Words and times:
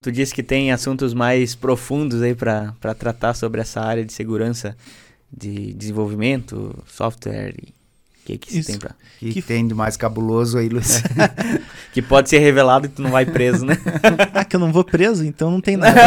Tu 0.00 0.12
disse 0.12 0.32
que 0.32 0.44
tem 0.44 0.70
assuntos 0.70 1.12
mais 1.12 1.56
profundos 1.56 2.22
aí 2.22 2.32
para 2.34 2.72
tratar 2.96 3.34
sobre 3.34 3.60
essa 3.60 3.80
área 3.80 4.04
de 4.04 4.12
segurança 4.12 4.76
de 5.32 5.72
desenvolvimento, 5.74 6.72
software 6.86 7.52
e 7.58 7.68
o 7.70 8.24
que 8.24 8.38
que 8.38 8.62
tem 8.62 8.78
pra... 8.78 8.90
que, 9.18 9.32
Que- 9.32 9.42
tem 9.42 9.66
de 9.66 9.74
mais 9.74 9.96
cabuloso 9.96 10.56
aí, 10.58 10.68
Luiz? 10.68 11.02
Que 11.92 12.00
pode 12.02 12.28
ser 12.28 12.38
revelado 12.38 12.86
e 12.86 12.88
tu 12.90 13.02
não 13.02 13.10
vai 13.10 13.26
preso, 13.26 13.64
né? 13.66 13.76
Ah, 14.34 14.44
que 14.44 14.54
eu 14.54 14.60
não 14.60 14.70
vou 14.72 14.84
preso, 14.84 15.24
então 15.24 15.50
não 15.50 15.60
tem 15.60 15.74
nada. 15.76 15.98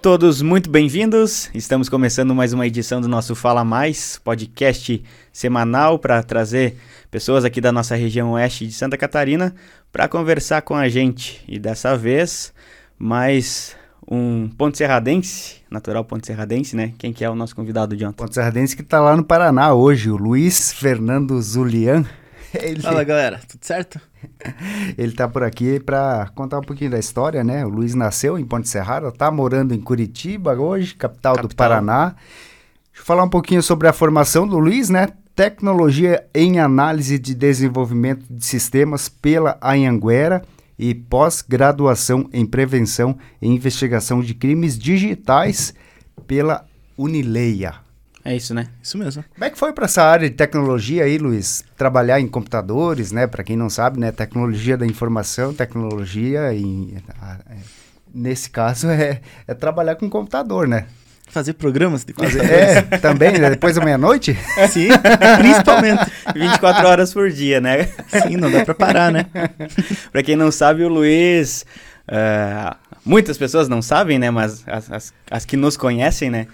Todos 0.00 0.40
muito 0.42 0.70
bem-vindos. 0.70 1.50
Estamos 1.52 1.88
começando 1.88 2.32
mais 2.32 2.52
uma 2.52 2.64
edição 2.64 3.00
do 3.00 3.08
nosso 3.08 3.34
Fala 3.34 3.64
Mais, 3.64 4.20
podcast 4.22 5.02
semanal 5.32 5.98
para 5.98 6.22
trazer 6.22 6.76
pessoas 7.10 7.44
aqui 7.44 7.60
da 7.60 7.72
nossa 7.72 7.96
região 7.96 8.30
oeste 8.30 8.64
de 8.64 8.72
Santa 8.72 8.96
Catarina 8.96 9.52
para 9.90 10.06
conversar 10.06 10.62
com 10.62 10.76
a 10.76 10.88
gente. 10.88 11.42
E 11.48 11.58
dessa 11.58 11.96
vez, 11.96 12.54
mais 12.96 13.76
um 14.08 14.48
ponte 14.48 14.78
serradense, 14.78 15.56
natural 15.68 16.04
ponte 16.04 16.28
serradense, 16.28 16.76
né? 16.76 16.94
Quem 16.96 17.12
que 17.12 17.24
é 17.24 17.28
o 17.28 17.34
nosso 17.34 17.56
convidado 17.56 17.96
de 17.96 18.04
ontem? 18.04 18.16
Ponte 18.16 18.34
Serradense 18.34 18.76
que 18.76 18.84
tá 18.84 19.00
lá 19.00 19.16
no 19.16 19.24
Paraná 19.24 19.74
hoje, 19.74 20.10
o 20.10 20.16
Luiz 20.16 20.72
Fernando 20.72 21.42
Zulian. 21.42 22.04
Ele, 22.60 22.80
Fala 22.80 23.04
galera, 23.04 23.40
tudo 23.46 23.64
certo? 23.64 24.00
ele 24.96 25.12
tá 25.12 25.28
por 25.28 25.42
aqui 25.42 25.78
para 25.80 26.30
contar 26.34 26.58
um 26.58 26.62
pouquinho 26.62 26.90
da 26.90 26.98
história, 26.98 27.44
né? 27.44 27.64
O 27.64 27.68
Luiz 27.68 27.94
nasceu 27.94 28.38
em 28.38 28.44
Ponte 28.44 28.68
Serrada, 28.68 29.12
tá 29.12 29.30
morando 29.30 29.74
em 29.74 29.80
Curitiba 29.80 30.54
hoje, 30.54 30.94
capital, 30.94 31.34
do 31.34 31.42
Capital. 31.42 31.68
Paraná. 31.68 32.04
Deixa 32.06 33.02
eu 33.02 33.04
falar 33.04 33.24
um 33.24 33.28
pouquinho 33.28 33.62
sobre 33.62 33.86
a 33.86 33.92
formação 33.92 34.46
do 34.46 34.58
Luiz, 34.58 34.88
né? 34.88 35.08
Tecnologia 35.36 36.26
em 36.34 36.58
análise 36.58 37.18
de 37.18 37.34
desenvolvimento 37.34 38.24
de 38.28 38.44
sistemas 38.44 39.08
pela 39.08 39.56
Anhanguera 39.62 40.42
e 40.78 40.94
pós-graduação 40.94 42.28
em 42.32 42.44
prevenção 42.44 43.16
e 43.40 43.48
investigação 43.48 44.20
de 44.20 44.34
crimes 44.34 44.78
digitais 44.78 45.74
pela 46.26 46.64
Unileia. 46.96 47.87
É 48.28 48.36
isso, 48.36 48.52
né? 48.52 48.66
Isso 48.82 48.98
mesmo. 48.98 49.24
Como 49.32 49.44
é 49.44 49.48
que 49.48 49.58
foi 49.58 49.72
para 49.72 49.86
essa 49.86 50.02
área 50.02 50.28
de 50.28 50.34
tecnologia 50.36 51.04
aí, 51.04 51.16
Luiz? 51.16 51.64
Trabalhar 51.78 52.20
em 52.20 52.28
computadores, 52.28 53.10
né? 53.10 53.26
Para 53.26 53.42
quem 53.42 53.56
não 53.56 53.70
sabe, 53.70 53.98
né? 53.98 54.12
Tecnologia 54.12 54.76
da 54.76 54.84
informação, 54.84 55.54
tecnologia 55.54 56.52
em... 56.52 56.98
ah, 57.22 57.38
é, 57.50 57.54
Nesse 58.14 58.50
caso 58.50 58.88
é, 58.92 59.22
é 59.46 59.54
trabalhar 59.54 59.94
com 59.96 60.10
computador, 60.10 60.68
né? 60.68 60.84
Fazer 61.30 61.54
programas 61.54 62.04
de 62.04 62.12
Fazer- 62.12 62.38
computadores. 62.40 62.92
é, 62.92 62.98
também, 62.98 63.38
né? 63.38 63.48
Depois 63.50 63.76
da 63.76 63.84
meia-noite? 63.84 64.34
Sim, 64.70 64.88
principalmente. 65.38 66.10
24 66.34 66.86
horas 66.86 67.12
por 67.14 67.30
dia, 67.30 67.60
né? 67.62 67.84
Sim, 68.08 68.36
não 68.36 68.50
dá 68.50 68.62
pra 68.62 68.74
parar, 68.74 69.10
né? 69.10 69.24
Pra 70.12 70.22
quem 70.22 70.36
não 70.36 70.50
sabe, 70.52 70.84
o 70.84 70.88
Luiz. 70.88 71.64
ah, 72.06 72.76
muitas 73.04 73.38
pessoas 73.38 73.68
não 73.68 73.80
sabem, 73.80 74.18
né? 74.18 74.30
Mas 74.30 74.64
as, 74.66 74.90
as, 74.92 75.14
as 75.30 75.44
que 75.46 75.56
nos 75.56 75.76
conhecem, 75.78 76.28
né? 76.30 76.46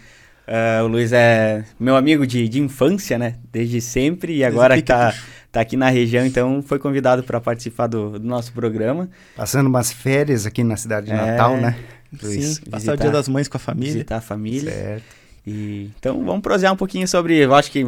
Ah, 0.47 0.83
o 0.85 0.87
Luiz 0.87 1.13
é 1.13 1.65
meu 1.79 1.97
amigo 1.97 2.27
de, 2.27 2.49
de 2.49 2.61
infância, 2.61 3.19
né? 3.19 3.37
Desde 3.53 3.81
sempre. 3.81 4.37
E 4.37 4.45
agora 4.45 4.77
que 4.77 4.83
tá, 4.83 5.15
tá 5.51 5.61
aqui 5.61 5.77
na 5.77 5.89
região, 5.89 6.25
então 6.25 6.63
foi 6.63 6.79
convidado 6.79 7.23
para 7.23 7.41
participar 7.41 7.87
do, 7.87 8.19
do 8.19 8.27
nosso 8.27 8.53
programa. 8.53 9.09
Passando 9.37 9.67
umas 9.67 9.93
férias 9.93 10.47
aqui 10.47 10.63
na 10.63 10.77
cidade 10.77 11.07
de 11.07 11.13
É. 11.13 11.17
Natal, 11.17 11.57
né? 11.57 11.77
Sim, 12.21 12.71
passar 12.71 12.95
o 12.95 12.97
dia 12.97 13.11
das 13.11 13.29
mães 13.29 13.49
com 13.49 13.57
a 13.57 13.61
família. 13.61 13.93
Visitar 13.93 14.19
a 14.19 14.21
família. 14.21 14.71
Certo. 14.71 15.25
E, 15.47 15.91
então 15.99 16.25
vamos 16.25 16.41
prosear 16.41 16.73
um 16.73 16.77
pouquinho 16.77 17.07
sobre, 17.07 17.37
eu 17.37 17.55
acho 17.55 17.71
que 17.71 17.87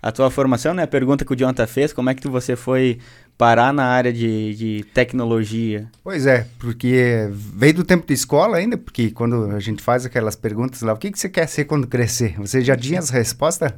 a 0.00 0.12
tua 0.12 0.30
formação, 0.30 0.74
né? 0.74 0.82
A 0.82 0.86
pergunta 0.86 1.24
que 1.24 1.32
o 1.32 1.36
Jonathan 1.36 1.66
fez, 1.66 1.92
como 1.92 2.10
é 2.10 2.14
que 2.14 2.28
você 2.28 2.56
foi 2.56 2.98
parar 3.36 3.72
na 3.72 3.84
área 3.84 4.12
de, 4.12 4.54
de 4.54 4.84
tecnologia? 4.94 5.90
Pois 6.02 6.26
é, 6.26 6.46
porque 6.58 7.28
veio 7.30 7.74
do 7.74 7.84
tempo 7.84 8.06
de 8.06 8.14
escola 8.14 8.56
ainda, 8.56 8.78
porque 8.78 9.10
quando 9.10 9.50
a 9.50 9.60
gente 9.60 9.82
faz 9.82 10.06
aquelas 10.06 10.36
perguntas 10.36 10.82
lá, 10.82 10.92
o 10.92 10.96
que, 10.96 11.10
que 11.10 11.18
você 11.18 11.28
quer 11.28 11.46
ser 11.48 11.64
quando 11.64 11.86
crescer? 11.86 12.38
Você 12.38 12.62
já 12.62 12.76
tinha 12.76 12.98
as 12.98 13.10
respostas? 13.10 13.72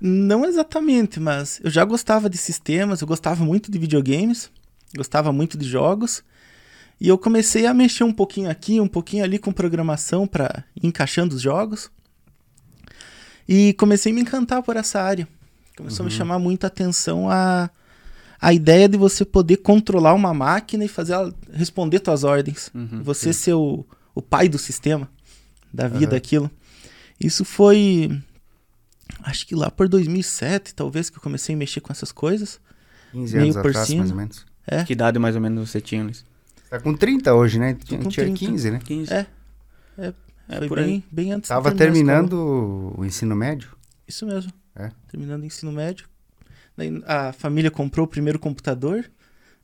Não 0.00 0.44
exatamente, 0.44 1.18
mas 1.18 1.60
eu 1.62 1.70
já 1.70 1.84
gostava 1.84 2.28
de 2.28 2.36
sistemas, 2.36 3.00
eu 3.00 3.06
gostava 3.06 3.44
muito 3.44 3.70
de 3.70 3.78
videogames, 3.78 4.50
gostava 4.96 5.32
muito 5.32 5.56
de 5.56 5.66
jogos. 5.66 6.22
E 7.00 7.08
eu 7.08 7.18
comecei 7.18 7.66
a 7.66 7.74
mexer 7.74 8.04
um 8.04 8.12
pouquinho 8.12 8.50
aqui, 8.50 8.80
um 8.80 8.88
pouquinho 8.88 9.24
ali 9.24 9.38
com 9.38 9.52
programação 9.52 10.26
para 10.26 10.64
encaixando 10.82 11.34
os 11.34 11.42
jogos. 11.42 11.90
E 13.48 13.74
comecei 13.74 14.12
a 14.12 14.14
me 14.14 14.22
encantar 14.22 14.62
por 14.62 14.76
essa 14.76 15.00
área. 15.00 15.28
Começou 15.76 16.04
a 16.04 16.08
me 16.08 16.14
chamar 16.14 16.38
muita 16.38 16.66
atenção 16.68 17.30
a, 17.30 17.70
a 18.40 18.52
ideia 18.52 18.88
de 18.88 18.96
você 18.96 19.24
poder 19.24 19.58
controlar 19.58 20.14
uma 20.14 20.32
máquina 20.34 20.84
e 20.84 20.88
fazer 20.88 21.14
ela 21.14 21.34
responder 21.52 22.00
tuas 22.00 22.24
ordens. 22.24 22.70
Uhum, 22.74 23.02
você 23.02 23.32
ser 23.32 23.54
o, 23.54 23.84
o 24.14 24.20
pai 24.22 24.48
do 24.48 24.58
sistema, 24.58 25.08
da 25.72 25.88
vida, 25.88 26.12
Aham. 26.12 26.16
aquilo. 26.16 26.50
Isso 27.18 27.44
foi 27.44 28.10
acho 29.22 29.46
que 29.46 29.54
lá 29.54 29.70
por 29.70 29.88
2007, 29.88 30.74
talvez, 30.74 31.08
que 31.10 31.16
eu 31.18 31.22
comecei 31.22 31.54
a 31.54 31.58
mexer 31.58 31.80
com 31.80 31.92
essas 31.92 32.12
coisas. 32.12 32.60
15 33.12 33.32
Meio 33.36 33.44
anos 33.44 33.56
por 33.56 33.70
atrás, 33.70 33.86
cima. 33.88 34.00
mais 34.00 34.10
ou 34.10 34.16
menos. 34.16 34.46
É, 34.66 34.84
Que 34.84 34.92
idade 34.92 35.18
mais 35.18 35.34
ou 35.34 35.40
menos 35.40 35.70
você 35.70 35.80
tinha, 35.80 36.02
Luiz? 36.02 36.24
Tá 36.68 36.80
com 36.80 36.92
30 36.94 37.32
hoje, 37.34 37.58
né? 37.58 37.74
Tinha, 37.74 38.00
com 38.00 38.08
tinha 38.08 38.26
30. 38.26 38.38
15, 38.38 38.70
né? 38.72 38.78
15. 38.84 39.12
É, 39.12 39.26
é, 39.96 40.12
É 40.48 40.58
foi 40.58 40.68
por 40.68 40.78
aí. 40.80 40.84
bem, 40.86 41.04
bem 41.10 41.32
antes 41.32 41.42
de 41.44 41.54
Tava 41.54 41.72
terminando 41.72 42.92
o 42.98 43.04
ensino 43.04 43.34
médio. 43.36 43.70
Isso 44.06 44.26
mesmo. 44.26 44.52
É. 44.74 44.90
Terminando 45.08 45.42
o 45.42 45.46
ensino 45.46 45.70
médio. 45.72 46.06
Daí 46.76 47.02
a 47.06 47.32
família 47.32 47.70
comprou 47.70 48.04
o 48.06 48.08
primeiro 48.08 48.38
computador. 48.38 49.10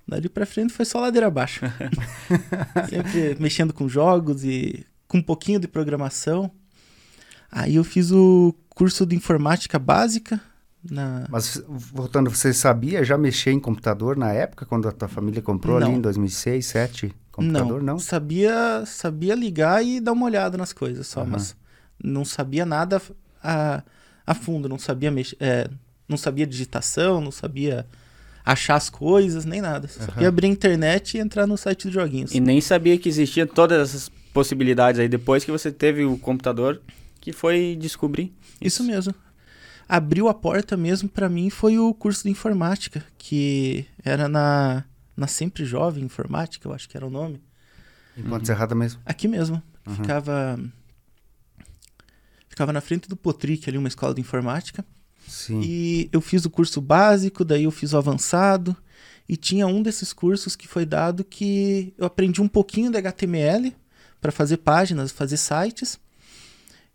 Dali 0.07 0.29
pra 0.29 0.47
frente 0.47 0.73
foi 0.73 0.85
só 0.85 1.01
ladeira 1.01 1.27
abaixo. 1.29 1.61
Sempre 2.89 3.37
mexendo 3.39 3.73
com 3.73 3.89
jogos 3.89 4.45
e 4.45 4.85
com 5.07 5.19
um 5.19 5.23
pouquinho 5.23 5.61
de 5.61 5.69
programação. 5.69 6.51
Aí 7.51 7.77
eu 7.77 7.85
fiz 7.85 8.11
o 8.11 8.55
curso 8.71 9.05
de 9.05 9.15
informática 9.15 9.79
básica 9.79 10.41
na 10.91 11.27
Mas 11.29 11.63
voltando, 11.69 12.31
você 12.31 12.53
sabia 12.53 13.05
já 13.05 13.17
mexer 13.17 13.53
em 13.53 13.61
computador 13.61 14.17
na 14.17 14.33
época, 14.33 14.67
quando 14.67 14.89
a 14.89 14.93
tua 14.93 15.09
família 15.09 15.41
comprou 15.43 15.77
ali 15.77 15.87
Não. 15.87 15.97
em 15.97 16.01
2006, 16.01 16.73
2007? 16.73 17.15
Computador, 17.31 17.83
não? 17.83 17.99
Sabia, 17.99 18.85
sabia 18.87 19.35
ligar 19.35 19.85
e 19.85 20.01
dar 20.01 20.13
uma 20.13 20.27
olhada 20.27 20.59
nas 20.59 20.73
coisas 20.73 21.07
só, 21.07 21.21
Aham. 21.21 21.31
mas 21.31 21.57
não 22.03 22.25
sabia 22.25 22.67
nada 22.67 23.01
a, 23.43 23.83
a 24.27 24.35
fundo, 24.35 24.69
não 24.69 24.79
sabia 24.79 25.11
mexer, 25.11 25.37
é, 25.41 25.69
não 26.13 26.19
sabia 26.19 26.47
digitação, 26.47 27.21
não 27.21 27.33
sabia 27.33 27.87
achar 28.45 28.77
as 28.77 28.89
coisas, 28.89 29.45
nem 29.45 29.61
nada. 29.61 29.89
Só 29.89 30.01
sabia 30.01 30.15
Aham. 30.23 30.29
abrir 30.29 30.47
a 30.47 30.51
internet 30.51 31.17
e 31.17 31.21
entrar 31.21 31.47
no 31.47 31.57
site 31.57 31.85
dos 31.85 31.95
joguinhos. 31.95 32.33
E 32.35 32.41
nem 32.41 32.61
sabia 32.61 32.99
que 32.99 33.09
existia 33.09 33.47
todas 33.47 33.91
essas 33.91 34.09
possibilidades 34.33 35.01
aí 35.01 35.09
depois 35.09 35.45
que 35.45 35.51
você 35.51 35.71
teve 35.71 36.05
o 36.05 36.17
computador 36.19 36.81
que 37.21 37.33
foi 37.33 37.77
descobrir. 37.79 38.33
Isso 38.61 38.83
mesmo. 38.83 39.15
Abriu 39.89 40.29
a 40.29 40.35
porta 40.35 40.77
mesmo 40.77 41.09
pra 41.09 41.29
mim 41.29 41.51
foi 41.51 41.79
o 41.79 41.93
curso 41.93 42.25
de 42.25 42.31
informática, 42.31 43.05
que 43.19 43.87
era 44.03 44.29
na, 44.29 44.85
na 45.17 45.27
Sempre 45.27 45.65
Jovem 45.65 46.05
Informática, 46.05 46.67
eu 46.67 46.73
acho 46.73 46.89
que 46.89 46.97
era 46.97 47.07
o 47.07 47.11
nome. 47.11 47.41
Em 48.17 48.23
Ponte 48.23 48.47
Serrada 48.47 48.75
mesmo. 48.75 49.01
Aqui 49.05 49.29
mesmo. 49.29 49.63
Uhum. 49.87 49.95
Ficava. 49.97 50.59
Ficava 52.49 52.73
na 52.73 52.81
frente 52.81 53.09
do 53.09 53.17
Potric 53.17 53.69
ali, 53.69 53.79
uma 53.79 53.89
escola 53.89 54.15
de 54.15 54.21
informática. 54.21 54.85
Sim. 55.27 55.61
E 55.63 56.09
eu 56.13 56.21
fiz 56.21 56.45
o 56.45 56.51
curso 56.51 56.81
básico, 56.81 57.45
daí 57.45 57.65
eu 57.65 57.71
fiz 57.71 57.93
o 57.93 57.99
avançado. 57.99 58.77
E 59.29 59.37
tinha 59.37 59.67
um 59.67 59.83
desses 59.83 60.13
cursos 60.13 60.57
que 60.57 60.69
foi 60.69 60.85
dado 60.85 61.25
que 61.25 61.95
eu 61.97 62.05
aprendi 62.05 62.41
um 62.41 62.49
pouquinho 62.49 62.91
de 62.91 62.99
HTML 62.99 63.75
para 64.21 64.33
fazer 64.33 64.59
páginas, 64.59 65.11
fazer 65.11 65.37
sites. 65.37 65.99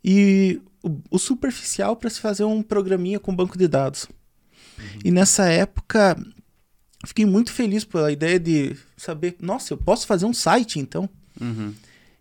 E 0.04 0.62
o, 0.84 1.00
o 1.12 1.20
superficial 1.20 1.96
para 1.96 2.10
se 2.10 2.20
fazer 2.20 2.44
um 2.44 2.62
programinha 2.62 3.20
com 3.20 3.36
banco 3.36 3.58
de 3.58 3.68
dados. 3.68 4.08
E 5.04 5.12
nessa 5.12 5.46
época, 5.50 6.16
fiquei 7.06 7.26
muito 7.26 7.52
feliz 7.52 7.84
pela 7.84 8.12
ideia 8.12 8.40
de 8.40 8.76
saber, 8.96 9.36
nossa, 9.40 9.74
eu 9.74 9.78
posso 9.78 10.06
fazer 10.06 10.26
um 10.26 10.34
site 10.34 10.80
então. 10.80 11.10
Uhum. 11.40 11.74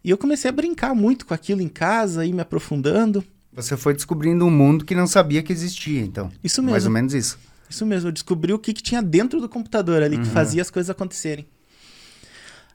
E 0.03 0.11
eu 0.11 0.19
comecei 0.19 0.49
a 0.49 0.53
brincar 0.53 0.95
muito 0.95 1.27
com 1.27 1.35
aquilo 1.35 1.61
em 1.61 1.69
casa, 1.69 2.25
ir 2.25 2.33
me 2.33 2.41
aprofundando. 2.41 3.25
Você 3.57 3.77
foi 3.77 3.95
descobrindo 3.95 4.45
um 4.45 4.51
mundo 4.51 4.85
que 4.85 4.95
não 4.95 5.07
sabia 5.07 5.43
que 5.43 5.53
existia, 5.53 6.01
então. 6.03 6.31
Isso 6.45 6.63
Mais 6.63 6.75
mesmo. 6.75 6.91
ou 6.91 6.93
menos 6.95 7.15
isso. 7.15 7.39
Isso 7.69 7.85
mesmo, 7.87 8.09
eu 8.09 8.13
descobri 8.13 8.53
o 8.53 8.59
que, 8.59 8.73
que 8.73 8.83
tinha 8.83 9.03
dentro 9.03 9.41
do 9.41 9.49
computador 9.49 10.03
ali, 10.03 10.17
que 10.19 10.25
Uhum. 10.25 10.31
fazia 10.31 10.61
as 10.63 10.71
coisas 10.71 10.91
acontecerem. 10.91 11.47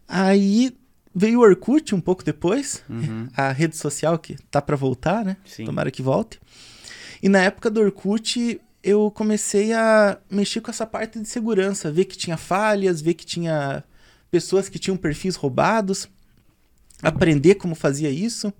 Aí 0.07 0.75
veio 1.13 1.39
o 1.39 1.43
Orkut 1.43 1.93
um 1.95 2.01
pouco 2.01 2.23
depois, 2.23 2.83
Uhum. 2.89 3.27
a 3.35 3.51
rede 3.51 3.77
social 3.77 4.17
que 4.19 4.35
tá 4.49 4.61
pra 4.61 4.75
voltar, 4.75 5.23
né? 5.23 5.37
Sim. 5.45 5.65
Tomara 5.65 5.91
que 5.91 6.01
volte. 6.01 6.39
E 7.21 7.29
na 7.29 7.39
época 7.39 7.69
do 7.69 7.79
Orkut, 7.79 8.59
eu 8.83 9.11
comecei 9.11 9.73
a 9.73 10.17
mexer 10.29 10.59
com 10.61 10.71
essa 10.71 10.85
parte 10.85 11.19
de 11.19 11.27
segurança, 11.27 11.91
ver 11.91 12.05
que 12.05 12.17
tinha 12.17 12.35
falhas, 12.37 13.01
ver 13.01 13.13
que 13.13 13.25
tinha 13.25 13.83
pessoas 14.31 14.67
que 14.67 14.79
tinham 14.79 14.97
perfis 14.97 15.35
roubados, 15.35 16.09
aprender 17.03 17.55
como 17.55 17.75
fazia 17.75 18.09
isso 18.09 18.51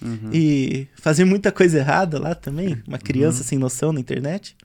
Uhum. 0.00 0.30
e 0.32 0.86
fazer 0.94 1.24
muita 1.24 1.50
coisa 1.50 1.78
errada 1.78 2.20
lá 2.20 2.34
também, 2.34 2.80
uma 2.86 2.98
criança 2.98 3.42
sem 3.42 3.58
noção 3.58 3.92
na 3.92 3.98
internet. 3.98 4.56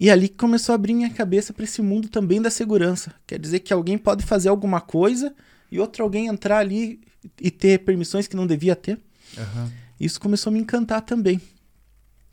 E 0.00 0.10
ali 0.10 0.28
começou 0.28 0.72
a 0.72 0.76
abrir 0.76 0.94
minha 0.94 1.10
cabeça 1.10 1.52
para 1.52 1.64
esse 1.64 1.80
mundo 1.80 2.08
também 2.08 2.42
da 2.42 2.50
segurança. 2.50 3.14
Quer 3.24 3.38
dizer 3.38 3.60
que 3.60 3.72
alguém 3.72 3.96
pode 3.96 4.24
fazer 4.24 4.48
alguma 4.48 4.80
coisa 4.80 5.32
e 5.70 5.78
outro 5.78 6.02
alguém 6.02 6.26
entrar 6.26 6.58
ali 6.58 7.00
e 7.40 7.50
ter 7.50 7.78
permissões 7.80 8.26
que 8.26 8.34
não 8.34 8.46
devia 8.46 8.74
ter. 8.74 8.98
Aham. 9.38 9.70
Isso 10.00 10.20
começou 10.20 10.50
a 10.50 10.54
me 10.54 10.58
encantar 10.58 11.02
também. 11.02 11.40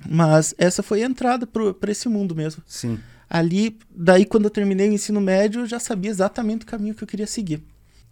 Mas 0.08 0.56
essa 0.58 0.82
foi 0.82 1.04
a 1.04 1.06
entrada 1.06 1.46
para 1.46 1.92
esse 1.92 2.10
mundo 2.10 2.36
mesmo. 2.36 2.64
Sim. 2.66 2.98
Ali, 3.30 3.78
daí 3.92 4.26
quando 4.26 4.46
eu 4.46 4.50
terminei 4.50 4.90
o 4.90 4.94
ensino 4.94 5.22
médio, 5.22 5.62
eu 5.62 5.66
já 5.68 5.80
sabia 5.80 6.10
exatamente 6.10 6.64
o 6.64 6.66
caminho 6.66 6.96
que 6.96 7.04
eu 7.04 7.08
queria 7.08 7.28
seguir. 7.28 7.62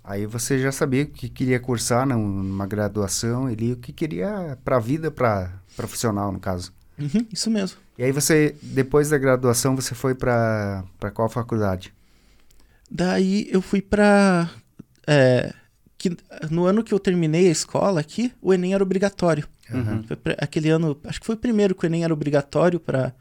Aí 0.07 0.25
você 0.25 0.57
já 0.57 0.71
sabia 0.71 1.04
o 1.04 1.07
que 1.07 1.27
queria 1.27 1.59
cursar 1.59 2.07
num- 2.07 2.42
numa 2.44 2.65
graduação 2.65 3.48
ali, 3.48 3.74
o 3.74 3.77
que 3.77 3.92
queria 3.92 4.57
para 4.63 4.77
a 4.77 4.80
vida, 4.80 5.12
para 5.12 5.51
profissional, 5.75 6.31
no 6.31 6.39
caso. 6.39 6.71
Uhum, 6.98 7.27
isso 7.31 7.51
mesmo. 7.51 7.77
E 7.98 8.04
aí 8.04 8.12
você, 8.12 8.56
depois 8.62 9.09
da 9.09 9.18
graduação, 9.18 9.75
você 9.75 9.94
foi 9.94 10.15
para 10.15 10.83
qual 11.13 11.27
faculdade? 11.30 11.94
Daí 12.89 13.48
eu 13.51 13.62
fui 13.62 13.81
pra. 13.81 14.50
é, 15.06 15.54
que, 15.98 16.15
no 16.50 16.65
ano 16.65 16.83
que 16.83 16.94
eu 16.94 17.00
terminei 17.00 17.48
a 17.50 17.51
escola 17.51 18.00
aqui, 18.00 18.31
o 18.42 18.54
Enem 18.54 18.74
era 18.74 18.83
obrigatório. 18.83 19.45
Uhum. 19.69 20.04
Foi 20.04 20.15
pra- 20.15 20.36
aquele 20.38 20.69
ano, 20.69 20.98
acho 21.04 21.19
que 21.19 21.25
foi 21.25 21.36
o 21.36 21.39
primeiro 21.39 21.75
que 21.75 21.86
o 21.86 21.88
Enem 21.88 22.06
era 22.06 22.13
obrigatório 22.13 22.80
para 22.80 23.13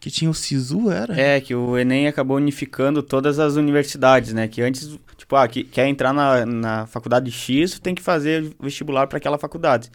Que 0.00 0.10
tinha 0.10 0.30
o 0.30 0.34
SISU, 0.34 0.90
era? 0.90 1.20
É, 1.20 1.40
que 1.40 1.54
o 1.54 1.76
Enem 1.78 2.08
acabou 2.08 2.36
unificando 2.38 3.02
todas 3.02 3.38
as 3.38 3.54
universidades, 3.54 4.32
né? 4.32 4.48
Que 4.48 4.60
antes, 4.62 4.98
tipo, 5.32 5.36
ah, 5.36 5.48
que, 5.48 5.64
quer 5.64 5.88
entrar 5.88 6.12
na, 6.12 6.44
na 6.44 6.86
faculdade 6.86 7.30
X, 7.30 7.78
tem 7.78 7.94
que 7.94 8.02
fazer 8.02 8.54
vestibular 8.60 9.06
para 9.06 9.16
aquela 9.18 9.38
faculdade. 9.38 9.90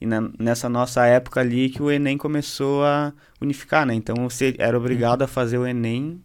E 0.00 0.06
na- 0.06 0.30
nessa 0.38 0.68
nossa 0.68 1.06
época 1.06 1.40
ali 1.40 1.68
que 1.70 1.82
o 1.82 1.90
Enem 1.90 2.16
começou 2.18 2.84
a 2.84 3.12
unificar, 3.40 3.86
né? 3.86 3.94
Então 3.94 4.16
você 4.28 4.54
era 4.58 4.76
obrigado 4.76 5.22
a 5.22 5.26
fazer 5.28 5.58
o 5.58 5.66
Enem 5.66 6.20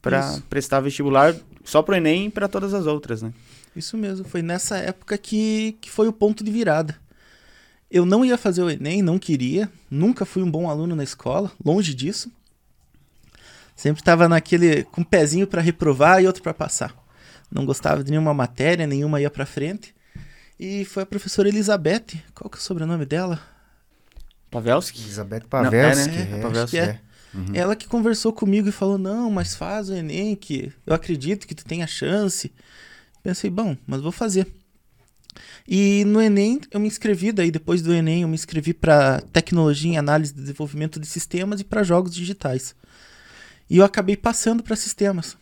para 0.00 0.40
prestar 0.48 0.80
vestibular 0.80 1.34
só 1.62 1.82
pro 1.82 1.94
Enem 1.94 2.26
e 2.26 2.30
para 2.30 2.48
todas 2.48 2.74
as 2.74 2.86
outras, 2.86 3.22
né? 3.22 3.32
Isso 3.76 3.96
mesmo, 3.96 4.26
foi 4.26 4.42
nessa 4.42 4.76
época 4.76 5.16
que, 5.16 5.76
que 5.80 5.90
foi 5.90 6.08
o 6.08 6.12
ponto 6.12 6.42
de 6.42 6.50
virada. 6.50 6.96
Eu 7.90 8.04
não 8.04 8.24
ia 8.24 8.36
fazer 8.38 8.62
o 8.62 8.70
Enem, 8.70 9.02
não 9.02 9.18
queria, 9.18 9.70
nunca 9.90 10.24
fui 10.24 10.42
um 10.42 10.50
bom 10.50 10.68
aluno 10.68 10.96
na 10.96 11.04
escola, 11.04 11.52
longe 11.64 11.94
disso. 11.94 12.30
Sempre 13.76 14.00
estava 14.00 14.28
naquele 14.28 14.84
com 14.84 15.02
um 15.02 15.04
pezinho 15.04 15.46
para 15.46 15.60
reprovar 15.62 16.22
e 16.22 16.26
outro 16.26 16.42
para 16.42 16.54
passar. 16.54 17.01
Não 17.52 17.66
gostava 17.66 18.02
de 18.02 18.10
nenhuma 18.10 18.32
matéria, 18.32 18.86
nenhuma 18.86 19.20
ia 19.20 19.30
para 19.30 19.44
frente. 19.44 19.94
E 20.58 20.84
foi 20.86 21.02
a 21.02 21.06
professora 21.06 21.48
Elizabeth, 21.48 22.06
qual 22.34 22.48
que 22.48 22.56
é 22.56 22.60
o 22.60 22.62
sobrenome 22.62 23.04
dela? 23.04 23.40
Pavelski? 24.50 25.02
Elizabeth 25.02 25.40
Não, 25.40 25.60
é, 25.60 25.62
Pavelski. 25.62 26.10
né? 26.10 26.38
é, 26.38 26.40
Pavelski, 26.40 26.58
acho 26.58 26.70
que 26.70 26.78
é. 26.78 27.00
Uhum. 27.34 27.54
Ela 27.54 27.74
que 27.76 27.86
conversou 27.86 28.32
comigo 28.32 28.68
e 28.68 28.72
falou: 28.72 28.98
Não, 28.98 29.30
mas 29.30 29.54
faz 29.54 29.88
o 29.88 29.94
Enem, 29.94 30.34
que 30.36 30.72
eu 30.86 30.94
acredito 30.94 31.46
que 31.46 31.54
tu 31.54 31.64
tenha 31.64 31.86
chance. 31.86 32.52
Pensei, 33.22 33.48
bom, 33.50 33.76
mas 33.86 34.00
vou 34.00 34.12
fazer. 34.12 34.46
E 35.66 36.04
no 36.06 36.20
Enem 36.20 36.60
eu 36.70 36.80
me 36.80 36.88
inscrevi, 36.88 37.32
daí 37.32 37.50
depois 37.50 37.80
do 37.80 37.92
Enem 37.92 38.22
eu 38.22 38.28
me 38.28 38.34
inscrevi 38.34 38.74
para 38.74 39.20
tecnologia 39.32 39.92
em 39.92 39.96
análise 39.98 40.32
e 40.32 40.36
desenvolvimento 40.36 41.00
de 41.00 41.06
sistemas 41.06 41.60
e 41.60 41.64
para 41.64 41.82
jogos 41.82 42.14
digitais. 42.14 42.74
E 43.70 43.78
eu 43.78 43.84
acabei 43.84 44.16
passando 44.16 44.62
para 44.62 44.76
sistemas 44.76 45.36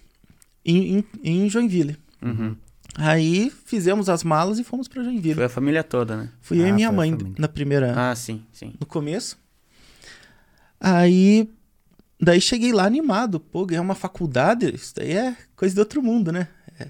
em, 0.71 1.05
em, 1.23 1.45
em 1.45 1.49
Joinville. 1.51 1.97
Uhum. 2.23 2.57
Aí 2.97 3.53
fizemos 3.65 4.09
as 4.09 4.25
malas 4.25 4.59
e 4.59 4.65
fomos 4.65 4.89
para 4.89 5.03
Joinville. 5.03 5.35
Foi 5.37 5.45
a 5.45 5.49
família 5.49 5.83
toda, 5.85 6.17
né? 6.17 6.29
Fui 6.41 6.59
eu 6.61 6.67
e 6.67 6.71
Ah, 6.71 6.75
minha 6.75 6.93
mãe 6.93 7.17
na 7.39 7.49
primeira 7.49 8.11
Ah, 8.11 8.15
sim, 8.17 8.43
sim. 8.53 8.75
no 8.81 8.87
começo. 8.87 9.39
Aí, 10.81 11.49
daí 12.21 12.41
cheguei 12.41 12.73
lá 12.73 12.85
animado. 12.85 13.39
Pô, 13.39 13.65
ganhar 13.67 13.83
uma 13.83 13.95
faculdade, 13.95 14.75
isso 14.75 14.95
daí 14.97 15.13
é 15.13 15.37
coisa 15.55 15.75
de 15.75 15.81
outro 15.81 16.03
mundo, 16.03 16.33
né? 16.33 16.49
É 16.79 16.89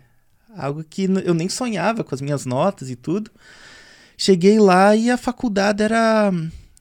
algo 0.56 0.82
que 0.84 1.04
eu 1.24 1.34
nem 1.34 1.48
sonhava 1.48 2.02
com 2.04 2.14
as 2.14 2.20
minhas 2.20 2.46
notas 2.46 2.90
e 2.90 2.96
tudo. 2.96 3.30
Cheguei 4.16 4.58
lá 4.58 4.94
e 4.94 5.10
a 5.10 5.16
faculdade 5.16 5.82
era, 5.82 6.32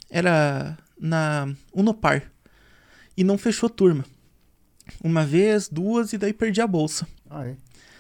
era 0.10 0.78
na 1.00 1.48
Unopar. 1.74 2.24
E 3.16 3.24
não 3.24 3.38
fechou 3.38 3.70
turma. 3.70 4.06
Uma 5.04 5.26
vez, 5.26 5.68
duas, 5.70 6.14
e 6.14 6.18
daí 6.18 6.34
perdi 6.34 6.62
a 6.62 6.68
bolsa. 6.68 7.08
Ah, 7.30 7.46
é. 7.48 7.56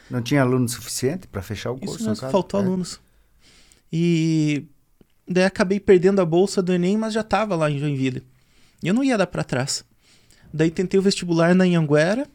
Não 0.09 0.21
tinha 0.21 0.41
aluno 0.41 0.67
suficiente 0.67 1.27
para 1.27 1.41
fechar 1.41 1.71
o 1.71 1.77
curso, 1.77 1.95
Isso 1.97 2.09
mesmo, 2.09 2.29
faltou 2.31 2.59
É. 2.59 2.63
alunos. 2.63 2.99
E 3.91 4.65
daí 5.27 5.43
acabei 5.45 5.79
perdendo 5.79 6.21
a 6.21 6.25
bolsa 6.25 6.61
do 6.61 6.73
Enem, 6.73 6.97
mas 6.97 7.13
já 7.13 7.23
tava 7.23 7.55
lá 7.55 7.69
em 7.69 7.77
Joinville. 7.79 8.23
E 8.83 8.87
eu 8.87 8.93
não 8.93 9.03
ia 9.03 9.17
dar 9.17 9.27
pra 9.27 9.43
trás. 9.43 9.83
Daí 10.53 10.71
tentei 10.71 10.99
o 10.99 11.03
vestibular 11.03 11.53
na 11.53 11.63
Anhanguera 11.63 12.27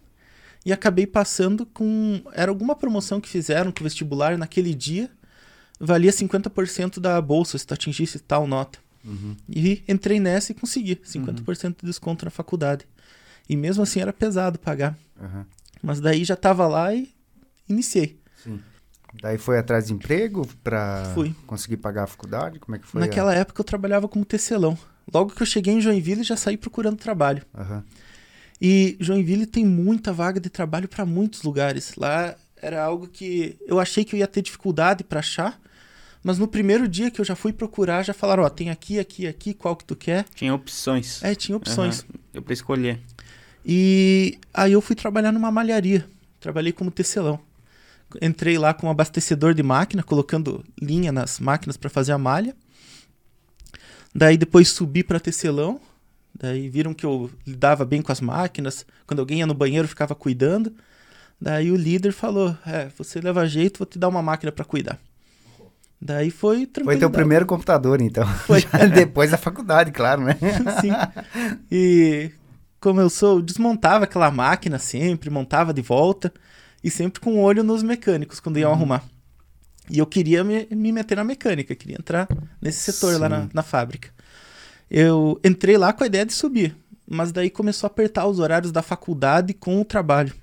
e 0.64 0.72
acabei 0.72 1.06
passando 1.06 1.66
com. 1.66 2.22
Era 2.32 2.50
alguma 2.50 2.76
promoção 2.76 3.20
que 3.20 3.28
fizeram 3.28 3.72
que 3.72 3.80
o 3.82 3.84
vestibular 3.84 4.38
naquele 4.38 4.74
dia 4.74 5.10
valia 5.80 6.12
50% 6.12 7.00
da 7.00 7.20
bolsa 7.20 7.58
se 7.58 7.66
tu 7.66 7.74
atingisse 7.74 8.18
tal 8.20 8.46
nota. 8.46 8.78
Uhum. 9.04 9.36
E 9.48 9.82
entrei 9.88 10.18
nessa 10.20 10.52
e 10.52 10.54
consegui 10.54 10.96
50% 10.96 11.76
de 11.80 11.86
desconto 11.86 12.24
na 12.24 12.30
faculdade. 12.30 12.86
E 13.48 13.56
mesmo 13.56 13.82
assim 13.82 14.00
era 14.00 14.12
pesado 14.12 14.58
pagar. 14.58 14.96
Aham. 15.20 15.46
Mas 15.82 16.00
daí 16.00 16.24
já 16.24 16.36
tava 16.36 16.66
lá 16.66 16.94
e 16.94 17.12
iniciei. 17.68 18.18
Sim. 18.42 18.60
Daí 19.20 19.38
foi 19.38 19.58
atrás 19.58 19.86
de 19.86 19.92
emprego 19.92 20.46
para 20.62 21.12
Fui. 21.14 21.34
conseguir 21.46 21.76
pagar 21.76 22.04
a 22.04 22.06
faculdade? 22.06 22.58
Como 22.58 22.74
é 22.74 22.78
que 22.78 22.86
foi? 22.86 23.00
Naquela 23.00 23.34
época 23.34 23.60
eu 23.60 23.64
trabalhava 23.64 24.08
como 24.08 24.24
tecelão. 24.24 24.76
Logo 25.12 25.30
que 25.30 25.42
eu 25.42 25.46
cheguei 25.46 25.74
em 25.74 25.80
Joinville, 25.80 26.22
já 26.22 26.36
saí 26.36 26.56
procurando 26.56 26.96
trabalho. 26.96 27.42
A... 27.52 27.62
Aham. 27.62 27.84
E 28.60 28.96
Joinville 28.98 29.46
tem 29.46 29.64
muita 29.64 30.12
vaga 30.12 30.40
de 30.40 30.48
trabalho 30.48 30.88
para 30.88 31.04
muitos 31.04 31.42
lugares. 31.42 31.94
Lá 31.96 32.34
era 32.60 32.82
algo 32.82 33.06
que 33.06 33.58
eu 33.66 33.78
achei 33.78 34.04
que 34.04 34.14
eu 34.14 34.18
ia 34.18 34.26
ter 34.26 34.40
dificuldade 34.40 35.04
para 35.04 35.20
achar, 35.20 35.60
mas 36.22 36.38
no 36.38 36.48
primeiro 36.48 36.88
dia 36.88 37.10
que 37.10 37.20
eu 37.20 37.24
já 37.24 37.36
fui 37.36 37.52
procurar, 37.52 38.02
já 38.02 38.14
falaram, 38.14 38.42
ó, 38.42 38.48
tem 38.48 38.70
aqui, 38.70 38.98
aqui, 38.98 39.26
aqui, 39.26 39.52
qual 39.52 39.76
que 39.76 39.84
tu 39.84 39.94
quer? 39.94 40.24
Tinha 40.34 40.54
opções. 40.54 41.22
É, 41.22 41.34
tinha 41.34 41.56
opções. 41.56 42.00
Aham. 42.00 42.08
Deu 42.32 42.42
pra 42.42 42.54
escolher. 42.54 43.00
E 43.64 44.38
aí 44.52 44.72
eu 44.72 44.80
fui 44.80 44.94
trabalhar 44.94 45.32
numa 45.32 45.50
malharia. 45.50 46.06
Trabalhei 46.40 46.72
como 46.72 46.90
tecelão. 46.90 47.40
Entrei 48.20 48.58
lá 48.58 48.74
como 48.74 48.92
abastecedor 48.92 49.54
de 49.54 49.62
máquina, 49.62 50.02
colocando 50.02 50.64
linha 50.80 51.10
nas 51.10 51.40
máquinas 51.40 51.76
para 51.76 51.88
fazer 51.88 52.12
a 52.12 52.18
malha. 52.18 52.54
Daí 54.14 54.36
depois 54.36 54.68
subi 54.68 55.02
para 55.02 55.18
tecelão. 55.18 55.80
Daí 56.34 56.68
viram 56.68 56.92
que 56.92 57.06
eu 57.06 57.30
lidava 57.46 57.84
bem 57.84 58.02
com 58.02 58.12
as 58.12 58.20
máquinas. 58.20 58.84
Quando 59.06 59.20
alguém 59.20 59.38
ia 59.38 59.46
no 59.46 59.54
banheiro, 59.54 59.88
ficava 59.88 60.14
cuidando. 60.14 60.72
Daí 61.40 61.70
o 61.70 61.76
líder 61.76 62.12
falou: 62.12 62.56
É, 62.66 62.88
você 62.96 63.20
leva 63.20 63.46
jeito, 63.46 63.78
vou 63.78 63.86
te 63.86 63.98
dar 63.98 64.08
uma 64.08 64.22
máquina 64.22 64.52
para 64.52 64.64
cuidar. 64.64 64.98
Daí 66.00 66.30
foi 66.30 66.66
tranquilo. 66.66 66.92
Foi 66.92 66.98
teu 66.98 67.10
primeiro 67.10 67.46
computador, 67.46 68.00
então. 68.00 68.26
Foi. 68.26 68.62
Depois 68.94 69.30
da 69.30 69.38
faculdade, 69.38 69.90
claro, 69.90 70.22
né? 70.22 70.36
Sim. 70.80 70.92
E 71.70 72.30
como 72.84 73.00
eu 73.00 73.08
sou, 73.08 73.40
desmontava 73.40 74.04
aquela 74.04 74.30
máquina 74.30 74.78
sempre, 74.78 75.30
montava 75.30 75.72
de 75.72 75.80
volta 75.80 76.30
e 76.82 76.90
sempre 76.90 77.18
com 77.18 77.36
o 77.36 77.40
olho 77.40 77.64
nos 77.64 77.82
mecânicos 77.82 78.40
quando 78.40 78.58
iam 78.58 78.70
arrumar. 78.70 79.02
E 79.88 79.98
eu 79.98 80.04
queria 80.04 80.44
me, 80.44 80.68
me 80.70 80.92
meter 80.92 81.16
na 81.16 81.24
mecânica, 81.24 81.74
queria 81.74 81.96
entrar 81.98 82.28
nesse 82.60 82.92
setor 82.92 83.18
lá 83.18 83.26
na, 83.26 83.42
Sim. 83.44 83.48
na 83.54 83.62
fábrica. 83.62 84.10
Eu 84.90 85.40
entrei 85.42 85.78
lá 85.78 85.94
com 85.94 86.04
a 86.04 86.06
ideia 86.06 86.26
de 86.26 86.34
subir, 86.34 86.76
mas 87.08 87.32
daí 87.32 87.48
começou 87.48 87.86
a 87.86 87.90
apertar 87.90 88.26
os 88.26 88.38
horários 88.38 88.70
da 88.70 88.82
faculdade 88.82 89.54
com 89.54 89.80
o 89.80 89.84
trabalho. 89.84 90.34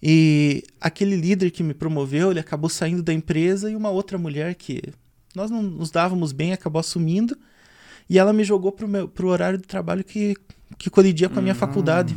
E 0.00 0.62
aquele 0.80 1.16
líder 1.16 1.50
que 1.50 1.64
me 1.64 1.74
promoveu, 1.74 2.30
ele 2.30 2.38
acabou 2.38 2.70
saindo 2.70 3.02
da 3.02 3.12
empresa 3.12 3.68
e 3.68 3.74
uma 3.74 3.90
outra 3.90 4.16
mulher 4.16 4.54
que 4.54 4.80
nós 5.34 5.50
não 5.50 5.60
nos 5.60 5.90
dávamos 5.90 6.30
bem 6.30 6.52
acabou 6.52 6.78
assumindo. 6.78 7.36
E 8.08 8.16
ela 8.16 8.32
me 8.32 8.44
jogou 8.44 8.70
pro, 8.70 8.86
meu, 8.86 9.08
pro 9.08 9.26
horário 9.26 9.58
de 9.58 9.66
trabalho 9.66 10.04
que, 10.04 10.36
que 10.78 10.90
colidia 10.90 11.28
com 11.28 11.38
a 11.38 11.42
minha 11.42 11.54
Hum. 11.54 11.58
faculdade. 11.58 12.16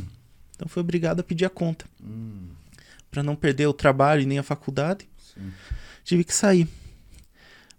Então 0.56 0.68
foi 0.68 0.82
obrigado 0.82 1.20
a 1.20 1.24
pedir 1.24 1.46
a 1.46 1.50
conta. 1.50 1.86
Hum, 2.04 2.50
Pra 3.12 3.24
não 3.24 3.36
perder 3.36 3.68
o 3.68 3.74
trabalho 3.74 4.22
e 4.22 4.26
nem 4.26 4.40
a 4.40 4.44
faculdade. 4.44 5.08
sim. 5.18 5.52
Tive 6.04 6.24
que 6.24 6.34
sair. 6.34 6.68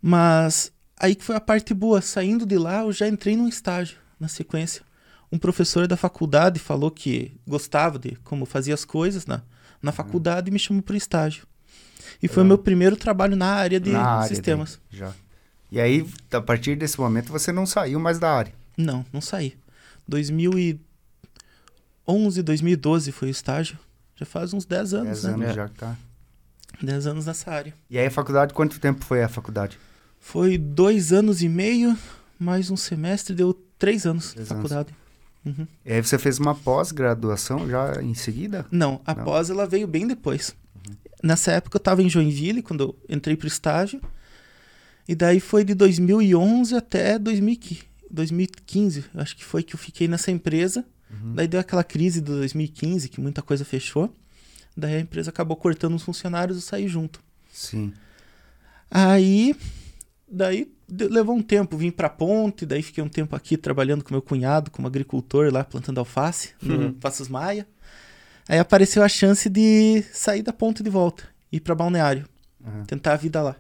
Mas 0.02 0.72
aí 0.98 1.14
que 1.14 1.24
foi 1.24 1.36
a 1.36 1.40
parte 1.40 1.72
boa. 1.74 2.00
Saindo 2.00 2.46
de 2.46 2.58
lá, 2.58 2.80
eu 2.82 2.92
já 2.92 3.06
entrei 3.08 3.36
num 3.36 3.48
estágio 3.48 3.98
na 4.18 4.28
sequência. 4.28 4.82
Um 5.30 5.38
professor 5.38 5.86
da 5.86 5.96
faculdade 5.96 6.58
falou 6.58 6.90
que 6.90 7.32
gostava 7.46 7.98
de 7.98 8.16
como 8.24 8.46
fazia 8.46 8.74
as 8.74 8.84
coisas 8.84 9.26
na, 9.26 9.42
na 9.82 9.92
faculdade 9.92 10.48
e 10.50 10.52
me 10.52 10.58
chamou 10.58 10.82
para 10.82 10.96
estágio. 10.96 11.46
E 12.22 12.28
foi 12.28 12.42
o 12.42 12.46
Ah. 12.46 12.48
meu 12.48 12.58
primeiro 12.58 12.96
trabalho 12.96 13.36
na 13.36 13.46
área 13.52 13.80
de 13.80 13.90
Na 13.90 14.02
área 14.18 14.28
sistemas. 14.28 14.80
daí, 14.90 14.98
já. 15.00 15.12
E 15.70 15.80
aí, 15.80 16.06
a 16.30 16.40
partir 16.40 16.76
desse 16.76 16.98
momento, 16.98 17.32
você 17.32 17.50
não 17.50 17.66
saiu 17.66 17.98
mais 17.98 18.18
da 18.20 18.30
área. 18.32 18.52
Não, 18.76 19.04
não 19.12 19.20
saí. 19.20 19.56
2011, 20.08 22.42
2012 22.42 23.12
foi 23.12 23.28
o 23.28 23.30
estágio. 23.30 23.78
Já 24.16 24.24
faz 24.26 24.52
uns 24.54 24.64
10 24.64 24.94
anos, 24.94 25.22
Dez 25.22 25.24
né? 25.24 25.32
anos 25.34 25.46
É. 25.48 25.52
já 25.54 25.68
que 25.68 25.74
tá. 25.74 25.96
10 26.82 27.06
anos 27.06 27.26
nessa 27.26 27.50
área. 27.50 27.74
E 27.90 27.98
aí, 27.98 28.06
a 28.06 28.10
faculdade, 28.10 28.54
quanto 28.54 28.78
tempo 28.80 29.04
foi 29.04 29.22
a 29.22 29.28
faculdade? 29.28 29.78
Foi 30.18 30.58
dois 30.58 31.12
anos 31.12 31.42
e 31.42 31.48
meio, 31.48 31.96
mais 32.38 32.70
um 32.70 32.76
semestre, 32.76 33.34
deu 33.34 33.52
três 33.78 34.06
anos 34.06 34.32
Três 34.32 34.48
de 34.48 34.54
anos. 34.54 34.62
faculdade. 34.68 34.96
Uhum. 35.44 35.66
E 35.84 35.92
aí 35.92 36.02
você 36.02 36.18
fez 36.18 36.38
uma 36.38 36.54
pós-graduação 36.54 37.68
já 37.68 38.02
em 38.02 38.14
seguida? 38.14 38.66
Não, 38.70 39.00
a 39.06 39.14
Não. 39.14 39.24
pós 39.24 39.48
ela 39.48 39.66
veio 39.66 39.86
bem 39.86 40.06
depois. 40.06 40.54
Nessa 41.22 41.52
época 41.52 41.76
eu 41.76 41.78
estava 41.78 42.02
em 42.02 42.08
Joinville, 42.08 42.62
quando 42.62 42.80
eu 42.82 42.96
entrei 43.08 43.36
pro 43.36 43.46
estágio. 43.46 44.00
E 45.08 45.14
daí 45.14 45.38
foi 45.38 45.64
de 45.64 45.72
2011 45.74 46.74
até 46.74 47.16
2015, 47.18 47.84
2015, 48.10 49.04
acho 49.14 49.36
que 49.36 49.44
foi 49.44 49.62
que 49.62 49.74
eu 49.74 49.78
fiquei 49.78 50.06
nessa 50.08 50.30
empresa. 50.30 50.84
Daí 51.34 51.46
deu 51.46 51.60
aquela 51.60 51.84
crise 51.84 52.20
de 52.20 52.26
2015, 52.32 53.08
que 53.08 53.20
muita 53.20 53.40
coisa 53.40 53.64
fechou. 53.64 54.12
Daí 54.76 54.96
a 54.96 55.00
empresa 55.00 55.30
acabou 55.30 55.56
cortando 55.56 55.94
os 55.94 56.02
funcionários 56.02 56.56
e 56.56 56.60
eu 56.60 56.62
saí 56.62 56.88
junto. 56.88 57.20
Sim. 57.52 57.92
Aí, 58.90 59.54
daí 60.30 60.70
levou 60.88 61.34
um 61.36 61.42
tempo, 61.42 61.76
vim 61.76 61.90
pra 61.90 62.08
ponte, 62.08 62.64
daí 62.66 62.82
fiquei 62.82 63.02
um 63.02 63.08
tempo 63.08 63.34
aqui 63.34 63.56
trabalhando 63.56 64.04
com 64.04 64.12
meu 64.14 64.22
cunhado, 64.22 64.70
como 64.70 64.86
agricultor 64.86 65.52
lá, 65.52 65.64
plantando 65.64 65.98
alface, 65.98 66.50
no 66.62 66.74
Uhum. 66.74 66.92
Passos 66.94 67.28
Maia. 67.28 67.66
Aí 68.48 68.58
apareceu 68.58 69.02
a 69.02 69.08
chance 69.08 69.48
de 69.48 70.02
sair 70.12 70.42
da 70.42 70.52
ponte 70.52 70.82
de 70.82 70.90
volta, 70.90 71.24
ir 71.50 71.60
pra 71.60 71.74
balneário, 71.74 72.28
Aham. 72.64 72.84
tentar 72.84 73.14
a 73.14 73.16
vida 73.16 73.42
lá. 73.42 73.56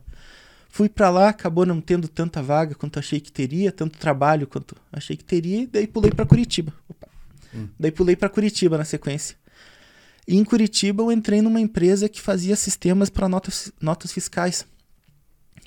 Fui 0.76 0.88
pra 0.90 1.08
lá, 1.08 1.30
acabou 1.30 1.64
não 1.64 1.80
tendo 1.80 2.06
tanta 2.06 2.42
vaga 2.42 2.74
quanto 2.74 2.98
achei 2.98 3.18
que 3.18 3.32
teria, 3.32 3.72
tanto 3.72 3.98
trabalho 3.98 4.46
quanto 4.46 4.76
achei 4.92 5.16
que 5.16 5.24
teria, 5.24 5.62
e 5.62 5.66
daí 5.66 5.86
pulei 5.86 6.10
pra 6.10 6.26
Curitiba. 6.26 6.72
Hum. 7.54 7.68
Daí 7.80 7.90
pulei 7.90 8.14
pra 8.14 8.28
Curitiba 8.28 8.76
na 8.76 8.84
sequência. 8.84 9.36
E 10.28 10.36
em 10.36 10.44
Curitiba 10.44 11.02
eu 11.02 11.10
entrei 11.10 11.40
numa 11.40 11.60
empresa 11.60 12.08
que 12.10 12.20
fazia 12.20 12.54
sistemas 12.56 13.08
para 13.08 13.26
notas, 13.28 13.72
notas 13.80 14.12
fiscais 14.12 14.66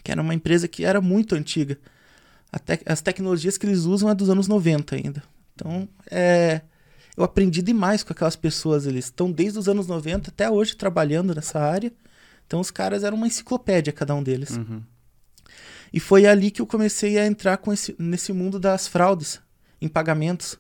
que 0.04 0.12
era 0.12 0.22
uma 0.22 0.34
empresa 0.34 0.68
que 0.68 0.86
era 0.86 1.02
muito 1.02 1.34
antiga. 1.36 1.78
A 2.52 2.60
tec- 2.60 2.84
as 2.86 3.02
tecnologias 3.02 3.58
que 3.58 3.66
eles 3.66 3.86
usam 3.86 4.10
é 4.10 4.16
dos 4.16 4.30
anos 4.30 4.48
90 4.48 4.96
ainda. 4.96 5.24
Então, 5.56 5.90
é, 6.10 6.62
eu 7.18 7.24
aprendi 7.24 7.62
demais 7.62 8.04
com 8.04 8.14
aquelas 8.14 8.36
pessoas. 8.36 8.86
Eles 8.86 9.06
estão 9.06 9.32
desde 9.32 9.58
os 9.60 9.68
anos 9.68 9.88
90 9.88 10.30
até 10.30 10.50
hoje 10.50 10.76
trabalhando 10.76 11.34
nessa 11.36 11.60
área. 11.60 11.92
Então, 12.48 12.60
os 12.60 12.72
caras 12.72 13.04
eram 13.04 13.18
uma 13.18 13.28
enciclopédia, 13.28 13.92
cada 13.92 14.16
um 14.16 14.24
deles. 14.24 14.52
Uhum. 14.58 14.82
E 15.92 16.00
foi 16.00 16.26
ali 16.26 16.52
que 16.52 16.62
eu 16.62 16.68
comecei 16.68 17.18
a 17.18 17.26
entrar 17.26 17.58
com 17.58 17.74
esse, 17.74 17.96
nesse 17.98 18.32
mundo 18.32 18.60
das 18.60 18.88
fraudes 18.88 19.40
em 19.82 19.88
pagamentos. 19.88 20.58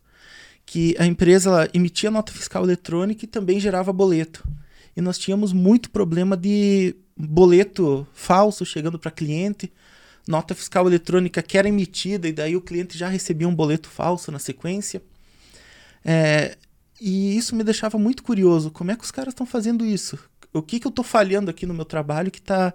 Que 0.65 0.95
a 0.99 1.05
empresa 1.05 1.69
emitia 1.73 2.11
nota 2.11 2.31
fiscal 2.31 2.63
eletrônica 2.63 3.25
e 3.25 3.27
também 3.27 3.59
gerava 3.59 3.91
boleto. 3.91 4.47
E 4.95 5.01
nós 5.01 5.17
tínhamos 5.17 5.53
muito 5.53 5.89
problema 5.89 6.35
de 6.37 6.95
boleto 7.15 8.07
falso 8.13 8.65
chegando 8.65 8.97
para 8.97 9.11
cliente, 9.11 9.71
nota 10.27 10.55
fiscal 10.55 10.87
eletrônica 10.87 11.41
que 11.41 11.57
era 11.57 11.67
emitida 11.67 12.27
e 12.27 12.31
daí 12.31 12.55
o 12.55 12.61
cliente 12.61 12.97
já 12.97 13.09
recebia 13.09 13.47
um 13.47 13.55
boleto 13.55 13.89
falso 13.89 14.31
na 14.31 14.39
sequência. 14.39 15.01
É, 16.03 16.57
e 16.99 17.37
isso 17.37 17.55
me 17.55 17.63
deixava 17.63 17.97
muito 17.97 18.23
curioso. 18.23 18.71
Como 18.71 18.91
é 18.91 18.95
que 18.95 19.03
os 19.03 19.11
caras 19.11 19.33
estão 19.33 19.45
fazendo 19.45 19.85
isso? 19.85 20.19
O 20.53 20.61
que, 20.61 20.79
que 20.79 20.87
eu 20.87 20.89
estou 20.89 21.03
falhando 21.03 21.49
aqui 21.49 21.65
no 21.65 21.73
meu 21.73 21.85
trabalho 21.85 22.31
que 22.31 22.39
está 22.39 22.73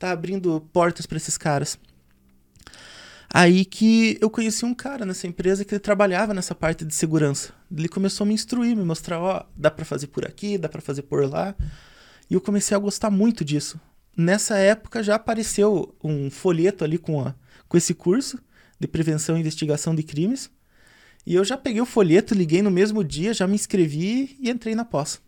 tá 0.00 0.12
abrindo 0.12 0.66
portas 0.72 1.06
para 1.06 1.18
esses 1.18 1.36
caras? 1.36 1.78
Aí 3.32 3.64
que 3.64 4.18
eu 4.20 4.28
conheci 4.28 4.64
um 4.64 4.74
cara 4.74 5.06
nessa 5.06 5.26
empresa 5.26 5.64
que 5.64 5.72
ele 5.72 5.80
trabalhava 5.80 6.34
nessa 6.34 6.54
parte 6.54 6.84
de 6.84 6.92
segurança. 6.94 7.52
Ele 7.70 7.88
começou 7.88 8.24
a 8.24 8.28
me 8.28 8.34
instruir, 8.34 8.76
me 8.76 8.82
mostrar, 8.82 9.20
ó, 9.20 9.46
dá 9.56 9.70
para 9.70 9.84
fazer 9.84 10.08
por 10.08 10.26
aqui, 10.26 10.58
dá 10.58 10.68
para 10.68 10.80
fazer 10.80 11.02
por 11.02 11.24
lá. 11.28 11.54
E 12.28 12.34
eu 12.34 12.40
comecei 12.40 12.76
a 12.76 12.80
gostar 12.80 13.10
muito 13.10 13.44
disso. 13.44 13.78
Nessa 14.16 14.56
época 14.56 15.02
já 15.02 15.14
apareceu 15.14 15.94
um 16.02 16.28
folheto 16.28 16.82
ali 16.82 16.98
com, 16.98 17.20
a, 17.20 17.34
com 17.68 17.76
esse 17.76 17.94
curso 17.94 18.38
de 18.80 18.88
prevenção 18.88 19.36
e 19.36 19.40
investigação 19.40 19.94
de 19.94 20.02
crimes. 20.02 20.50
E 21.24 21.34
eu 21.34 21.44
já 21.44 21.56
peguei 21.56 21.80
o 21.80 21.86
folheto, 21.86 22.34
liguei 22.34 22.62
no 22.62 22.70
mesmo 22.70 23.04
dia, 23.04 23.32
já 23.32 23.46
me 23.46 23.54
inscrevi 23.54 24.36
e 24.40 24.50
entrei 24.50 24.74
na 24.74 24.84
pós. 24.84 25.20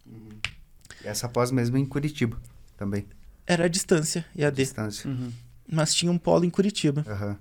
E 1.04 1.06
essa 1.06 1.28
pós 1.28 1.52
mesmo 1.52 1.76
em 1.76 1.84
Curitiba 1.86 2.40
também. 2.76 3.06
Era 3.46 3.64
a 3.64 3.68
distância, 3.68 4.24
EAD. 4.36 4.56
Distância. 4.56 5.08
Uhum. 5.10 5.32
Mas 5.70 5.94
tinha 5.94 6.10
um 6.12 6.18
polo 6.18 6.44
em 6.44 6.50
Curitiba. 6.50 7.04
Aham. 7.08 7.36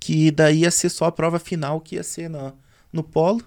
que 0.00 0.30
daí 0.30 0.60
ia 0.60 0.70
ser 0.70 0.88
só 0.88 1.04
a 1.06 1.12
prova 1.12 1.38
final 1.38 1.80
que 1.80 1.96
ia 1.96 2.02
ser 2.02 2.30
na, 2.30 2.52
no 2.92 3.02
polo, 3.02 3.42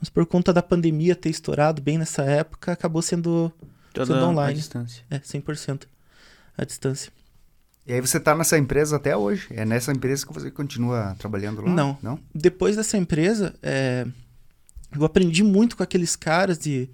mas 0.00 0.08
por 0.08 0.26
conta 0.26 0.52
da 0.52 0.62
pandemia 0.62 1.14
ter 1.14 1.30
estourado 1.30 1.80
bem 1.80 1.96
nessa 1.98 2.22
época, 2.24 2.72
acabou 2.72 3.00
sendo 3.02 3.52
Toda 3.92 4.18
a 4.18 4.28
online. 4.28 4.54
distância. 4.58 5.04
é, 5.10 5.18
100% 5.18 5.84
a 6.58 6.64
distância. 6.64 7.12
E 7.86 7.92
aí 7.92 8.00
você 8.00 8.18
tá 8.18 8.34
nessa 8.34 8.58
empresa 8.58 8.96
até 8.96 9.16
hoje? 9.16 9.46
É 9.50 9.64
nessa 9.64 9.92
empresa 9.92 10.26
que 10.26 10.32
você 10.32 10.50
continua 10.50 11.14
trabalhando 11.18 11.62
lá? 11.62 11.70
Não. 11.70 11.96
Não? 12.02 12.18
Depois 12.34 12.74
dessa 12.74 12.96
empresa, 12.98 13.54
é, 13.62 14.04
eu 14.92 15.04
aprendi 15.04 15.44
muito 15.44 15.76
com 15.76 15.82
aqueles 15.84 16.16
caras 16.16 16.66
e 16.66 16.90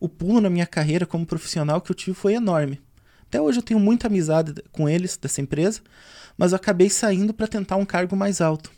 o 0.00 0.08
pulo 0.08 0.40
na 0.40 0.50
minha 0.50 0.66
carreira 0.66 1.06
como 1.06 1.24
profissional 1.24 1.80
que 1.80 1.90
eu 1.92 1.94
tive 1.94 2.14
foi 2.16 2.34
enorme. 2.34 2.80
Até 3.34 3.40
hoje 3.40 3.58
eu 3.58 3.62
tenho 3.64 3.80
muita 3.80 4.06
amizade 4.06 4.54
com 4.70 4.88
eles, 4.88 5.16
dessa 5.16 5.40
empresa, 5.40 5.80
mas 6.38 6.52
eu 6.52 6.56
acabei 6.56 6.88
saindo 6.88 7.34
para 7.34 7.48
tentar 7.48 7.74
um 7.74 7.84
cargo 7.84 8.14
mais 8.14 8.40
alto. 8.40 8.70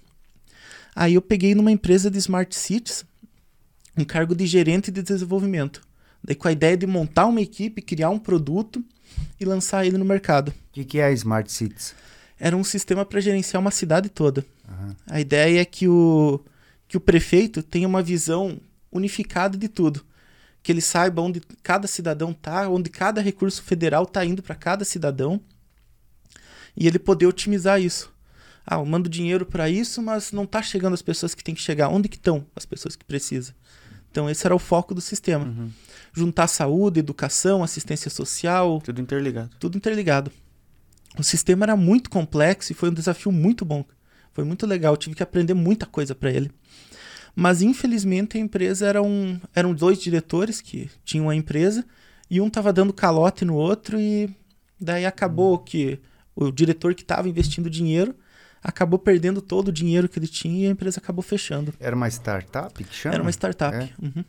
Aí 0.94 1.12
eu 1.12 1.20
peguei 1.20 1.54
numa 1.54 1.70
empresa 1.70 2.10
de 2.10 2.16
Smart 2.16 2.56
Cities, 2.56 3.04
um 3.94 4.02
cargo 4.02 4.34
de 4.34 4.46
gerente 4.46 4.90
de 4.90 5.02
desenvolvimento. 5.02 5.82
Daí 6.24 6.34
com 6.34 6.48
a 6.48 6.52
ideia 6.52 6.74
de 6.74 6.86
montar 6.86 7.26
uma 7.26 7.42
equipe, 7.42 7.82
criar 7.82 8.08
um 8.08 8.18
produto 8.18 8.82
e 9.38 9.44
lançar 9.44 9.84
ele 9.84 9.98
no 9.98 10.06
mercado. 10.06 10.48
O 10.48 10.54
que, 10.72 10.86
que 10.86 11.00
é 11.00 11.04
a 11.04 11.12
Smart 11.12 11.52
Cities? 11.52 11.94
Era 12.40 12.56
um 12.56 12.64
sistema 12.64 13.04
para 13.04 13.20
gerenciar 13.20 13.60
uma 13.60 13.70
cidade 13.70 14.08
toda. 14.08 14.42
Aham. 14.66 14.96
A 15.06 15.20
ideia 15.20 15.60
é 15.60 15.66
que 15.66 15.86
o, 15.86 16.40
que 16.88 16.96
o 16.96 17.00
prefeito 17.00 17.62
tenha 17.62 17.86
uma 17.86 18.02
visão 18.02 18.58
unificada 18.90 19.58
de 19.58 19.68
tudo. 19.68 20.02
Que 20.66 20.72
ele 20.72 20.80
saiba 20.80 21.22
onde 21.22 21.40
cada 21.62 21.86
cidadão 21.86 22.32
está, 22.32 22.68
onde 22.68 22.90
cada 22.90 23.20
recurso 23.20 23.62
federal 23.62 24.02
está 24.02 24.24
indo 24.24 24.42
para 24.42 24.56
cada 24.56 24.84
cidadão. 24.84 25.40
E 26.76 26.88
ele 26.88 26.98
poder 26.98 27.24
otimizar 27.26 27.80
isso. 27.80 28.12
Ah, 28.66 28.74
eu 28.74 28.84
mando 28.84 29.08
dinheiro 29.08 29.46
para 29.46 29.70
isso, 29.70 30.02
mas 30.02 30.32
não 30.32 30.42
está 30.42 30.60
chegando 30.60 30.94
as 30.94 31.02
pessoas 31.02 31.36
que 31.36 31.44
tem 31.44 31.54
que 31.54 31.60
chegar. 31.62 31.88
Onde 31.88 32.08
que 32.08 32.16
estão 32.16 32.44
as 32.56 32.66
pessoas 32.66 32.96
que 32.96 33.04
precisam? 33.04 33.54
Então 34.10 34.28
esse 34.28 34.44
era 34.44 34.56
o 34.56 34.58
foco 34.58 34.92
do 34.92 35.00
sistema. 35.00 35.44
Uhum. 35.44 35.70
Juntar 36.12 36.48
saúde, 36.48 36.98
educação, 36.98 37.62
assistência 37.62 38.10
social, 38.10 38.80
Tudo 38.80 39.00
interligado. 39.00 39.50
tudo 39.60 39.76
interligado. 39.78 40.32
O 41.16 41.22
sistema 41.22 41.64
era 41.64 41.76
muito 41.76 42.10
complexo 42.10 42.72
e 42.72 42.74
foi 42.74 42.90
um 42.90 42.92
desafio 42.92 43.30
muito 43.30 43.64
bom. 43.64 43.84
Foi 44.32 44.42
muito 44.42 44.66
legal, 44.66 44.94
eu 44.94 44.96
tive 44.96 45.14
que 45.14 45.22
aprender 45.22 45.54
muita 45.54 45.86
coisa 45.86 46.12
para 46.12 46.32
ele. 46.32 46.50
Mas 47.38 47.60
infelizmente 47.60 48.38
a 48.38 48.40
empresa 48.40 48.86
era 48.86 49.02
um, 49.02 49.38
eram 49.54 49.74
dois 49.74 49.98
diretores 49.98 50.62
que 50.62 50.90
tinham 51.04 51.28
a 51.28 51.36
empresa 51.36 51.84
e 52.30 52.40
um 52.40 52.46
estava 52.46 52.72
dando 52.72 52.94
calote 52.94 53.44
no 53.44 53.54
outro 53.54 54.00
e 54.00 54.30
daí 54.80 55.04
acabou 55.04 55.58
que 55.58 56.00
o 56.34 56.50
diretor 56.50 56.94
que 56.94 57.02
estava 57.02 57.28
investindo 57.28 57.68
dinheiro 57.68 58.14
acabou 58.64 58.98
perdendo 58.98 59.42
todo 59.42 59.68
o 59.68 59.72
dinheiro 59.72 60.08
que 60.08 60.18
ele 60.18 60.26
tinha 60.26 60.64
e 60.64 60.66
a 60.66 60.70
empresa 60.70 60.98
acabou 60.98 61.22
fechando. 61.22 61.74
Era 61.78 61.94
uma 61.94 62.08
startup 62.08 62.82
que 62.82 62.94
chama? 62.94 63.14
Era 63.14 63.22
uma 63.22 63.30
startup. 63.30 63.76
É. 63.76 63.90
Uhum. 64.02 64.24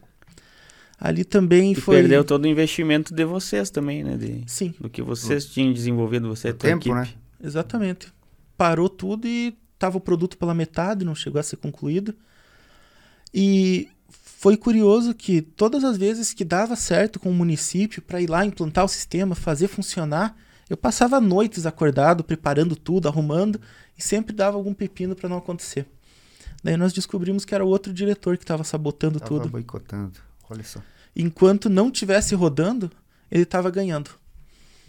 Ali 0.99 1.23
também 1.23 1.71
E 1.71 1.75
foi. 1.75 1.95
perdeu 1.97 2.25
todo 2.25 2.43
o 2.43 2.47
investimento 2.47 3.13
de 3.13 3.23
vocês 3.23 3.69
também, 3.69 4.03
né? 4.03 4.17
De, 4.17 4.43
Sim. 4.47 4.73
do 4.79 4.89
que 4.89 5.01
vocês 5.01 5.45
tinham 5.45 5.71
desenvolvido, 5.71 6.27
você 6.27 6.49
e 6.49 6.51
a 6.51 6.53
tua 6.53 6.69
tempo, 6.69 6.83
equipe. 6.89 6.95
né? 6.95 7.07
Exatamente. 7.41 8.11
Parou 8.57 8.89
tudo 8.89 9.27
e 9.27 9.55
tava 9.79 9.97
o 9.97 10.01
produto 10.01 10.37
pela 10.37 10.53
metade, 10.53 11.05
não 11.05 11.15
chegou 11.15 11.39
a 11.39 11.43
ser 11.43 11.57
concluído. 11.57 12.13
E 13.39 13.87
foi 14.09 14.57
curioso 14.57 15.13
que 15.13 15.43
todas 15.43 15.83
as 15.83 15.95
vezes 15.95 16.33
que 16.33 16.43
dava 16.43 16.75
certo 16.75 17.19
com 17.19 17.29
o 17.29 17.33
município 17.33 18.01
para 18.01 18.19
ir 18.19 18.27
lá 18.27 18.43
implantar 18.43 18.83
o 18.83 18.87
sistema, 18.87 19.35
fazer 19.35 19.67
funcionar, 19.67 20.35
eu 20.67 20.75
passava 20.75 21.21
noites 21.21 21.67
acordado, 21.67 22.23
preparando 22.23 22.75
tudo, 22.75 23.07
arrumando, 23.07 23.61
e 23.95 24.01
sempre 24.01 24.33
dava 24.35 24.57
algum 24.57 24.73
pepino 24.73 25.15
para 25.15 25.29
não 25.29 25.37
acontecer. 25.37 25.85
Daí 26.63 26.75
nós 26.75 26.93
descobrimos 26.93 27.45
que 27.45 27.53
era 27.53 27.63
o 27.63 27.67
outro 27.67 27.93
diretor 27.93 28.37
que 28.37 28.43
estava 28.43 28.63
sabotando 28.63 29.19
Tava 29.19 29.29
tudo. 29.29 29.49
boicotando. 29.49 30.19
Olha 30.49 30.63
só. 30.63 30.81
Enquanto 31.15 31.69
não 31.69 31.91
tivesse 31.91 32.33
rodando, 32.33 32.89
ele 33.29 33.43
estava 33.43 33.69
ganhando. 33.69 34.09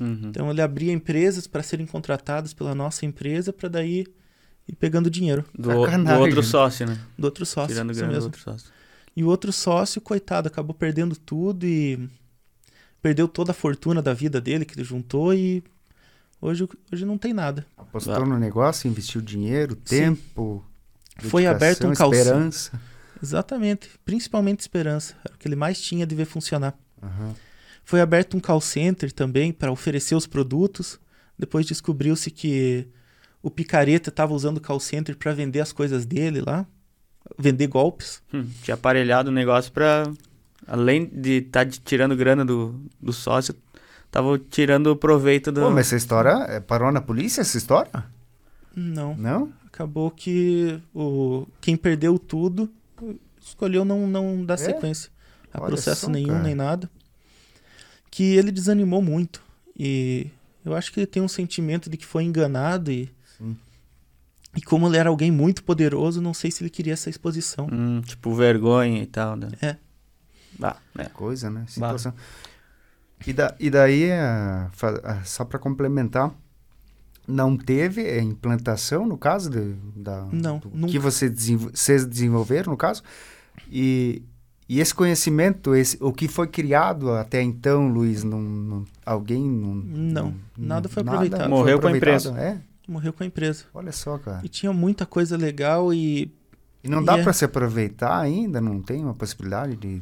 Uhum. 0.01 0.23
Então 0.25 0.51
ele 0.51 0.63
abria 0.63 0.91
empresas 0.91 1.47
para 1.47 1.63
serem 1.63 1.85
contratadas 1.85 2.55
pela 2.55 2.75
nossa 2.75 3.05
empresa 3.05 3.53
para 3.53 3.69
daí 3.69 4.07
ir 4.69 4.75
pegando 4.77 5.11
dinheiro 5.11 5.45
Do, 5.59 5.71
do 5.71 5.79
outro 6.21 6.43
sócio, 6.43 6.87
né? 6.87 6.99
do 7.19 7.25
outro 7.25 7.47
sócio. 7.47 7.69
Tirando 7.75 7.93
grana 7.95 8.09
do 8.09 8.13
mesmo. 8.15 8.25
outro 8.27 8.41
sócio. 8.43 8.71
E 9.17 9.25
o 9.25 9.29
outro 9.29 9.53
sócio, 9.53 10.01
coitado, 10.01 10.47
acabou 10.49 10.75
perdendo 10.75 11.17
tudo 11.17 11.67
e 11.67 12.09
perdeu 13.03 13.27
toda 13.27 13.51
a 13.51 13.55
fortuna 13.55 14.01
da 14.03 14.13
vida 14.15 14.41
dele 14.41 14.65
que 14.65 14.75
ele 14.75 14.85
juntou 14.85 15.33
e 15.35 15.63
hoje, 16.41 16.69
hoje 16.93 17.05
não 17.05 17.19
tem 17.19 17.33
nada. 17.33 17.67
Apostou 17.77 18.15
Ah. 18.15 18.21
no 18.21 18.39
negócio, 18.39 18.89
investiu 18.89 19.21
dinheiro, 19.21 19.75
tempo. 19.75 20.65
Foi 21.21 21.47
aberto 21.47 21.87
um 21.89 21.95
calcinho. 21.95 22.21
esperança. 22.23 22.81
Exatamente, 23.21 23.89
principalmente 24.05 24.61
esperança, 24.61 25.15
era 25.25 25.35
o 25.35 25.39
que 25.39 25.49
ele 25.49 25.57
mais 25.57 25.81
tinha 25.81 26.07
de 26.07 26.15
ver 26.15 26.25
funcionar. 26.27 26.79
Aham. 27.03 27.35
Foi 27.85 28.01
aberto 28.01 28.37
um 28.37 28.41
call 28.41 28.61
center 28.61 29.11
também 29.11 29.51
para 29.53 29.73
oferecer 29.73 30.15
os 30.15 30.27
produtos. 30.27 31.01
Depois 31.37 31.67
descobriu-se 31.67 32.31
que 32.31 32.87
o 33.43 33.51
picareta 33.51 34.09
estava 34.11 34.35
usando 34.35 34.59
o 34.59 34.61
call 34.61 34.81
center 34.81 35.17
para 35.17 35.33
vender 35.33 35.61
as 35.61 35.73
coisas 35.73 36.05
dele 36.05 36.41
lá. 36.41 36.67
vender 37.39 37.67
golpes. 37.67 38.23
Hum, 38.33 38.47
tinha 38.63 38.75
aparelhado 38.75 39.31
o 39.31 39.33
negócio 39.33 39.73
pra. 39.73 40.05
Além 40.67 41.07
de 41.07 41.39
estar 41.39 41.65
tá 41.65 41.73
tirando 41.85 42.15
grana 42.15 42.45
do, 42.45 42.79
do 43.01 43.13
sócio, 43.13 43.55
tava 44.11 44.39
tirando 44.39 44.95
proveito 44.97 45.51
do. 45.51 45.63
Pô, 45.63 45.71
mas 45.71 45.87
essa 45.87 45.97
história 45.97 46.31
é, 46.49 46.61
parou 46.61 46.93
na 46.93 47.01
polícia, 47.01 47.41
essa 47.41 47.57
história? 47.57 47.91
Não. 48.75 49.15
Não? 49.17 49.53
Acabou 49.67 50.11
que 50.11 50.79
o, 50.95 51.47
quem 51.61 51.77
perdeu 51.77 52.19
tudo 52.19 52.71
escolheu 53.41 53.85
não, 53.85 54.07
não 54.07 54.45
dar 54.45 54.55
É? 54.55 54.57
sequência 54.59 55.11
a 55.53 55.61
Olha 55.61 55.69
processo 55.69 56.07
só, 56.07 56.11
nenhum, 56.11 56.29
cara. 56.29 56.43
nem 56.43 56.55
nada. 56.55 56.91
Que 58.11 58.37
ele 58.37 58.51
desanimou 58.51 59.01
muito. 59.01 59.43
E 59.79 60.27
eu 60.65 60.75
acho 60.75 60.93
que 60.93 61.01
ele 61.01 61.07
tem 61.07 61.23
um 61.23 61.29
sentimento 61.29 61.89
de 61.89 61.97
que 61.97 62.07
foi 62.07 62.25
enganado 62.25 62.91
e. 62.91 63.11
E 64.57 64.63
como 64.63 64.87
ele 64.89 64.97
era 64.97 65.09
alguém 65.11 65.31
muito 65.31 65.63
poderoso, 65.63 66.21
não 66.21 66.35
sei 66.35 66.51
se 66.51 66.63
ele 66.63 66.71
queria 66.71 66.95
essa 66.95 67.09
exposição. 67.11 67.69
Hum, 67.71 68.01
tipo, 68.01 68.35
vergonha 68.35 69.03
e 69.03 69.07
tal, 69.07 69.37
né? 69.37 69.49
É. 69.61 69.77
Ah, 70.61 70.77
é. 70.99 71.05
Coisa, 71.05 71.49
né? 71.51 71.65
Situação. 71.69 72.13
E, 73.27 73.33
da, 73.33 73.55
e 73.61 73.69
daí, 73.71 74.05
é, 74.05 74.67
fa- 74.73 75.01
ah, 75.05 75.23
só 75.25 75.45
para 75.45 75.59
complementar, 75.59 76.33
não 77.27 77.57
teve 77.57 78.03
é, 78.03 78.21
implantação, 78.21 79.07
no 79.07 79.19
caso, 79.19 79.51
de, 79.51 79.75
da, 79.95 80.27
Não, 80.33 80.59
do 80.59 80.87
que 80.87 80.99
você 80.99 81.29
desenvol- 81.29 81.71
vocês 81.75 82.05
desenvolveram, 82.07 82.73
no 82.73 82.77
caso? 82.77 83.03
E, 83.71 84.23
e 84.69 84.81
esse 84.81 84.95
conhecimento, 84.95 85.75
esse, 85.75 85.99
o 86.01 86.13
que 86.13 86.27
foi 86.27 86.47
criado 86.49 87.13
até 87.13 87.43
então, 87.43 87.89
Luiz, 87.89 88.25
não, 88.25 88.41
não- 88.41 88.85
alguém... 89.05 89.43
Não, 89.47 89.75
Não, 89.85 90.35
nada 90.57 90.89
foi 90.89 91.03
nada 91.03 91.19
aproveitado. 91.19 91.51
Morreu 91.51 91.79
com 91.81 91.89
a 91.89 91.93
empresa. 91.97 92.31
É? 92.39 92.61
Morreu 92.89 93.13
com 93.13 93.23
a 93.23 93.27
empresa. 93.27 93.65
Olha 93.75 93.93
só, 93.93 94.17
cara. 94.19 94.41
E 94.43 94.49
tinha 94.49 94.73
muita 94.73 95.05
coisa 95.05 95.37
legal 95.37 95.93
e 95.93 96.33
E 96.83 96.89
não 96.89 97.05
dá 97.05 97.17
E 97.17 97.21
é- 97.21 97.23
para 97.23 97.33
se 97.33 97.45
aproveitar 97.45 98.19
ainda? 98.19 98.61
Não 98.61 98.81
tem 98.81 99.03
uma 99.05 99.15
possibilidade 99.15 99.77
de... 99.77 100.01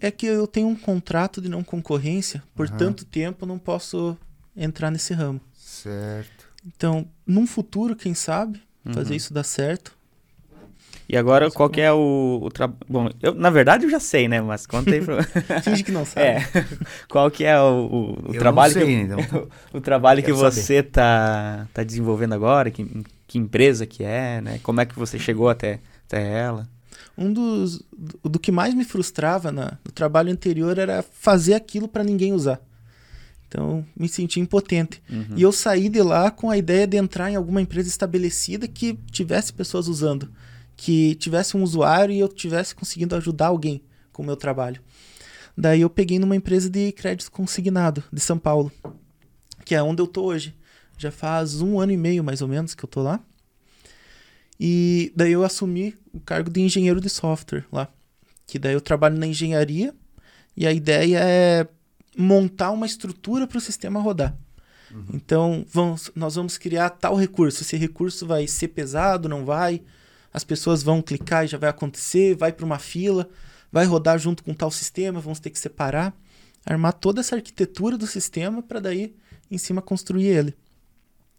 é 0.00 0.10
que 0.10 0.26
eu 0.26 0.46
tenho 0.46 0.66
um 0.68 0.74
contrato 0.76 1.40
de 1.40 1.48
não 1.48 1.62
concorrência, 1.62 2.42
por 2.54 2.66
Aham. 2.68 2.76
tanto 2.76 3.04
tempo 3.04 3.46
não 3.46 3.58
posso 3.58 4.16
entrar 4.56 4.90
nesse 4.90 5.12
ramo. 5.14 5.40
Certo. 5.54 6.48
Então, 6.66 7.08
num 7.26 7.46
futuro, 7.46 7.94
quem 7.94 8.14
sabe, 8.14 8.60
fazer 8.92 9.10
Uhum. 9.10 9.16
isso 9.16 9.32
dar 9.32 9.44
certo. 9.44 9.96
E 11.10 11.16
agora, 11.16 11.50
qual 11.50 11.68
que 11.68 11.80
é 11.80 11.92
o, 11.92 12.38
o 12.40 12.50
trabalho? 12.50 12.78
Bom, 12.88 13.10
eu, 13.20 13.34
na 13.34 13.50
verdade 13.50 13.84
eu 13.84 13.90
já 13.90 13.98
sei, 13.98 14.28
né? 14.28 14.40
Mas 14.40 14.64
conta 14.64 14.92
aí 14.92 15.04
pra... 15.04 15.20
Finge 15.60 15.82
que 15.82 15.90
não 15.90 16.04
sabe. 16.06 16.24
É. 16.24 16.46
Qual 17.08 17.28
que 17.32 17.42
é 17.44 17.60
o, 17.60 18.14
o, 18.24 18.30
o 18.30 18.32
trabalho 18.34 18.72
sei, 18.72 18.84
que 18.84 18.92
então. 18.92 19.18
o 19.74 19.80
trabalho 19.80 20.22
que 20.22 20.26
Quero 20.26 20.38
você 20.38 20.84
tá, 20.84 21.66
tá 21.74 21.82
desenvolvendo 21.82 22.32
agora? 22.34 22.70
Que, 22.70 22.86
que 23.26 23.38
empresa 23.38 23.86
que 23.86 24.04
é, 24.04 24.40
né? 24.40 24.60
Como 24.62 24.80
é 24.80 24.86
que 24.86 24.96
você 24.96 25.18
chegou 25.18 25.48
até, 25.48 25.80
até 26.06 26.22
ela? 26.30 26.68
Um 27.18 27.32
dos 27.32 27.82
do, 27.92 28.30
do 28.30 28.38
que 28.38 28.52
mais 28.52 28.72
me 28.72 28.84
frustrava 28.84 29.50
na, 29.50 29.78
no 29.84 29.90
trabalho 29.90 30.30
anterior 30.30 30.78
era 30.78 31.02
fazer 31.02 31.54
aquilo 31.54 31.88
para 31.88 32.04
ninguém 32.04 32.32
usar. 32.32 32.60
Então, 33.48 33.84
me 33.98 34.08
senti 34.08 34.38
impotente. 34.38 35.02
Uhum. 35.10 35.34
E 35.34 35.42
eu 35.42 35.50
saí 35.50 35.88
de 35.88 36.02
lá 36.02 36.30
com 36.30 36.50
a 36.50 36.56
ideia 36.56 36.86
de 36.86 36.96
entrar 36.96 37.32
em 37.32 37.34
alguma 37.34 37.60
empresa 37.60 37.88
estabelecida 37.88 38.68
que 38.68 38.96
tivesse 39.10 39.52
pessoas 39.52 39.88
usando, 39.88 40.30
que 40.80 41.14
tivesse 41.16 41.58
um 41.58 41.62
usuário 41.62 42.14
e 42.14 42.18
eu 42.18 42.26
tivesse 42.26 42.74
conseguindo 42.74 43.14
ajudar 43.14 43.48
alguém 43.48 43.82
com 44.14 44.22
o 44.22 44.24
meu 44.24 44.34
trabalho. 44.34 44.80
Daí 45.54 45.82
eu 45.82 45.90
peguei 45.90 46.18
numa 46.18 46.34
empresa 46.34 46.70
de 46.70 46.90
crédito 46.92 47.30
consignado 47.30 48.02
de 48.10 48.18
São 48.18 48.38
Paulo, 48.38 48.72
que 49.62 49.74
é 49.74 49.82
onde 49.82 50.00
eu 50.00 50.06
tô 50.06 50.24
hoje. 50.24 50.56
Já 50.96 51.10
faz 51.10 51.60
um 51.60 51.78
ano 51.78 51.92
e 51.92 51.98
meio 51.98 52.24
mais 52.24 52.40
ou 52.40 52.48
menos 52.48 52.74
que 52.74 52.82
eu 52.82 52.88
tô 52.88 53.02
lá. 53.02 53.20
E 54.58 55.12
daí 55.14 55.32
eu 55.32 55.44
assumi 55.44 55.94
o 56.14 56.20
cargo 56.20 56.48
de 56.48 56.62
engenheiro 56.62 56.98
de 56.98 57.10
software 57.10 57.66
lá. 57.70 57.86
Que 58.46 58.58
daí 58.58 58.72
eu 58.72 58.80
trabalho 58.80 59.18
na 59.18 59.26
engenharia 59.26 59.94
e 60.56 60.66
a 60.66 60.72
ideia 60.72 61.20
é 61.22 61.68
montar 62.16 62.70
uma 62.70 62.86
estrutura 62.86 63.46
para 63.46 63.58
o 63.58 63.60
sistema 63.60 64.00
rodar. 64.00 64.34
Então, 65.12 65.62
vamos, 65.70 66.10
nós 66.16 66.36
vamos 66.36 66.56
criar 66.56 66.88
tal 66.88 67.16
recurso. 67.16 67.62
Esse 67.62 67.76
recurso 67.76 68.26
vai 68.26 68.46
ser 68.46 68.68
pesado, 68.68 69.28
não 69.28 69.44
vai? 69.44 69.82
As 70.32 70.44
pessoas 70.44 70.82
vão 70.82 71.02
clicar 71.02 71.44
e 71.44 71.48
já 71.48 71.58
vai 71.58 71.68
acontecer, 71.70 72.36
vai 72.36 72.52
para 72.52 72.64
uma 72.64 72.78
fila, 72.78 73.28
vai 73.72 73.84
rodar 73.84 74.18
junto 74.18 74.44
com 74.44 74.54
tal 74.54 74.70
sistema, 74.70 75.20
vamos 75.20 75.40
ter 75.40 75.50
que 75.50 75.58
separar, 75.58 76.14
armar 76.64 76.92
toda 76.92 77.20
essa 77.20 77.36
arquitetura 77.36 77.96
do 77.98 78.06
sistema 78.06 78.62
para 78.62 78.80
daí 78.80 79.14
em 79.50 79.58
cima 79.58 79.82
construir 79.82 80.26
ele. 80.26 80.54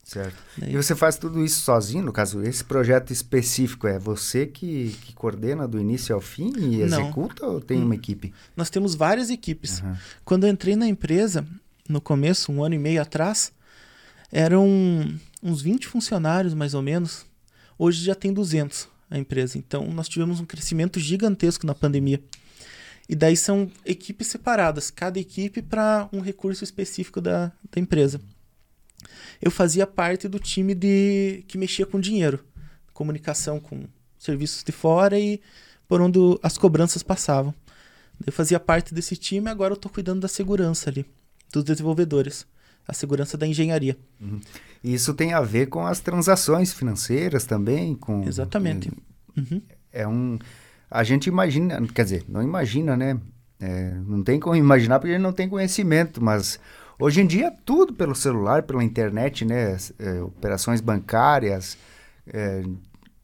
Certo. 0.03 0.35
Daí- 0.57 0.73
E 0.73 0.75
você 0.77 0.95
faz 0.95 1.15
tudo 1.15 1.45
isso 1.45 1.61
sozinho? 1.61 2.03
No 2.03 2.11
caso, 2.11 2.41
esse 2.43 2.63
projeto 2.63 3.13
específico 3.13 3.87
é 3.87 3.97
você 3.99 4.45
que, 4.47 4.97
que 5.03 5.13
coordena 5.13 5.67
do 5.67 5.79
início 5.79 6.13
ao 6.13 6.19
fim 6.19 6.51
e 6.57 6.77
Não. 6.85 6.99
executa 7.01 7.45
ou 7.45 7.61
tem 7.61 7.81
uma 7.81 7.95
equipe? 7.95 8.33
Nós 8.57 8.69
temos 8.69 8.95
várias 8.95 9.29
equipes. 9.29 9.79
Aham. 9.79 9.97
Quando 10.25 10.45
eu 10.45 10.49
entrei 10.49 10.75
na 10.75 10.87
empresa, 10.87 11.45
no 11.87 12.01
começo, 12.01 12.51
um 12.51 12.63
ano 12.63 12.75
e 12.75 12.79
meio 12.79 13.01
atrás, 13.01 13.53
eram 14.31 14.67
uns 15.41 15.61
20 15.61 15.87
funcionários 15.87 16.53
mais 16.53 16.73
ou 16.73 16.81
menos. 16.81 17.25
Hoje 17.83 18.05
já 18.05 18.13
tem 18.13 18.31
200 18.31 18.87
a 19.09 19.17
empresa. 19.17 19.57
Então 19.57 19.87
nós 19.87 20.07
tivemos 20.07 20.39
um 20.39 20.45
crescimento 20.45 20.99
gigantesco 20.99 21.65
na 21.65 21.73
pandemia. 21.73 22.21
E 23.09 23.15
daí 23.15 23.35
são 23.35 23.71
equipes 23.83 24.27
separadas, 24.27 24.91
cada 24.91 25.19
equipe 25.19 25.63
para 25.63 26.07
um 26.13 26.19
recurso 26.19 26.63
específico 26.63 27.19
da, 27.19 27.51
da 27.71 27.81
empresa. 27.81 28.21
Eu 29.41 29.49
fazia 29.49 29.87
parte 29.87 30.27
do 30.27 30.37
time 30.37 30.75
de 30.75 31.43
que 31.47 31.57
mexia 31.57 31.83
com 31.83 31.99
dinheiro, 31.99 32.45
comunicação 32.93 33.59
com 33.59 33.87
serviços 34.15 34.63
de 34.63 34.71
fora 34.71 35.19
e 35.19 35.41
por 35.87 36.01
onde 36.01 36.19
as 36.43 36.59
cobranças 36.59 37.01
passavam. 37.01 37.51
Eu 38.23 38.31
fazia 38.31 38.59
parte 38.59 38.93
desse 38.93 39.15
time, 39.15 39.49
agora 39.49 39.73
eu 39.73 39.75
estou 39.75 39.91
cuidando 39.91 40.19
da 40.19 40.27
segurança 40.27 40.87
ali, 40.87 41.03
dos 41.51 41.63
desenvolvedores, 41.63 42.45
a 42.87 42.93
segurança 42.93 43.37
da 43.37 43.47
engenharia. 43.47 43.97
E 44.83 44.93
isso 44.93 45.13
tem 45.13 45.33
a 45.33 45.41
ver 45.41 45.67
com 45.67 45.85
as 45.85 45.99
transações 45.99 46.73
financeiras 46.73 47.45
também? 47.45 47.95
Com, 47.95 48.23
Exatamente. 48.27 48.91
Uhum. 49.37 49.61
É 49.91 50.07
um. 50.07 50.39
A 50.89 51.03
gente 51.03 51.27
imagina, 51.27 51.81
quer 51.93 52.03
dizer, 52.03 52.25
não 52.27 52.41
imagina, 52.41 52.97
né? 52.97 53.19
É, 53.59 53.93
não 54.07 54.23
tem 54.23 54.39
como 54.39 54.55
imaginar 54.55 54.99
porque 54.99 55.11
a 55.11 55.15
gente 55.15 55.23
não 55.23 55.31
tem 55.31 55.47
conhecimento, 55.47 56.21
mas 56.21 56.59
hoje 56.99 57.21
em 57.21 57.27
dia 57.27 57.53
tudo 57.63 57.93
pelo 57.93 58.15
celular, 58.15 58.63
pela 58.63 58.83
internet, 58.83 59.45
né? 59.45 59.77
É, 59.99 60.21
operações 60.21 60.81
bancárias, 60.81 61.77
é, 62.27 62.63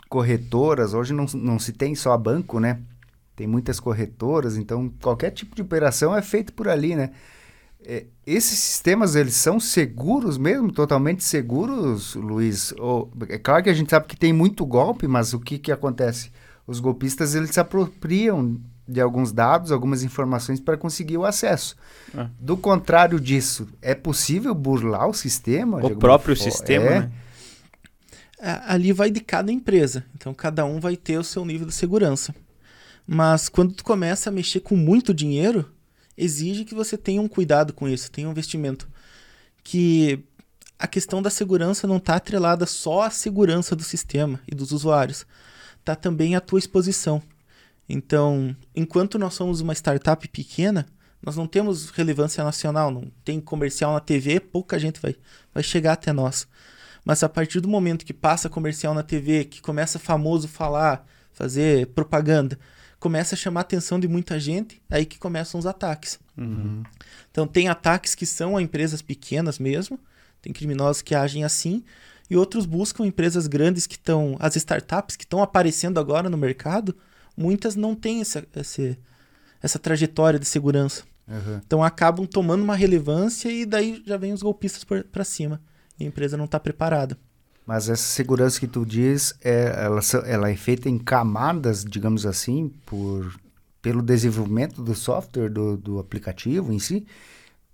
corretoras. 0.08 0.94
Hoje 0.94 1.14
não, 1.14 1.26
não 1.34 1.60
se 1.60 1.74
tem 1.74 1.96
só 1.96 2.16
banco, 2.18 2.60
né? 2.60 2.80
Tem 3.36 3.48
muitas 3.48 3.80
corretoras, 3.80 4.58
então 4.58 4.92
qualquer 5.02 5.32
tipo 5.32 5.56
de 5.56 5.62
operação 5.62 6.16
é 6.16 6.22
feito 6.22 6.54
por 6.54 6.68
ali, 6.68 6.96
né? 6.96 7.12
É, 7.90 8.06
esses 8.26 8.60
sistemas, 8.60 9.16
eles 9.16 9.34
são 9.36 9.62
seguros 9.62 10.38
mesmo? 10.38 10.74
Totalmente 10.74 11.24
seguros, 11.24 12.16
Luiz? 12.16 12.74
Ou, 12.78 13.10
é 13.30 13.38
claro 13.38 13.64
que 13.64 13.70
a 13.70 13.74
gente 13.74 13.90
sabe 13.90 14.08
que 14.08 14.18
tem 14.18 14.34
muito 14.34 14.66
golpe, 14.66 15.08
mas 15.08 15.34
o 15.34 15.40
que, 15.40 15.58
que 15.58 15.72
acontece? 15.72 16.30
Os 16.68 16.82
golpistas, 16.82 17.34
eles 17.34 17.52
se 17.52 17.62
apropriam 17.62 18.60
de 18.86 19.00
alguns 19.00 19.32
dados, 19.32 19.72
algumas 19.72 20.04
informações 20.04 20.60
para 20.60 20.76
conseguir 20.76 21.18
o 21.18 21.24
acesso. 21.26 21.78
Ah. 22.14 22.30
Do 22.38 22.58
contrário 22.58 23.22
disso, 23.22 23.70
é 23.82 23.96
possível 23.96 24.54
burlar 24.54 25.08
o 25.08 25.14
sistema? 25.14 25.78
O 25.86 25.96
próprio 25.96 26.36
fo- 26.36 26.44
sistema, 26.44 26.86
é? 26.86 27.00
né? 27.00 27.12
A- 28.40 28.74
Ali 28.74 28.92
vai 28.92 29.10
de 29.10 29.22
cada 29.22 29.50
empresa, 29.52 30.04
então 30.14 30.34
cada 30.34 30.66
um 30.66 30.80
vai 30.80 30.98
ter 30.98 31.18
o 31.18 31.24
seu 31.24 31.46
nível 31.46 31.68
de 31.68 31.74
segurança. 31.74 32.36
Mas 33.06 33.48
quando 33.48 33.74
tu 33.74 33.84
começa 33.86 34.30
a 34.30 34.34
mexer 34.34 34.60
com 34.60 34.76
muito 34.76 35.14
dinheiro, 35.14 35.66
exige 36.18 36.66
que 36.66 36.74
você 36.74 36.98
tenha 36.98 37.22
um 37.22 37.28
cuidado 37.28 37.74
com 37.74 37.88
isso, 37.88 38.12
tenha 38.12 38.28
um 38.28 38.32
investimento. 38.32 38.90
Que 39.64 40.24
a 40.80 40.88
questão 40.88 41.22
da 41.22 41.30
segurança 41.30 41.88
não 41.88 41.98
está 41.98 42.16
atrelada 42.16 42.66
só 42.66 43.02
à 43.02 43.10
segurança 43.10 43.76
do 43.76 43.84
sistema 43.84 44.40
e 44.48 44.56
dos 44.56 44.72
usuários, 44.72 45.26
está 45.80 45.96
também 45.96 46.36
a 46.36 46.42
tua 46.42 46.60
exposição. 46.60 47.22
Então, 47.88 48.56
enquanto 48.76 49.18
nós 49.18 49.34
somos 49.34 49.62
uma 49.62 49.74
startup 49.74 50.28
pequena, 50.28 50.86
nós 51.22 51.36
não 51.36 51.48
temos 51.48 51.90
relevância 51.90 52.44
nacional, 52.44 52.92
não 52.92 53.12
tem 53.24 53.40
comercial 53.40 53.94
na 53.94 54.00
TV, 54.00 54.40
pouca 54.40 54.78
gente 54.78 55.02
vai, 55.02 55.16
vai 55.54 55.64
chegar 55.64 55.94
até 55.94 56.12
nós. 56.12 56.48
Mas 57.04 57.24
a 57.24 57.30
partir 57.30 57.60
do 57.62 57.68
momento 57.68 58.06
que 58.06 58.14
passa 58.14 58.50
comercial 58.50 58.94
na 58.94 59.04
TV, 59.04 59.46
que 59.46 59.62
começa 59.62 59.98
famoso 59.98 60.48
falar, 60.48 61.08
fazer 61.32 61.88
propaganda, 61.88 62.60
começa 63.00 63.36
a 63.36 63.38
chamar 63.38 63.60
a 63.60 63.62
atenção 63.62 64.00
de 64.00 64.08
muita 64.08 64.40
gente, 64.40 64.82
aí 64.90 65.06
que 65.06 65.20
começam 65.20 65.60
os 65.60 65.66
ataques. 65.66 66.20
Uhum. 66.38 66.84
Então 67.32 67.48
tem 67.48 67.68
ataques 67.68 68.16
que 68.16 68.26
são 68.26 68.58
a 68.58 68.62
empresas 68.62 69.02
pequenas 69.02 69.60
mesmo, 69.60 70.00
tem 70.42 70.52
criminosos 70.54 71.02
que 71.02 71.14
agem 71.16 71.44
assim, 71.44 71.84
e 72.30 72.36
outros 72.36 72.66
buscam 72.66 73.06
empresas 73.06 73.48
grandes 73.48 73.88
que 73.88 73.96
estão, 73.96 74.36
as 74.40 74.56
startups 74.56 75.16
que 75.16 75.24
estão 75.24 75.42
aparecendo 75.42 76.00
agora 76.00 76.30
no 76.30 76.38
mercado, 76.38 76.96
muitas 77.36 77.76
não 77.76 77.96
têm 77.96 78.22
essa, 78.22 78.46
esse- 78.56 78.98
essa 79.62 79.80
trajetória 79.80 80.40
de 80.40 80.46
segurança. 80.46 81.04
Aham. 81.30 81.62
Então 81.66 81.84
acabam 81.84 82.26
tomando 82.26 82.64
uma 82.64 82.76
relevância 82.76 83.50
e 83.52 83.66
daí 83.66 84.02
já 84.06 84.18
vem 84.18 84.34
os 84.34 84.42
golpistas 84.42 84.84
para 84.84 85.24
cima. 85.24 85.62
E 86.00 86.04
a 86.04 86.08
empresa 86.08 86.38
não 86.38 86.46
está 86.46 86.60
preparada. 86.60 87.18
Mas 87.68 87.90
essa 87.90 88.02
segurança 88.02 88.62
que 88.62 88.66
tu 88.66 88.86
diz, 88.86 89.36
é, 89.44 89.84
ela, 89.84 90.00
ela 90.26 90.50
é 90.50 90.56
feita 90.56 90.88
em 90.88 90.98
camadas, 90.98 91.84
digamos 91.84 92.26
assim, 92.26 92.72
por, 92.86 93.38
pelo 93.82 94.02
desenvolvimento 94.02 94.82
do 94.82 94.96
software, 94.96 95.50
do, 95.50 95.76
do 95.76 96.00
aplicativo 96.00 96.72
em 96.72 96.80
si. 96.80 97.06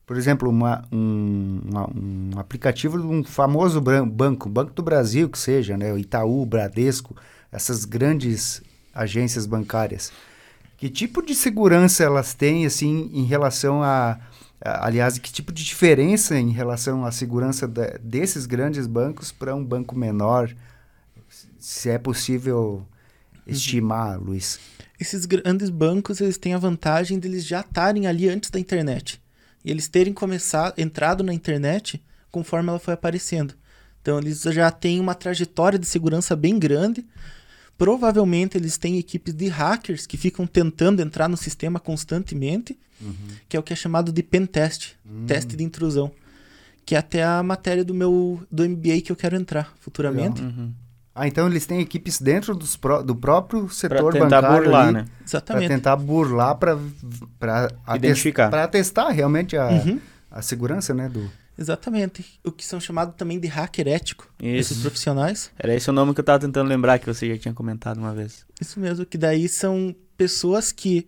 Por 0.03 0.17
exemplo, 0.17 0.49
uma, 0.49 0.84
um, 0.91 1.62
uma, 1.63 1.89
um 1.91 2.32
aplicativo 2.38 2.99
de 2.99 3.06
um 3.06 3.23
famoso 3.23 3.79
banco, 3.79 4.49
Banco 4.49 4.73
do 4.73 4.82
Brasil, 4.82 5.29
que 5.29 5.38
seja, 5.38 5.77
né? 5.77 5.95
Itaú, 5.97 6.43
Bradesco, 6.43 7.15
essas 7.51 7.86
grandes 7.86 8.63
agências 8.95 9.45
bancárias. 9.45 10.12
Que 10.75 10.89
tipo 10.89 11.21
de 11.21 11.36
segurança 11.36 12.03
elas 12.03 12.34
têm, 12.34 12.65
assim, 12.65 13.12
em 13.13 13.25
relação 13.25 13.84
a 13.84 14.17
Aliás, 14.63 15.17
que 15.17 15.32
tipo 15.32 15.52
de 15.52 15.63
diferença 15.63 16.38
em 16.39 16.52
relação 16.52 17.06
à 17.06 17.12
segurança 17.12 17.67
de, 17.67 17.97
desses 17.99 18.45
grandes 18.45 18.88
bancos 18.88 19.32
para 19.32 19.54
um 19.54 19.63
banco 19.63 19.93
menor? 19.93 20.54
Se 21.60 21.89
é 21.89 21.97
possível 21.97 22.86
estimar, 23.45 24.17
uhum. 24.17 24.26
Luiz. 24.28 24.60
Esses 24.99 25.26
grandes 25.26 25.69
bancos, 25.69 26.21
eles 26.21 26.38
têm 26.38 26.54
a 26.54 26.58
vantagem 26.58 27.19
de 27.19 27.28
eles 27.28 27.45
já 27.45 27.60
estarem 27.60 28.08
ali 28.08 28.30
antes 28.30 28.49
da 28.49 28.60
internet. 28.60 29.21
E 29.65 29.71
eles 29.71 29.89
terem 29.89 30.13
começado, 30.13 30.80
entrado 30.80 31.23
na 31.23 31.34
internet 31.34 32.02
conforme 32.32 32.69
ela 32.69 32.80
foi 32.80 32.93
aparecendo. 32.93 33.54
Então, 34.02 34.17
eles 34.17 34.41
já 34.41 34.71
têm 34.71 34.99
uma 34.99 35.15
trajetória 35.15 35.80
de 35.80 35.86
segurança 35.86 36.36
bem 36.36 36.58
grande. 36.58 37.06
Provavelmente, 37.77 38.57
eles 38.57 38.77
têm 38.77 38.97
equipes 38.97 39.33
de 39.33 39.47
hackers 39.47 40.05
que 40.05 40.17
ficam 40.17 40.45
tentando 40.45 41.01
entrar 41.01 41.27
no 41.27 41.36
sistema 41.36 41.79
constantemente 41.79 42.77
uhum. 43.03 43.15
que 43.47 43.57
é 43.57 43.59
o 43.59 43.63
que 43.63 43.73
é 43.73 43.75
chamado 43.75 44.12
de 44.12 44.23
pen 44.23 44.45
test, 44.45 44.93
uhum. 45.05 45.25
teste 45.25 45.55
de 45.55 45.63
intrusão, 45.63 46.12
que 46.86 46.95
é 46.95 46.97
até 46.97 47.23
a 47.23 47.43
matéria 47.43 47.83
do 47.83 47.93
meu 47.93 48.41
do 48.51 48.67
MBA 48.67 49.01
que 49.03 49.12
eu 49.12 49.15
quero 49.15 49.36
entrar 49.36 49.73
futuramente. 49.79 50.41
Uhum. 50.41 50.71
Ah, 51.15 51.27
então 51.27 51.45
eles 51.47 51.65
têm 51.65 51.79
equipes 51.79 52.19
dentro 52.19 52.57
pro, 52.81 53.03
do 53.03 53.15
próprio 53.15 53.69
setor 53.69 54.12
pra 54.12 54.21
tentar 54.23 54.41
bancário 54.41 54.63
burlar, 54.63 54.83
ali, 54.88 54.93
né? 54.93 55.05
Exatamente. 55.23 55.67
Para 55.67 55.75
tentar 55.75 55.95
burlar 55.95 56.55
para 56.55 56.77
identificar, 57.95 58.49
para 58.49 58.67
testar 58.67 59.09
realmente 59.09 59.55
a, 59.55 59.67
uhum. 59.67 59.99
a 60.31 60.41
segurança, 60.41 60.93
né, 60.93 61.07
do 61.07 61.29
Exatamente. 61.57 62.39
O 62.43 62.51
que 62.51 62.65
são 62.65 62.79
chamados 62.79 63.15
também 63.15 63.39
de 63.39 63.47
hacker 63.47 63.87
ético, 63.87 64.27
Isso. 64.41 64.71
esses 64.73 64.81
profissionais. 64.81 65.51
Era 65.57 65.75
esse 65.75 65.89
o 65.89 65.93
nome 65.93 66.13
que 66.13 66.19
eu 66.19 66.23
estava 66.23 66.39
tentando 66.39 66.67
lembrar 66.67 66.99
que 66.99 67.05
você 67.05 67.27
já 67.29 67.37
tinha 67.37 67.53
comentado 67.53 67.97
uma 67.97 68.13
vez. 68.13 68.45
Isso 68.59 68.79
mesmo, 68.79 69.05
que 69.05 69.17
daí 69.17 69.47
são 69.47 69.95
pessoas 70.17 70.71
que 70.71 71.07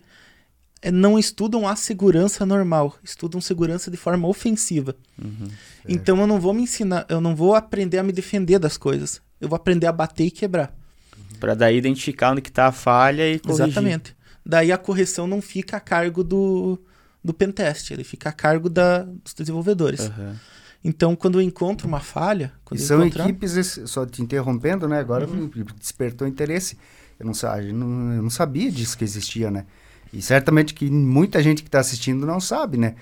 é, 0.82 0.92
não 0.92 1.18
estudam 1.18 1.68
a 1.68 1.76
segurança 1.76 2.46
normal, 2.46 2.96
estudam 3.04 3.42
segurança 3.42 3.90
de 3.90 3.98
forma 3.98 4.28
ofensiva. 4.28 4.96
Uhum, 5.22 5.48
então 5.88 6.20
eu 6.22 6.28
não 6.28 6.40
vou 6.40 6.54
me 6.54 6.62
ensinar, 6.62 7.06
eu 7.10 7.20
não 7.20 7.36
vou 7.36 7.56
aprender 7.56 7.98
a 7.98 8.04
me 8.04 8.12
defender 8.12 8.60
das 8.60 8.78
coisas. 8.78 9.22
Eu 9.42 9.50
vou 9.50 9.56
aprender 9.56 9.88
a 9.88 9.92
bater 9.92 10.26
e 10.26 10.32
quebrar. 10.32 10.76
Uhum. 11.18 11.40
Para 11.40 11.56
daí 11.56 11.78
identificar 11.78 12.32
onde 12.32 12.42
que 12.42 12.52
tá 12.52 12.68
a 12.68 12.72
falha 12.72 13.30
e 13.30 13.40
corrigir. 13.40 13.66
Exatamente. 13.66 14.16
Daí 14.46 14.72
a 14.72 14.78
correção 14.78 15.26
não 15.26 15.42
fica 15.42 15.78
a 15.78 15.80
cargo 15.80 16.24
do, 16.24 16.80
do 17.26 17.34
pentest, 17.34 17.92
ele 17.92 18.04
fica 18.04 18.30
a 18.30 18.32
cargo 18.32 18.70
da, 18.70 19.00
dos 19.04 19.34
desenvolvedores. 19.34 20.02
Uhum. 20.02 20.36
Então, 20.84 21.16
quando 21.16 21.40
eu 21.40 21.42
encontro 21.42 21.88
uma 21.88 22.00
falha... 22.00 22.54
e 22.72 22.78
são 22.78 23.00
encontrar... 23.00 23.28
equipes, 23.28 23.82
só 23.86 24.06
te 24.06 24.22
interrompendo, 24.22 24.88
né? 24.88 25.00
Agora 25.00 25.28
uhum. 25.28 25.50
despertou 25.80 26.28
interesse. 26.28 26.78
Eu 27.20 27.26
não, 27.26 27.34
eu 27.60 27.74
não, 27.74 28.14
eu 28.14 28.22
não 28.22 28.30
sabia 28.30 28.72
disso 28.72 28.96
que 28.96 29.04
existia, 29.04 29.50
né? 29.50 29.66
E 30.14 30.22
certamente 30.22 30.76
que 30.76 30.90
muita 30.90 31.42
gente 31.42 31.64
que 31.64 31.68
está 31.68 31.80
assistindo 31.80 32.26
não 32.26 32.40
sabe, 32.40 32.78
né? 32.78 32.94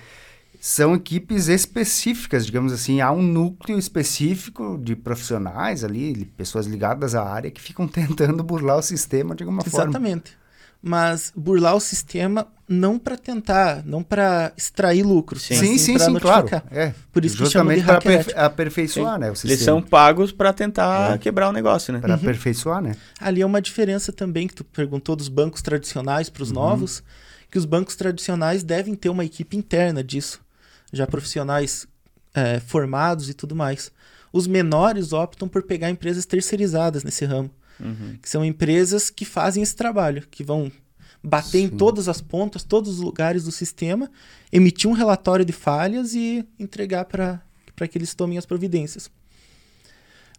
São 0.61 0.95
equipes 0.95 1.49
específicas, 1.49 2.45
digamos 2.45 2.71
assim, 2.71 3.01
há 3.01 3.11
um 3.11 3.21
núcleo 3.21 3.77
específico 3.77 4.79
de 4.81 4.95
profissionais 4.95 5.83
ali, 5.83 6.23
pessoas 6.37 6.65
ligadas 6.65 7.15
à 7.15 7.23
área 7.23 7.51
que 7.51 7.59
ficam 7.59 7.85
tentando 7.89 8.41
burlar 8.41 8.77
o 8.77 8.81
sistema 8.81 9.35
de 9.35 9.43
alguma 9.43 9.61
Exatamente. 9.61 9.91
forma. 9.91 10.07
Exatamente. 10.07 10.42
Mas 10.85 11.31
burlar 11.33 11.75
o 11.75 11.79
sistema 11.79 12.45
não 12.67 12.99
para 12.99 13.15
tentar, 13.15 13.83
não 13.85 14.03
para 14.03 14.51
extrair 14.57 15.03
lucro. 15.03 15.39
Sim, 15.39 15.55
sim, 15.55 15.77
sim, 15.77 15.97
sim 15.97 16.13
claro. 16.15 16.49
É. 16.71 16.93
Por 17.11 17.23
isso 17.23 17.37
Justamente 17.37 17.81
que 17.81 17.85
para 17.85 18.45
aperfeiçoar, 18.45 19.13
sim. 19.13 19.19
né, 19.21 19.31
o 19.31 19.35
sistema. 19.35 19.53
Eles 19.53 19.63
são 19.63 19.81
pagos 19.81 20.31
para 20.31 20.51
tentar 20.51 21.13
é. 21.13 21.17
quebrar 21.17 21.49
o 21.49 21.51
negócio, 21.53 21.93
né? 21.93 21.99
Para 21.99 22.15
uhum. 22.15 22.19
aperfeiçoar, 22.19 22.81
né? 22.81 22.95
Ali 23.19 23.41
é 23.41 23.45
uma 23.45 23.61
diferença 23.61 24.11
também 24.11 24.47
que 24.47 24.55
tu 24.55 24.63
perguntou 24.63 25.15
dos 25.15 25.29
bancos 25.29 25.61
tradicionais 25.61 26.29
para 26.29 26.43
os 26.43 26.49
uhum. 26.49 26.55
novos, 26.55 27.03
que 27.49 27.57
os 27.57 27.65
bancos 27.65 27.95
tradicionais 27.95 28.63
devem 28.63 28.95
ter 28.95 29.09
uma 29.09 29.23
equipe 29.23 29.55
interna 29.55 30.03
disso, 30.03 30.41
já 30.91 31.07
profissionais 31.07 31.87
é, 32.33 32.59
formados 32.59 33.29
e 33.29 33.33
tudo 33.33 33.55
mais. 33.55 33.91
Os 34.31 34.47
menores 34.47 35.13
optam 35.13 35.47
por 35.47 35.63
pegar 35.63 35.89
empresas 35.89 36.25
terceirizadas 36.25 37.03
nesse 37.03 37.23
ramo. 37.23 37.51
Uhum. 37.79 38.17
Que 38.21 38.29
são 38.29 38.43
empresas 38.43 39.09
que 39.09 39.25
fazem 39.25 39.63
esse 39.63 39.75
trabalho, 39.75 40.25
que 40.29 40.43
vão 40.43 40.71
bater 41.23 41.59
Sim. 41.59 41.63
em 41.63 41.69
todas 41.69 42.09
as 42.09 42.21
pontas, 42.21 42.63
todos 42.63 42.95
os 42.95 42.99
lugares 42.99 43.45
do 43.45 43.51
sistema, 43.51 44.11
emitir 44.51 44.89
um 44.89 44.93
relatório 44.93 45.45
de 45.45 45.53
falhas 45.53 46.13
e 46.13 46.45
entregar 46.59 47.05
para 47.05 47.41
que 47.89 47.97
eles 47.97 48.13
tomem 48.13 48.37
as 48.37 48.45
providências. 48.45 49.09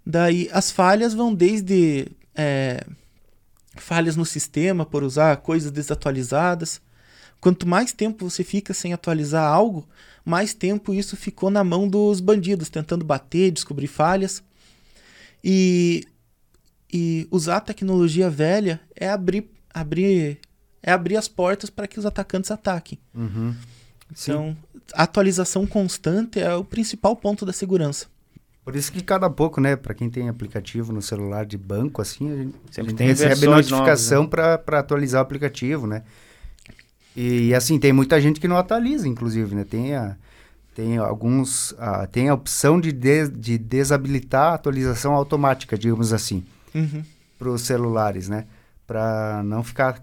Daí 0.04 0.50
as 0.52 0.70
falhas 0.70 1.14
vão 1.14 1.34
desde 1.34 2.08
é, 2.34 2.84
falhas 3.76 4.16
no 4.16 4.26
sistema 4.26 4.84
por 4.84 5.02
usar 5.02 5.38
coisas 5.38 5.70
desatualizadas. 5.70 6.80
Quanto 7.40 7.66
mais 7.66 7.92
tempo 7.92 8.28
você 8.28 8.44
fica 8.44 8.74
sem 8.74 8.92
atualizar 8.92 9.44
algo, 9.44 9.88
mais 10.24 10.54
tempo 10.54 10.92
isso 10.92 11.16
ficou 11.16 11.50
na 11.50 11.64
mão 11.64 11.88
dos 11.88 12.20
bandidos, 12.20 12.68
tentando 12.68 13.04
bater, 13.04 13.50
descobrir 13.50 13.86
falhas. 13.86 14.42
E, 15.42 16.04
e 16.96 17.26
usar 17.28 17.56
a 17.56 17.60
tecnologia 17.60 18.30
velha 18.30 18.80
é 18.94 19.10
abrir, 19.10 19.50
abrir 19.74 20.38
é 20.80 20.92
abrir 20.92 21.16
as 21.16 21.26
portas 21.26 21.68
para 21.68 21.88
que 21.88 21.98
os 21.98 22.06
atacantes 22.06 22.52
ataquem. 22.52 23.00
Uhum. 23.12 23.52
Então, 24.12 24.56
a 24.92 25.02
atualização 25.02 25.66
constante 25.66 26.38
é 26.38 26.54
o 26.54 26.62
principal 26.62 27.16
ponto 27.16 27.44
da 27.44 27.52
segurança. 27.52 28.06
Por 28.64 28.76
isso 28.76 28.92
que 28.92 29.02
cada 29.02 29.28
pouco, 29.28 29.60
né, 29.60 29.74
para 29.74 29.92
quem 29.92 30.08
tem 30.08 30.28
aplicativo 30.28 30.92
no 30.92 31.02
celular 31.02 31.44
de 31.44 31.58
banco, 31.58 32.00
assim, 32.00 32.30
a 32.30 32.36
gente, 32.36 32.54
Sempre 32.70 32.80
a 32.80 32.84
gente 32.90 32.98
tem 32.98 33.06
recebe 33.08 33.46
notificação 33.46 34.22
né? 34.22 34.28
para 34.28 34.78
atualizar 34.78 35.20
o 35.20 35.24
aplicativo, 35.24 35.88
né? 35.88 36.04
E 37.16 37.52
assim, 37.54 37.78
tem 37.78 37.92
muita 37.92 38.20
gente 38.20 38.38
que 38.38 38.46
não 38.46 38.56
atualiza, 38.56 39.08
inclusive, 39.08 39.54
né? 39.54 39.64
Tem, 39.64 39.94
a, 39.94 40.16
tem 40.74 40.96
alguns. 40.96 41.74
A, 41.78 42.06
tem 42.06 42.28
a 42.28 42.34
opção 42.34 42.80
de, 42.80 42.92
de, 42.92 43.28
de 43.28 43.58
desabilitar 43.58 44.52
a 44.52 44.54
atualização 44.54 45.12
automática, 45.12 45.76
digamos 45.76 46.12
assim, 46.12 46.44
uhum. 46.74 47.04
para 47.38 47.50
os 47.50 47.62
celulares, 47.62 48.28
né? 48.28 48.46
Para 48.86 49.42
não 49.44 49.62
ficar 49.62 50.02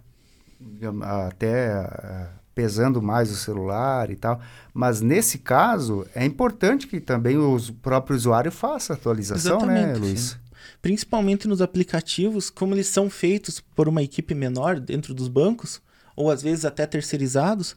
até 1.28 2.30
pesando 2.54 3.02
mais 3.02 3.32
o 3.32 3.36
celular 3.36 4.10
e 4.12 4.16
tal. 4.16 4.40
Mas 4.74 5.02
nesse 5.02 5.40
caso, 5.40 6.06
é 6.14 6.26
importante 6.26 6.88
que 6.88 7.00
também 7.00 7.38
o 7.38 7.58
próprio 7.82 8.16
usuário 8.16 8.52
faça 8.52 8.94
a 8.94 8.96
atualização, 8.96 9.60
né, 9.62 9.80
Exatamente, 9.80 10.00
né, 10.00 10.06
Luiz? 10.08 10.22
Sim. 10.22 10.38
Principalmente 10.82 11.48
nos 11.48 11.62
aplicativos, 11.62 12.50
como 12.50 12.74
eles 12.74 12.88
são 12.88 13.10
feitos 13.10 13.60
por 13.60 13.88
uma 13.88 14.02
equipe 14.02 14.34
menor 14.34 14.80
dentro 14.80 15.14
dos 15.14 15.28
bancos, 15.28 15.82
ou 16.16 16.30
às 16.30 16.42
vezes 16.42 16.66
até 16.66 16.86
terceirizados, 16.86 17.76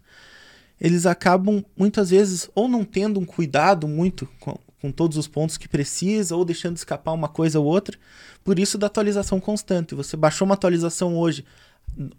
eles 0.81 1.07
acabam 1.07 1.65
muitas 1.77 2.11
vezes 2.11 2.51
ou 2.55 2.69
não 2.69 2.85
tendo 2.85 3.21
um 3.21 3.25
cuidado 3.25 3.87
muito 3.87 4.29
com, 4.41 4.59
com 4.81 4.91
todos 4.91 5.17
os 5.17 5.29
pontos 5.29 5.57
que 5.57 5.69
precisa, 5.69 6.35
ou 6.35 6.45
deixando 6.45 6.77
escapar 6.77 7.13
uma 7.13 7.29
coisa 7.29 7.61
ou 7.61 7.67
outra. 7.67 7.97
Por 8.45 8.59
isso 8.59 8.77
da 8.77 8.87
atualização 8.87 9.41
constante. 9.41 9.95
Você 9.95 10.17
baixou 10.17 10.45
uma 10.45 10.55
atualização 10.55 11.17
hoje, 11.17 11.45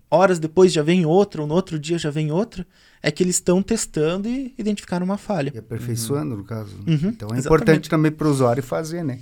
horas 0.09 0.39
depois 0.39 0.73
já 0.73 0.81
vem 0.81 1.05
outra, 1.05 1.41
ou 1.41 1.47
no 1.47 1.53
outro 1.53 1.79
dia 1.79 1.97
já 1.99 2.09
vem 2.09 2.31
outra, 2.31 2.65
é 3.01 3.11
que 3.11 3.21
eles 3.21 3.35
estão 3.35 3.61
testando 3.61 4.27
e 4.27 4.53
identificaram 4.57 5.05
uma 5.05 5.17
falha. 5.17 5.51
E 5.53 5.59
aperfeiçoando, 5.59 6.31
uhum. 6.31 6.37
no 6.37 6.43
caso. 6.43 6.75
Uhum, 6.77 6.83
então 6.85 7.29
é 7.29 7.37
exatamente. 7.37 7.45
importante 7.45 7.89
também 7.89 8.11
para 8.11 8.27
o 8.27 8.31
usuário 8.31 8.63
fazer, 8.63 9.03
né? 9.03 9.19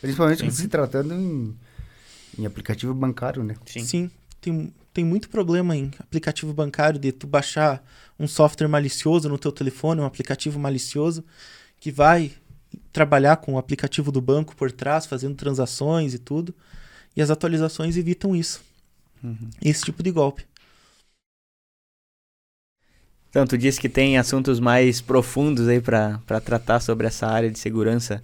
Principalmente 0.00 0.40
Sim. 0.40 0.50
se 0.50 0.68
tratando 0.68 1.14
em, 1.14 1.56
em 2.38 2.44
aplicativo 2.44 2.92
bancário, 2.92 3.42
né? 3.42 3.54
Sim. 3.64 3.84
Sim. 3.84 4.10
Tem, 4.40 4.74
tem 4.92 5.04
muito 5.04 5.30
problema 5.30 5.74
em 5.74 5.90
aplicativo 5.98 6.52
bancário 6.52 7.00
de 7.00 7.10
tu 7.10 7.26
baixar 7.26 7.82
um 8.18 8.28
software 8.28 8.68
malicioso 8.68 9.28
no 9.28 9.38
teu 9.38 9.50
telefone, 9.50 10.02
um 10.02 10.04
aplicativo 10.04 10.58
malicioso, 10.58 11.24
que 11.80 11.90
vai 11.90 12.32
trabalhar 12.92 13.36
com 13.36 13.54
o 13.54 13.58
aplicativo 13.58 14.10
do 14.12 14.20
banco 14.20 14.54
por 14.56 14.70
trás, 14.70 15.06
fazendo 15.06 15.34
transações 15.34 16.14
e 16.14 16.18
tudo. 16.18 16.54
E 17.16 17.22
as 17.22 17.30
atualizações 17.30 17.96
evitam 17.96 18.34
isso. 18.34 18.62
Uhum. 19.22 19.50
Esse 19.62 19.84
tipo 19.84 20.02
de 20.02 20.10
golpe. 20.10 20.44
Então, 23.30 23.46
tu 23.46 23.58
disse 23.58 23.80
que 23.80 23.88
tem 23.88 24.16
assuntos 24.16 24.60
mais 24.60 25.00
profundos 25.00 25.66
aí 25.66 25.80
para 25.80 26.40
tratar 26.44 26.78
sobre 26.78 27.06
essa 27.08 27.26
área 27.26 27.50
de 27.50 27.58
segurança 27.58 28.22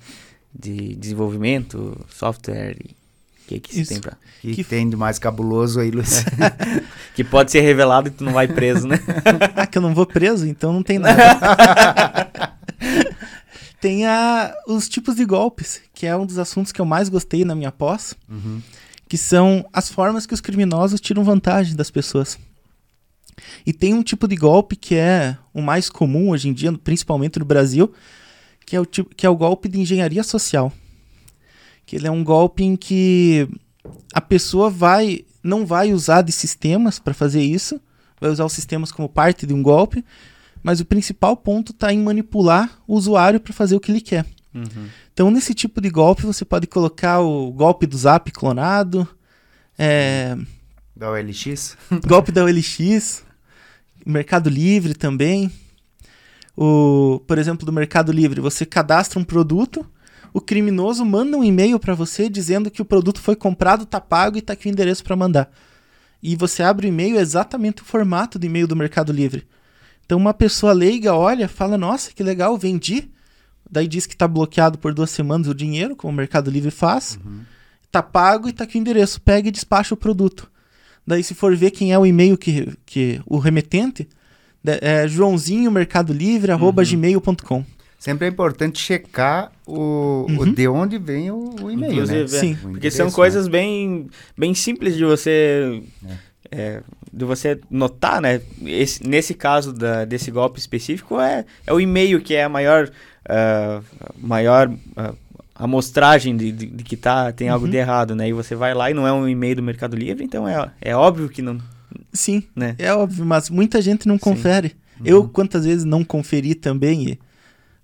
de 0.54 0.94
desenvolvimento, 0.94 1.98
software 2.08 2.76
e 2.78 2.90
o 2.92 3.46
que 3.48 3.58
que 3.58 3.74
se 3.74 3.86
tem 3.86 4.00
para 4.00 4.16
que, 4.40 4.54
que 4.54 4.62
tem 4.62 4.88
de 4.88 4.94
mais 4.94 5.18
cabuloso 5.18 5.80
aí, 5.80 5.90
Luiz? 5.90 6.24
que 7.16 7.24
pode 7.24 7.50
ser 7.50 7.60
revelado 7.60 8.06
e 8.06 8.10
tu 8.12 8.22
não 8.22 8.32
vai 8.32 8.46
preso, 8.46 8.86
né? 8.86 9.00
ah, 9.56 9.66
que 9.66 9.78
eu 9.78 9.82
não 9.82 9.92
vou 9.92 10.06
preso, 10.06 10.46
então 10.46 10.72
não 10.72 10.82
tem 10.82 10.98
nada. 11.02 12.54
Tem 13.81 14.07
a, 14.07 14.55
os 14.66 14.88
tipos 14.88 15.16
de 15.16 15.25
golpes, 15.25 15.81
que 15.95 16.07
é 16.07 16.16
um 16.16 16.27
dos 16.27 16.38
assuntos 16.38 16.73
que 16.73 16.81
eu 16.81 16.85
mais 16.85 17.09
gostei 17.09 17.45
na 17.45 17.55
minha 17.55 17.73
pós, 17.73 18.14
que 19.09 19.16
são 19.16 19.66
as 19.73 19.88
formas 19.88 20.27
que 20.27 20.35
os 20.35 20.40
criminosos 20.40 21.01
tiram 21.01 21.25
vantagem 21.25 21.75
das 21.75 21.90
pessoas. 21.90 22.38
E 23.64 23.73
tem 23.73 23.95
um 23.95 24.03
tipo 24.03 24.29
de 24.29 24.37
golpe 24.37 24.77
que 24.77 24.95
é 24.95 25.37
o 25.53 25.62
mais 25.62 25.88
comum 25.88 26.31
hoje 26.31 26.49
em 26.49 26.53
dia, 26.53 26.73
principalmente 26.73 27.38
no 27.38 27.45
Brasil, 27.45 27.93
que 28.66 28.77
é 28.77 28.81
o, 28.81 28.87
tipo, 28.87 29.14
que 29.14 29.27
é 29.27 29.31
o 29.31 29.37
golpe 29.37 29.69
de 29.69 29.81
engenharia 29.81 30.23
social. 30.23 30.73
Que 31.87 31.97
ele 31.97 32.07
é 32.07 32.11
um 32.11 32.23
golpe 32.23 32.62
em 32.62 32.77
que 32.77 33.49
a 34.12 34.21
pessoa 34.21 34.69
vai 34.71 35.25
não 35.43 35.64
vai 35.64 35.93
usar 35.93 36.21
de 36.21 36.33
sistemas 36.33 36.99
para 36.99 37.14
fazer 37.14 37.43
isso, 37.43 37.81
vai 38.21 38.31
usar 38.31 38.45
os 38.45 38.53
sistemas 38.53 38.93
como 38.93 39.09
parte 39.09 39.47
de 39.47 39.55
um 39.55 39.62
golpe, 39.62 40.05
mas 40.62 40.81
o 40.81 40.85
principal 40.85 41.37
ponto 41.37 41.73
está 41.73 41.92
em 41.92 41.99
manipular 41.99 42.79
o 42.87 42.94
usuário 42.94 43.40
para 43.40 43.53
fazer 43.53 43.77
o 43.77 43.81
que 43.81 43.90
ele 43.90 44.01
quer. 44.01 44.27
Uhum. 44.55 44.88
Então, 45.12 45.31
nesse 45.31 45.55
tipo 45.55 45.81
de 45.81 45.90
golpe, 45.90 46.27
você 46.27 46.44
pode 46.44 46.66
colocar 46.66 47.20
o 47.20 47.53
golpe 47.53 47.87
do 47.87 47.96
Zap 47.96 48.31
clonado, 48.33 49.07
é, 49.79 50.37
Da 50.94 51.11
OLX? 51.11 51.77
golpe 52.07 52.33
da 52.33 52.44
OLX, 52.44 53.25
Mercado 54.05 54.51
Livre 54.51 54.94
também. 54.94 55.51
O, 56.57 57.23
por 57.27 57.38
exemplo, 57.38 57.64
do 57.64 57.73
Mercado 57.73 58.12
Livre, 58.12 58.40
você 58.40 58.66
cadastra 58.66 59.18
um 59.18 59.25
produto, 59.25 59.87
o 60.33 60.40
criminoso 60.40 61.05
manda 61.05 61.37
um 61.37 61.44
e-mail 61.44 61.79
para 61.79 61.94
você 61.94 62.29
dizendo 62.29 62.70
que 62.70 62.83
o 62.83 62.85
produto 62.85 63.20
foi 63.20 63.35
comprado, 63.35 63.87
tá 63.87 64.01
pago 64.01 64.37
e 64.37 64.42
tá 64.42 64.53
aqui 64.53 64.68
o 64.68 64.70
endereço 64.70 65.03
para 65.03 65.16
mandar. 65.16 65.51
E 66.23 66.37
você 66.37 66.62
abre 66.62 66.87
o 66.87 66.88
e-mail, 66.88 67.18
é 67.18 67.20
exatamente 67.20 67.83
o 67.83 67.85
formato 67.85 68.38
do 68.38 68.44
e-mail 68.44 68.66
do 68.66 68.77
Mercado 68.77 69.12
Livre. 69.12 69.46
Então 70.11 70.18
uma 70.18 70.35
pessoa 70.35 70.73
leiga 70.73 71.14
olha, 71.14 71.46
fala: 71.46 71.79
"Nossa, 71.79 72.11
que 72.12 72.20
legal, 72.20 72.59
vendi". 72.59 73.09
Daí 73.70 73.87
diz 73.87 74.07
que 74.07 74.16
tá 74.16 74.27
bloqueado 74.27 74.77
por 74.77 74.92
duas 74.92 75.09
semanas 75.09 75.46
o 75.46 75.55
dinheiro, 75.55 75.94
como 75.94 76.12
o 76.12 76.16
Mercado 76.16 76.51
Livre 76.51 76.73
faz. 76.73 77.16
Tá 77.92 78.03
pago 78.03 78.49
e 78.49 78.53
tá 78.53 78.64
aqui 78.64 78.77
o 78.77 78.81
endereço. 78.81 79.20
Pega 79.20 79.46
e 79.46 79.53
despacha 79.53 79.94
o 79.94 79.96
produto. 79.96 80.51
Daí, 81.07 81.23
se 81.23 81.33
for 81.33 81.55
ver 81.55 81.70
quem 81.70 81.92
é 81.92 81.99
o 81.99 82.05
e-mail 82.05 82.37
que, 82.37 82.77
que 82.85 83.20
o 83.25 83.38
remetente, 83.38 84.09
é 84.64 85.07
joãozinho 85.07 85.70
mercado 85.70 86.12
livre, 86.12 86.51
arroba 86.51 86.83
gmail.com. 86.83 87.64
Sempre 87.96 88.27
é 88.27 88.31
importante 88.31 88.81
checar 88.81 89.53
o, 89.64 90.27
o 90.29 90.53
de 90.53 90.66
onde 90.66 90.99
vem 90.99 91.31
o, 91.31 91.55
o 91.62 91.70
e-mail, 91.70 91.92
Inclusive, 91.92 92.18
né? 92.18 92.25
é, 92.25 92.27
Sim. 92.27 92.53
O 92.55 92.70
porque 92.70 92.90
são 92.90 93.05
endereço, 93.07 93.14
coisas 93.14 93.46
bem, 93.46 94.09
bem 94.37 94.55
simples 94.55 94.96
de 94.96 95.05
você 95.05 95.85
é, 96.51 96.83
de 97.12 97.25
você 97.25 97.61
notar, 97.70 98.20
né? 98.20 98.40
Esse- 98.64 99.07
nesse 99.07 99.35
caso 99.35 99.73
da- 99.73 100.05
desse 100.05 100.31
golpe 100.31 100.59
específico 100.59 101.20
é, 101.20 101.44
é 101.66 101.73
o 101.73 101.81
e-mail 101.81 102.20
que 102.20 102.35
é 102.35 102.44
a 102.44 102.49
maior 102.49 102.90
ah, 103.29 103.81
maior 104.18 104.73
ah, 104.96 105.12
amostragem 105.55 106.37
de, 106.37 106.51
de, 106.53 106.66
de 106.66 106.85
que 106.85 106.96
tá, 106.96 107.31
tem 107.33 107.49
algo 107.49 107.66
Uhum. 107.66 107.70
de 107.70 107.77
errado, 107.77 108.14
né? 108.16 108.29
E 108.29 108.33
você 108.33 108.55
vai 108.55 108.73
lá 108.75 108.90
e 108.90 108.94
não 108.94 109.07
é 109.07 109.12
um 109.12 109.29
e-mail 109.29 109.57
do 109.57 109.62
Mercado 109.62 109.94
Livre, 109.96 110.25
então 110.25 110.49
é, 110.49 110.70
é 110.81 110.96
óbvio 110.96 111.29
que 111.29 111.42
não, 111.42 111.59
Sim, 112.12 112.42
né? 112.57 112.75
é 112.79 112.92
óbvio, 112.94 113.25
mas 113.27 113.51
muita 113.51 113.81
gente 113.83 114.09
não 114.09 114.18
confere. 114.18 114.75
Uhum. 114.99 115.07
Eu, 115.07 115.29
quantas 115.29 115.64
vezes 115.64 115.85
não 115.85 116.03
conferi 116.03 116.55
também 116.55 117.11
e 117.11 117.18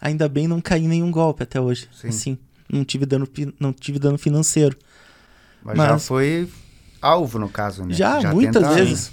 ainda 0.00 0.28
bem 0.28 0.48
não 0.48 0.60
caí 0.60 0.84
em 0.84 0.88
nenhum 0.88 1.10
golpe 1.10 1.42
até 1.42 1.60
hoje. 1.60 1.88
Sim. 1.92 2.08
Assim, 2.08 2.38
não 2.72 2.84
tive 2.84 3.04
dano, 3.06 3.28
não 3.60 3.72
tive 3.72 3.98
dano 3.98 4.16
financeiro. 4.18 4.76
Mas, 5.62 5.76
já 5.76 5.92
Mas- 5.92 6.06
foi 6.06 6.48
alvo, 7.02 7.38
no 7.38 7.48
caso, 7.48 7.84
né? 7.84 7.94
Já, 7.94 8.32
muitas 8.32 8.54
tentaram. 8.62 8.74
vezes. 8.74 9.12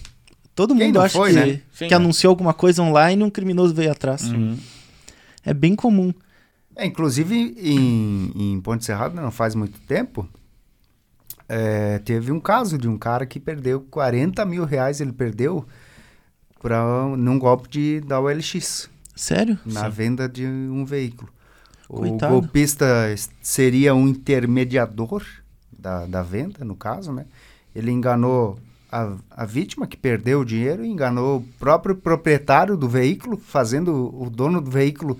Todo 0.55 0.75
Quem 0.75 0.87
mundo 0.87 1.01
acha 1.01 1.17
foi, 1.17 1.31
que, 1.31 1.35
né? 1.39 1.61
Sim. 1.73 1.87
que 1.87 1.93
anunciou 1.93 2.29
alguma 2.31 2.53
coisa 2.53 2.81
online 2.83 3.21
e 3.21 3.25
um 3.25 3.29
criminoso 3.29 3.73
veio 3.73 3.91
atrás. 3.91 4.23
Uhum. 4.23 4.57
É 5.43 5.53
bem 5.53 5.75
comum. 5.75 6.13
É, 6.75 6.85
inclusive, 6.85 7.35
em, 7.57 8.31
em 8.35 8.61
Ponte 8.61 8.83
Serrada, 8.85 9.19
não 9.21 9.31
faz 9.31 9.53
muito 9.55 9.79
tempo, 9.81 10.27
é, 11.47 11.99
teve 11.99 12.31
um 12.31 12.39
caso 12.39 12.77
de 12.77 12.87
um 12.87 12.97
cara 12.97 13.25
que 13.25 13.39
perdeu 13.39 13.81
40 13.81 14.45
mil 14.45 14.63
reais, 14.65 15.01
ele 15.01 15.11
perdeu 15.11 15.65
pra, 16.61 16.83
num 17.17 17.37
golpe 17.37 17.67
de, 17.69 17.99
da 18.01 18.19
OLX, 18.19 18.89
Sério? 19.15 19.59
na 19.65 19.89
venda 19.89 20.27
de 20.27 20.45
um 20.45 20.85
veículo. 20.85 21.31
O 21.89 21.97
Coitado. 21.97 22.33
golpista 22.33 23.11
es- 23.11 23.29
seria 23.41 23.93
um 23.93 24.07
intermediador 24.07 25.23
da, 25.77 26.05
da 26.07 26.23
venda, 26.23 26.63
no 26.65 26.75
caso, 26.75 27.11
né? 27.11 27.25
Ele 27.75 27.91
enganou 27.91 28.57
a, 28.93 29.15
a 29.31 29.45
vítima 29.45 29.87
que 29.87 29.97
perdeu 29.97 30.41
o 30.41 30.45
dinheiro 30.45 30.85
enganou 30.85 31.37
o 31.37 31.43
próprio 31.59 31.95
proprietário 31.95 32.77
do 32.77 32.87
veículo, 32.87 33.37
fazendo 33.37 34.13
o 34.21 34.29
dono 34.29 34.61
do 34.61 34.69
veículo 34.69 35.19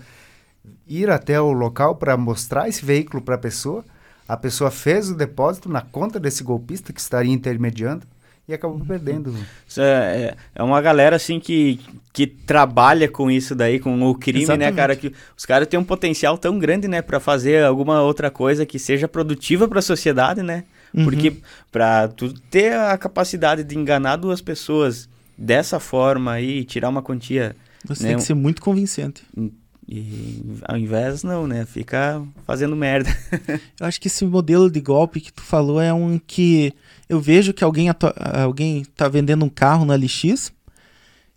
ir 0.87 1.09
até 1.09 1.39
o 1.41 1.51
local 1.51 1.95
para 1.95 2.15
mostrar 2.15 2.69
esse 2.69 2.85
veículo 2.85 3.21
para 3.21 3.35
a 3.35 3.39
pessoa. 3.39 3.83
A 4.27 4.37
pessoa 4.37 4.71
fez 4.71 5.09
o 5.09 5.15
depósito 5.15 5.67
na 5.69 5.81
conta 5.81 6.19
desse 6.19 6.43
golpista 6.43 6.93
que 6.93 6.99
estaria 6.99 7.33
intermediando 7.33 8.05
e 8.47 8.53
acabou 8.53 8.79
perdendo. 8.85 9.33
Isso 9.67 9.81
é, 9.81 10.21
é- 10.21 10.35
é 10.55 10.63
uma 10.63 10.81
galera 10.81 11.15
assim 11.15 11.39
que, 11.39 11.79
que 12.11 12.27
trabalha 12.27 13.09
com 13.09 13.31
isso 13.31 13.55
daí, 13.55 13.79
com 13.79 14.01
o 14.03 14.15
crime, 14.15 14.39
né, 14.39 14.43
Exatamente. 14.43 14.75
cara? 14.75 14.95
Que 14.95 15.13
os 15.37 15.45
caras 15.45 15.67
têm 15.67 15.79
um 15.79 15.83
potencial 15.83 16.37
tão 16.37 16.59
grande, 16.59 16.87
né, 16.87 17.01
Pra 17.01 17.19
fazer 17.19 17.63
alguma 17.65 18.01
outra 18.01 18.29
coisa 18.29 18.65
que 18.65 18.77
seja 18.77 19.07
produtiva 19.07 19.67
para 19.67 19.79
a 19.79 19.81
sociedade, 19.81 20.41
né? 20.41 20.63
Uhum. 20.93 21.03
Porque 21.05 21.37
pra 21.71 22.07
tu 22.07 22.33
ter 22.49 22.73
a 22.73 22.97
capacidade 22.97 23.63
de 23.63 23.77
enganar 23.77 24.15
duas 24.17 24.41
pessoas 24.41 25.09
dessa 25.37 25.79
forma 25.79 26.31
aí, 26.33 26.63
tirar 26.63 26.89
uma 26.89 27.01
quantia 27.01 27.55
Você 27.85 28.03
Né, 28.03 28.09
tem 28.09 28.17
que 28.17 28.23
ser 28.23 28.33
muito 28.35 28.61
convincente. 28.61 29.23
e 29.87 30.41
ao 30.65 30.77
invés 30.77 31.23
não, 31.23 31.45
né, 31.47 31.65
fica 31.65 32.21
fazendo 32.45 32.75
merda. 32.75 33.09
Eu 33.79 33.85
acho 33.87 33.99
que 33.99 34.07
esse 34.07 34.23
modelo 34.25 34.69
de 34.69 34.79
golpe 34.79 35.19
que 35.19 35.33
tu 35.33 35.41
falou 35.41 35.81
é 35.81 35.93
um 35.93 36.17
que 36.19 36.73
eu 37.09 37.19
vejo 37.19 37.53
que 37.53 37.63
alguém, 37.63 37.87
alguém 38.41 38.85
tá 38.95 39.07
vendendo 39.09 39.43
um 39.43 39.49
carro 39.49 39.83
na 39.85 39.95
LX. 39.95 40.51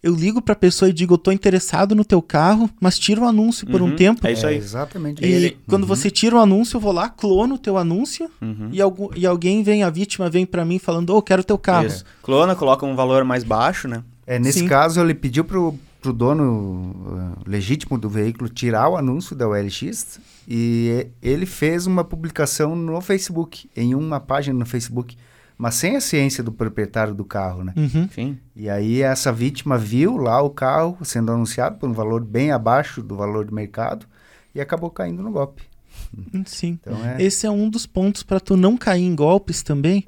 Eu 0.02 0.14
ligo 0.14 0.40
pra 0.40 0.54
pessoa 0.54 0.88
e 0.88 0.92
digo, 0.92 1.14
eu 1.14 1.18
tô 1.18 1.32
interessado 1.32 1.94
no 1.94 2.04
teu 2.04 2.22
carro, 2.22 2.70
mas 2.80 2.98
tira 2.98 3.20
o 3.22 3.24
anúncio 3.24 3.66
por 3.66 3.80
Uhum, 3.82 3.88
um 3.88 3.96
tempo. 3.96 4.24
É 4.26 4.32
isso 4.32 4.46
aí. 4.46 4.56
exatamente 4.56 5.24
E 5.24 5.46
isso. 5.48 5.56
quando 5.66 5.87
você 5.87 6.11
tira 6.11 6.37
o 6.37 6.38
anúncio, 6.38 6.76
eu 6.76 6.80
vou 6.80 6.92
lá, 6.92 7.09
clono 7.09 7.56
o 7.56 7.59
teu 7.59 7.76
anúncio 7.76 8.30
Uhum. 8.40 8.68
e, 8.72 8.80
algum, 8.80 9.09
e 9.16 9.26
alguém 9.26 9.62
vem, 9.62 9.82
a 9.82 9.90
vítima 9.90 10.30
vem 10.30 10.46
pra 10.46 10.64
mim 10.64 10.78
falando, 10.78 11.11
ô, 11.14 11.20
quero 11.22 11.42
teu 11.42 11.59
carro. 11.59 11.87
Isso. 11.87 12.04
Clona, 12.22 12.54
coloca 12.54 12.87
um 12.87 12.94
valor 12.94 13.24
mais 13.24 13.42
baixo, 13.42 13.88
né? 13.88 14.04
É, 14.26 14.38
nesse 14.38 14.61
Sim. 14.61 14.68
caso, 14.68 15.00
ele 15.00 15.14
pediu 15.14 15.44
pro, 15.44 15.74
pro 16.00 16.12
dono 16.12 17.35
uh, 17.44 17.48
legítimo 17.50 17.98
do 17.98 18.09
veículo 18.09 18.48
tirar 18.48 18.88
o 18.88 18.96
anúncio 18.96 19.35
da 19.35 19.48
OLX 19.48 20.20
e 20.46 21.09
ele 21.22 21.46
fez 21.46 21.87
uma 21.87 22.04
publicação 22.04 22.76
no 22.76 23.00
Facebook, 23.00 23.68
em 23.76 23.94
uma 23.94 24.20
página 24.20 24.56
no 24.59 24.66
Facebook, 24.66 25.16
mas 25.59 25.75
sem 25.77 25.97
a 25.97 26.01
ciência 26.01 26.42
do 26.45 26.53
proprietário 26.53 27.14
do 27.14 27.25
carro, 27.25 27.64
né? 27.64 27.73
Uhum. 27.77 28.03
Enfim. 28.05 28.38
E 28.55 28.69
aí 28.69 29.03
essa 29.03 29.33
vítima 29.33 29.79
viu 29.79 30.16
lá 30.16 30.40
o 30.42 30.51
carro 30.51 30.99
sendo 31.03 31.33
anunciado 31.33 31.79
por 31.79 31.88
um 31.88 31.92
valor 31.92 32.23
bem 32.25 32.51
abaixo 32.51 33.03
do 33.03 33.16
valor 33.16 33.45
de 33.47 33.55
mercado 33.55 34.07
e 34.55 34.61
acabou 34.61 34.90
caindo 34.90 35.23
no 35.23 35.31
golpe. 35.31 35.62
Sim. 36.47 36.79
Então 36.81 37.05
é, 37.05 37.23
Esse 37.23 37.47
é 37.47 37.51
um 37.51 37.69
dos 37.69 37.87
pontos 37.87 38.23
pra 38.23 38.38
tu 38.38 38.57
não 38.57 38.77
cair 38.77 39.03
em 39.05 39.14
golpes 39.14 39.62
também, 39.62 40.07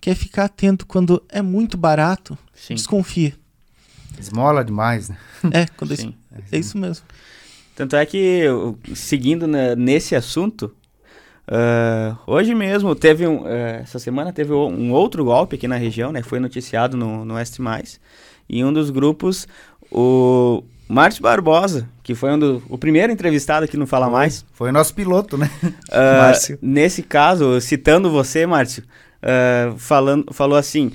que 0.00 0.10
é 0.10 0.14
ficar 0.14 0.44
atento 0.44 0.86
quando 0.86 1.22
é 1.28 1.42
muito 1.42 1.76
barato, 1.76 2.38
Sim. 2.54 2.74
desconfie. 2.74 3.34
esmola 4.18 4.64
demais, 4.64 5.08
né? 5.08 5.16
É, 5.52 5.66
quando 5.76 5.92
é, 5.92 5.96
Sim. 5.96 6.14
isso- 6.38 6.54
é 6.54 6.58
isso 6.58 6.78
mesmo. 6.78 7.04
Tanto 7.74 7.96
é 7.96 8.06
que, 8.06 8.44
seguindo 8.94 9.46
na- 9.48 9.74
nesse 9.74 10.14
assunto, 10.14 10.72
ah, 11.46 12.16
hoje 12.26 12.54
mesmo 12.54 12.94
teve 12.94 13.26
um. 13.26 13.44
ah, 13.46 13.80
essa 13.82 13.98
semana 13.98 14.32
teve 14.32 14.52
um 14.52 14.92
outro 14.92 15.24
golpe 15.24 15.56
aqui 15.56 15.68
na 15.68 15.76
região, 15.76 16.12
né? 16.12 16.22
Foi 16.22 16.40
noticiado 16.40 16.96
no, 16.96 17.24
no 17.24 17.34
Oeste 17.34 17.60
Mais. 17.60 18.00
E 18.48 18.60
em 18.60 18.64
um 18.64 18.72
dos 18.72 18.90
grupos, 18.90 19.46
o 19.90 20.62
Márcio 20.88 21.22
Barbosa, 21.22 21.88
que 22.02 22.14
foi 22.14 22.32
um 22.32 22.38
do, 22.38 22.62
o 22.68 22.78
primeiro 22.78 23.12
entrevistado 23.12 23.64
aqui 23.64 23.76
no 23.76 23.86
Fala 23.86 24.08
Mais. 24.08 24.44
Foi 24.52 24.70
o 24.70 24.72
nosso 24.72 24.94
piloto, 24.94 25.36
né? 25.36 25.50
ah, 25.90 26.18
Márcio. 26.26 26.58
Nesse 26.60 27.02
caso, 27.02 27.60
citando 27.60 28.10
você, 28.10 28.46
Márcio, 28.46 28.84
ah, 29.22 29.74
falando, 29.76 30.32
falou 30.32 30.56
assim: 30.56 30.92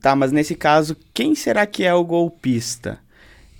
tá, 0.00 0.16
mas 0.16 0.32
nesse 0.32 0.54
caso, 0.54 0.96
quem 1.14 1.34
será 1.34 1.66
que 1.66 1.84
é 1.84 1.94
o 1.94 2.04
golpista? 2.04 2.98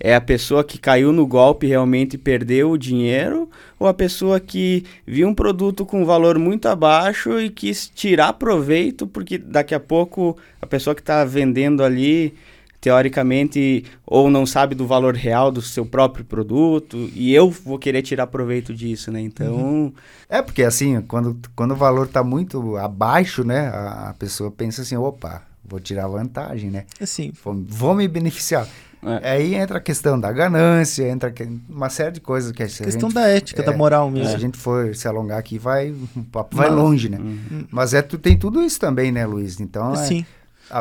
É 0.03 0.15
a 0.15 0.21
pessoa 0.21 0.63
que 0.63 0.79
caiu 0.79 1.13
no 1.13 1.27
golpe 1.27 1.67
realmente 1.67 2.15
e 2.15 2.17
perdeu 2.17 2.71
o 2.71 2.77
dinheiro? 2.77 3.47
Ou 3.79 3.87
a 3.87 3.93
pessoa 3.93 4.39
que 4.39 4.83
viu 5.05 5.27
um 5.27 5.33
produto 5.35 5.85
com 5.85 6.03
valor 6.03 6.39
muito 6.39 6.67
abaixo 6.67 7.39
e 7.39 7.51
quis 7.51 7.87
tirar 7.87 8.33
proveito 8.33 9.05
porque 9.05 9.37
daqui 9.37 9.75
a 9.75 9.79
pouco 9.79 10.35
a 10.59 10.65
pessoa 10.65 10.95
que 10.95 11.01
está 11.01 11.23
vendendo 11.23 11.83
ali, 11.83 12.33
teoricamente, 12.81 13.85
ou 14.03 14.27
não 14.31 14.43
sabe 14.43 14.73
do 14.73 14.87
valor 14.87 15.15
real 15.15 15.51
do 15.51 15.61
seu 15.61 15.85
próprio 15.85 16.25
produto 16.25 17.09
e 17.13 17.31
eu 17.31 17.51
vou 17.51 17.77
querer 17.77 18.01
tirar 18.01 18.25
proveito 18.25 18.73
disso, 18.73 19.11
né? 19.11 19.21
Então, 19.21 19.93
É, 20.27 20.41
porque 20.41 20.63
assim, 20.63 20.99
quando, 21.01 21.39
quando 21.55 21.71
o 21.71 21.75
valor 21.75 22.07
tá 22.07 22.23
muito 22.23 22.75
abaixo, 22.77 23.43
né? 23.43 23.67
A, 23.67 24.09
a 24.09 24.13
pessoa 24.15 24.49
pensa 24.49 24.81
assim, 24.81 24.97
opa, 24.97 25.43
vou 25.63 25.79
tirar 25.79 26.07
vantagem, 26.07 26.71
né? 26.71 26.85
Assim, 26.99 27.31
Vou, 27.43 27.63
vou 27.67 27.93
me 27.93 28.07
beneficiar. 28.07 28.67
É. 29.03 29.31
Aí 29.31 29.55
entra 29.55 29.79
a 29.79 29.81
questão 29.81 30.19
da 30.19 30.31
ganância, 30.31 31.09
entra 31.09 31.33
uma 31.67 31.89
série 31.89 32.11
de 32.11 32.21
coisas 32.21 32.51
que 32.51 32.61
a 32.61 32.67
questão 32.67 33.09
gente, 33.09 33.13
da 33.13 33.27
ética, 33.27 33.61
é, 33.61 33.65
da 33.65 33.75
moral 33.75 34.09
mesmo. 34.11 34.29
Se 34.29 34.35
a 34.35 34.39
gente 34.39 34.57
for 34.57 34.95
se 34.95 35.07
alongar 35.07 35.39
aqui, 35.39 35.57
vai, 35.57 35.91
o 35.91 36.23
papo 36.31 36.55
vai 36.55 36.69
longe, 36.69 37.09
né? 37.09 37.17
Uhum. 37.17 37.65
Mas 37.71 37.93
é, 37.93 38.01
tu 38.01 38.17
tem 38.17 38.37
tudo 38.37 38.61
isso 38.63 38.79
também, 38.79 39.11
né, 39.11 39.25
Luiz? 39.25 39.59
Então, 39.59 39.93
é, 39.93 39.97
Sim. 39.97 40.25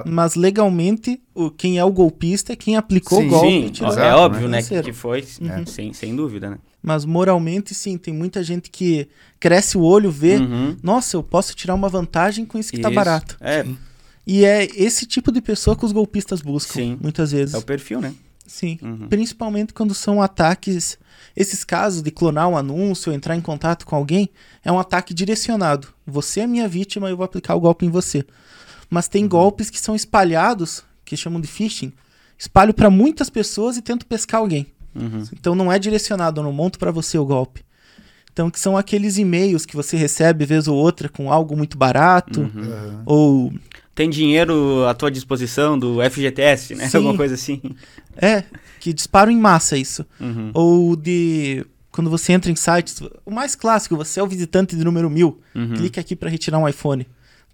Mas 0.07 0.37
legalmente, 0.37 1.21
o, 1.35 1.51
quem 1.51 1.79
é 1.79 1.85
o 1.85 1.91
golpista 1.91 2.53
é 2.53 2.57
quem 2.57 2.77
aplicou 2.77 3.19
sim, 3.19 3.27
o 3.27 3.31
golpe. 3.31 3.73
Sim, 3.77 3.85
é 3.99 4.15
óbvio, 4.15 4.49
né? 4.49 4.63
Que, 4.63 4.83
que 4.83 4.93
foi, 4.93 5.25
uhum. 5.41 5.67
sem, 5.67 5.93
sem 5.93 6.15
dúvida, 6.15 6.51
né? 6.51 6.59
Mas 6.83 7.05
moralmente, 7.05 7.75
sim, 7.75 7.99
tem 7.99 8.15
muita 8.15 8.43
gente 8.43 8.71
que 8.71 9.09
cresce 9.39 9.77
o 9.77 9.83
olho, 9.83 10.11
vê, 10.11 10.37
uhum. 10.37 10.77
nossa, 10.83 11.17
eu 11.17 11.23
posso 11.23 11.55
tirar 11.55 11.75
uma 11.75 11.89
vantagem 11.89 12.47
com 12.47 12.59
isso 12.59 12.71
que 12.71 12.79
tá 12.79 12.89
isso. 12.89 12.95
tá 12.95 13.05
barato. 13.05 13.37
É. 13.41 13.67
E 14.33 14.45
é 14.45 14.65
esse 14.77 15.07
tipo 15.07 15.33
de 15.33 15.41
pessoa 15.41 15.75
que 15.75 15.85
os 15.85 15.91
golpistas 15.91 16.41
buscam, 16.41 16.75
sim. 16.75 16.99
muitas 17.03 17.33
vezes. 17.33 17.53
É 17.53 17.59
o 17.59 17.63
perfil, 17.63 18.01
né? 18.01 18.15
Sim. 18.47 18.79
Uhum. 18.81 19.09
Principalmente 19.09 19.75
quando 19.75 19.93
são 19.93 20.23
ataques. 20.23 20.97
Esses 21.35 21.65
casos 21.65 22.01
de 22.01 22.13
clonar 22.13 22.49
um 22.49 22.57
anúncio, 22.57 23.13
entrar 23.13 23.35
em 23.35 23.41
contato 23.41 23.85
com 23.85 23.97
alguém, 23.97 24.31
é 24.65 24.71
um 24.71 24.79
ataque 24.79 25.13
direcionado. 25.13 25.89
Você 26.07 26.43
é 26.43 26.47
minha 26.47 26.69
vítima, 26.69 27.11
eu 27.11 27.17
vou 27.17 27.25
aplicar 27.25 27.57
o 27.57 27.61
golpe 27.61 27.85
em 27.85 27.91
você. 27.91 28.25
Mas 28.89 29.09
tem 29.09 29.25
uhum. 29.25 29.31
golpes 29.31 29.69
que 29.69 29.81
são 29.81 29.97
espalhados, 29.97 30.85
que 31.05 31.17
chamam 31.17 31.41
de 31.41 31.49
phishing. 31.49 31.93
Espalho 32.39 32.73
para 32.73 32.89
muitas 32.89 33.29
pessoas 33.29 33.77
e 33.77 33.83
tento 33.83 34.07
pescar 34.07 34.41
alguém. 34.41 34.69
Uhum. 34.95 35.25
Então 35.33 35.57
não 35.57 35.73
é 35.73 35.79
direcionado, 35.79 36.39
eu 36.39 36.45
não 36.45 36.53
monto 36.53 36.79
para 36.79 36.93
você 36.93 37.19
o 37.19 37.27
golpe. 37.27 37.65
Então, 38.33 38.49
que 38.49 38.61
são 38.61 38.77
aqueles 38.77 39.19
e-mails 39.19 39.67
que 39.67 39.75
você 39.75 39.97
recebe 39.97 40.47
vez 40.47 40.69
ou 40.69 40.77
outra 40.77 41.09
com 41.09 41.33
algo 41.33 41.57
muito 41.57 41.77
barato, 41.77 42.43
uhum. 42.43 43.03
ou... 43.05 43.53
Tem 43.95 44.09
dinheiro 44.09 44.87
à 44.87 44.95
tua 44.95 45.11
disposição 45.11 45.79
do 45.79 45.99
FGTS, 46.03 46.75
né? 46.75 46.89
Sim. 46.89 46.99
Alguma 46.99 47.17
coisa 47.17 47.35
assim. 47.35 47.61
É, 48.17 48.45
que 48.79 48.93
disparam 48.93 49.31
em 49.31 49.39
massa 49.39 49.77
isso. 49.77 50.07
Uhum. 50.21 50.51
Ou 50.55 50.97
de... 50.97 51.65
Quando 51.91 52.09
você 52.09 52.33
entra 52.33 52.51
em 52.51 52.57
sites, 52.57 53.03
o 53.27 53.31
mais 53.31 53.55
clássico, 53.55 53.97
você 53.97 54.21
é 54.21 54.23
o 54.23 54.27
visitante 54.27 54.77
de 54.77 54.85
número 54.85 55.11
mil, 55.11 55.41
uhum. 55.55 55.75
clique 55.75 55.99
aqui 55.99 56.15
para 56.15 56.31
retirar 56.31 56.59
um 56.59 56.69
iPhone. 56.69 57.07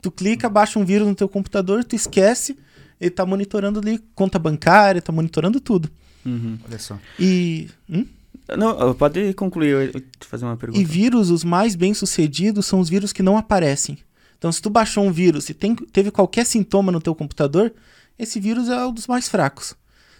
Tu 0.03 0.11
clica, 0.11 0.49
baixa 0.49 0.79
um 0.79 0.85
vírus 0.85 1.09
no 1.09 1.15
teu 1.15 1.29
computador, 1.29 1.83
tu 1.83 1.97
esquece, 1.97 2.57
ele 3.01 3.11
tá 3.11 3.25
monitorando 3.25 3.81
ali 3.81 3.99
conta 4.15 4.39
bancária, 4.39 5.01
tá 5.01 5.11
monitorando 5.11 5.59
tudo. 5.59 5.91
Uhum. 6.25 6.59
Olha 6.69 6.79
só. 6.79 6.99
E. 7.19 7.69
Hum? 7.89 8.05
Não, 8.57 8.95
pode 8.95 9.33
concluir, 9.35 9.91
eu 9.95 10.03
fazer 10.21 10.45
uma 10.45 10.57
pergunta. 10.57 10.81
E 10.81 10.85
vírus, 10.85 11.31
os 11.31 11.43
mais 11.43 11.75
bem-sucedidos 11.75 12.67
são 12.67 12.79
os 12.79 12.89
vírus 12.89 13.13
que 13.13 13.23
não 13.23 13.37
aparecem. 13.37 13.99
Então, 14.39 14.53
se 14.53 14.61
tu 14.61 14.71
baixou 14.71 15.05
um 15.05 15.13
vírus 15.13 15.49
e 15.49 15.55
tem, 15.55 15.75
teve 15.75 16.11
qualquer 16.11 16.45
sintoma 16.45 16.93
no 16.93 17.01
teu 17.01 17.15
computador, 17.15 17.73
esse 18.19 18.39
vírus 18.39 18.69
é 18.69 18.87
um 18.87 18.93
dos 18.93 19.07
mais 19.07 19.29
fracos. 19.29 19.75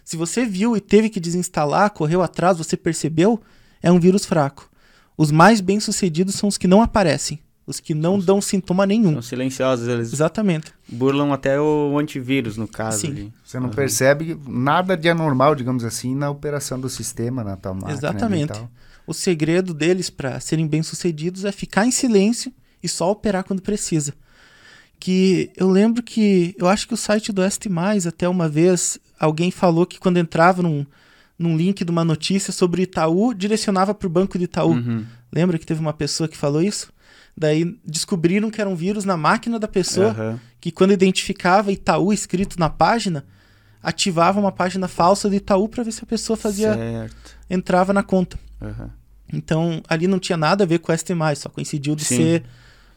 Se 0.05 0.17
você 0.17 0.45
viu 0.45 0.77
e 0.77 0.81
teve 0.81 1.09
que 1.09 1.19
desinstalar, 1.19 1.91
correu 1.91 2.23
atrás, 2.23 2.59
você 2.59 2.77
percebeu, 2.77 3.41
é 3.83 3.91
um 3.91 3.99
vírus 3.99 4.25
fraco. 4.25 4.71
Os 5.17 5.31
mais 5.31 5.61
bem-sucedidos 5.61 6.35
são 6.37 6.49
os 6.49 6.57
que 6.57 6.69
não 6.69 6.83
aparecem. 6.83 7.41
Os 7.67 7.81
que 7.81 7.95
não 7.95 8.17
dão 8.17 8.41
sintoma 8.41 8.87
nenhum. 8.87 9.15
São 9.15 9.23
silenciosos, 9.23 9.89
eles 9.89 10.13
Exatamente. 10.13 10.73
burlam 10.89 11.33
até 11.33 11.61
o 11.61 11.99
antivírus, 11.99 12.57
no 12.57 12.69
caso. 12.69 13.01
Sim. 13.01 13.09
Ali. 13.09 13.33
Você 13.45 13.59
não 13.59 13.67
uhum. 13.67 13.75
percebe 13.75 14.39
nada 14.47 14.97
de 14.97 15.09
anormal, 15.09 15.57
digamos 15.57 15.83
assim, 15.83 16.15
na 16.15 16.31
operação 16.31 16.79
do 16.79 16.89
sistema, 16.89 17.43
na 17.43 17.57
tal 17.57 17.75
máquina. 17.75 17.93
Exatamente. 17.93 18.53
O 19.05 19.13
segredo 19.13 19.75
deles 19.75 20.09
para 20.09 20.39
serem 20.39 20.69
bem-sucedidos 20.69 21.45
é 21.45 21.51
ficar 21.51 21.85
em 21.85 21.91
silêncio 21.91 22.53
e 22.87 22.89
só 22.89 23.11
operar 23.11 23.45
quando 23.45 23.61
precisa. 23.61 24.15
Que 24.99 25.51
eu 25.57 25.69
lembro 25.69 26.03
que, 26.03 26.55
eu 26.59 26.67
acho 26.67 26.89
que 26.89 26.95
o 26.95 26.97
site 26.97 27.33
do 27.33 27.45
Est 27.45 27.67
Mais, 27.67 28.07
até 28.07 28.27
uma 28.27 28.49
vez, 28.49 28.99
alguém 29.21 29.51
falou 29.51 29.85
que 29.85 29.99
quando 29.99 30.17
entrava 30.17 30.63
num, 30.63 30.87
num 31.39 31.57
link 31.57 31.85
de 31.85 31.91
uma 31.91 32.05
notícia 32.05 32.53
sobre 32.53 32.83
Itaú, 32.83 33.35
direcionava 33.35 33.95
para 33.95 34.07
o 34.07 34.11
banco 34.11 34.39
de 34.39 34.45
Itaú. 34.45 34.73
Uhum. 34.73 35.05
Lembra 35.31 35.59
que 35.59 35.67
teve 35.67 35.81
uma 35.81 35.93
pessoa 35.93 36.29
que 36.29 36.37
falou 36.37 36.63
isso? 36.63 36.91
Daí 37.37 37.79
descobriram 37.85 38.51
que 38.51 38.61
era 38.61 38.71
um 38.71 38.75
vírus 38.75 39.05
na 39.05 39.17
máquina 39.17 39.59
da 39.59 39.69
pessoa, 39.69 40.17
uhum. 40.19 40.39
que 40.59 40.71
quando 40.71 40.93
identificava 40.93 41.71
Itaú 41.71 42.11
escrito 42.11 42.59
na 42.59 42.71
página, 42.71 43.27
ativava 43.83 44.41
uma 44.41 44.51
página 44.51 44.89
falsa 44.89 45.29
de 45.29 45.37
Itaú 45.37 45.69
para 45.69 45.85
ver 45.85 45.93
se 45.93 46.03
a 46.03 46.07
pessoa 46.07 46.37
fazia. 46.37 46.73
Certo. 46.75 47.37
entrava 47.51 47.93
na 47.93 48.03
conta. 48.03 48.39
Uhum. 48.61 48.89
Então, 49.33 49.83
ali 49.89 50.07
não 50.07 50.19
tinha 50.19 50.37
nada 50.37 50.65
a 50.65 50.67
ver 50.67 50.79
com 50.79 50.93
o 50.93 50.97
ST, 50.97 51.13
só 51.37 51.49
coincidiu 51.49 51.95
de 51.95 52.05
Sim. 52.05 52.17
ser 52.17 52.45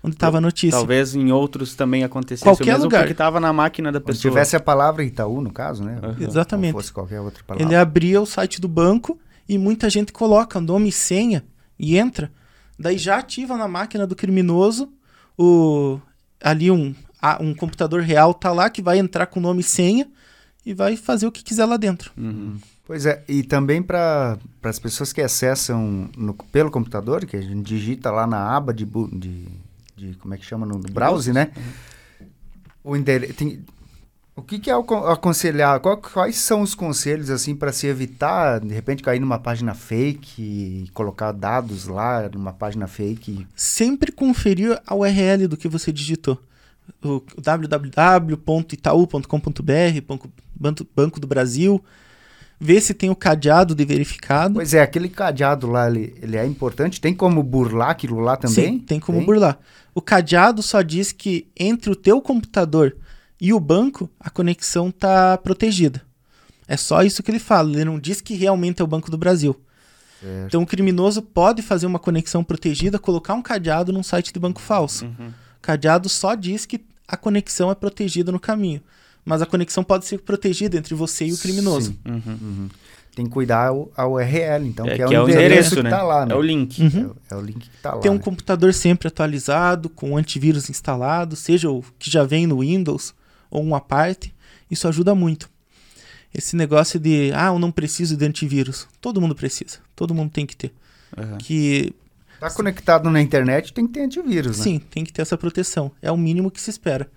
onde 0.03 0.15
estava 0.15 0.38
a 0.38 0.41
notícia. 0.41 0.77
Talvez 0.77 1.15
em 1.15 1.31
outros 1.31 1.75
também 1.75 2.03
acontecesse 2.03 2.43
qualquer 2.43 2.63
o 2.63 2.67
mesmo 2.67 2.83
lugar. 2.83 3.01
porque 3.01 3.12
estava 3.12 3.39
na 3.39 3.51
máquina 3.51 3.91
da 3.91 3.99
pessoa. 3.99 4.15
Se 4.15 4.21
tivesse 4.21 4.55
a 4.55 4.59
palavra 4.59 5.03
Itaú, 5.03 5.41
no 5.41 5.51
caso, 5.51 5.83
né? 5.83 5.99
Uhum. 6.01 6.27
Exatamente. 6.27 6.73
Ou 6.73 6.81
fosse 6.81 6.93
qualquer 6.93 7.19
outra 7.19 7.43
palavra. 7.43 7.65
Ele 7.65 7.75
abria 7.75 8.21
o 8.21 8.25
site 8.25 8.62
do 8.62 8.67
banco 8.67 9.19
e 9.47 9.57
muita 9.57 9.89
gente 9.89 10.12
coloca 10.12 10.59
nome 10.62 10.89
e 10.89 10.91
senha 10.91 11.43
e 11.77 11.97
entra. 11.97 12.31
Daí 12.77 12.97
já 12.97 13.17
ativa 13.17 13.57
na 13.57 13.67
máquina 13.67 14.07
do 14.07 14.15
criminoso 14.15 14.89
o 15.38 15.99
ali 16.41 16.71
um, 16.71 16.95
um 17.41 17.53
computador 17.53 18.01
real 18.01 18.33
tá 18.33 18.51
lá 18.51 18.69
que 18.69 18.81
vai 18.81 18.97
entrar 18.97 19.25
com 19.25 19.39
nome 19.39 19.59
e 19.62 19.63
senha 19.63 20.07
e 20.65 20.73
vai 20.73 20.95
fazer 20.95 21.27
o 21.27 21.31
que 21.31 21.43
quiser 21.43 21.65
lá 21.65 21.77
dentro. 21.77 22.12
Uhum. 22.17 22.57
Pois 22.85 23.05
é, 23.05 23.23
e 23.27 23.43
também 23.43 23.83
para 23.83 24.38
as 24.63 24.79
pessoas 24.79 25.13
que 25.13 25.21
acessam 25.21 26.09
no, 26.17 26.33
pelo 26.33 26.71
computador, 26.71 27.25
que 27.25 27.38
a 27.38 27.41
gente 27.41 27.62
digita 27.62 28.09
lá 28.09 28.25
na 28.25 28.55
aba 28.55 28.73
de, 28.73 28.83
de, 29.13 29.47
de 29.99 30.13
como 30.15 30.33
é 30.33 30.38
que 30.38 30.45
chama, 30.45 30.65
no, 30.65 30.75
no 30.75 30.89
browser, 30.91 31.33
né? 31.33 31.51
Uhum. 31.55 32.27
O 32.81 32.95
endereço, 32.95 33.33
tem, 33.33 33.63
o 34.39 34.41
que, 34.41 34.57
que 34.57 34.71
é 34.71 34.73
aconselhar? 34.73 35.81
Quais 35.81 36.38
são 36.38 36.62
os 36.62 36.73
conselhos 36.73 37.29
assim 37.29 37.53
para 37.53 37.73
se 37.73 37.88
evitar 37.88 38.62
de 38.62 38.73
repente 38.73 39.03
cair 39.03 39.19
numa 39.19 39.38
página 39.38 39.73
fake 39.73 40.41
e 40.41 40.89
colocar 40.93 41.33
dados 41.33 41.88
lá 41.88 42.29
numa 42.33 42.53
página 42.53 42.88
fake? 42.88 43.45
Sempre 43.53 44.13
conferir 44.13 44.81
a 44.88 44.95
URL 44.95 45.45
do 45.45 45.57
que 45.57 45.67
você 45.67 45.91
digitou. 45.91 46.41
O 47.03 47.21
www.itaú.com.br, 47.38 48.39
Banco 50.95 51.19
do 51.19 51.27
Brasil, 51.27 51.83
ver 52.60 52.82
se 52.82 52.93
tem 52.93 53.10
o 53.10 53.15
cadeado 53.15 53.74
de 53.74 53.86
verificado. 53.86 54.56
Pois 54.56 54.74
é, 54.74 54.82
aquele 54.82 55.08
cadeado 55.08 55.67
lá, 55.67 55.89
ele, 55.89 56.13
ele 56.22 56.36
é 56.36 56.45
importante? 56.45 57.00
Tem 57.00 57.13
como 57.13 57.41
burlar 57.41 57.91
aquilo 57.91 58.19
lá 58.19 58.36
também? 58.36 58.74
Sim, 58.74 58.80
tem 58.80 59.00
como 59.00 59.19
tem? 59.19 59.26
burlar. 59.26 59.58
O 59.95 60.02
cadeado 60.02 60.62
só 60.62 60.82
diz 60.82 61.12
que 61.12 61.48
entre 61.58 61.89
o 61.89 61.95
teu 61.95 62.22
computador 62.22 62.98
e 63.39 63.54
o 63.54 63.60
banco, 63.60 64.10
a 64.19 64.30
conexão 64.30 64.89
está 64.89 65.38
protegida. 65.38 66.02
É 66.67 66.76
só 66.76 67.02
isso 67.02 67.24
que 67.24 67.32
ele 67.32 67.39
fala. 67.39 67.72
Ele 67.72 67.86
não 67.86 68.00
diz 68.00 68.19
que 68.19 68.36
realmente 68.36 68.82
é 68.82 68.84
o 68.84 68.88
Banco 68.88 69.10
do 69.10 69.17
Brasil. 69.17 69.60
Certo. 70.22 70.48
Então 70.48 70.62
o 70.62 70.67
criminoso 70.67 71.22
pode 71.22 71.62
fazer 71.62 71.88
uma 71.88 71.98
conexão 71.98 72.43
protegida, 72.43 73.00
colocar 73.00 73.34
um 73.34 73.41
cadeado 73.41 73.93
num 73.93 74.04
site 74.04 74.34
de 74.34 74.39
banco 74.39 74.60
falso. 74.60 75.06
Uhum. 75.06 75.32
Cadeado 75.62 76.10
só 76.10 76.36
diz 76.36 76.65
que 76.65 76.82
a 77.08 77.17
conexão 77.17 77.72
é 77.72 77.76
protegida 77.76 78.32
no 78.32 78.39
caminho. 78.39 78.82
Mas 79.30 79.44
a 79.44 79.46
conexão 79.46 79.84
pode 79.84 80.08
ser 80.08 80.18
protegida 80.18 80.76
entre 80.76 80.96
você 80.96 81.28
e 81.28 81.32
o 81.32 81.38
criminoso. 81.38 81.96
Uhum. 82.04 82.22
Uhum. 82.26 82.70
Tem 83.15 83.26
que 83.26 83.32
cuidar 83.32 83.72
a 83.96 84.08
URL, 84.08 84.65
então, 84.65 84.88
é, 84.88 84.96
que 84.96 85.02
é, 85.04 85.06
que 85.06 85.15
o, 85.15 85.28
é 85.28 85.32
endereço, 85.32 85.76
que 85.76 85.84
né? 85.84 85.89
tá 85.92 86.02
lá, 86.02 86.26
né? 86.26 86.34
É 86.34 86.36
o 86.36 86.42
link. 86.42 86.82
Uhum. 86.82 87.13
É, 87.30 87.36
é, 87.36 87.38
o 87.38 87.42
link 87.42 87.60
que 87.60 87.78
tá 87.78 87.94
lá. 87.94 88.02
Tem 88.02 88.10
um 88.10 88.15
né? 88.15 88.22
computador 88.22 88.74
sempre 88.74 89.08
atualizado, 89.08 89.88
com 89.88 90.18
antivírus 90.18 90.68
instalado, 90.68 91.36
seja 91.36 91.70
o 91.70 91.84
que 92.00 92.10
já 92.10 92.24
vem 92.24 92.48
no 92.48 92.62
Windows 92.62 93.13
ou 93.52 93.62
uma 93.62 93.80
parte, 93.80 94.34
isso 94.70 94.88
ajuda 94.88 95.13
muito. 95.13 95.48
Esse 96.34 96.56
negócio 96.56 97.00
de, 97.00 97.32
ah, 97.36 97.50
eu 97.50 97.60
não 97.60 97.72
preciso 97.72 98.18
de 98.18 98.26
antivírus. 98.26 98.88
Todo 99.00 99.22
mundo 99.22 99.36
precisa. 99.36 99.78
Todo 99.96 100.12
mundo 100.12 100.32
tem 100.32 100.48
que 100.48 100.56
ter. 100.56 100.74
Uhum. 101.15 101.38
Que 101.38 101.94
Tá 102.39 102.50
conectado 102.50 103.12
na 103.12 103.22
internet, 103.22 103.74
tem 103.74 103.86
que 103.86 103.94
ter 103.94 104.02
antivírus, 104.02 104.58
né? 104.58 104.63
Sim, 104.63 104.80
tem 104.80 105.04
que 105.04 105.12
ter 105.12 105.22
essa 105.22 105.38
proteção. 105.38 105.92
É 106.02 106.10
o 106.10 106.18
mínimo 106.18 106.50
que 106.50 106.60
se 106.60 106.70
espera. 106.70 107.08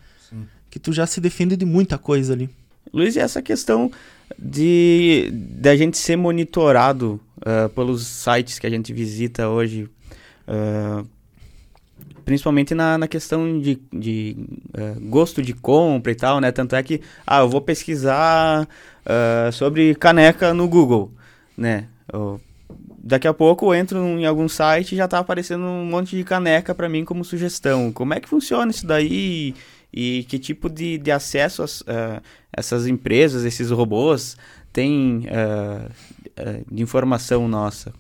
Que 0.73 0.79
tu 0.79 0.91
já 0.91 1.07
se 1.07 1.21
defende 1.21 1.55
de 1.55 1.67
muita 1.67 1.99
coisa 1.99 2.33
ali. 2.33 2.49
Luiz, 2.91 3.15
e 3.15 3.19
essa 3.19 3.43
questão 3.43 3.91
de, 4.39 5.31
de 5.31 5.69
a 5.69 5.77
gente 5.77 5.99
ser 5.99 6.17
monitorado 6.17 7.21
uh, 7.41 7.69
pelos 7.69 8.07
sites 8.07 8.59
que 8.59 8.67
a 8.67 8.71
gente 8.71 8.91
visita 8.91 9.51
hoje, 9.51 9.87
uh, 10.49 11.07
principalmente 12.25 12.75
na, 12.75 12.97
na 12.97 13.07
questão 13.07 13.61
de, 13.61 13.79
de 13.93 14.35
uh, 14.71 14.99
gosto 15.11 15.43
de 15.43 15.53
compra 15.53 16.11
e 16.11 16.15
tal, 16.15 16.41
né? 16.41 16.51
Tanto 16.51 16.75
é 16.75 16.83
que, 16.83 17.03
ah, 17.27 17.41
eu 17.41 17.51
vou 17.51 17.61
pesquisar 17.61 18.67
uh, 19.05 19.53
sobre 19.53 19.95
caneca 19.95 20.55
no 20.55 20.67
Google, 20.67 21.13
né? 21.55 21.87
Eu, 22.11 22.41
daqui 22.99 23.29
a 23.29 23.35
pouco 23.35 23.67
eu 23.67 23.75
entro 23.75 23.99
em 23.99 24.25
algum 24.25 24.49
site 24.49 24.93
e 24.93 24.97
já 24.97 25.07
tá 25.07 25.19
aparecendo 25.19 25.65
um 25.65 25.85
monte 25.85 26.17
de 26.17 26.25
caneca 26.25 26.75
para 26.75 26.89
mim 26.89 27.05
como 27.05 27.23
sugestão. 27.27 27.93
Como 27.93 28.15
é 28.15 28.21
que 28.21 28.29
funciona 28.29 28.71
isso 28.71 28.87
daí? 28.87 29.55
E 29.93 30.25
que 30.25 30.39
tipo 30.39 30.71
de, 30.71 30.97
de 30.99 31.11
acesso 31.11 31.63
as, 31.63 31.83
uh, 31.83 32.23
essas 32.53 32.87
empresas, 32.87 33.45
esses 33.45 33.71
robôs, 33.71 34.37
têm 34.73 35.27
de 36.71 36.83
informação 36.83 37.47
nossa? 37.47 37.93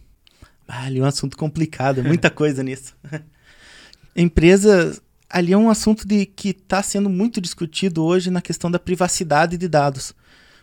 Ali 0.66 1.00
é 1.00 1.02
um 1.02 1.06
assunto 1.06 1.36
complicado, 1.36 2.02
muita 2.02 2.30
coisa 2.30 2.62
nisso. 2.62 2.94
empresa 4.16 4.98
ali 5.28 5.52
é 5.52 5.56
um 5.56 5.70
assunto 5.70 6.06
de 6.06 6.26
que 6.26 6.50
está 6.50 6.82
sendo 6.82 7.08
muito 7.08 7.40
discutido 7.40 8.04
hoje 8.04 8.30
na 8.30 8.42
questão 8.42 8.70
da 8.70 8.78
privacidade 8.78 9.56
de 9.56 9.66
dados. 9.66 10.14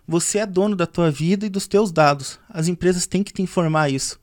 Você 0.07 0.39
é 0.39 0.45
dono 0.45 0.75
da 0.75 0.86
tua 0.86 1.11
vida 1.11 1.45
e 1.45 1.49
dos 1.49 1.67
teus 1.67 1.91
dados. 1.91 2.39
As 2.49 2.67
empresas 2.67 3.07
têm 3.07 3.23
que 3.23 3.34
te 3.34 3.41
informar 3.41 3.91
isso. 3.91 4.19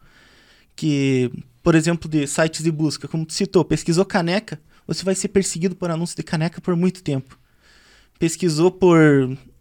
Que, 0.74 1.30
por 1.62 1.74
exemplo, 1.74 2.09
de 2.09 2.26
sites 2.26 2.62
de 2.62 2.70
busca, 2.70 3.09
como 3.09 3.26
tu 3.26 3.32
citou, 3.32 3.64
pesquisou 3.64 4.04
caneca, 4.04 4.61
você 4.87 5.05
vai 5.05 5.14
ser 5.14 5.28
perseguido 5.28 5.74
por 5.76 5.91
anúncio 5.91 6.16
de 6.16 6.22
caneca 6.22 6.61
por 6.61 6.76
muito 6.76 7.03
tempo. 7.03 7.39
Pesquisou 8.18 8.70
por 8.70 8.99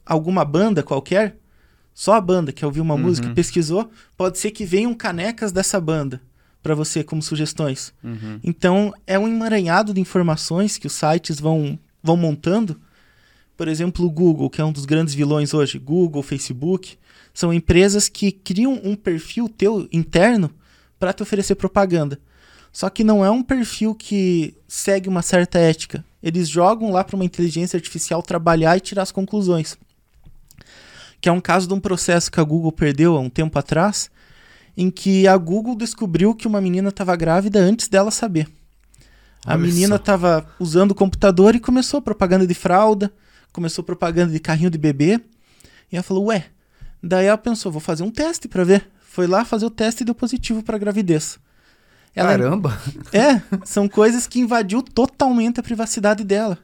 alguma 0.05 0.45
banda 0.45 0.83
qualquer, 0.83 1.37
só 1.93 2.13
a 2.13 2.21
banda 2.21 2.51
quer 2.51 2.65
ouvir 2.65 2.81
uma 2.81 2.93
Uhum. 2.93 3.01
música, 3.01 3.29
pesquisou, 3.29 3.89
pode 4.17 4.37
ser 4.37 4.51
que 4.51 4.65
venham 4.65 4.93
canecas 4.93 5.51
dessa 5.51 5.79
banda 5.79 6.21
para 6.61 6.75
você 6.75 7.03
como 7.03 7.21
sugestões. 7.21 7.93
Uhum. 8.03 8.39
Então, 8.43 8.93
é 9.05 9.17
um 9.19 9.27
emaranhado 9.27 9.93
de 9.93 10.01
informações 10.01 10.77
que 10.77 10.87
os 10.87 10.93
sites 10.93 11.39
vão, 11.39 11.77
vão 12.01 12.17
montando. 12.17 12.79
Por 13.55 13.67
exemplo, 13.67 14.05
o 14.05 14.09
Google, 14.09 14.49
que 14.49 14.59
é 14.59 14.65
um 14.65 14.71
dos 14.71 14.85
grandes 14.85 15.13
vilões 15.13 15.53
hoje, 15.53 15.77
Google, 15.79 16.21
Facebook, 16.23 16.97
são 17.33 17.53
empresas 17.53 18.09
que 18.09 18.31
criam 18.31 18.79
um 18.83 18.95
perfil 18.95 19.47
teu 19.47 19.87
interno 19.91 20.49
para 20.99 21.13
te 21.13 21.21
oferecer 21.23 21.55
propaganda. 21.55 22.19
Só 22.75 22.89
que 22.89 23.05
não 23.05 23.23
é 23.23 23.31
um 23.31 23.41
perfil 23.41 23.95
que 23.95 24.53
segue 24.67 25.07
uma 25.07 25.21
certa 25.21 25.57
ética. 25.57 26.03
Eles 26.21 26.49
jogam 26.49 26.91
lá 26.91 27.05
para 27.05 27.15
uma 27.15 27.23
inteligência 27.23 27.77
artificial 27.77 28.21
trabalhar 28.21 28.75
e 28.75 28.81
tirar 28.81 29.03
as 29.03 29.13
conclusões. 29.13 29.77
Que 31.21 31.29
é 31.29 31.31
um 31.31 31.39
caso 31.39 31.69
de 31.69 31.73
um 31.73 31.79
processo 31.79 32.29
que 32.29 32.37
a 32.37 32.43
Google 32.43 32.73
perdeu 32.73 33.15
há 33.15 33.19
um 33.21 33.29
tempo 33.29 33.57
atrás, 33.57 34.11
em 34.75 34.91
que 34.91 35.25
a 35.25 35.37
Google 35.37 35.73
descobriu 35.73 36.35
que 36.35 36.49
uma 36.49 36.59
menina 36.59 36.89
estava 36.89 37.15
grávida 37.15 37.59
antes 37.59 37.87
dela 37.87 38.11
saber. 38.11 38.45
A 39.45 39.53
Olha 39.53 39.57
menina 39.59 39.95
estava 39.95 40.45
usando 40.59 40.91
o 40.91 40.95
computador 40.95 41.55
e 41.55 41.61
começou 41.61 42.01
propaganda 42.01 42.45
de 42.45 42.53
fralda, 42.53 43.09
começou 43.53 43.85
propaganda 43.85 44.33
de 44.33 44.39
carrinho 44.41 44.69
de 44.69 44.77
bebê. 44.77 45.21
E 45.89 45.95
ela 45.95 46.03
falou, 46.03 46.25
ué. 46.25 46.47
Daí 47.01 47.27
ela 47.27 47.37
pensou, 47.37 47.71
vou 47.71 47.79
fazer 47.79 48.03
um 48.03 48.11
teste 48.11 48.49
para 48.49 48.65
ver. 48.65 48.85
Foi 48.99 49.27
lá 49.27 49.45
fazer 49.45 49.65
o 49.65 49.69
teste 49.69 50.03
e 50.03 50.05
deu 50.05 50.13
positivo 50.13 50.61
para 50.61 50.77
gravidez. 50.77 51.39
Ela 52.15 52.29
Caramba! 52.29 52.79
é, 53.11 53.41
são 53.65 53.87
coisas 53.87 54.25
que 54.25 54.39
invadiu 54.39 54.81
totalmente 54.81 55.59
a 55.59 55.63
privacidade 55.63 56.23
dela. 56.23 56.57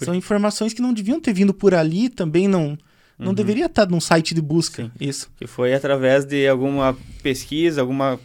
São 0.00 0.14
informações 0.14 0.72
que 0.72 0.80
não 0.80 0.92
deviam 0.92 1.20
ter 1.20 1.32
vindo 1.32 1.52
por 1.52 1.74
ali, 1.74 2.08
também 2.08 2.46
não 2.46 2.78
não 3.18 3.34
deveria 3.34 3.66
estar 3.66 3.86
num 3.88 4.00
site 4.00 4.32
de 4.32 4.40
busca. 4.40 4.84
Sim. 4.84 4.90
Isso. 5.00 5.28
Que 5.36 5.46
foi 5.46 5.74
através 5.74 6.24
de 6.24 6.46
alguma 6.46 6.96
pesquisa, 7.20 7.80
alguma, 7.80 8.18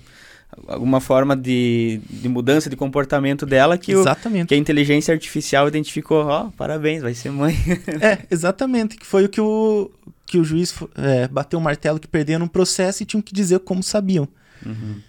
alguma 0.68 1.02
forma 1.02 1.36
de, 1.36 2.00
de 2.10 2.30
mudança 2.30 2.70
de 2.70 2.76
comportamento 2.76 3.44
dela 3.44 3.76
que, 3.76 3.96
o, 3.96 4.04
que 4.48 4.54
a 4.54 4.58
inteligência 4.58 5.12
artificial 5.12 5.68
identificou. 5.68 6.26
Ó, 6.26 6.52
parabéns, 6.56 7.02
vai 7.02 7.16
ser 7.16 7.32
mãe. 7.32 7.56
É, 8.02 8.20
exatamente. 8.30 8.96
Que 8.96 9.06
foi 9.06 9.26
o 9.26 9.30
que 9.30 9.42
o, 9.42 9.90
que 10.28 10.38
o 10.38 10.44
juiz 10.44 10.76
é, 10.96 11.28
bateu 11.28 11.58
o 11.58 11.62
martelo 11.62 12.00
que 12.00 12.08
perderam 12.08 12.46
um 12.46 12.50
processo 12.50 13.02
e 13.02 13.06
tinham 13.06 13.22
que 13.22 13.34
dizer 13.34 13.60
como 13.60 13.82
sabiam. 13.82 14.28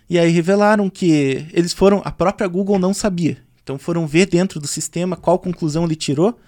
E 0.08 0.18
aí 0.18 0.30
revelaram 0.30 0.88
que 0.90 1.46
eles 1.52 1.72
foram. 1.72 2.00
A 2.04 2.10
própria 2.10 2.46
Google 2.48 2.78
não 2.78 2.92
sabia. 2.94 3.38
Então 3.62 3.78
foram 3.78 4.06
ver 4.06 4.26
dentro 4.26 4.60
do 4.60 4.66
sistema 4.66 5.16
qual 5.16 5.38
conclusão 5.38 5.84
ele 5.84 5.96
tirou. 5.96 6.38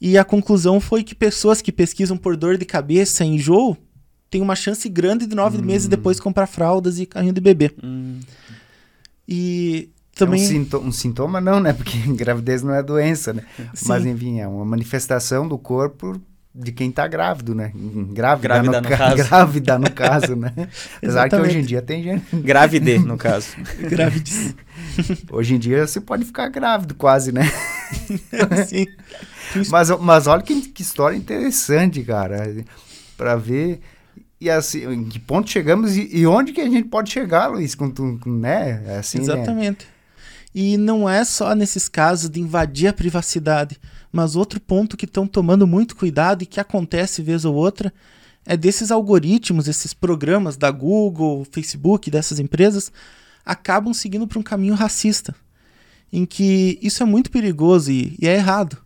E 0.00 0.18
a 0.18 0.24
conclusão 0.24 0.78
foi 0.80 1.02
que 1.02 1.14
pessoas 1.14 1.62
que 1.62 1.72
pesquisam 1.72 2.16
por 2.16 2.36
dor 2.36 2.58
de 2.58 2.64
cabeça 2.66 3.24
enjoo 3.24 3.76
têm 4.28 4.42
uma 4.42 4.54
chance 4.56 4.86
grande 4.88 5.26
de 5.26 5.34
nove 5.34 5.62
meses 5.62 5.88
depois 5.88 6.20
comprar 6.20 6.46
fraldas 6.46 6.98
e 6.98 7.06
carrinho 7.06 7.32
de 7.32 7.40
bebê. 7.40 7.70
Hum, 7.82 8.20
E 9.28 9.88
É 10.14 10.18
também. 10.18 10.42
um, 10.42 10.46
sinto- 10.46 10.78
um 10.78 10.92
sintoma 10.92 11.40
não, 11.40 11.60
né? 11.60 11.72
Porque 11.72 11.96
gravidez 12.14 12.62
não 12.62 12.74
é 12.74 12.82
doença, 12.82 13.32
né? 13.32 13.42
Sim. 13.74 13.88
Mas 13.88 14.04
enfim, 14.04 14.40
é 14.40 14.46
uma 14.48 14.64
manifestação 14.64 15.46
do 15.48 15.56
corpo 15.58 16.20
de 16.58 16.72
quem 16.72 16.90
tá 16.90 17.06
grávido, 17.06 17.54
né? 17.54 17.70
Grávida, 18.12 18.48
Grávida 18.48 18.80
no, 18.80 18.88
no 18.88 18.88
ca- 18.88 18.96
caso. 18.96 19.16
Grávida, 19.28 19.78
no 19.78 19.90
caso, 19.92 20.36
né? 20.36 20.52
Apesar 20.96 21.28
que 21.28 21.36
hoje 21.36 21.58
em 21.58 21.62
dia 21.62 21.82
tem 21.82 22.02
gente... 22.02 22.24
Grávide, 22.40 22.98
no 22.98 23.16
caso. 23.18 23.48
Gravidez. 23.78 24.54
Hoje 25.30 25.54
em 25.54 25.58
dia 25.58 25.86
você 25.86 26.00
pode 26.00 26.24
ficar 26.24 26.48
grávido 26.48 26.94
quase, 26.94 27.30
né? 27.32 27.42
Sim. 28.66 28.86
Mas, 29.70 29.90
mas 30.00 30.26
olha 30.26 30.42
que, 30.42 30.62
que 30.62 30.82
história 30.82 31.16
interessante, 31.16 32.02
cara. 32.02 32.54
Pra 33.16 33.36
ver... 33.36 33.80
E 34.38 34.50
assim, 34.50 34.84
em 34.92 35.04
que 35.04 35.18
ponto 35.18 35.48
chegamos 35.50 35.96
e, 35.96 36.10
e 36.12 36.26
onde 36.26 36.52
que 36.52 36.60
a 36.60 36.68
gente 36.68 36.88
pode 36.88 37.10
chegar, 37.10 37.46
Luiz? 37.46 37.74
Com, 37.74 37.90
com, 37.90 38.18
né? 38.30 38.82
É 38.86 38.98
Assim, 38.98 39.18
né? 39.18 39.24
Exatamente. 39.24 39.86
E 40.54 40.76
não 40.76 41.08
é 41.08 41.24
só 41.24 41.54
nesses 41.54 41.88
casos 41.88 42.28
de 42.28 42.38
invadir 42.40 42.88
a 42.88 42.92
privacidade, 42.92 43.78
mas 44.16 44.34
outro 44.34 44.58
ponto 44.58 44.96
que 44.96 45.04
estão 45.04 45.26
tomando 45.26 45.66
muito 45.66 45.94
cuidado 45.94 46.42
e 46.42 46.46
que 46.46 46.58
acontece 46.58 47.20
vez 47.20 47.44
ou 47.44 47.54
outra 47.54 47.92
é 48.46 48.56
desses 48.56 48.90
algoritmos, 48.90 49.68
esses 49.68 49.92
programas 49.92 50.56
da 50.56 50.70
Google, 50.70 51.46
Facebook, 51.52 52.10
dessas 52.10 52.38
empresas, 52.38 52.90
acabam 53.44 53.92
seguindo 53.92 54.26
para 54.26 54.38
um 54.38 54.42
caminho 54.42 54.74
racista, 54.74 55.34
em 56.10 56.24
que 56.24 56.78
isso 56.80 57.02
é 57.02 57.06
muito 57.06 57.30
perigoso 57.30 57.92
e, 57.92 58.16
e 58.18 58.26
é 58.26 58.36
errado. 58.36 58.78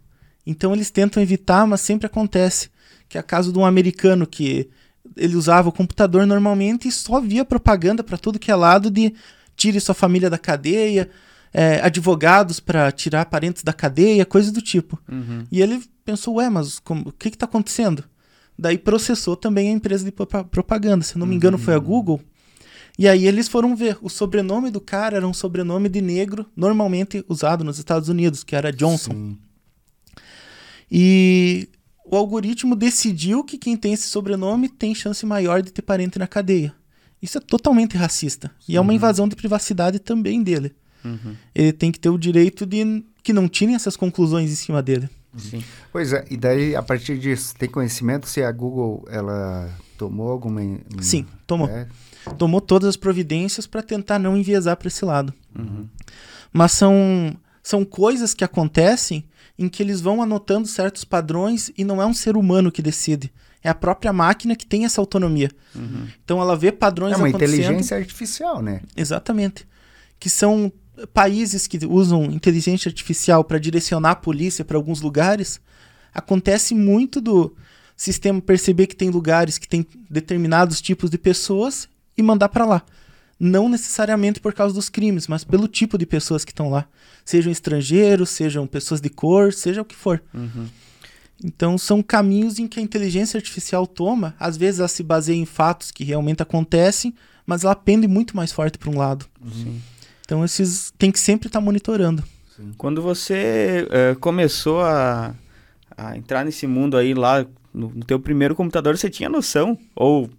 Então 0.45 0.73
eles 0.73 0.91
tentam 0.91 1.23
evitar, 1.23 1.65
mas 1.65 1.81
sempre 1.81 2.07
acontece. 2.07 2.69
Que 3.09 3.17
é 3.17 3.21
o 3.21 3.25
caso 3.25 3.53
de 3.53 3.59
um 3.59 3.65
americano 3.65 4.27
que 4.27 4.69
ele 5.17 5.37
usava 5.37 5.69
o 5.69 5.73
computador 5.73 6.27
normalmente 6.27 6.89
e 6.89 6.93
só 6.93 7.21
via 7.21 7.45
propaganda 7.45 8.03
para 8.03 8.19
tudo 8.19 8.39
que 8.39 8.51
é 8.51 8.55
lado 8.57 8.91
de 8.91 9.15
tire 9.55 9.79
sua 9.79 9.95
família 9.95 10.29
da 10.29 10.39
cadeia, 10.39 11.09
é, 11.53 11.81
advogados 11.81 12.61
para 12.61 12.91
tirar 12.93 13.27
parentes 13.27 13.63
da 13.63 13.73
cadeia, 13.73 14.25
coisa 14.25 14.53
do 14.53 14.63
tipo. 14.63 14.99
Uhum. 15.11 15.45
E 15.51 15.61
ele 15.61 15.83
pensou, 16.05 16.35
ué, 16.37 16.49
mas 16.49 16.79
como- 16.79 17.09
o 17.09 17.13
que 17.13 17.29
está 17.29 17.47
acontecendo? 17.47 18.05
Daí 18.59 18.77
processou 18.79 19.35
também 19.37 19.69
a 19.69 19.73
empresa 19.73 20.05
de 20.05 20.13
propa- 20.13 20.45
propaganda, 20.45 21.03
se 21.05 21.19
não 21.19 21.27
me 21.27 21.35
engano 21.35 21.57
foi 21.59 21.75
a 21.75 21.79
Google. 21.79 22.21
E 22.99 23.09
aí 23.09 23.27
eles 23.27 23.49
foram 23.49 23.75
ver, 23.75 23.97
o 24.03 24.11
sobrenome 24.11 24.71
do 24.71 24.81
cara 24.81 25.17
era 25.17 25.27
um 25.27 25.33
sobrenome 25.33 25.89
de 25.89 26.03
negro, 26.03 26.45
normalmente 26.55 27.25
usado 27.29 27.65
nos 27.65 27.79
Estados 27.79 28.09
Unidos, 28.11 28.45
que 28.45 28.55
era 28.55 28.71
Johnson. 28.73 29.13
Sim. 29.13 29.39
E 30.91 31.69
o 32.05 32.17
algoritmo 32.17 32.75
decidiu 32.75 33.45
que 33.45 33.57
quem 33.57 33.77
tem 33.77 33.93
esse 33.93 34.09
sobrenome 34.09 34.69
tem 34.69 34.95
chance 34.95 35.25
maior 35.25 35.63
de 35.63 35.73
ter 35.73 35.83
parente 35.83 36.19
na 36.19 36.27
cadeia. 36.27 36.75
Isso 37.23 37.39
é 37.39 37.41
totalmente 37.41 37.97
racista. 37.97 38.51
E 38.69 38.77
é 38.77 38.81
uma 38.81 38.95
invasão 38.95 39.29
de 39.29 39.37
privacidade 39.37 39.99
também 39.99 40.43
dele. 40.43 40.75
Uhum. 41.05 41.35
Ele 41.55 41.73
tem 41.73 41.91
que 41.93 41.99
ter 41.99 42.09
o 42.11 42.19
direito 42.19 42.65
de 42.67 43.05
que 43.23 43.33
não 43.33 43.49
tirem 43.49 43.75
essas 43.75 43.97
conclusões 43.97 44.51
em 44.51 44.55
cima 44.55 44.83
dele. 44.83 45.09
Sim. 45.37 45.63
Pois 45.93 46.13
é, 46.13 46.25
e 46.31 46.37
daí, 46.37 46.75
a 46.75 46.83
partir 46.83 47.19
disso, 47.19 47.55
tem 47.57 47.69
conhecimento 47.69 48.27
se 48.29 48.43
a 48.43 48.51
Google, 48.51 49.05
ela 49.09 49.71
tomou 49.97 50.31
alguma... 50.31 50.63
in- 50.63 50.81
Sim, 51.01 51.27
tomou. 51.47 51.69
É, 51.69 51.87
Tomou 52.37 52.61
todas 52.61 52.89
as 52.89 52.97
providências 52.97 53.67
para 53.67 53.83
tentar 53.83 54.19
não 54.19 54.37
enviesar 54.37 54.77
para 54.77 54.89
esse 54.89 55.05
lado. 55.05 55.33
Uhum. 55.59 55.87
Mas 56.53 56.73
são, 56.73 57.35
são 57.63 57.83
coisas 57.85 58.35
que 58.35 58.45
acontecem 58.45 59.25
em 59.59 59.69
que 59.69 59.83
eles 59.83 60.01
vão 60.01 60.21
anotando 60.23 60.67
certos 60.69 61.05
padrões 61.05 61.71
e 61.79 61.85
não 61.85 62.01
é 62.03 62.05
um 62.07 62.13
ser 62.15 62.37
humano 62.37 62.71
que 62.73 62.83
decide. 62.83 63.33
É 63.63 63.69
a 63.69 63.75
própria 63.75 64.13
máquina 64.13 64.55
que 64.57 64.67
tem 64.67 64.85
essa 64.85 65.01
autonomia. 65.01 65.51
Uhum. 65.75 66.09
Então 66.25 66.41
ela 66.41 66.57
vê 66.57 66.73
padrões 66.73 67.13
é 67.15 67.17
uma 67.17 67.29
acontecendo. 67.29 67.59
inteligência 67.61 67.97
artificial, 67.97 68.61
né? 68.63 68.81
Exatamente. 68.97 69.67
Que 70.19 70.29
são 70.29 70.71
países 71.13 71.67
que 71.67 71.79
usam 71.87 72.25
inteligência 72.25 72.89
artificial 72.89 73.45
para 73.45 73.59
direcionar 73.59 74.11
a 74.11 74.17
polícia 74.17 74.65
para 74.65 74.77
alguns 74.77 75.01
lugares. 75.01 75.61
Acontece 76.13 76.75
muito 76.75 77.21
do 77.21 77.55
sistema 77.97 78.41
perceber 78.41 78.87
que 78.87 78.97
tem 78.97 79.11
lugares 79.11 79.59
que 79.59 79.69
tem 79.69 79.87
determinados 80.09 80.81
tipos 80.81 81.11
de 81.11 81.19
pessoas 81.19 81.89
e 82.17 82.23
mandar 82.23 82.49
para 82.49 82.65
lá. 82.65 82.83
Não 83.39 83.69
necessariamente 83.69 84.41
por 84.41 84.53
causa 84.53 84.75
dos 84.75 84.89
crimes, 84.89 85.27
mas 85.27 85.45
pelo 85.45 85.67
tipo 85.67 85.97
de 85.97 86.05
pessoas 86.05 86.45
que 86.45 86.53
estão 86.53 86.71
lá. 86.71 86.87
Sejam 87.25 87.51
estrangeiros, 87.51 88.31
sejam 88.31 88.67
pessoas 88.67 89.01
de 89.01 89.09
cor, 89.09 89.53
seja 89.53 89.81
o 89.81 89.85
que 89.85 89.95
for. 89.95 90.23
Uhum. 90.35 90.67
Então 91.43 91.79
são 91.79 92.03
caminhos 92.03 92.59
em 92.59 92.67
que 92.67 92.79
a 92.79 92.83
inteligência 92.83 93.39
artificial 93.39 93.87
toma. 93.87 94.35
Às 94.39 94.57
vezes 94.57 94.81
ela 94.81 94.89
se 94.89 95.03
baseia 95.03 95.37
em 95.37 95.47
fatos 95.47 95.91
que 95.91 96.05
realmente 96.05 96.43
acontecem, 96.43 97.15
mas 97.47 97.65
ela 97.65 97.75
pende 97.75 98.07
muito 98.07 98.37
mais 98.37 98.53
forte 98.53 98.79
para 98.79 98.91
um 98.91 98.99
lado. 98.99 99.27
Sim. 99.53 99.81
Então 100.31 100.45
esses 100.45 100.93
tem 100.97 101.11
que 101.11 101.19
sempre 101.19 101.49
estar 101.49 101.61
monitorando. 101.61 102.23
Quando 102.79 103.03
você 103.03 103.85
eh, 103.91 104.17
começou 104.21 104.81
a, 104.81 105.35
a 105.97 106.17
entrar 106.17 106.45
nesse 106.45 106.69
mundo 106.69 106.97
aí 106.97 107.15
lá 107.15 107.45
no, 107.75 107.89
no 107.89 108.05
teu 108.05 108.21
primeiro 108.21 108.55
computador, 108.55 108.97
você 108.97 109.11
tinha 109.11 109.29
noção 109.29 109.77
ou 109.93 110.31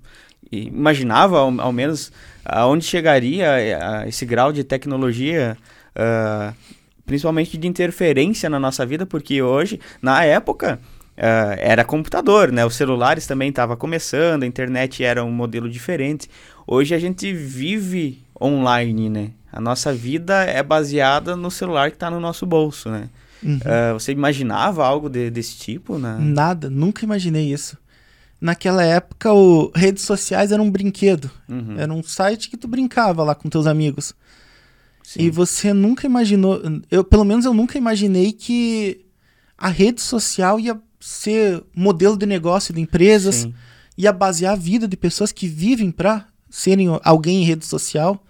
imaginava 0.49 1.39
ao, 1.39 1.59
ao 1.59 1.73
menos 1.73 2.09
aonde 2.45 2.85
chegaria 2.85 3.47
eh, 3.59 3.73
a 3.73 4.07
esse 4.07 4.25
grau 4.25 4.53
de 4.53 4.63
tecnologia, 4.63 5.57
ah, 5.93 6.53
principalmente 7.05 7.57
de 7.57 7.67
interferência 7.67 8.49
na 8.49 8.61
nossa 8.61 8.85
vida, 8.85 9.05
porque 9.05 9.41
hoje, 9.41 9.77
na 10.01 10.23
época, 10.23 10.79
ah, 11.17 11.55
era 11.57 11.83
computador, 11.83 12.49
né? 12.49 12.65
Os 12.65 12.75
celulares 12.75 13.27
também 13.27 13.49
estavam 13.49 13.75
começando, 13.75 14.43
a 14.43 14.47
internet 14.47 15.03
era 15.03 15.21
um 15.21 15.31
modelo 15.31 15.69
diferente. 15.69 16.29
Hoje 16.65 16.95
a 16.95 16.99
gente 16.99 17.33
vive 17.33 18.23
online, 18.41 19.09
né? 19.09 19.31
A 19.51 19.59
nossa 19.59 19.93
vida 19.93 20.43
é 20.43 20.61
baseada 20.63 21.35
no 21.35 21.51
celular 21.51 21.89
que 21.91 21.95
está 21.97 22.09
no 22.09 22.19
nosso 22.19 22.45
bolso, 22.45 22.89
né? 22.89 23.09
Uhum. 23.43 23.59
Ah, 23.65 23.93
você 23.93 24.11
imaginava 24.11 24.85
algo 24.85 25.09
de- 25.09 25.29
desse 25.29 25.57
tipo, 25.57 25.97
né? 25.97 26.17
Nada, 26.19 26.69
nunca 26.69 27.03
imaginei 27.03 27.51
isso. 27.51 27.77
naquela 28.39 28.83
época, 28.83 29.31
o, 29.31 29.71
redes 29.75 30.03
sociais 30.03 30.51
eram 30.51 30.63
um 30.65 30.71
brinquedo. 30.71 31.29
Uhum. 31.47 31.75
Era 31.77 31.93
um 31.93 32.01
site 32.01 32.49
que 32.49 32.57
tu 32.57 32.67
brincava 32.67 33.23
lá 33.23 33.35
com 33.35 33.47
teus 33.49 33.67
amigos. 33.67 34.15
Sim. 35.03 35.21
E 35.23 35.29
você 35.29 35.73
nunca 35.73 36.07
imaginou, 36.07 36.59
eu 36.89 37.03
pelo 37.03 37.23
menos 37.23 37.45
eu 37.45 37.53
nunca 37.53 37.77
imaginei 37.77 38.31
que 38.31 39.05
a 39.57 39.67
rede 39.69 40.01
social 40.01 40.59
ia 40.59 40.79
ser 40.99 41.63
modelo 41.75 42.17
de 42.17 42.25
negócio 42.25 42.73
de 42.73 42.81
empresas, 42.81 43.35
Sim. 43.35 43.53
ia 43.97 44.11
basear 44.11 44.53
a 44.53 44.55
vida 44.55 44.87
de 44.87 44.97
pessoas 44.97 45.31
que 45.31 45.47
vivem 45.47 45.91
para 45.91 46.25
serem 46.49 46.87
alguém 47.03 47.43
em 47.43 47.45
rede 47.45 47.65
social. 47.65 48.23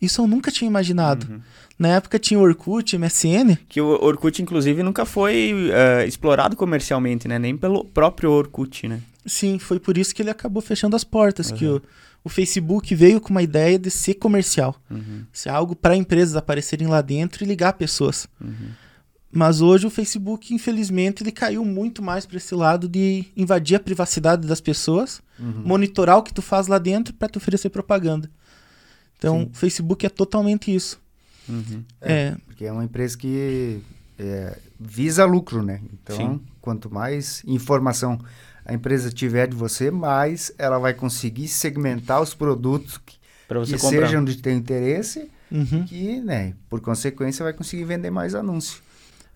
Isso 0.00 0.22
eu 0.22 0.26
nunca 0.26 0.50
tinha 0.50 0.68
imaginado. 0.68 1.26
Uhum. 1.30 1.40
Na 1.78 1.88
época 1.88 2.18
tinha 2.18 2.38
o 2.38 2.42
Orkut, 2.42 2.96
MSN. 2.96 3.56
Que 3.68 3.80
o 3.80 3.86
Orkut, 3.86 4.40
inclusive, 4.42 4.82
nunca 4.82 5.04
foi 5.04 5.70
eh, 5.72 6.06
explorado 6.06 6.56
comercialmente, 6.56 7.26
né? 7.28 7.38
Nem 7.38 7.56
pelo 7.56 7.84
próprio 7.84 8.30
Orkut, 8.30 8.88
né? 8.88 9.00
Sim, 9.26 9.58
foi 9.58 9.78
por 9.78 9.96
isso 9.98 10.14
que 10.14 10.22
ele 10.22 10.30
acabou 10.30 10.62
fechando 10.62 10.96
as 10.96 11.04
portas, 11.04 11.52
que 11.52 11.66
o, 11.66 11.82
o 12.24 12.28
Facebook 12.28 12.94
veio 12.94 13.20
com 13.20 13.30
uma 13.30 13.42
ideia 13.42 13.78
de 13.78 13.90
ser 13.90 14.14
comercial. 14.14 14.74
Uhum. 14.90 15.24
Ser 15.32 15.50
algo 15.50 15.76
para 15.76 15.94
empresas 15.94 16.34
aparecerem 16.34 16.88
lá 16.88 17.00
dentro 17.00 17.44
e 17.44 17.46
ligar 17.46 17.72
pessoas. 17.74 18.26
Uhum. 18.40 18.70
Mas 19.30 19.60
hoje 19.60 19.86
o 19.86 19.90
Facebook, 19.90 20.54
infelizmente, 20.54 21.22
ele 21.22 21.30
caiu 21.30 21.62
muito 21.64 22.02
mais 22.02 22.24
para 22.24 22.38
esse 22.38 22.54
lado 22.54 22.88
de 22.88 23.26
invadir 23.36 23.76
a 23.76 23.80
privacidade 23.80 24.46
das 24.46 24.60
pessoas, 24.60 25.20
Uhum. 25.38 25.62
monitorar 25.64 26.16
o 26.18 26.22
que 26.22 26.34
tu 26.34 26.42
faz 26.42 26.66
lá 26.66 26.78
dentro 26.78 27.14
para 27.14 27.28
te 27.28 27.38
oferecer 27.38 27.68
propaganda. 27.70 28.28
Então, 29.18 29.40
Sim. 29.40 29.50
o 29.52 29.56
Facebook 29.56 30.06
é 30.06 30.08
totalmente 30.08 30.74
isso. 30.74 31.00
Uhum. 31.48 31.82
É, 32.00 32.36
Porque 32.46 32.64
é 32.64 32.72
uma 32.72 32.84
empresa 32.84 33.18
que 33.18 33.80
é, 34.18 34.56
visa 34.78 35.24
lucro, 35.24 35.62
né? 35.62 35.80
Então, 35.92 36.16
Sim. 36.16 36.40
quanto 36.60 36.92
mais 36.92 37.42
informação 37.46 38.18
a 38.64 38.74
empresa 38.74 39.10
tiver 39.10 39.48
de 39.48 39.56
você, 39.56 39.90
mais 39.90 40.52
ela 40.58 40.78
vai 40.78 40.92
conseguir 40.94 41.48
segmentar 41.48 42.20
os 42.20 42.34
produtos 42.34 42.98
que, 42.98 43.16
que 43.66 43.78
sejam 43.78 44.22
de 44.22 44.36
teu 44.36 44.52
interesse 44.52 45.30
uhum. 45.50 45.84
que, 45.84 46.20
né, 46.20 46.54
por 46.68 46.80
consequência, 46.80 47.42
vai 47.42 47.52
conseguir 47.52 47.84
vender 47.84 48.10
mais 48.10 48.34
anúncio. 48.34 48.82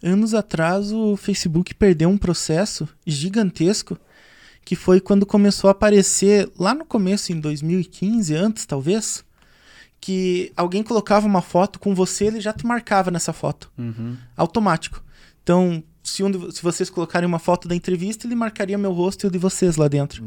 Anos 0.03 0.35
atrás, 0.35 0.93
o 0.93 1.17
Facebook 1.17 1.75
perdeu 1.75 2.09
um 2.09 2.19
processo 2.19 2.89
gigantesco 3.07 3.97
que 4.65 4.77
foi 4.77 5.01
quando 5.01 5.27
começou 5.27 5.69
a 5.69 5.73
aparecer, 5.73 6.51
lá 6.59 6.75
no 6.75 6.85
começo, 6.85 7.33
em 7.33 7.41
2015, 7.41 8.35
antes 8.35 8.67
talvez, 8.67 9.25
que 10.05 10.53
alguém 10.57 10.83
colocava 10.83 11.29
uma 11.29 11.41
foto 11.41 11.79
com 11.79 11.95
você, 11.95 12.25
ele 12.27 12.41
já 12.41 12.53
te 12.53 12.67
marcava 12.67 13.09
nessa 13.09 13.33
foto, 13.33 13.71
Uhum. 13.79 14.17
automático. 14.37 15.01
Então, 15.45 15.81
se, 16.03 16.25
um 16.25 16.31
de- 16.31 16.57
se 16.57 16.61
vocês 16.61 16.91
colocarem 16.91 17.25
uma 17.27 17.39
foto 17.39 17.69
da 17.69 17.77
entrevista, 17.77 18.27
ele 18.27 18.35
marcaria 18.35 18.77
meu 18.77 18.93
rosto 18.93 19.25
e 19.25 19.29
o 19.29 19.31
de 19.31 19.39
vocês 19.39 19.77
lá 19.77 19.87
dentro. 19.87 20.25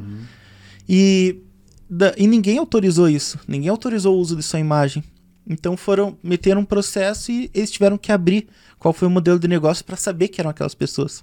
E, 0.88 1.42
da- 1.90 2.14
e 2.18 2.26
ninguém 2.26 2.58
autorizou 2.58 3.10
isso, 3.10 3.38
ninguém 3.46 3.68
autorizou 3.70 4.16
o 4.16 4.20
uso 4.20 4.36
de 4.38 4.44
sua 4.44 4.60
imagem. 4.62 5.04
Então 5.46 5.76
foram 5.76 6.18
meteram 6.24 6.62
um 6.62 6.66
processo 6.66 7.30
e 7.32 7.52
eles 7.54 7.70
tiveram 7.70 7.98
que 7.98 8.14
abrir 8.14 8.48
qual 8.80 8.94
foi 8.94 9.08
o 9.10 9.12
modelo 9.12 9.38
de 9.38 9.48
negócio 9.48 9.84
para 9.84 9.98
saber 9.98 10.30
que 10.30 10.40
eram 10.40 10.50
aquelas 10.52 10.74
pessoas. 10.74 11.22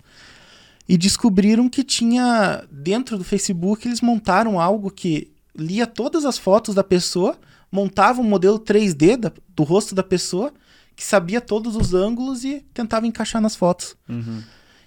E 0.87 0.99
descobriram 0.99 1.71
que 1.71 1.83
tinha 1.83 2.65
dentro 2.71 3.17
do 3.17 3.25
Facebook 3.25 3.89
eles 3.89 4.03
montaram 4.03 4.61
algo 4.61 4.91
que 4.91 5.33
lia 5.57 5.87
todas 5.87 6.25
as 6.27 6.37
fotos 6.39 6.75
da 6.75 6.85
pessoa, 6.85 7.37
montava 7.73 8.21
um 8.21 8.25
modelo 8.25 8.59
3D 8.59 9.17
da- 9.17 9.33
do 9.57 9.63
rosto 9.65 9.95
da 9.95 10.03
pessoa, 10.03 10.53
que 10.95 11.03
sabia 11.05 11.41
todos 11.41 11.75
os 11.75 11.95
ângulos 11.95 12.45
e 12.45 12.61
tentava 12.75 13.07
encaixar 13.07 13.41
nas 13.41 13.57
fotos. 13.57 13.97
Uhum. 14.09 14.43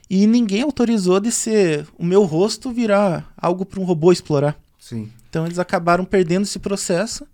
E 0.07 0.27
ninguém 0.27 0.61
autorizou 0.61 1.19
de 1.19 1.31
ser 1.31 1.87
o 1.97 2.05
meu 2.05 2.23
rosto 2.23 2.71
virar 2.71 3.33
algo 3.35 3.65
para 3.65 3.79
um 3.79 3.83
robô 3.83 4.11
explorar. 4.11 4.55
Sim. 4.79 5.11
Então 5.27 5.45
eles 5.47 5.57
acabaram 5.57 6.05
perdendo 6.05 6.43
esse 6.43 6.59
processo, 6.59 7.25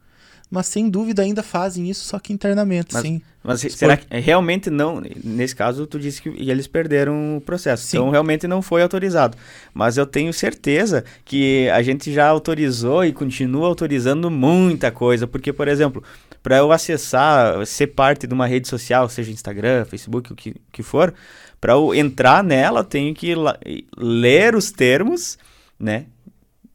mas 0.51 0.67
sem 0.67 0.89
dúvida 0.89 1.21
ainda 1.21 1.41
fazem 1.41 1.89
isso, 1.89 2.03
só 2.03 2.19
que 2.19 2.33
internamente, 2.33 2.93
Mas- 2.93 3.01
sim. 3.01 3.21
Mas 3.43 3.61
será 3.61 3.97
que 3.97 4.05
realmente 4.19 4.69
não? 4.69 5.01
Nesse 5.23 5.55
caso, 5.55 5.87
tu 5.87 5.97
disse 5.97 6.21
que 6.21 6.29
eles 6.29 6.67
perderam 6.67 7.37
o 7.37 7.41
processo. 7.41 7.87
Sim. 7.87 7.97
Então, 7.97 8.09
realmente 8.11 8.47
não 8.47 8.61
foi 8.61 8.83
autorizado. 8.83 9.35
Mas 9.73 9.97
eu 9.97 10.05
tenho 10.05 10.31
certeza 10.31 11.03
que 11.25 11.67
a 11.69 11.81
gente 11.81 12.13
já 12.13 12.27
autorizou 12.27 13.03
e 13.03 13.11
continua 13.11 13.65
autorizando 13.65 14.29
muita 14.29 14.91
coisa. 14.91 15.25
Porque, 15.25 15.51
por 15.51 15.67
exemplo, 15.67 16.03
para 16.43 16.57
eu 16.57 16.71
acessar, 16.71 17.65
ser 17.65 17.87
parte 17.87 18.27
de 18.27 18.33
uma 18.35 18.45
rede 18.45 18.67
social, 18.67 19.09
seja 19.09 19.31
Instagram, 19.31 19.85
Facebook, 19.85 20.31
o 20.31 20.35
que, 20.35 20.53
que 20.71 20.83
for, 20.83 21.11
para 21.59 21.73
eu 21.73 21.95
entrar 21.95 22.43
nela, 22.43 22.81
eu 22.81 22.83
tenho 22.83 23.11
que 23.15 23.33
ler 23.97 24.53
os 24.53 24.69
termos, 24.69 25.39
né? 25.79 26.05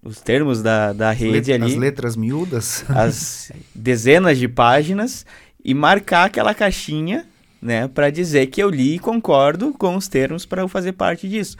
Os 0.06 0.20
termos 0.20 0.62
da, 0.62 0.92
da 0.92 1.10
rede 1.10 1.50
let- 1.52 1.62
ali 1.62 1.72
As 1.72 1.78
letras 1.78 2.16
miúdas. 2.16 2.84
as 2.90 3.50
dezenas 3.74 4.38
de 4.38 4.46
páginas 4.48 5.26
e 5.64 5.74
marcar 5.74 6.24
aquela 6.26 6.54
caixinha, 6.54 7.26
né, 7.60 7.88
para 7.88 8.08
dizer 8.10 8.46
que 8.46 8.62
eu 8.62 8.70
li 8.70 8.94
e 8.94 8.98
concordo 8.98 9.72
com 9.72 9.96
os 9.96 10.06
termos 10.06 10.46
para 10.46 10.62
eu 10.62 10.68
fazer 10.68 10.92
parte 10.92 11.28
disso. 11.28 11.56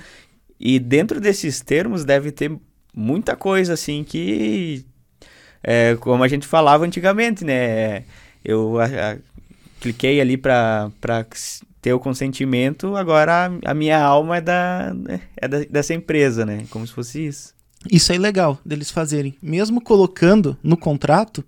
E 0.61 0.79
dentro 0.79 1.21
desses 1.21 1.61
termos 1.61 2.05
deve 2.05 2.31
ter 2.31 2.53
muita 2.95 3.35
coisa 3.37 3.73
assim 3.75 4.05
que 4.05 4.85
é, 5.63 5.97
como 6.01 6.23
a 6.23 6.29
gente 6.29 6.47
falava 6.47 6.85
antigamente, 6.85 7.45
né? 7.45 8.05
Eu 8.45 8.79
a- 8.79 8.85
a- 8.85 9.17
cliquei 9.81 10.21
ali 10.21 10.37
para 10.37 10.89
ter 11.83 11.93
o 11.93 11.99
consentimento, 11.99 12.97
agora 12.97 13.47
a, 13.65 13.71
a 13.73 13.75
minha 13.75 14.01
alma 14.01 14.37
é 14.37 14.41
da 14.41 14.95
é 15.37 15.49
da, 15.49 15.59
dessa 15.69 15.93
empresa, 15.95 16.47
né? 16.47 16.65
Como 16.71 16.87
se 16.87 16.93
fosse 16.93 17.27
isso. 17.27 17.56
Isso 17.91 18.13
é 18.13 18.19
legal 18.19 18.59
deles 18.65 18.91
fazerem. 18.91 19.35
Mesmo 19.43 19.81
colocando 19.81 20.57
no 20.63 20.77
contrato, 20.77 21.45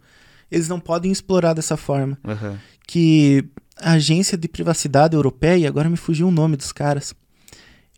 eles 0.51 0.69
não 0.69 0.81
podem 0.81 1.11
explorar 1.13 1.53
dessa 1.55 1.77
forma. 1.77 2.19
Aham. 2.25 2.59
Que 2.87 3.45
a 3.77 3.93
agência 3.93 4.37
de 4.37 4.49
privacidade 4.49 5.15
europeia, 5.15 5.69
agora 5.69 5.89
me 5.89 5.97
fugiu 5.97 6.29
o 6.29 6.33
nome 6.33 6.57
dos 6.57 6.73
caras, 6.73 7.15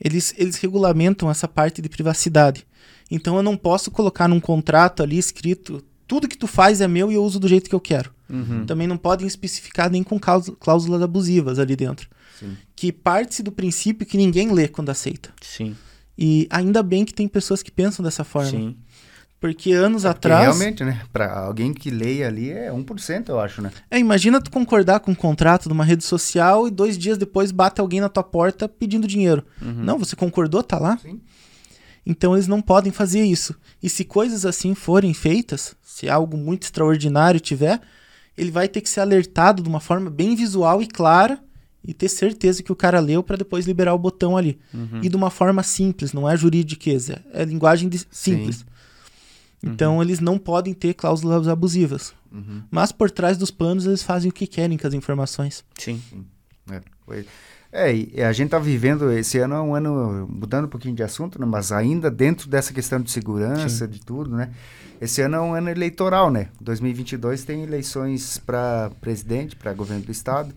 eles, 0.02 0.34
eles 0.36 0.56
regulamentam 0.56 1.30
essa 1.30 1.46
parte 1.46 1.80
de 1.82 1.88
privacidade. 1.88 2.66
Então 3.10 3.36
eu 3.36 3.42
não 3.42 3.56
posso 3.56 3.90
colocar 3.90 4.28
num 4.28 4.40
contrato 4.40 5.02
ali 5.02 5.18
escrito 5.18 5.82
tudo 6.06 6.26
que 6.26 6.36
tu 6.36 6.46
faz 6.48 6.80
é 6.80 6.88
meu 6.88 7.10
e 7.10 7.14
eu 7.14 7.22
uso 7.24 7.38
do 7.38 7.46
jeito 7.46 7.68
que 7.68 7.74
eu 7.74 7.80
quero. 7.80 8.10
Uhum. 8.28 8.66
Também 8.66 8.86
não 8.86 8.96
podem 8.96 9.26
especificar 9.26 9.88
nem 9.90 10.02
com 10.02 10.18
cláus- 10.18 10.50
cláusulas 10.58 11.02
abusivas 11.02 11.58
ali 11.58 11.76
dentro. 11.76 12.08
Sim. 12.38 12.56
Que 12.74 12.90
parte 12.90 13.42
do 13.44 13.52
princípio 13.52 14.04
que 14.06 14.16
ninguém 14.16 14.50
lê 14.52 14.66
quando 14.66 14.90
aceita. 14.90 15.30
Sim. 15.40 15.76
E 16.16 16.46
ainda 16.50 16.82
bem 16.82 17.04
que 17.04 17.14
tem 17.14 17.26
pessoas 17.26 17.62
que 17.62 17.70
pensam 17.70 18.04
dessa 18.04 18.24
forma. 18.24 18.50
Sim. 18.50 18.76
Porque 19.40 19.72
anos 19.72 20.02
Porque 20.02 20.18
atrás. 20.18 20.42
realmente, 20.42 20.84
né? 20.84 21.00
Para 21.10 21.32
alguém 21.32 21.72
que 21.72 21.90
leia 21.90 22.28
ali 22.28 22.50
é 22.50 22.70
1%, 22.70 23.30
eu 23.30 23.40
acho, 23.40 23.62
né? 23.62 23.70
É, 23.90 23.98
imagina 23.98 24.38
tu 24.40 24.50
concordar 24.50 25.00
com 25.00 25.12
um 25.12 25.14
contrato 25.14 25.66
de 25.66 25.72
uma 25.72 25.82
rede 25.82 26.04
social 26.04 26.68
e 26.68 26.70
dois 26.70 26.98
dias 26.98 27.16
depois 27.16 27.50
bate 27.50 27.80
alguém 27.80 28.02
na 28.02 28.10
tua 28.10 28.22
porta 28.22 28.68
pedindo 28.68 29.06
dinheiro. 29.08 29.42
Uhum. 29.62 29.82
Não, 29.82 29.98
você 29.98 30.14
concordou, 30.14 30.62
tá 30.62 30.78
lá? 30.78 30.98
Sim. 30.98 31.20
Então 32.04 32.34
eles 32.34 32.46
não 32.46 32.60
podem 32.60 32.92
fazer 32.92 33.22
isso. 33.24 33.54
E 33.82 33.88
se 33.88 34.04
coisas 34.04 34.44
assim 34.44 34.74
forem 34.74 35.14
feitas, 35.14 35.74
se 35.82 36.08
algo 36.08 36.36
muito 36.36 36.64
extraordinário 36.64 37.40
tiver, 37.40 37.80
ele 38.36 38.50
vai 38.50 38.68
ter 38.68 38.82
que 38.82 38.90
ser 38.90 39.00
alertado 39.00 39.62
de 39.62 39.68
uma 39.68 39.80
forma 39.80 40.10
bem 40.10 40.34
visual 40.34 40.82
e 40.82 40.86
clara 40.86 41.42
e 41.84 41.94
ter 41.94 42.08
certeza 42.08 42.62
que 42.62 42.72
o 42.72 42.76
cara 42.76 43.00
leu 43.00 43.22
para 43.22 43.36
depois 43.36 43.66
liberar 43.66 43.94
o 43.94 43.98
botão 43.98 44.36
ali. 44.36 44.58
Uhum. 44.72 45.00
E 45.02 45.08
de 45.08 45.16
uma 45.16 45.30
forma 45.30 45.62
simples, 45.62 46.12
não 46.12 46.28
é 46.28 46.36
juridiqueza, 46.36 47.24
é 47.32 47.44
linguagem 47.44 47.88
de- 47.88 48.06
simples. 48.10 48.64
Então 49.62 50.00
eles 50.02 50.20
não 50.20 50.38
podem 50.38 50.72
ter 50.72 50.94
cláusulas 50.94 51.46
abusivas. 51.46 52.14
Uhum. 52.32 52.62
Mas 52.70 52.92
por 52.92 53.10
trás 53.10 53.36
dos 53.36 53.50
panos 53.50 53.84
eles 53.86 54.02
fazem 54.02 54.30
o 54.30 54.32
que 54.32 54.46
querem 54.46 54.78
com 54.78 54.86
as 54.86 54.94
informações. 54.94 55.64
Sim. 55.78 56.00
É, 56.70 56.80
é, 57.72 57.94
e 57.94 58.22
a 58.22 58.32
gente 58.32 58.50
tá 58.50 58.58
vivendo, 58.58 59.12
esse 59.12 59.38
ano 59.38 59.54
é 59.54 59.60
um 59.60 59.74
ano, 59.74 60.26
mudando 60.30 60.64
um 60.64 60.68
pouquinho 60.68 60.94
de 60.94 61.02
assunto, 61.02 61.40
né, 61.40 61.46
mas 61.46 61.70
ainda 61.72 62.10
dentro 62.10 62.48
dessa 62.48 62.72
questão 62.72 63.00
de 63.00 63.10
segurança, 63.10 63.86
de 63.86 64.00
tudo, 64.00 64.36
né? 64.36 64.50
Esse 65.00 65.22
ano 65.22 65.36
é 65.36 65.40
um 65.40 65.54
ano 65.54 65.70
eleitoral, 65.70 66.30
né? 66.30 66.48
2022 66.60 67.44
tem 67.44 67.62
eleições 67.62 68.38
para 68.38 68.90
presidente, 69.00 69.56
para 69.56 69.72
governo 69.72 70.04
do 70.04 70.12
estado, 70.12 70.54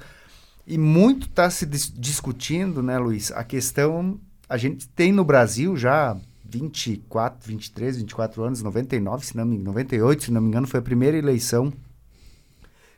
e 0.66 0.78
muito 0.78 1.28
está 1.28 1.50
se 1.50 1.66
dis- 1.66 1.92
discutindo, 1.96 2.82
né, 2.82 2.98
Luiz, 2.98 3.32
a 3.32 3.44
questão, 3.44 4.20
a 4.48 4.58
gente 4.58 4.88
tem 4.90 5.12
no 5.12 5.24
Brasil 5.26 5.76
já 5.76 6.16
24, 6.46 7.48
23, 7.48 7.98
24 7.98 8.44
anos, 8.44 8.62
99, 8.62 9.26
se 9.26 9.36
não 9.36 9.46
me 9.46 9.58
98, 9.58 10.24
se 10.26 10.32
não 10.32 10.42
me 10.42 10.48
engano, 10.48 10.68
foi 10.68 10.80
a 10.80 10.84
primeira 10.84 11.18
eleição 11.18 11.74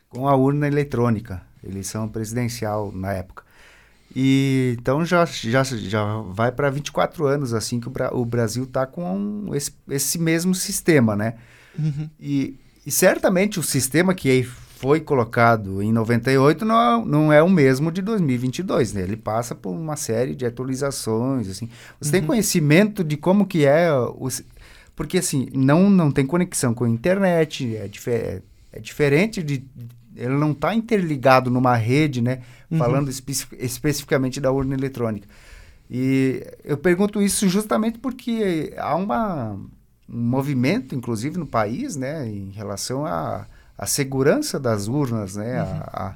com 0.10 0.28
a 0.28 0.36
urna 0.36 0.68
eletrônica, 0.68 1.42
eleição 1.64 2.08
presidencial 2.08 2.92
na 2.94 3.12
época. 3.14 3.44
E 4.16 4.76
então 4.80 5.04
já, 5.04 5.26
já, 5.26 5.64
já 5.64 6.18
vai 6.22 6.52
para 6.52 6.70
24 6.70 7.26
anos 7.26 7.54
assim 7.54 7.80
que 7.80 7.88
o, 7.88 7.92
Bra- 7.92 8.14
o 8.14 8.24
Brasil 8.24 8.64
está 8.64 8.86
com 8.86 9.50
esse, 9.54 9.72
esse 9.90 10.18
mesmo 10.20 10.54
sistema, 10.56 11.16
né? 11.16 11.34
E, 12.20 12.58
e 12.86 12.92
certamente 12.92 13.60
o 13.60 13.64
sistema 13.64 14.14
que 14.14 14.30
foi 14.86 15.00
colocado 15.02 15.82
em 15.82 15.92
98 15.92 16.64
não 16.64 16.76
é, 17.02 17.06
não 17.06 17.34
é 17.34 17.42
o 17.42 17.50
mesmo 17.50 17.92
de 17.92 18.04
2022, 18.04 18.94
né? 18.94 19.02
Ele 19.02 19.18
passa 19.18 19.56
por 19.56 19.72
uma 19.72 19.96
série 19.96 20.36
de 20.36 20.46
atualizações, 20.46 21.50
assim. 21.50 21.68
Você 22.00 22.12
tem 22.12 22.22
conhecimento 22.22 23.04
de 23.04 23.18
como 23.18 23.48
que 23.48 23.66
é 23.66 23.92
o... 23.92 24.30
si- 24.30 24.46
porque 24.96 25.18
assim, 25.18 25.48
não, 25.56 25.90
não 25.90 26.12
tem 26.12 26.24
conexão 26.24 26.72
com 26.76 26.84
a 26.84 26.90
internet, 26.90 27.76
é, 27.76 27.88
difer 27.88 28.44
é 28.72 28.80
diferente 28.80 29.42
de. 29.42 29.64
Ele 30.16 30.36
não 30.36 30.52
está 30.52 30.76
interligado 30.76 31.50
numa 31.50 31.76
rede, 31.76 32.22
né? 32.22 32.42
Uhum. 32.70 32.78
Falando 32.78 33.10
espe 33.10 33.34
especificamente 33.58 34.40
da 34.40 34.52
urna 34.52 34.76
eletrônica. 34.76 35.28
E 35.90 36.46
eu 36.64 36.78
pergunto 36.78 37.24
isso 37.24 37.50
justamente 37.50 37.98
porque 37.98 38.72
há 38.78 38.96
uma, 38.96 39.54
um 40.08 40.22
movimento, 40.30 40.94
inclusive 40.94 41.40
no 41.40 41.48
país, 41.48 41.96
né, 41.96 42.28
em 42.30 42.52
relação 42.52 43.04
à, 43.04 43.48
à 43.78 43.86
segurança 43.86 44.60
das 44.60 44.88
urnas, 44.88 45.36
né, 45.36 45.62
uhum. 45.62 45.70
a, 45.88 46.16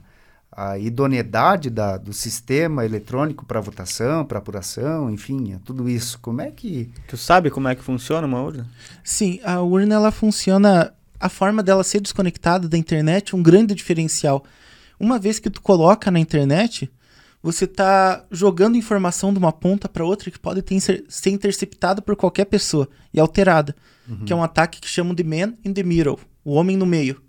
a, 0.51 0.71
a, 0.71 0.79
idoneidade 0.79 1.69
da, 1.69 1.97
do 1.97 2.13
sistema 2.13 2.85
eletrônico 2.85 3.45
para 3.45 3.59
votação, 3.59 4.25
para 4.25 4.39
apuração, 4.39 5.09
enfim, 5.09 5.53
é 5.53 5.59
tudo 5.63 5.89
isso. 5.89 6.19
Como 6.19 6.41
é 6.41 6.51
que... 6.51 6.91
Tu 7.07 7.17
sabe 7.17 7.49
como 7.49 7.67
é 7.67 7.75
que 7.75 7.83
funciona 7.83 8.25
uma 8.25 8.41
urna? 8.41 8.67
Sim, 9.03 9.39
a 9.43 9.61
urna 9.61 9.95
ela 9.95 10.11
funciona... 10.11 10.93
A 11.19 11.27
forma 11.27 11.61
dela 11.61 11.83
ser 11.83 11.99
desconectada 11.99 12.69
da 12.69 12.77
internet 12.77 13.33
é 13.33 13.37
um 13.37 13.43
grande 13.43 13.75
diferencial. 13.75 14.45
Uma 14.97 15.19
vez 15.19 15.37
que 15.37 15.49
tu 15.49 15.61
coloca 15.61 16.09
na 16.09 16.17
internet, 16.17 16.89
você 17.43 17.65
está 17.65 18.25
jogando 18.31 18.77
informação 18.77 19.33
de 19.33 19.39
uma 19.39 19.51
ponta 19.51 19.89
para 19.89 20.05
outra 20.05 20.31
que 20.31 20.39
pode 20.39 20.61
ter, 20.61 21.05
ser 21.09 21.29
interceptada 21.29 22.01
por 22.01 22.15
qualquer 22.15 22.45
pessoa 22.45 22.87
e 23.13 23.19
alterada, 23.19 23.75
uhum. 24.07 24.23
que 24.23 24.31
é 24.31 24.35
um 24.35 24.43
ataque 24.43 24.79
que 24.79 24.87
chamam 24.87 25.13
de 25.13 25.23
man 25.25 25.53
in 25.65 25.73
the 25.73 25.83
middle, 25.83 26.17
o 26.43 26.53
homem 26.53 26.77
no 26.77 26.85
meio. 26.85 27.21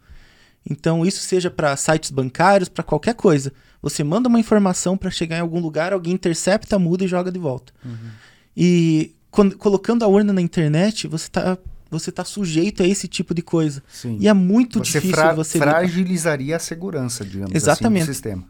Então, 0.68 1.04
isso 1.04 1.20
seja 1.20 1.50
para 1.50 1.76
sites 1.76 2.10
bancários, 2.10 2.68
para 2.68 2.84
qualquer 2.84 3.14
coisa. 3.14 3.52
Você 3.82 4.04
manda 4.04 4.28
uma 4.28 4.38
informação 4.38 4.96
para 4.96 5.10
chegar 5.10 5.38
em 5.38 5.40
algum 5.40 5.60
lugar, 5.60 5.92
alguém 5.92 6.12
intercepta, 6.12 6.78
muda 6.78 7.04
e 7.04 7.08
joga 7.08 7.32
de 7.32 7.38
volta. 7.38 7.72
Uhum. 7.84 8.10
E 8.56 9.14
quando, 9.30 9.56
colocando 9.56 10.04
a 10.04 10.08
urna 10.08 10.32
na 10.32 10.40
internet, 10.40 11.06
você 11.06 11.26
está 11.26 11.56
você 11.90 12.12
tá 12.12 12.24
sujeito 12.24 12.84
a 12.84 12.86
esse 12.86 13.08
tipo 13.08 13.34
de 13.34 13.42
coisa. 13.42 13.82
Sim. 13.88 14.16
E 14.20 14.28
é 14.28 14.32
muito 14.32 14.78
você 14.78 14.92
difícil 14.92 15.10
fra 15.10 15.32
você 15.34 15.58
fragilizaria 15.58 16.54
a 16.54 16.58
segurança, 16.60 17.24
digamos 17.24 17.52
Exatamente. 17.52 18.02
assim, 18.02 18.10
do 18.10 18.14
sistema. 18.14 18.44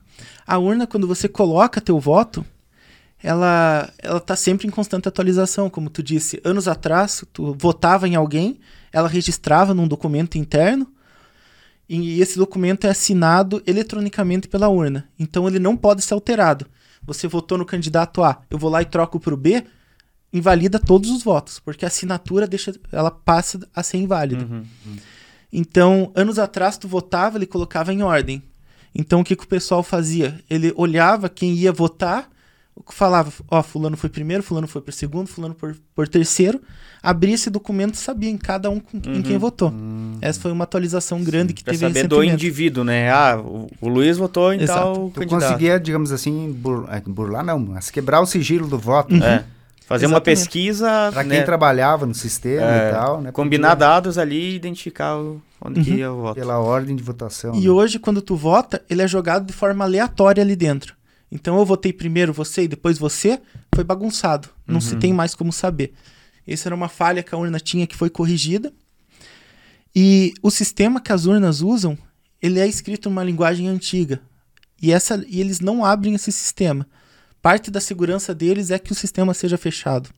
A 0.47 0.59
urna, 0.59 0.87
quando 0.87 1.07
você 1.07 1.27
coloca 1.27 1.81
teu 1.81 1.99
voto, 1.99 2.45
ela 3.23 3.91
ela 3.99 4.19
está 4.19 4.37
sempre 4.37 4.67
em 4.67 4.71
constante 4.71 5.09
atualização, 5.09 5.71
como 5.71 5.89
tu 5.89 6.03
disse. 6.03 6.39
Anos 6.45 6.69
atrás, 6.69 7.25
tu 7.33 7.55
votava 7.59 8.07
em 8.07 8.15
alguém, 8.15 8.61
ela 8.93 9.09
registrava 9.09 9.73
num 9.73 9.89
documento 9.89 10.37
interno, 10.37 10.87
e 11.91 12.20
esse 12.20 12.38
documento 12.38 12.86
é 12.86 12.91
assinado 12.91 13.61
eletronicamente 13.66 14.47
pela 14.47 14.68
urna. 14.68 15.09
Então 15.18 15.49
ele 15.49 15.59
não 15.59 15.76
pode 15.76 16.03
ser 16.03 16.14
alterado. 16.14 16.64
Você 17.03 17.26
votou 17.26 17.59
no 17.59 17.66
candidato 17.66 18.22
A, 18.22 18.43
eu 18.49 18.57
vou 18.57 18.70
lá 18.70 18.80
e 18.80 18.84
troco 18.84 19.18
para 19.18 19.34
o 19.34 19.36
B, 19.36 19.64
invalida 20.32 20.78
todos 20.78 21.11
os 21.11 21.24
votos, 21.24 21.59
porque 21.59 21.84
a 21.84 21.88
assinatura 21.88 22.47
deixa, 22.47 22.72
ela 22.93 23.11
passa 23.11 23.59
a 23.74 23.82
ser 23.82 23.97
inválida. 23.97 24.45
Uhum, 24.45 24.64
uhum. 24.86 24.97
Então, 25.53 26.12
anos 26.14 26.38
atrás 26.38 26.78
tu 26.78 26.86
votava, 26.86 27.36
ele 27.36 27.47
colocava 27.47 27.93
em 27.93 28.03
ordem. 28.05 28.41
Então 28.95 29.20
o 29.20 29.24
que, 29.24 29.34
que 29.34 29.45
o 29.45 29.49
pessoal 29.49 29.82
fazia? 29.82 30.41
Ele 30.49 30.72
olhava 30.76 31.28
quem 31.28 31.55
ia 31.55 31.72
votar, 31.72 32.30
falava, 32.89 33.33
ó, 33.51 33.62
fulano 33.62 33.97
foi 33.97 34.09
primeiro, 34.09 34.43
fulano 34.43 34.66
foi 34.66 34.81
por 34.81 34.93
segundo, 34.93 35.27
fulano 35.27 35.55
por, 35.55 35.77
por 35.95 36.09
terceiro, 36.09 36.61
abria 37.03 37.35
esse 37.35 37.51
documento 37.51 37.95
e 37.95 37.99
sabia 37.99 38.31
em 38.31 38.39
cada 38.39 38.71
um 38.71 38.81
com, 38.81 38.97
uhum. 38.97 39.14
em 39.14 39.23
quem 39.23 39.39
votou. 39.39 39.71
Uhum. 39.71 40.18
Essa 40.21 40.41
foi 40.41 40.53
uma 40.53 40.64
atualização 40.64 41.23
grande 41.23 41.53
que 41.53 41.62
pra 41.62 41.73
teve 41.73 41.87
saber 41.87 42.07
do 42.07 42.25
indivíduo, 42.25 42.85
né? 42.85 43.11
Ah, 43.11 43.39
o, 43.39 43.68
o 43.81 43.89
Luiz 43.89 44.16
votou 44.16 44.53
em 44.53 44.61
Exato. 44.61 44.81
tal 44.81 44.95
tu 45.11 45.21
candidato. 45.21 45.41
conseguia, 45.43 45.79
digamos 45.79 46.12
assim, 46.12 46.53
burlar, 46.53 46.97
é, 46.97 47.01
burlar 47.01 47.45
não, 47.45 47.59
mas 47.59 47.91
quebrar 47.91 48.21
o 48.21 48.27
sigilo 48.27 48.66
do 48.66 48.79
voto. 48.79 49.14
Uhum. 49.14 49.23
É. 49.23 49.45
Fazer 49.87 50.05
Exatamente. 50.05 50.14
uma 50.14 50.21
pesquisa. 50.21 51.11
Para 51.12 51.25
quem 51.25 51.39
né? 51.39 51.43
trabalhava 51.43 52.07
no 52.07 52.14
sistema 52.14 52.64
é, 52.64 52.89
e 52.89 52.93
tal, 52.93 53.21
né? 53.21 53.33
Combinar 53.33 53.75
dados 53.75 54.18
ali 54.18 54.53
e 54.53 54.55
identificar 54.55 55.16
o, 55.16 55.43
onde 55.61 55.81
uhum. 55.81 55.85
que 55.85 55.91
ia 55.95 56.12
o 56.12 56.21
voto. 56.21 56.37
Pela 56.37 56.61
ordem 56.61 56.95
de 56.95 57.03
votação. 57.03 57.57
E 57.57 57.64
né? 57.64 57.71
hoje, 57.71 57.99
quando 57.99 58.23
tu 58.23 58.37
vota, 58.37 58.81
ele 58.89 59.03
é 59.03 59.09
jogado 59.09 59.45
de 59.45 59.53
forma 59.53 59.85
aleatória 59.85 60.45
ali 60.45 60.55
dentro. 60.55 60.95
Então 61.31 61.59
eu 61.59 61.64
votei 61.64 61.93
primeiro 61.93 62.33
você 62.33 62.62
e 62.62 62.68
depois 62.68 62.99
você, 62.99 63.41
foi 63.74 63.85
bagunçado. 63.85 64.49
Não 64.66 64.76
uhum. 64.76 64.81
se 64.81 64.97
tem 64.97 65.12
mais 65.12 65.35
como 65.35 65.53
saber. 65.53 65.93
Essa 66.47 66.68
era 66.68 66.74
uma 66.74 66.89
falha 66.89 67.22
que 67.22 67.35
a 67.35 67.39
urna 67.39 67.61
tinha 67.61 67.87
que 67.87 67.97
foi 67.97 68.11
corrigida. 68.11 68.72
E 69.95 70.33
o 70.43 70.51
sistema 70.51 71.01
que 71.01 71.12
as 71.12 71.26
urnas 71.26 71.61
usam, 71.61 71.97
ele 72.43 72.59
é 72.59 72.66
escrito 72.66 73.09
numa 73.09 73.24
linguagem 73.24 73.68
antiga. 73.68 74.20
E, 74.81 74.93
essa, 74.93 75.24
e 75.28 75.41
eles 75.41 75.61
não 75.61 75.85
abrem 75.85 76.14
esse 76.14 76.33
sistema. 76.33 76.87
Parte 77.43 77.70
da 77.70 77.81
segurança 77.81 78.35
deles 78.35 78.70
é 78.70 78.78
que 78.78 78.93
o 78.93 78.95
sistema 78.95 79.35
seja 79.35 79.57
fechado. 79.57 80.11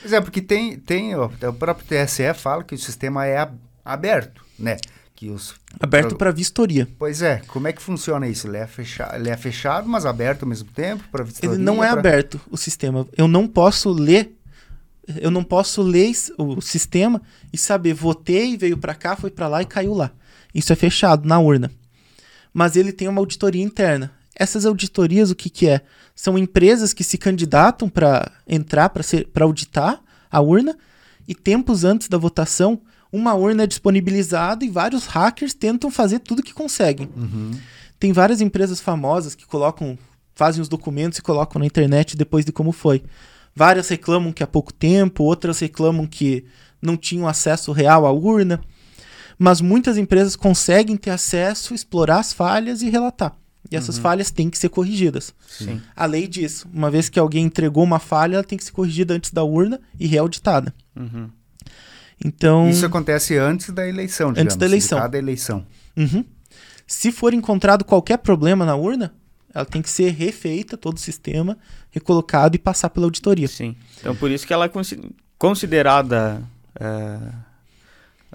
Pois 0.00 0.12
é, 0.12 0.20
porque 0.20 0.40
tem, 0.40 0.78
tem 0.78 1.14
ó, 1.14 1.26
o 1.26 1.52
próprio 1.52 1.86
TSE 1.86 2.34
fala 2.34 2.64
que 2.64 2.74
o 2.74 2.78
sistema 2.78 3.26
é 3.26 3.50
aberto 3.84 4.42
né? 4.60 4.76
Que 5.20 5.28
os 5.28 5.54
aberto 5.78 6.16
para 6.16 6.30
vistoria. 6.30 6.88
Pois 6.98 7.20
é, 7.20 7.42
como 7.46 7.68
é 7.68 7.74
que 7.74 7.82
funciona 7.82 8.26
isso? 8.26 8.48
Ele 8.48 8.56
é 8.56 8.66
fechado, 8.66 9.16
ele 9.16 9.28
é 9.28 9.36
fechado, 9.36 9.86
mas 9.86 10.06
aberto 10.06 10.44
ao 10.44 10.48
mesmo 10.48 10.70
tempo 10.72 11.04
para 11.12 11.22
vistoria. 11.22 11.56
Ele 11.56 11.62
não 11.62 11.84
é 11.84 11.90
pra... 11.90 12.00
aberto 12.00 12.40
o 12.50 12.56
sistema. 12.56 13.06
Eu 13.14 13.28
não 13.28 13.46
posso 13.46 13.90
ler 13.90 14.34
eu 15.20 15.30
não 15.30 15.44
posso 15.44 15.82
ler 15.82 16.10
o 16.38 16.62
sistema 16.62 17.20
e 17.52 17.58
saber 17.58 17.92
votei, 17.92 18.56
veio 18.56 18.78
para 18.78 18.94
cá, 18.94 19.14
foi 19.14 19.30
para 19.30 19.46
lá 19.46 19.60
e 19.60 19.66
caiu 19.66 19.92
lá. 19.92 20.10
Isso 20.54 20.72
é 20.72 20.76
fechado 20.76 21.28
na 21.28 21.38
urna. 21.38 21.70
Mas 22.50 22.74
ele 22.74 22.90
tem 22.90 23.06
uma 23.06 23.20
auditoria 23.20 23.62
interna. 23.62 24.14
Essas 24.34 24.64
auditorias 24.64 25.30
o 25.30 25.34
que 25.34 25.50
que 25.50 25.68
é? 25.68 25.82
São 26.14 26.38
empresas 26.38 26.94
que 26.94 27.04
se 27.04 27.18
candidatam 27.18 27.90
para 27.90 28.32
entrar 28.48 28.88
para 28.88 29.02
ser 29.02 29.26
para 29.26 29.44
auditar 29.44 30.00
a 30.30 30.40
urna 30.40 30.78
e 31.28 31.34
tempos 31.34 31.84
antes 31.84 32.08
da 32.08 32.16
votação 32.16 32.80
uma 33.12 33.34
urna 33.34 33.64
é 33.64 33.66
disponibilizada 33.66 34.64
e 34.64 34.68
vários 34.68 35.06
hackers 35.06 35.54
tentam 35.54 35.90
fazer 35.90 36.20
tudo 36.20 36.42
que 36.42 36.54
conseguem. 36.54 37.08
Uhum. 37.16 37.50
Tem 37.98 38.12
várias 38.12 38.40
empresas 38.40 38.80
famosas 38.80 39.34
que 39.34 39.46
colocam, 39.46 39.98
fazem 40.34 40.62
os 40.62 40.68
documentos 40.68 41.18
e 41.18 41.22
colocam 41.22 41.58
na 41.58 41.66
internet 41.66 42.16
depois 42.16 42.44
de 42.44 42.52
como 42.52 42.72
foi. 42.72 43.02
Várias 43.54 43.88
reclamam 43.88 44.32
que 44.32 44.42
há 44.42 44.46
pouco 44.46 44.72
tempo, 44.72 45.24
outras 45.24 45.58
reclamam 45.58 46.06
que 46.06 46.44
não 46.80 46.96
tinham 46.96 47.26
acesso 47.26 47.72
real 47.72 48.06
à 48.06 48.12
urna. 48.12 48.60
Mas 49.38 49.60
muitas 49.60 49.96
empresas 49.96 50.36
conseguem 50.36 50.96
ter 50.96 51.10
acesso, 51.10 51.74
explorar 51.74 52.20
as 52.20 52.32
falhas 52.32 52.82
e 52.82 52.90
relatar. 52.90 53.34
E 53.70 53.76
essas 53.76 53.96
uhum. 53.96 54.02
falhas 54.02 54.30
têm 54.30 54.48
que 54.48 54.58
ser 54.58 54.68
corrigidas. 54.68 55.34
Sim. 55.48 55.80
A 55.94 56.06
lei 56.06 56.26
diz, 56.26 56.64
uma 56.72 56.90
vez 56.90 57.08
que 57.08 57.18
alguém 57.18 57.44
entregou 57.44 57.84
uma 57.84 57.98
falha, 57.98 58.36
ela 58.36 58.44
tem 58.44 58.56
que 58.56 58.64
ser 58.64 58.72
corrigida 58.72 59.14
antes 59.14 59.30
da 59.30 59.42
urna 59.42 59.80
e 59.98 60.06
reauditada. 60.06 60.74
Uhum. 60.96 61.30
Então, 62.24 62.68
Isso 62.68 62.84
acontece 62.84 63.36
antes 63.36 63.70
da 63.70 63.86
eleição, 63.88 64.28
digamos, 64.32 64.52
antes 64.52 64.56
da 64.56 64.66
eleição. 64.66 64.98
cada 64.98 65.16
eleição. 65.16 65.66
Uhum. 65.96 66.24
Se 66.86 67.10
for 67.10 67.32
encontrado 67.32 67.84
qualquer 67.84 68.18
problema 68.18 68.66
na 68.66 68.76
urna, 68.76 69.14
ela 69.54 69.64
tem 69.64 69.80
que 69.80 69.88
ser 69.88 70.10
refeita, 70.10 70.76
todo 70.76 70.96
o 70.96 71.00
sistema, 71.00 71.56
recolocado 71.90 72.56
e 72.56 72.58
passar 72.58 72.90
pela 72.90 73.06
auditoria. 73.06 73.48
Sim. 73.48 73.74
Então, 73.98 74.14
por 74.14 74.30
isso 74.30 74.46
que 74.46 74.52
ela 74.52 74.66
é 74.66 74.70
considerada... 75.38 76.42
É... 76.78 77.18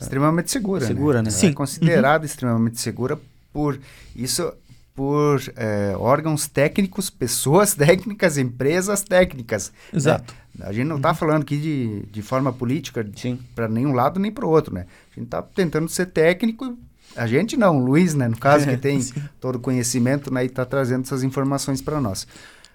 Extremamente 0.01 0.51
segura. 0.51 0.85
Segura, 0.85 1.19
né? 1.19 1.25
né? 1.25 1.29
Sim. 1.31 1.47
É 1.47 1.53
considerada 1.53 2.23
uhum. 2.23 2.25
extremamente 2.25 2.81
segura 2.81 3.17
por 3.55 3.79
isso 4.13 4.53
por 4.95 5.41
é, 5.57 5.93
órgãos 5.97 6.47
técnicos, 6.47 7.09
pessoas 7.09 7.75
técnicas, 7.75 8.37
empresas 8.37 9.03
técnicas. 9.03 9.71
Né? 9.91 9.97
Exato. 9.97 10.33
Né? 10.57 10.65
A 10.65 10.71
gente 10.71 10.87
não 10.87 10.95
está 10.95 11.09
uhum. 11.09 11.15
falando 11.15 11.41
aqui 11.41 11.57
de, 11.57 12.05
de 12.09 12.21
forma 12.21 12.53
política 12.53 13.05
para 13.53 13.67
nenhum 13.67 13.91
lado 13.91 14.19
nem 14.19 14.31
para 14.31 14.45
o 14.45 14.49
outro, 14.49 14.73
né? 14.73 14.85
A 15.11 15.19
gente 15.19 15.25
está 15.25 15.41
tentando 15.41 15.89
ser 15.89 16.05
técnico. 16.07 16.77
A 17.15 17.27
gente 17.27 17.57
não, 17.57 17.77
o 17.77 17.85
Luiz, 17.85 18.13
né? 18.13 18.27
No 18.27 18.37
caso, 18.37 18.65
que 18.65 18.77
tem 18.77 19.01
todo 19.39 19.55
o 19.55 19.59
conhecimento 19.59 20.33
né, 20.33 20.43
e 20.43 20.47
está 20.47 20.65
trazendo 20.65 21.03
essas 21.03 21.23
informações 21.23 21.81
para 21.81 21.99
nós. 21.99 22.25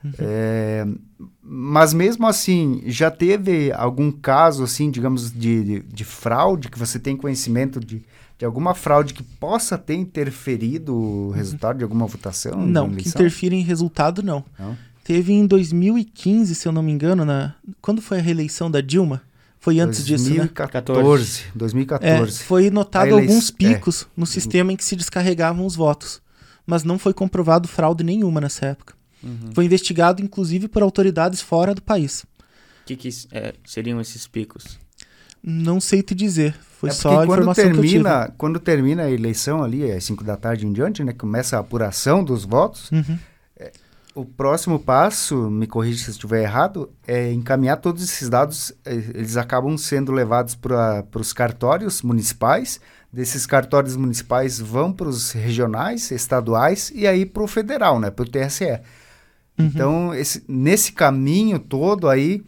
Uhum. 0.04 0.12
É, 0.18 0.86
mas 1.42 1.92
mesmo 1.94 2.26
assim, 2.26 2.82
já 2.86 3.10
teve 3.10 3.72
algum 3.72 4.10
caso, 4.10 4.62
assim, 4.64 4.90
digamos, 4.90 5.30
de, 5.30 5.64
de, 5.64 5.80
de 5.80 6.04
fraude 6.04 6.68
que 6.68 6.78
você 6.78 6.98
tem 6.98 7.16
conhecimento 7.16 7.80
de 7.80 8.02
de 8.40 8.46
alguma 8.46 8.74
fraude 8.74 9.12
que 9.12 9.22
possa 9.22 9.76
ter 9.76 9.96
interferido 9.96 10.94
o 10.94 11.26
uhum. 11.26 11.30
resultado 11.30 11.76
de 11.76 11.84
alguma 11.84 12.06
votação? 12.06 12.66
Não, 12.66 12.90
que 12.90 13.06
interfira 13.06 13.54
em 13.54 13.60
resultado, 13.60 14.22
não. 14.22 14.42
não. 14.58 14.78
Teve 15.04 15.34
em 15.34 15.46
2015, 15.46 16.54
se 16.54 16.66
eu 16.66 16.72
não 16.72 16.82
me 16.82 16.90
engano, 16.90 17.22
na... 17.26 17.54
quando 17.82 18.00
foi 18.00 18.18
a 18.18 18.22
reeleição 18.22 18.70
da 18.70 18.80
Dilma? 18.80 19.20
Foi 19.58 19.78
antes 19.78 20.06
2014, 20.06 21.20
disso, 21.20 21.44
né? 21.48 21.52
2014. 21.54 22.40
É, 22.40 22.44
foi 22.46 22.70
notado 22.70 23.14
alguns 23.14 23.50
picos 23.50 24.04
é. 24.04 24.06
no 24.16 24.24
sistema 24.24 24.72
em 24.72 24.76
que 24.76 24.84
se 24.86 24.96
descarregavam 24.96 25.66
os 25.66 25.76
votos, 25.76 26.22
mas 26.66 26.82
não 26.82 26.98
foi 26.98 27.12
comprovado 27.12 27.68
fraude 27.68 28.02
nenhuma 28.02 28.40
nessa 28.40 28.64
época. 28.64 28.94
Uhum. 29.22 29.50
Foi 29.52 29.66
investigado, 29.66 30.22
inclusive, 30.22 30.66
por 30.66 30.82
autoridades 30.82 31.42
fora 31.42 31.74
do 31.74 31.82
país. 31.82 32.22
O 32.22 32.86
que, 32.86 32.96
que 32.96 33.10
é, 33.32 33.52
seriam 33.66 34.00
esses 34.00 34.26
picos? 34.26 34.78
Não 35.42 35.80
sei 35.80 36.02
te 36.02 36.14
dizer. 36.14 36.54
Foi 36.78 36.90
é 36.90 36.92
só 36.92 37.22
a 37.22 37.26
quando 37.26 37.54
termina, 37.54 38.32
Quando 38.38 38.58
termina 38.58 39.02
a 39.04 39.10
eleição 39.10 39.62
ali, 39.62 39.90
às 39.90 40.04
5 40.04 40.24
da 40.24 40.36
tarde 40.36 40.66
em 40.66 40.72
diante, 40.72 41.04
né? 41.04 41.12
Começa 41.12 41.56
a 41.56 41.60
apuração 41.60 42.24
dos 42.24 42.44
votos. 42.44 42.90
Uhum. 42.90 43.18
É, 43.58 43.70
o 44.14 44.24
próximo 44.24 44.78
passo, 44.78 45.50
me 45.50 45.66
corrija 45.66 46.04
se 46.04 46.10
estiver 46.10 46.42
errado, 46.42 46.90
é 47.06 47.32
encaminhar 47.32 47.76
todos 47.76 48.02
esses 48.02 48.28
dados, 48.28 48.72
eh, 48.84 48.94
eles 49.14 49.36
acabam 49.36 49.76
sendo 49.76 50.10
levados 50.10 50.54
para 50.54 51.04
os 51.14 51.32
cartórios 51.32 52.02
municipais, 52.02 52.80
desses 53.12 53.46
cartórios 53.46 53.96
municipais 53.96 54.58
vão 54.58 54.92
para 54.92 55.08
os 55.08 55.32
regionais, 55.32 56.10
estaduais 56.10 56.92
e 56.94 57.06
aí 57.06 57.26
para 57.26 57.42
o 57.42 57.46
federal, 57.46 58.00
né, 58.00 58.10
para 58.10 58.24
o 58.24 58.28
TSE. 58.28 58.64
Uhum. 58.64 58.80
Então, 59.66 60.14
esse, 60.14 60.42
nesse 60.48 60.92
caminho 60.92 61.58
todo 61.58 62.08
aí, 62.08 62.42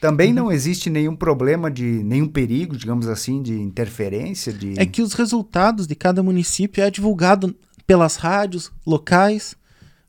também 0.00 0.30
uhum. 0.30 0.36
não 0.36 0.52
existe 0.52 0.88
nenhum 0.88 1.14
problema 1.14 1.70
de 1.70 1.84
nenhum 1.84 2.26
perigo, 2.26 2.76
digamos 2.76 3.06
assim, 3.06 3.42
de 3.42 3.60
interferência. 3.60 4.52
De... 4.52 4.80
É 4.80 4.86
que 4.86 5.02
os 5.02 5.12
resultados 5.12 5.86
de 5.86 5.94
cada 5.94 6.22
município 6.22 6.82
é 6.82 6.90
divulgado 6.90 7.54
pelas 7.86 8.16
rádios 8.16 8.72
locais, 8.86 9.54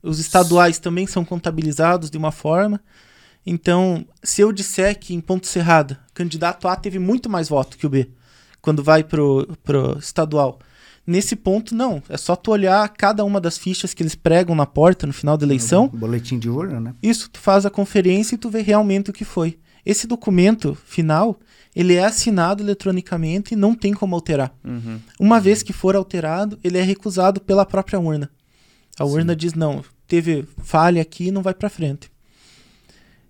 os 0.02 0.18
estaduais 0.18 0.78
também 0.78 1.06
são 1.06 1.24
contabilizados 1.24 2.10
de 2.10 2.16
uma 2.16 2.32
forma. 2.32 2.80
Então, 3.44 4.06
se 4.22 4.40
eu 4.40 4.52
disser 4.52 4.98
que 4.98 5.14
em 5.14 5.20
Ponto 5.20 5.46
Serrada, 5.46 6.00
candidato 6.14 6.68
A 6.68 6.76
teve 6.76 6.98
muito 6.98 7.28
mais 7.28 7.48
voto 7.48 7.76
que 7.76 7.86
o 7.86 7.90
B, 7.90 8.08
quando 8.60 8.82
vai 8.82 9.04
pro, 9.04 9.46
pro 9.62 9.98
estadual. 9.98 10.58
Nesse 11.04 11.34
ponto, 11.34 11.74
não. 11.74 12.00
É 12.08 12.16
só 12.16 12.36
tu 12.36 12.52
olhar 12.52 12.88
cada 12.90 13.24
uma 13.24 13.40
das 13.40 13.58
fichas 13.58 13.92
que 13.92 14.02
eles 14.02 14.14
pregam 14.14 14.54
na 14.54 14.64
porta 14.64 15.06
no 15.06 15.12
final 15.12 15.36
da 15.36 15.44
eleição. 15.44 15.88
Boletim 15.88 16.38
de 16.38 16.48
urna, 16.48 16.80
né? 16.80 16.94
Isso, 17.02 17.28
tu 17.28 17.40
faz 17.40 17.66
a 17.66 17.70
conferência 17.70 18.36
e 18.36 18.38
tu 18.38 18.48
vê 18.48 18.62
realmente 18.62 19.10
o 19.10 19.12
que 19.12 19.24
foi. 19.24 19.58
Esse 19.84 20.06
documento 20.06 20.76
final, 20.86 21.38
ele 21.74 21.94
é 21.94 22.04
assinado 22.04 22.62
eletronicamente 22.62 23.54
e 23.54 23.56
não 23.56 23.74
tem 23.74 23.92
como 23.92 24.14
alterar. 24.14 24.54
Uhum. 24.64 25.00
Uma 25.18 25.40
vez 25.40 25.62
que 25.62 25.72
for 25.72 25.96
alterado, 25.96 26.58
ele 26.62 26.78
é 26.78 26.82
recusado 26.82 27.40
pela 27.40 27.66
própria 27.66 27.98
urna. 27.98 28.30
A 28.98 29.04
Sim. 29.04 29.12
urna 29.12 29.34
diz 29.34 29.54
não, 29.54 29.84
teve 30.06 30.46
falha 30.62 31.02
aqui, 31.02 31.30
não 31.30 31.42
vai 31.42 31.54
para 31.54 31.68
frente. 31.68 32.12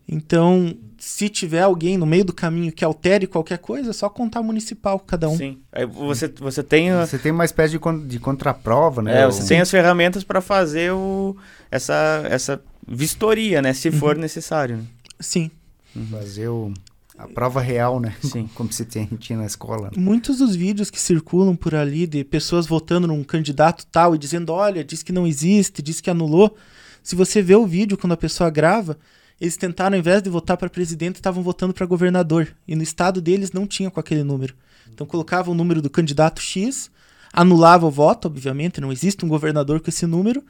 Então, 0.07 0.77
se 0.99 1.29
tiver 1.29 1.63
alguém 1.63 1.97
no 1.97 2.05
meio 2.05 2.25
do 2.25 2.33
caminho 2.33 2.73
que 2.73 2.85
altere 2.85 3.27
qualquer 3.27 3.59
coisa, 3.59 3.91
é 3.91 3.93
só 3.93 4.09
contar 4.09 4.43
municipal 4.43 4.99
cada 4.99 5.29
um. 5.29 5.37
Sim. 5.37 5.59
Aí 5.73 5.87
você, 5.87 6.29
você 6.29 6.63
tem. 6.63 6.93
Você 6.93 7.19
tem 7.19 7.33
uma 7.33 7.45
espécie 7.45 7.73
de, 7.73 7.79
con 7.79 8.07
de 8.07 8.19
contraprova, 8.19 9.01
né? 9.01 9.23
É, 9.23 9.27
você 9.27 9.47
tem 9.47 9.61
as 9.61 9.71
ferramentas 9.71 10.23
para 10.23 10.41
fazer 10.41 10.93
o, 10.93 11.37
essa, 11.71 12.23
essa 12.29 12.63
vistoria, 12.87 13.63
né? 13.63 13.73
Se 13.73 13.89
uhum. 13.89 13.99
for 13.99 14.17
necessário. 14.17 14.77
Né? 14.77 14.85
Sim. 15.19 15.51
Uhum. 15.95 16.07
Fazer 16.07 16.49
o, 16.49 16.73
a 17.19 17.29
prova 17.29 17.61
real, 17.61 18.01
né? 18.01 18.15
Sim. 18.23 18.49
Como 18.55 18.73
se 18.73 18.85
tem, 18.85 19.07
tinha 19.19 19.39
na 19.39 19.47
escola. 19.47 19.91
Né? 19.91 19.91
Muitos 19.97 20.39
dos 20.39 20.57
vídeos 20.57 20.91
que 20.91 21.01
circulam 21.01 21.55
por 21.55 21.75
ali 21.75 22.07
de 22.07 22.25
pessoas 22.25 22.67
votando 22.67 23.07
num 23.07 23.23
candidato 23.23 23.87
tal 23.87 24.15
e 24.15 24.19
dizendo, 24.19 24.53
olha, 24.53 24.83
diz 24.83 25.03
que 25.03 25.13
não 25.13 25.27
existe, 25.27 25.83
diz 25.83 26.01
que 26.01 26.11
anulou. 26.11 26.57
Se 27.03 27.15
você 27.15 27.43
vê 27.43 27.55
o 27.55 27.67
vídeo 27.67 27.99
quando 27.99 28.13
a 28.13 28.17
pessoa 28.17 28.49
grava, 28.49 28.99
eles 29.41 29.57
tentaram, 29.57 29.97
ao 29.97 29.99
invés 29.99 30.23
de 30.23 30.31
votar 30.31 30.57
para 30.57 30.71
presidente, 30.71 31.17
estavam 31.17 31.43
votando 31.43 31.75
para 31.75 31.85
governador. 31.85 32.49
E 32.67 32.77
no 32.77 32.83
estado 32.83 33.21
deles 33.21 33.53
não 33.53 33.67
tinha 33.67 33.91
com 33.91 33.99
aquele 33.99 34.23
número. 34.23 34.55
Então 34.93 35.07
colocava 35.07 35.51
o 35.51 35.55
número 35.55 35.83
do 35.83 35.91
candidato 35.91 36.41
X, 36.41 36.91
anulava 37.33 37.87
o 37.87 37.91
voto, 37.91 38.27
obviamente, 38.27 38.81
não 38.81 38.93
existe 38.93 39.25
um 39.25 39.29
governador 39.29 39.81
com 39.81 39.89
esse 39.89 40.07
número, 40.07 40.45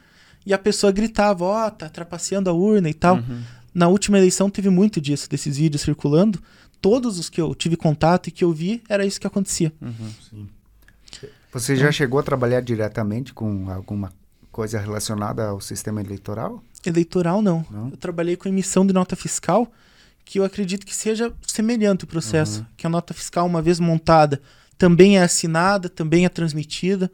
e 0.45 0.53
a 0.53 0.59
pessoa 0.59 0.93
gritava, 0.93 1.45
ó, 1.45 1.67
oh, 1.67 1.71
tá 1.71 1.89
trapaceando 1.89 2.51
a 2.51 2.53
urna 2.53 2.91
e 2.91 2.95
tal. 2.95 3.17
Uhum. 3.17 3.43
Na 3.75 3.89
última 3.89 4.19
eleição 4.19 4.51
teve 4.51 4.69
muito 4.69 5.01
disso, 5.01 5.29
desses 5.29 5.57
vídeos 5.57 5.83
circulando. 5.83 6.43
Todos 6.81 7.19
os 7.19 7.29
que 7.29 7.41
eu 7.41 7.55
tive 7.55 7.77
contato 7.77 8.29
e 8.29 8.31
que 8.31 8.45
eu 8.45 8.53
vi, 8.53 8.83
era 8.89 9.07
isso 9.07 9.21
que 9.21 9.27
acontecia. 9.27 9.73
Uhum. 9.81 10.47
Você 11.53 11.77
já 11.77 11.93
chegou 11.93 12.19
a 12.19 12.23
trabalhar 12.23 12.61
diretamente 12.61 13.33
com 13.33 13.71
alguma 13.71 14.13
coisa 14.51 14.79
relacionada 14.79 15.49
ao 15.49 15.61
sistema 15.61 16.01
eleitoral? 16.01 16.63
Eleitoral, 16.85 17.41
não. 17.41 17.65
não. 17.71 17.91
Eu 17.91 17.97
trabalhei 17.97 18.37
com 18.37 18.49
emissão 18.49 18.87
de 18.87 18.93
nota 18.93 19.15
fiscal, 19.15 19.71
que 20.25 20.39
eu 20.39 20.45
acredito 20.45 20.85
que 20.85 20.95
seja 20.95 21.33
semelhante 21.47 22.05
o 22.05 22.07
processo. 22.07 22.61
Uhum. 22.61 22.67
Que 22.77 22.87
a 22.87 22.91
nota 22.91 23.15
fiscal, 23.15 23.47
uma 23.47 23.63
vez 23.63 23.79
montada, 23.79 24.41
também 24.77 25.19
é 25.19 25.23
assinada, 25.23 25.89
também 25.89 26.25
é 26.25 26.29
transmitida, 26.29 27.11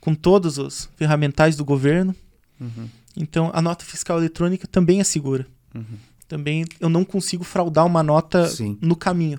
com 0.00 0.14
todos 0.14 0.58
os 0.58 0.88
ferramentais 0.96 1.56
do 1.56 1.64
governo. 1.64 2.14
Uhum. 2.60 2.88
Então, 3.16 3.50
a 3.52 3.60
nota 3.60 3.84
fiscal 3.84 4.18
eletrônica 4.18 4.66
também 4.66 5.00
é 5.00 5.04
segura. 5.04 5.46
Uhum. 5.74 5.98
Também 6.28 6.64
eu 6.80 6.88
não 6.88 7.04
consigo 7.04 7.44
fraudar 7.44 7.84
uma 7.84 8.02
nota 8.02 8.48
Sim. 8.48 8.78
no 8.80 8.96
caminho. 8.96 9.38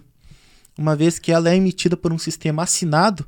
Uma 0.77 0.95
vez 0.95 1.17
que 1.17 1.31
ela 1.31 1.49
é 1.49 1.55
emitida 1.55 1.95
por 1.95 2.11
um 2.11 2.17
sistema 2.17 2.63
assinado, 2.63 3.25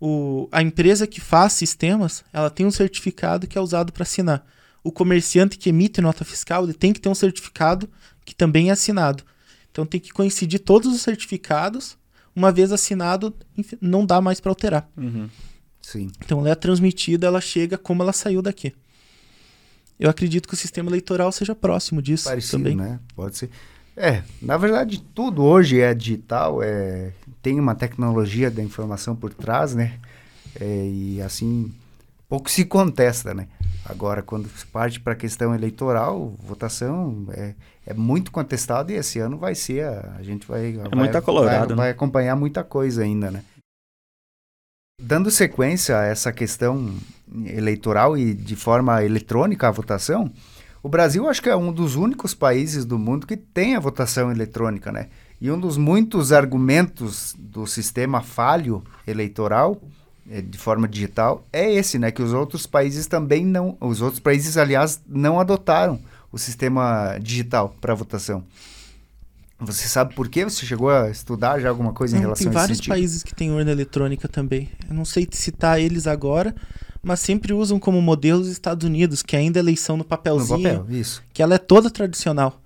o, 0.00 0.48
a 0.52 0.62
empresa 0.62 1.06
que 1.06 1.20
faz 1.20 1.54
sistemas, 1.54 2.24
ela 2.32 2.50
tem 2.50 2.66
um 2.66 2.70
certificado 2.70 3.46
que 3.46 3.58
é 3.58 3.60
usado 3.60 3.92
para 3.92 4.02
assinar. 4.02 4.46
O 4.82 4.92
comerciante 4.92 5.56
que 5.56 5.70
emite 5.70 6.00
nota 6.00 6.24
fiscal, 6.24 6.64
ele 6.64 6.74
tem 6.74 6.92
que 6.92 7.00
ter 7.00 7.08
um 7.08 7.14
certificado 7.14 7.88
que 8.24 8.34
também 8.34 8.68
é 8.68 8.72
assinado. 8.72 9.24
Então 9.70 9.84
tem 9.84 10.00
que 10.00 10.12
coincidir 10.12 10.60
todos 10.60 10.94
os 10.94 11.00
certificados. 11.00 11.96
Uma 12.36 12.52
vez 12.52 12.70
assinado, 12.70 13.34
não 13.80 14.04
dá 14.04 14.20
mais 14.20 14.40
para 14.40 14.50
alterar. 14.50 14.88
Uhum. 14.96 15.28
Sim. 15.80 16.10
Então 16.24 16.40
ela 16.40 16.50
é 16.50 16.54
transmitida, 16.54 17.26
ela 17.26 17.40
chega 17.40 17.78
como 17.78 18.02
ela 18.02 18.12
saiu 18.12 18.42
daqui. 18.42 18.72
Eu 19.98 20.10
acredito 20.10 20.48
que 20.48 20.54
o 20.54 20.56
sistema 20.56 20.90
eleitoral 20.90 21.30
seja 21.30 21.54
próximo 21.54 22.02
disso 22.02 22.24
Parecido, 22.24 22.58
também. 22.58 22.76
né? 22.76 22.98
Pode 23.14 23.36
ser. 23.36 23.50
É, 23.96 24.22
na 24.42 24.56
verdade, 24.56 25.00
tudo 25.14 25.44
hoje 25.44 25.80
é 25.80 25.94
digital, 25.94 26.60
é, 26.62 27.12
tem 27.40 27.60
uma 27.60 27.74
tecnologia 27.76 28.50
da 28.50 28.62
informação 28.62 29.14
por 29.14 29.32
trás, 29.32 29.74
né? 29.74 30.00
É, 30.60 30.86
e 30.86 31.22
assim, 31.22 31.72
pouco 32.28 32.50
se 32.50 32.64
contesta, 32.64 33.32
né? 33.32 33.46
Agora, 33.84 34.22
quando 34.22 34.48
se 34.48 34.66
parte 34.66 34.98
para 34.98 35.12
a 35.12 35.16
questão 35.16 35.54
eleitoral, 35.54 36.34
votação 36.42 37.26
é, 37.32 37.54
é 37.86 37.94
muito 37.94 38.32
contestado 38.32 38.90
e 38.90 38.96
esse 38.96 39.20
ano 39.20 39.36
vai 39.36 39.54
ser, 39.54 39.84
a, 39.84 40.16
a 40.18 40.22
gente 40.22 40.46
vai... 40.46 40.70
É 40.70 40.88
vai, 40.88 40.90
muito 40.94 41.16
acolorado, 41.16 41.58
vai, 41.58 41.68
né? 41.68 41.74
vai 41.74 41.90
acompanhar 41.90 42.34
muita 42.34 42.64
coisa 42.64 43.02
ainda, 43.02 43.30
né? 43.30 43.44
Dando 45.00 45.30
sequência 45.30 45.98
a 45.98 46.04
essa 46.04 46.32
questão 46.32 46.96
eleitoral 47.46 48.16
e 48.16 48.34
de 48.34 48.56
forma 48.56 49.04
eletrônica 49.04 49.66
a 49.66 49.70
votação, 49.70 50.30
o 50.82 50.88
Brasil 50.88 51.28
acho 51.28 51.42
que 51.42 51.48
é 51.48 51.56
um 51.56 51.72
dos 51.72 51.96
únicos 51.96 52.34
países 52.34 52.84
do 52.84 52.98
mundo 52.98 53.26
que 53.26 53.36
tem 53.36 53.74
a 53.74 53.80
votação 53.80 54.30
eletrônica, 54.30 54.92
né? 54.92 55.08
E 55.40 55.50
um 55.50 55.58
dos 55.58 55.76
muitos 55.76 56.32
argumentos 56.32 57.34
do 57.38 57.66
sistema 57.66 58.20
falho 58.20 58.84
eleitoral 59.06 59.80
eh, 60.30 60.42
de 60.42 60.58
forma 60.58 60.86
digital 60.86 61.46
é 61.52 61.72
esse, 61.72 61.98
né? 61.98 62.10
Que 62.10 62.22
os 62.22 62.32
outros 62.32 62.66
países 62.66 63.06
também 63.06 63.44
não, 63.44 63.76
os 63.80 64.02
outros 64.02 64.20
países, 64.20 64.56
aliás, 64.56 65.00
não 65.08 65.40
adotaram 65.40 65.98
o 66.30 66.38
sistema 66.38 67.18
digital 67.20 67.74
para 67.80 67.94
votação. 67.94 68.44
Você 69.58 69.88
sabe 69.88 70.14
por 70.14 70.28
quê? 70.28 70.44
Você 70.44 70.66
chegou 70.66 70.90
a 70.90 71.08
estudar 71.08 71.60
já 71.60 71.68
alguma 71.68 71.92
coisa 71.92 72.16
em 72.16 72.20
relação 72.20 72.46
a 72.46 72.50
isso? 72.50 72.52
Tem 72.52 72.60
vários 72.60 72.80
países 72.86 73.22
que 73.22 73.34
têm 73.34 73.52
urna 73.52 73.70
eletrônica 73.70 74.28
também. 74.28 74.68
Eu 74.88 74.94
não 74.94 75.04
sei 75.04 75.26
citar 75.30 75.80
eles 75.80 76.06
agora, 76.06 76.54
mas 77.04 77.20
sempre 77.20 77.52
usam 77.52 77.78
como 77.78 78.00
modelo 78.00 78.40
os 78.40 78.48
Estados 78.48 78.86
Unidos, 78.86 79.22
que 79.22 79.36
ainda 79.36 79.58
é 79.58 79.60
eleição 79.60 79.96
no 79.96 80.04
papelzinho. 80.04 80.58
No 80.58 80.80
papel, 80.80 80.96
isso. 80.96 81.22
Que 81.32 81.42
ela 81.42 81.54
é 81.54 81.58
toda 81.58 81.90
tradicional. 81.90 82.60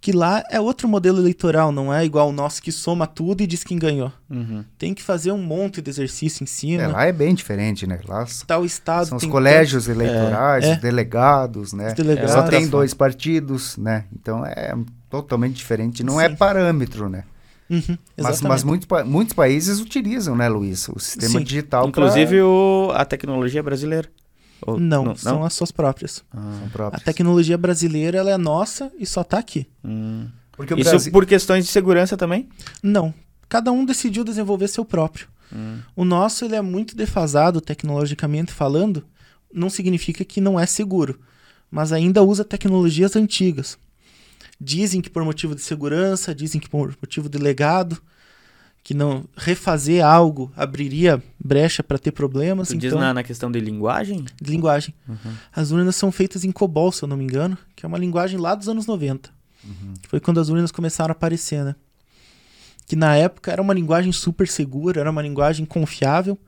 Que 0.00 0.12
lá 0.12 0.42
é 0.50 0.58
outro 0.58 0.88
modelo 0.88 1.18
eleitoral, 1.18 1.70
não 1.70 1.92
é 1.92 2.02
igual 2.06 2.30
o 2.30 2.32
nosso 2.32 2.62
que 2.62 2.72
soma 2.72 3.06
tudo 3.06 3.42
e 3.42 3.46
diz 3.46 3.62
quem 3.62 3.78
ganhou. 3.78 4.10
Uhum. 4.30 4.64
Tem 4.78 4.94
que 4.94 5.02
fazer 5.02 5.30
um 5.30 5.42
monte 5.42 5.82
de 5.82 5.90
exercício 5.90 6.42
em 6.42 6.46
cima. 6.46 6.82
É, 6.82 6.86
lá 6.86 7.04
é 7.04 7.12
bem 7.12 7.34
diferente, 7.34 7.86
né? 7.86 8.00
Lá 8.08 8.26
Tal 8.46 8.64
estado 8.64 9.08
são 9.08 9.18
os 9.18 9.26
colégios 9.26 9.84
tanto... 9.84 10.00
eleitorais, 10.00 10.64
é, 10.64 10.72
os 10.72 10.78
delegados, 10.78 11.74
né? 11.74 11.88
Os 11.88 11.94
delegados. 11.94 12.32
Só 12.32 12.42
tem 12.44 12.66
dois 12.66 12.94
partidos, 12.94 13.76
né? 13.76 14.06
Então 14.10 14.44
é 14.46 14.74
totalmente 15.10 15.56
diferente. 15.56 16.02
Não 16.02 16.18
é 16.18 16.28
Sim. 16.28 16.32
é 16.32 16.36
parâmetro, 16.36 17.10
né? 17.10 17.24
Uhum, 17.70 17.96
mas, 18.20 18.40
mas 18.40 18.64
muitos, 18.64 18.88
muitos 19.06 19.32
países 19.32 19.78
utilizam, 19.78 20.34
né, 20.34 20.48
Luiz? 20.48 20.88
O 20.88 20.98
sistema 20.98 21.38
Sim. 21.38 21.44
digital. 21.44 21.88
Inclusive 21.88 22.36
pra... 22.36 22.46
o, 22.46 22.90
a 22.92 23.04
tecnologia 23.04 23.62
brasileira. 23.62 24.10
Ou, 24.66 24.78
não, 24.78 25.04
não, 25.04 25.16
são 25.16 25.38
não? 25.38 25.44
as 25.44 25.54
suas 25.54 25.70
próprias. 25.70 26.24
Ah, 26.32 26.58
são 26.58 26.68
próprias. 26.68 27.00
A 27.00 27.04
tecnologia 27.04 27.56
brasileira 27.56 28.18
ela 28.18 28.30
é 28.30 28.36
nossa 28.36 28.90
e 28.98 29.06
só 29.06 29.20
está 29.20 29.38
aqui. 29.38 29.66
Hum. 29.84 30.26
Porque 30.52 30.74
Isso 30.74 30.90
Brasil... 30.90 31.12
por 31.12 31.24
questões 31.24 31.64
de 31.64 31.70
segurança 31.70 32.16
também? 32.16 32.48
Não. 32.82 33.14
Cada 33.48 33.72
um 33.72 33.84
decidiu 33.84 34.24
desenvolver 34.24 34.68
seu 34.68 34.84
próprio. 34.84 35.28
Hum. 35.52 35.78
O 35.96 36.04
nosso 36.04 36.44
ele 36.44 36.56
é 36.56 36.60
muito 36.60 36.96
defasado 36.96 37.60
tecnologicamente 37.60 38.52
falando. 38.52 39.04
Não 39.52 39.70
significa 39.70 40.24
que 40.24 40.40
não 40.40 40.60
é 40.60 40.66
seguro, 40.66 41.18
mas 41.70 41.92
ainda 41.92 42.22
usa 42.22 42.44
tecnologias 42.44 43.16
antigas. 43.16 43.78
Dizem 44.60 45.00
que 45.00 45.08
por 45.08 45.24
motivo 45.24 45.54
de 45.54 45.62
segurança, 45.62 46.34
dizem 46.34 46.60
que 46.60 46.68
por 46.68 46.94
motivo 47.00 47.28
de 47.28 47.38
legado, 47.38 48.00
que 48.82 48.94
não 48.94 49.24
refazer 49.36 50.04
algo 50.04 50.52
abriria 50.56 51.22
brecha 51.38 51.82
para 51.82 51.98
ter 51.98 52.12
problemas. 52.12 52.68
Tu 52.68 52.74
então, 52.74 52.90
diz 52.90 52.98
na, 52.98 53.14
na, 53.14 53.22
questão 53.22 53.50
de 53.50 53.60
linguagem? 53.60 54.24
De 54.40 54.50
linguagem. 54.50 54.94
Uhum. 55.08 55.32
As 55.52 55.70
urnas 55.70 55.96
são 55.96 56.10
feitas 56.10 56.44
em 56.44 56.52
COBOL, 56.52 56.92
se 56.92 57.02
eu 57.02 57.08
não 57.08 57.16
me 57.16 57.24
engano, 57.24 57.56
que 57.76 57.84
é 57.84 57.88
uma 57.88 57.98
linguagem 57.98 58.38
lá 58.38 58.54
dos 58.54 58.68
anos 58.68 58.86
90. 58.86 59.30
Uhum. 59.64 59.94
Foi 60.08 60.20
quando 60.20 60.40
as 60.40 60.48
urnas 60.48 60.70
começaram 60.70 61.12
a 61.12 61.12
aparecer, 61.12 61.64
né? 61.64 61.74
Que 62.86 62.96
na 62.96 63.16
época 63.16 63.52
era 63.52 63.62
uma 63.62 63.74
linguagem 63.74 64.10
super 64.12 64.48
segura, 64.48 65.00
era 65.00 65.10
uma 65.10 65.22
linguagem 65.22 65.64
confiável. 65.64 66.38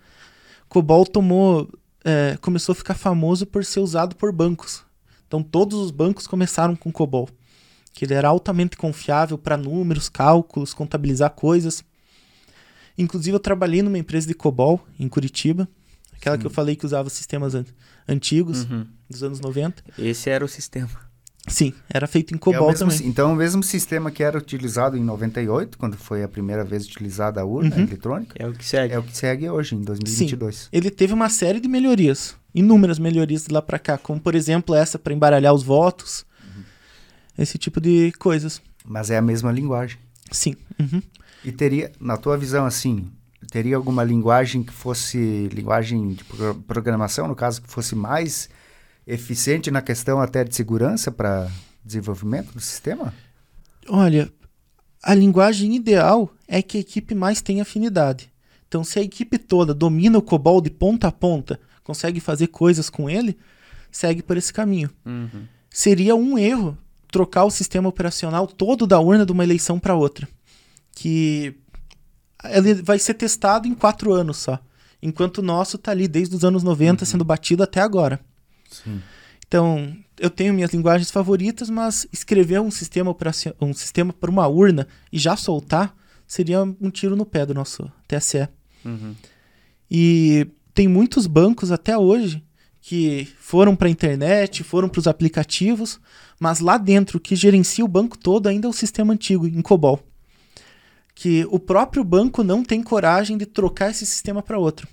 COBOL 0.69 1.07
tomou, 1.07 1.69
é, 2.05 2.37
começou 2.41 2.73
a 2.73 2.77
ficar 2.77 2.95
famoso 2.95 3.47
por 3.47 3.65
ser 3.65 3.81
usado 3.81 4.17
por 4.17 4.33
bancos. 4.33 4.83
Então 5.29 5.43
todos 5.43 5.79
os 5.79 5.91
bancos 5.91 6.27
começaram 6.27 6.75
com 6.75 6.91
COBOL, 6.91 7.29
que 7.93 8.05
ele 8.05 8.15
era 8.15 8.29
altamente 8.29 8.77
confiável 8.77 9.37
para 9.37 9.57
números, 9.57 10.09
cálculos, 10.09 10.73
contabilizar 10.73 11.31
coisas. 11.31 11.85
Inclusive 12.97 13.35
eu 13.35 13.41
trabalhei 13.41 13.83
numa 13.83 13.99
empresa 13.99 14.27
de 14.27 14.35
COBOL 14.35 14.81
em 14.99 15.09
Curitiba, 15.09 15.69
aquela 16.15 16.37
Sim. 16.37 16.41
que 16.41 16.47
eu 16.47 16.51
falei 16.51 16.77
que 16.77 16.87
usava 16.87 17.09
sistemas 17.11 17.55
an 17.55 17.65
antigos 18.09 18.65
uhum. 18.65 18.87
dos 19.09 19.23
anos 19.23 19.41
90. 19.41 19.83
Esse 19.99 20.29
era 20.29 20.45
o 20.45 20.49
sistema. 20.49 20.91
Sim, 21.47 21.73
era 21.89 22.07
feito 22.07 22.33
em 22.33 22.39
COBOL 22.39 22.71
é 22.71 22.75
também. 22.75 22.99
Então, 23.05 23.33
o 23.33 23.37
mesmo 23.37 23.63
sistema 23.65 24.13
que 24.13 24.23
era 24.23 24.39
utilizado 24.39 24.97
em 24.97 25.03
98, 25.03 25.77
quando 25.77 25.97
foi 25.97 26.23
a 26.23 26.29
primeira 26.29 26.65
vez 26.65 26.87
utilizada 26.87 27.41
a 27.41 27.45
urna 27.45 27.75
uhum. 27.75 27.83
eletrônica. 27.83 28.35
É 28.39 28.47
o 28.47 28.53
que 28.53 28.65
segue. 28.65 28.95
É 28.95 28.99
o 28.99 29.03
que 29.03 29.17
segue 29.17 29.51
hoje, 29.51 29.75
em 29.75 29.83
2022. 29.83 30.57
Sim, 30.57 30.69
ele 30.73 30.89
teve 30.89 31.13
uma 31.13 31.29
série 31.29 31.59
de 31.59 31.67
melhorias, 31.67 32.37
inúmeras 32.55 32.99
melhorias 32.99 33.45
de 33.45 33.53
lá 33.53 33.61
para 33.61 33.79
cá, 33.79 33.99
como, 33.99 34.21
por 34.21 34.37
exemplo, 34.37 34.75
essa 34.75 34.99
para 34.99 35.13
embaralhar 35.13 35.53
os 35.53 35.65
votos. 35.65 36.25
Esse 37.37 37.59
tipo 37.59 37.81
de 37.81 38.13
coisas. 38.13 38.61
Mas 38.85 39.11
é 39.11 39.19
a 39.19 39.23
mesma 39.23 39.53
linguagem. 39.53 39.99
Sim. 40.31 40.57
Uhum. 40.79 41.03
E 41.45 41.53
teria, 41.53 41.93
na 42.01 42.17
tua 42.17 42.37
visão, 42.37 42.65
assim, 42.65 43.11
teria 43.51 43.77
alguma 43.77 44.05
linguagem 44.05 44.63
que 44.63 44.73
fosse 44.73 45.49
linguagem 45.53 46.15
de 46.15 46.25
programação, 46.67 47.29
no 47.29 47.35
caso, 47.35 47.63
que 47.63 47.69
fosse 47.69 47.95
mais 47.95 48.49
eficiente 49.07 49.71
na 49.71 49.83
questão 49.83 50.21
até 50.21 50.45
de 50.45 50.55
segurança 50.55 51.11
para 51.11 51.51
desenvolvimento 51.85 52.53
do 52.53 52.61
sistema? 52.61 53.13
Olha, 53.89 54.33
a 55.03 55.15
linguagem 55.15 55.75
ideal 55.75 56.33
é 56.47 56.63
que 56.63 56.79
a 56.79 56.81
equipe 56.81 57.15
mais 57.15 57.41
tenha 57.41 57.63
afinidade. 57.63 58.33
Então, 58.69 58.85
se 58.85 58.99
a 58.99 59.03
equipe 59.03 59.37
toda 59.37 59.75
domina 59.75 60.19
o 60.19 60.23
COBOL 60.23 60.61
de 60.61 60.71
ponta 60.71 61.09
a 61.09 61.13
ponta, 61.13 61.61
consegue 61.83 62.21
fazer 62.21 62.47
coisas 62.47 62.89
com 62.89 63.11
ele, 63.11 63.37
segue 63.91 64.23
por 64.23 64.37
esse 64.37 64.53
caminho. 64.53 64.89
Uhum. 65.05 65.47
Seria 65.69 66.15
um 66.15 66.39
erro 66.39 66.79
trocar 67.13 67.45
o 67.45 67.51
sistema 67.51 67.89
operacional 67.89 68.47
todo 68.49 68.87
da 68.87 68.99
urna 68.99 69.25
de 69.25 69.31
uma 69.31 69.45
eleição 69.45 69.79
para 69.79 69.95
outra. 69.95 70.27
Que 70.95 71.55
ele 72.45 72.75
vai 72.75 72.99
ser 72.99 73.15
testado 73.15 73.69
em 73.69 73.75
quatro 73.75 74.13
anos 74.13 74.39
só. 74.39 74.59
Enquanto 75.01 75.39
o 75.39 75.43
nosso 75.43 75.77
está 75.77 75.93
ali 75.93 76.09
desde 76.09 76.35
os 76.35 76.45
anos 76.45 76.63
90 76.63 77.03
uhum. 77.03 77.07
sendo 77.07 77.25
batido 77.25 77.63
até 77.63 77.81
agora. 77.81 78.19
Sim. 78.69 79.01
Então, 79.47 79.95
eu 80.19 80.31
tenho 80.31 80.55
minhas 80.55 80.73
linguagens 80.73 81.11
favoritas, 81.11 81.69
mas 81.69 82.07
escrever 82.11 82.61
um 82.61 82.71
sistema 82.71 83.11
operacional, 83.11 83.59
um 83.61 83.75
sistema 83.75 84.13
para 84.13 84.31
uma 84.31 84.47
urna 84.47 84.89
e 85.13 85.19
já 85.19 85.37
soltar 85.37 85.95
seria 86.27 86.63
um 86.63 86.91
tiro 86.91 87.15
no 87.15 87.27
pé 87.27 87.45
do 87.45 87.53
nosso 87.53 87.93
TSE. 88.09 88.49
Uhum. 88.85 89.15
E 89.91 90.47
tem 90.73 90.89
muitos 90.89 91.27
bancos 91.27 91.71
até 91.71 91.99
hoje 91.99 92.43
que 92.85 93.29
foram 93.39 93.77
para 93.77 93.87
a 93.87 93.91
internet, 93.91 94.65
foram 94.65 94.89
para 94.89 94.99
os 94.99 95.07
aplicativos, 95.07 96.01
mas 96.39 96.59
lá 96.59 96.77
dentro 96.77 97.21
que 97.21 97.37
gerencia 97.37 97.85
o 97.85 97.89
banco 97.89 98.19
todo 98.19 98.49
ainda 98.49 98.67
é 98.67 98.71
o 98.71 98.73
sistema 98.73 99.15
antigo, 99.15 99.47
em 99.47 99.63
COBOL. 99.63 100.01
Que 101.15 101.47
o 101.49 101.61
próprio 101.61 102.03
banco 102.03 102.43
não 102.43 102.65
tem 102.65 102.83
coragem 102.83 103.39
de 103.39 103.47
trocar 103.47 103.93
esse 103.93 104.05
sistema 104.05 104.43
para 104.43 104.59
outro. 104.59 104.89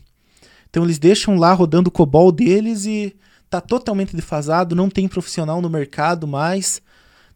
Então 0.70 0.84
eles 0.84 1.00
deixam 1.00 1.36
lá 1.36 1.52
rodando 1.52 1.90
o 1.90 1.92
COBOL 1.92 2.32
deles 2.32 2.86
e 2.86 3.16
está 3.44 3.60
totalmente 3.60 4.16
defasado, 4.16 4.76
não 4.76 4.88
tem 4.88 5.08
profissional 5.08 5.60
no 5.60 5.70
mercado 5.70 6.28
mais, 6.28 6.80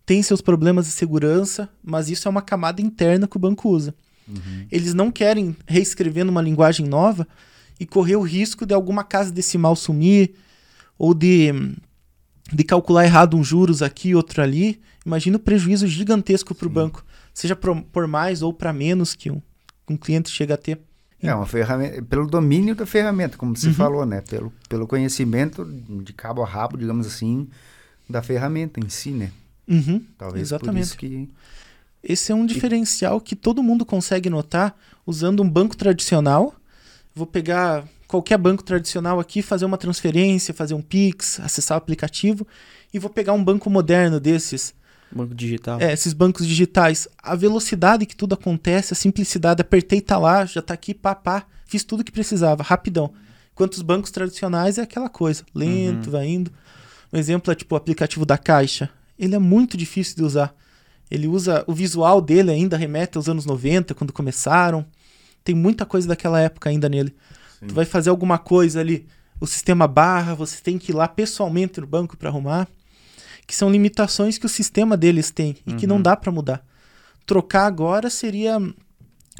tem 0.05 0.21
seus 0.21 0.39
problemas 0.39 0.85
de 0.85 0.91
segurança, 0.91 1.67
mas 1.83 2.11
isso 2.11 2.27
é 2.27 2.31
uma 2.31 2.43
camada 2.43 2.79
interna 2.79 3.27
que 3.27 3.37
o 3.37 3.39
banco 3.39 3.69
usa. 3.69 3.95
Uhum. 4.27 4.67
Eles 4.71 4.93
não 4.93 5.09
querem 5.09 5.55
reescrever 5.65 6.23
numa 6.23 6.43
linguagem 6.43 6.85
nova 6.85 7.27
e 7.79 7.85
correr 7.85 8.15
o 8.15 8.21
risco 8.21 8.65
de 8.65 8.73
alguma 8.73 9.03
casa 9.03 9.31
decimal 9.31 9.75
sumir 9.75 10.33
ou 10.97 11.13
de, 11.13 11.51
de 12.51 12.63
calcular 12.63 13.05
errado 13.05 13.35
um 13.35 13.43
juros 13.43 13.81
aqui, 13.81 14.15
outro 14.15 14.41
ali. 14.41 14.79
Imagina 15.05 15.37
o 15.37 15.39
prejuízo 15.39 15.87
gigantesco 15.87 16.55
para 16.55 16.67
o 16.67 16.69
banco, 16.69 17.05
seja 17.33 17.55
por, 17.55 17.81
por 17.83 18.07
mais 18.07 18.41
ou 18.41 18.53
para 18.53 18.71
menos 18.71 19.13
que 19.13 19.29
um, 19.29 19.41
um 19.89 19.97
cliente 19.97 20.29
chega 20.29 20.53
a 20.53 20.57
ter. 20.57 20.79
É 21.21 21.33
uma 21.33 21.45
ferramenta, 21.45 22.01
pelo 22.01 22.27
domínio 22.27 22.75
da 22.75 22.85
ferramenta, 22.85 23.37
como 23.37 23.55
você 23.55 23.67
uhum. 23.67 23.73
falou, 23.73 24.05
né? 24.05 24.19
Pelo, 24.21 24.51
pelo 24.67 24.85
conhecimento 24.85 25.65
de 26.03 26.11
cabo 26.11 26.43
a 26.43 26.45
rabo, 26.45 26.77
digamos 26.77 27.07
assim, 27.07 27.47
da 28.09 28.21
ferramenta 28.21 28.81
em 28.81 28.89
si, 28.89 29.11
né? 29.11 29.31
Uhum. 29.65 30.03
Talvez 30.17 30.49
Exatamente. 30.49 30.75
por 30.75 30.81
isso 30.81 30.97
que... 30.97 31.29
Esse 32.03 32.33
é 32.33 32.35
um 32.35 32.45
diferencial 32.45 33.19
e... 33.19 33.21
que 33.21 33.37
todo 33.37 33.63
mundo 33.63 33.85
consegue 33.85 34.29
notar 34.29 34.77
usando 35.05 35.41
um 35.41 35.49
banco 35.49 35.77
tradicional. 35.77 36.53
Vou 37.15 37.27
pegar 37.27 37.85
qualquer 38.07 38.37
banco 38.37 38.63
tradicional 38.63 39.19
aqui, 39.19 39.41
fazer 39.41 39.65
uma 39.65 39.77
transferência, 39.77 40.53
fazer 40.53 40.73
um 40.73 40.81
Pix, 40.81 41.39
acessar 41.39 41.77
o 41.77 41.79
aplicativo, 41.79 42.47
e 42.93 42.99
vou 42.99 43.09
pegar 43.09 43.33
um 43.33 43.43
banco 43.43 43.69
moderno 43.69 44.19
desses 44.19 44.73
Banco 45.15 45.35
digital. 45.35 45.79
É, 45.79 45.93
esses 45.93 46.11
bancos 46.11 46.47
digitais. 46.47 47.07
A 47.21 47.35
velocidade 47.35 48.05
que 48.05 48.15
tudo 48.15 48.33
acontece, 48.33 48.93
a 48.93 48.95
simplicidade, 48.95 49.61
apertei, 49.61 50.01
tá 50.01 50.17
lá, 50.17 50.45
já 50.45 50.61
tá 50.61 50.73
aqui, 50.73 50.93
pá, 50.93 51.13
pá, 51.13 51.45
fiz 51.65 51.83
tudo 51.83 52.03
que 52.03 52.11
precisava, 52.11 52.63
rapidão. 52.63 53.13
Enquanto 53.53 53.73
os 53.73 53.83
bancos 53.83 54.09
tradicionais 54.09 54.77
é 54.77 54.81
aquela 54.81 55.09
coisa, 55.09 55.43
lento, 55.53 56.07
uhum. 56.07 56.11
vai 56.11 56.27
indo. 56.27 56.51
Um 57.11 57.17
exemplo 57.17 57.51
é 57.51 57.55
tipo 57.55 57.75
o 57.75 57.77
aplicativo 57.77 58.25
da 58.25 58.37
Caixa. 58.37 58.89
Ele 59.17 59.35
é 59.35 59.39
muito 59.39 59.77
difícil 59.77 60.15
de 60.15 60.23
usar. 60.23 60.55
Ele 61.11 61.27
usa, 61.27 61.63
o 61.67 61.73
visual 61.73 62.19
dele 62.19 62.49
ainda 62.49 62.75
remete 62.75 63.17
aos 63.17 63.29
anos 63.29 63.45
90, 63.45 63.93
quando 63.93 64.11
começaram. 64.11 64.83
Tem 65.43 65.53
muita 65.55 65.85
coisa 65.85 66.07
daquela 66.07 66.39
época 66.39 66.69
ainda 66.69 66.87
nele. 66.87 67.15
Sim. 67.59 67.67
Tu 67.67 67.73
vai 67.73 67.85
fazer 67.85 68.09
alguma 68.09 68.37
coisa 68.37 68.79
ali, 68.79 69.05
o 69.39 69.47
sistema 69.47 69.87
barra, 69.87 70.33
você 70.33 70.61
tem 70.61 70.77
que 70.77 70.91
ir 70.91 70.95
lá 70.95 71.07
pessoalmente 71.07 71.81
no 71.81 71.87
banco 71.87 72.17
para 72.17 72.29
arrumar 72.29 72.67
que 73.45 73.55
são 73.55 73.69
limitações 73.69 74.37
que 74.37 74.45
o 74.45 74.49
sistema 74.49 74.95
deles 74.95 75.31
tem 75.31 75.55
e 75.65 75.71
uhum. 75.71 75.77
que 75.77 75.87
não 75.87 75.97
uhum. 75.97 76.01
dá 76.01 76.15
para 76.15 76.31
mudar. 76.31 76.65
Trocar 77.25 77.65
agora 77.65 78.09
seria 78.09 78.57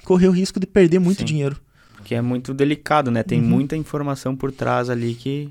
correr 0.03 0.27
o 0.27 0.31
risco 0.31 0.59
de 0.59 0.67
perder 0.67 0.99
muito 0.99 1.19
Sim. 1.19 1.25
dinheiro. 1.25 1.59
Que 2.03 2.15
é 2.15 2.21
muito 2.21 2.53
delicado, 2.53 3.09
né? 3.09 3.23
Tem 3.23 3.39
uhum. 3.39 3.47
muita 3.47 3.75
informação 3.75 4.35
por 4.35 4.51
trás 4.51 4.89
ali 4.89 5.15
que. 5.15 5.49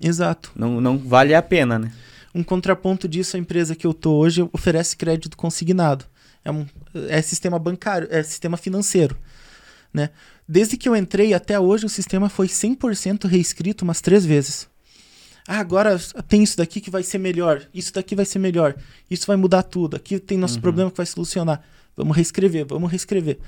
Exato. 0.00 0.50
Não, 0.54 0.80
não 0.80 0.96
vale 0.96 1.34
a 1.34 1.42
pena, 1.42 1.78
né? 1.78 1.92
Um 2.34 2.42
contraponto 2.42 3.08
disso, 3.08 3.36
a 3.36 3.40
empresa 3.40 3.74
que 3.74 3.86
eu 3.86 3.92
tô 3.92 4.12
hoje 4.12 4.48
oferece 4.52 4.96
crédito 4.96 5.36
consignado. 5.36 6.04
É, 6.44 6.50
um, 6.50 6.64
é 7.08 7.20
sistema 7.20 7.58
bancário, 7.58 8.08
é 8.10 8.22
sistema 8.22 8.56
financeiro. 8.56 9.16
Né? 9.92 10.10
Desde 10.48 10.76
que 10.76 10.88
eu 10.88 10.96
entrei 10.96 11.34
até 11.34 11.58
hoje, 11.58 11.86
o 11.86 11.88
sistema 11.88 12.28
foi 12.28 12.46
100% 12.46 13.26
reescrito 13.26 13.84
umas 13.84 14.00
três 14.00 14.24
vezes. 14.24 14.68
Ah, 15.46 15.58
agora 15.58 15.98
tem 16.28 16.42
isso 16.42 16.56
daqui 16.56 16.80
que 16.80 16.90
vai 16.90 17.02
ser 17.02 17.18
melhor, 17.18 17.66
isso 17.74 17.92
daqui 17.92 18.14
vai 18.14 18.24
ser 18.24 18.38
melhor, 18.38 18.76
isso 19.10 19.26
vai 19.26 19.36
mudar 19.36 19.62
tudo, 19.64 19.96
aqui 19.96 20.18
tem 20.18 20.38
nosso 20.38 20.56
uhum. 20.56 20.60
problema 20.60 20.90
que 20.90 20.96
vai 20.96 21.06
solucionar. 21.06 21.60
Vamos 21.96 22.16
reescrever, 22.16 22.66
vamos 22.66 22.90
reescrever. 22.90 23.38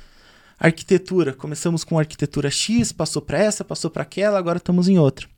Arquitetura, 0.58 1.32
começamos 1.32 1.84
com 1.84 1.98
arquitetura 1.98 2.50
X, 2.50 2.92
passou 2.92 3.22
para 3.22 3.38
essa, 3.38 3.64
passou 3.64 3.90
para 3.90 4.02
aquela, 4.02 4.38
agora 4.38 4.58
estamos 4.58 4.88
em 4.88 4.98
outra. 4.98 5.28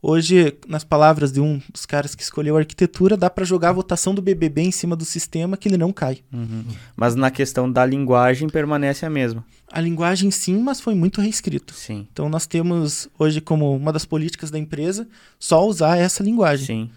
Hoje, 0.00 0.56
nas 0.68 0.84
palavras 0.84 1.32
de 1.32 1.40
um 1.40 1.60
dos 1.72 1.84
caras 1.84 2.14
que 2.14 2.22
escolheu 2.22 2.56
a 2.56 2.60
arquitetura, 2.60 3.16
dá 3.16 3.28
para 3.28 3.44
jogar 3.44 3.70
a 3.70 3.72
votação 3.72 4.14
do 4.14 4.22
BBB 4.22 4.62
em 4.62 4.70
cima 4.70 4.94
do 4.94 5.04
sistema 5.04 5.56
que 5.56 5.68
ele 5.68 5.76
não 5.76 5.92
cai. 5.92 6.20
Uhum. 6.32 6.64
Mas 6.96 7.16
na 7.16 7.32
questão 7.32 7.70
da 7.70 7.84
linguagem 7.84 8.48
permanece 8.48 9.04
a 9.04 9.10
mesma. 9.10 9.44
A 9.70 9.80
linguagem 9.80 10.30
sim, 10.30 10.58
mas 10.58 10.80
foi 10.80 10.94
muito 10.94 11.20
reescrito. 11.20 11.74
Sim. 11.74 12.06
Então 12.12 12.28
nós 12.28 12.46
temos 12.46 13.08
hoje 13.18 13.40
como 13.40 13.74
uma 13.76 13.92
das 13.92 14.04
políticas 14.04 14.50
da 14.50 14.58
empresa 14.58 15.06
só 15.38 15.66
usar 15.66 15.96
essa 15.96 16.22
linguagem. 16.22 16.66
Sim. 16.66 16.90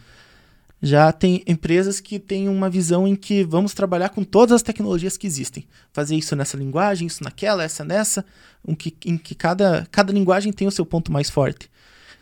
Já 0.81 1.11
tem 1.11 1.43
empresas 1.45 1.99
que 1.99 2.17
têm 2.17 2.49
uma 2.49 2.69
visão 2.69 3.07
em 3.07 3.15
que 3.15 3.43
vamos 3.43 3.73
trabalhar 3.73 4.09
com 4.09 4.23
todas 4.23 4.55
as 4.55 4.63
tecnologias 4.63 5.15
que 5.15 5.27
existem. 5.27 5.67
Fazer 5.93 6.15
isso 6.15 6.35
nessa 6.35 6.57
linguagem, 6.57 7.05
isso 7.05 7.23
naquela, 7.23 7.63
essa 7.63 7.83
nessa, 7.83 8.25
em 8.67 8.73
que, 8.73 8.95
em 9.05 9.15
que 9.15 9.35
cada, 9.35 9.87
cada 9.91 10.11
linguagem 10.11 10.51
tem 10.51 10.67
o 10.67 10.71
seu 10.71 10.85
ponto 10.85 11.11
mais 11.11 11.29
forte. 11.29 11.69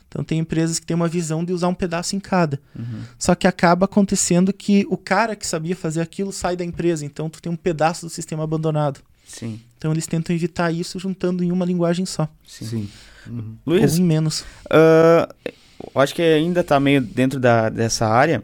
Então 0.09 0.23
tem 0.23 0.39
empresas 0.39 0.79
que 0.79 0.85
têm 0.85 0.95
uma 0.95 1.07
visão 1.07 1.45
de 1.45 1.53
usar 1.53 1.67
um 1.67 1.73
pedaço 1.73 2.15
em 2.15 2.19
cada. 2.19 2.59
Uhum. 2.77 3.03
Só 3.17 3.33
que 3.33 3.47
acaba 3.47 3.85
acontecendo 3.85 4.51
que 4.51 4.85
o 4.89 4.97
cara 4.97 5.35
que 5.35 5.47
sabia 5.47 5.75
fazer 5.75 6.01
aquilo 6.01 6.33
sai 6.33 6.57
da 6.57 6.65
empresa, 6.65 7.05
então 7.05 7.29
tu 7.29 7.41
tem 7.41 7.51
um 7.51 7.55
pedaço 7.55 8.07
do 8.07 8.09
sistema 8.09 8.43
abandonado. 8.43 8.99
Sim. 9.25 9.61
Então 9.79 9.93
eles 9.93 10.05
tentam 10.05 10.35
evitar 10.35 10.71
isso 10.71 10.99
juntando 10.99 11.41
em 11.41 11.53
uma 11.53 11.65
linguagem 11.65 12.05
só. 12.05 12.27
Sim. 12.45 12.65
Sim. 12.65 12.89
Uhum. 13.25 13.55
Luiz, 13.65 13.93
Ou 13.93 13.99
em 13.99 14.03
menos. 14.03 14.41
Uh, 14.65 15.33
acho 15.95 16.13
que 16.13 16.21
ainda 16.21 16.59
está 16.59 16.79
meio 16.81 16.99
dentro 16.99 17.39
da, 17.39 17.69
dessa 17.69 18.05
área 18.05 18.43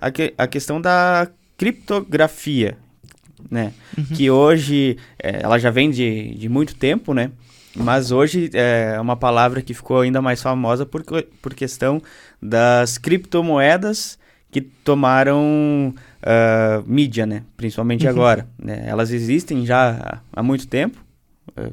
a, 0.00 0.12
que, 0.12 0.32
a 0.38 0.46
questão 0.46 0.80
da 0.80 1.28
criptografia, 1.58 2.78
né? 3.50 3.72
Uhum. 3.98 4.04
Que 4.04 4.30
hoje 4.30 4.96
é, 5.18 5.40
ela 5.42 5.58
já 5.58 5.70
vem 5.70 5.90
de, 5.90 6.34
de 6.36 6.48
muito 6.48 6.76
tempo, 6.76 7.12
né? 7.12 7.32
Mas 7.74 8.12
hoje 8.12 8.48
é 8.54 8.98
uma 9.00 9.16
palavra 9.16 9.60
que 9.60 9.74
ficou 9.74 10.00
ainda 10.00 10.22
mais 10.22 10.40
famosa 10.40 10.86
por, 10.86 11.02
por 11.42 11.52
questão 11.52 12.00
das 12.40 12.96
criptomoedas 12.96 14.18
que 14.50 14.60
tomaram 14.60 15.94
uh, 16.26 16.82
mídia, 16.86 17.24
né? 17.24 17.44
Principalmente 17.56 18.04
uhum. 18.04 18.10
agora. 18.10 18.46
Né? 18.58 18.84
Elas 18.86 19.12
existem 19.12 19.64
já 19.64 20.20
há 20.32 20.42
muito 20.42 20.66
tempo. 20.66 20.98
Uh, 21.56 21.72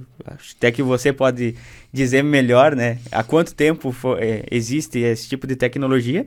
até 0.56 0.72
que 0.72 0.84
você 0.84 1.12
pode 1.12 1.56
dizer 1.92 2.24
melhor, 2.24 2.76
né? 2.76 3.00
Há 3.12 3.24
quanto 3.24 3.56
tempo 3.56 3.92
for, 3.92 4.22
é, 4.22 4.46
existe 4.52 5.00
esse 5.00 5.28
tipo 5.28 5.48
de 5.48 5.56
tecnologia. 5.56 6.26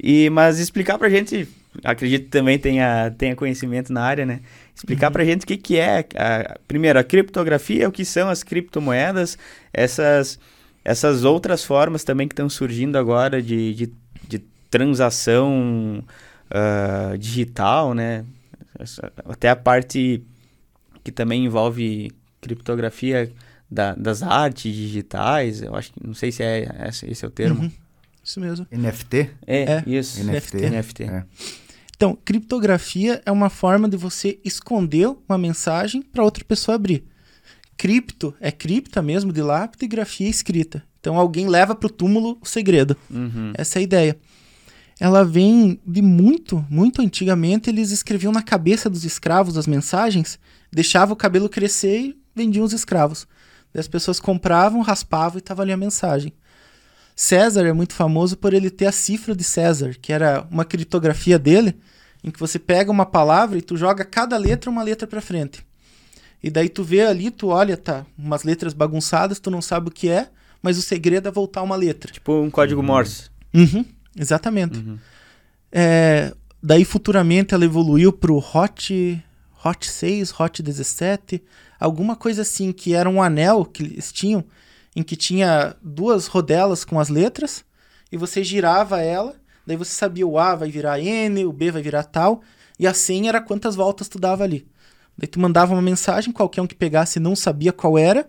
E, 0.00 0.30
mas 0.30 0.60
explicar 0.60 0.96
pra 0.96 1.08
gente, 1.08 1.48
acredito 1.82 2.24
que 2.24 2.30
também 2.30 2.56
tenha, 2.56 3.10
tenha 3.18 3.34
conhecimento 3.34 3.92
na 3.92 4.02
área, 4.02 4.24
né? 4.24 4.40
Explicar 4.74 5.08
uhum. 5.08 5.12
pra 5.12 5.24
gente 5.24 5.42
o 5.42 5.46
que, 5.46 5.56
que 5.56 5.76
é, 5.76 6.06
a, 6.14 6.56
primeiro, 6.68 6.98
a 6.98 7.04
criptografia, 7.04 7.88
o 7.88 7.92
que 7.92 8.04
são 8.04 8.28
as 8.28 8.44
criptomoedas, 8.44 9.36
essas, 9.72 10.38
essas 10.84 11.24
outras 11.24 11.64
formas 11.64 12.04
também 12.04 12.28
que 12.28 12.32
estão 12.32 12.48
surgindo 12.48 12.96
agora 12.96 13.42
de, 13.42 13.74
de, 13.74 13.92
de 14.28 14.38
transação 14.70 16.04
uh, 16.50 17.16
digital, 17.18 17.94
né? 17.94 18.24
Até 19.24 19.50
a 19.50 19.56
parte 19.56 20.22
que 21.02 21.10
também 21.10 21.44
envolve 21.44 22.10
criptografia 22.40 23.32
da, 23.70 23.94
das 23.94 24.22
artes 24.22 24.74
digitais, 24.74 25.62
eu 25.62 25.74
acho 25.74 25.92
que, 25.92 26.06
não 26.06 26.14
sei 26.14 26.32
se 26.32 26.42
é 26.42 26.68
esse 26.88 27.24
é 27.24 27.28
o 27.28 27.30
termo. 27.30 27.62
Uhum. 27.62 27.70
Isso 28.22 28.40
mesmo. 28.40 28.66
NFT? 28.70 29.30
É, 29.46 29.62
é. 29.62 29.84
isso. 29.86 30.22
NFT. 30.22 30.70
NFT. 30.70 31.02
É. 31.04 31.24
Então, 31.96 32.16
criptografia 32.24 33.20
é 33.24 33.32
uma 33.32 33.50
forma 33.50 33.88
de 33.88 33.96
você 33.96 34.38
esconder 34.44 35.08
uma 35.28 35.38
mensagem 35.38 36.02
para 36.02 36.22
outra 36.22 36.44
pessoa 36.44 36.76
abrir. 36.76 37.04
Cripto 37.76 38.34
é 38.40 38.52
cripta 38.52 39.00
mesmo, 39.00 39.32
de 39.32 39.40
lápis, 39.42 39.80
e 39.82 39.88
grafia 39.88 40.28
escrita. 40.28 40.84
Então, 41.00 41.16
alguém 41.18 41.48
leva 41.48 41.74
para 41.74 41.86
o 41.86 41.90
túmulo 41.90 42.38
o 42.40 42.46
segredo. 42.46 42.96
Uhum. 43.10 43.52
Essa 43.54 43.78
é 43.78 43.80
a 43.80 43.82
ideia. 43.82 44.18
Ela 45.00 45.24
vem 45.24 45.80
de 45.86 46.02
muito, 46.02 46.64
muito 46.68 47.00
antigamente. 47.00 47.70
Eles 47.70 47.90
escreviam 47.90 48.32
na 48.32 48.42
cabeça 48.42 48.90
dos 48.90 49.04
escravos 49.04 49.56
as 49.56 49.66
mensagens, 49.66 50.38
deixavam 50.72 51.12
o 51.12 51.16
cabelo 51.16 51.48
crescer 51.48 51.98
e 52.00 52.18
vendiam 52.34 52.64
os 52.64 52.72
escravos. 52.72 53.26
Daí 53.72 53.80
as 53.80 53.88
pessoas 53.88 54.18
compravam, 54.18 54.80
raspavam 54.80 55.38
e 55.38 55.40
estava 55.40 55.62
ali 55.62 55.72
a 55.72 55.76
mensagem. 55.76 56.32
César 57.14 57.66
é 57.66 57.72
muito 57.72 57.94
famoso 57.94 58.36
por 58.36 58.54
ele 58.54 58.70
ter 58.70 58.86
a 58.86 58.92
cifra 58.92 59.34
de 59.34 59.42
César, 59.42 59.94
que 60.00 60.12
era 60.12 60.46
uma 60.50 60.64
criptografia 60.64 61.38
dele, 61.38 61.76
em 62.22 62.30
que 62.30 62.38
você 62.38 62.58
pega 62.58 62.90
uma 62.90 63.04
palavra 63.04 63.58
e 63.58 63.62
tu 63.62 63.76
joga 63.76 64.04
cada 64.04 64.36
letra 64.36 64.70
uma 64.70 64.82
letra 64.82 65.06
para 65.06 65.20
frente. 65.20 65.66
E 66.42 66.48
daí 66.48 66.68
tu 66.68 66.84
vê 66.84 67.02
ali, 67.02 67.30
tu 67.30 67.48
olha, 67.48 67.76
tá, 67.76 68.06
umas 68.16 68.44
letras 68.44 68.72
bagunçadas, 68.72 69.40
tu 69.40 69.50
não 69.50 69.60
sabe 69.60 69.88
o 69.88 69.92
que 69.92 70.08
é, 70.08 70.28
mas 70.62 70.78
o 70.78 70.82
segredo 70.82 71.28
é 71.28 71.30
voltar 71.32 71.62
uma 71.62 71.74
letra. 71.74 72.12
Tipo 72.12 72.40
um 72.40 72.50
código 72.50 72.82
Morse. 72.82 73.28
Uhum, 73.52 73.84
exatamente. 74.18 74.78
Uhum. 74.78 74.98
É, 75.70 76.34
daí 76.62 76.84
futuramente 76.84 77.54
ela 77.54 77.64
evoluiu 77.64 78.12
pro 78.12 78.38
Hot, 78.38 79.24
Hot 79.64 79.90
6, 79.90 80.40
Hot 80.40 80.62
17, 80.62 81.42
alguma 81.78 82.16
coisa 82.16 82.42
assim, 82.42 82.72
que 82.72 82.94
era 82.94 83.08
um 83.08 83.22
anel 83.22 83.64
que 83.64 83.82
eles 83.82 84.12
tinham, 84.12 84.44
em 84.96 85.02
que 85.02 85.16
tinha 85.16 85.76
duas 85.82 86.26
rodelas 86.26 86.84
com 86.84 86.98
as 86.98 87.08
letras 87.08 87.64
e 88.10 88.16
você 88.16 88.42
girava 88.42 89.00
ela, 89.00 89.34
daí 89.66 89.76
você 89.76 89.92
sabia 89.92 90.26
o 90.26 90.38
A 90.38 90.54
vai 90.54 90.70
virar 90.70 90.98
N, 91.00 91.44
o 91.44 91.52
B 91.52 91.70
vai 91.70 91.82
virar 91.82 92.04
tal, 92.04 92.42
e 92.78 92.86
a 92.86 92.94
senha 92.94 93.28
era 93.28 93.40
quantas 93.40 93.76
voltas 93.76 94.08
tu 94.08 94.18
dava 94.18 94.44
ali. 94.44 94.66
Daí 95.16 95.26
tu 95.26 95.40
mandava 95.40 95.72
uma 95.72 95.82
mensagem, 95.82 96.32
qualquer 96.32 96.62
um 96.62 96.66
que 96.66 96.74
pegasse 96.74 97.20
não 97.20 97.36
sabia 97.36 97.72
qual 97.72 97.98
era, 97.98 98.28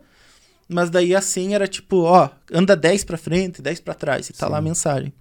mas 0.68 0.90
daí 0.90 1.16
a 1.16 1.22
senha 1.22 1.56
era 1.56 1.68
tipo, 1.68 2.02
ó, 2.02 2.30
anda 2.52 2.76
10 2.76 3.04
para 3.04 3.18
frente, 3.18 3.62
10 3.62 3.80
para 3.80 3.94
trás, 3.94 4.30
e 4.30 4.34
tá 4.34 4.48
Sim. 4.48 4.52
lá 4.52 4.58
a 4.58 4.62
mensagem. 4.62 5.14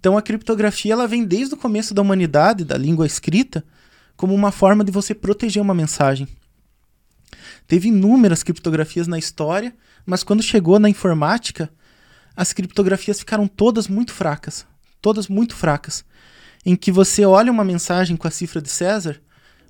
Então 0.00 0.16
a 0.16 0.22
criptografia 0.22 0.92
ela 0.92 1.08
vem 1.08 1.24
desde 1.24 1.54
o 1.54 1.58
começo 1.58 1.92
da 1.92 2.02
humanidade, 2.02 2.64
da 2.64 2.76
língua 2.76 3.06
escrita, 3.06 3.64
como 4.16 4.34
uma 4.34 4.52
forma 4.52 4.84
de 4.84 4.92
você 4.92 5.14
proteger 5.14 5.62
uma 5.62 5.74
mensagem. 5.74 6.28
Teve 7.66 7.88
inúmeras 7.88 8.42
criptografias 8.42 9.06
na 9.06 9.18
história, 9.18 9.74
mas 10.06 10.22
quando 10.22 10.42
chegou 10.42 10.78
na 10.78 10.88
informática, 10.88 11.70
as 12.34 12.52
criptografias 12.52 13.18
ficaram 13.18 13.46
todas 13.46 13.88
muito 13.88 14.12
fracas. 14.12 14.66
Todas 15.02 15.28
muito 15.28 15.54
fracas. 15.54 16.04
Em 16.64 16.74
que 16.74 16.90
você 16.90 17.24
olha 17.24 17.52
uma 17.52 17.64
mensagem 17.64 18.16
com 18.16 18.26
a 18.26 18.30
cifra 18.30 18.60
de 18.62 18.68
César, 18.68 19.20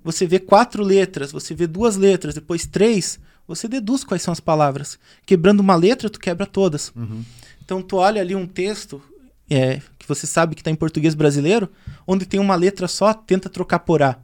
você 0.05 0.27
vê 0.27 0.39
quatro 0.39 0.83
letras, 0.83 1.33
você 1.33 1.55
vê 1.55 1.67
duas 1.67 1.97
letras, 1.97 2.35
depois 2.35 2.67
três, 2.67 3.19
você 3.47 3.67
deduz 3.67 4.05
quais 4.05 4.23
são 4.23 4.33
as 4.33 4.41
palavras. 4.41 4.99
Quebrando 5.27 5.61
uma 5.61 5.75
letra, 5.75 6.09
tu 6.09 6.21
quebra 6.21 6.47
todas. 6.47 6.93
Uhum. 6.95 7.25
Então 7.65 7.83
tu 7.83 7.97
olha 7.97 8.21
ali 8.21 8.35
um 8.35 8.47
texto 8.47 9.03
é, 9.51 9.81
que 10.09 10.15
você 10.15 10.27
sabe 10.27 10.55
que 10.55 10.63
está 10.63 10.71
em 10.71 10.75
português 10.75 11.15
brasileiro, 11.15 11.71
onde 12.07 12.25
tem 12.25 12.41
uma 12.41 12.55
letra 12.55 12.89
só, 12.89 13.13
tenta 13.13 13.51
trocar 13.51 13.81
por 13.81 14.03
A. 14.03 14.17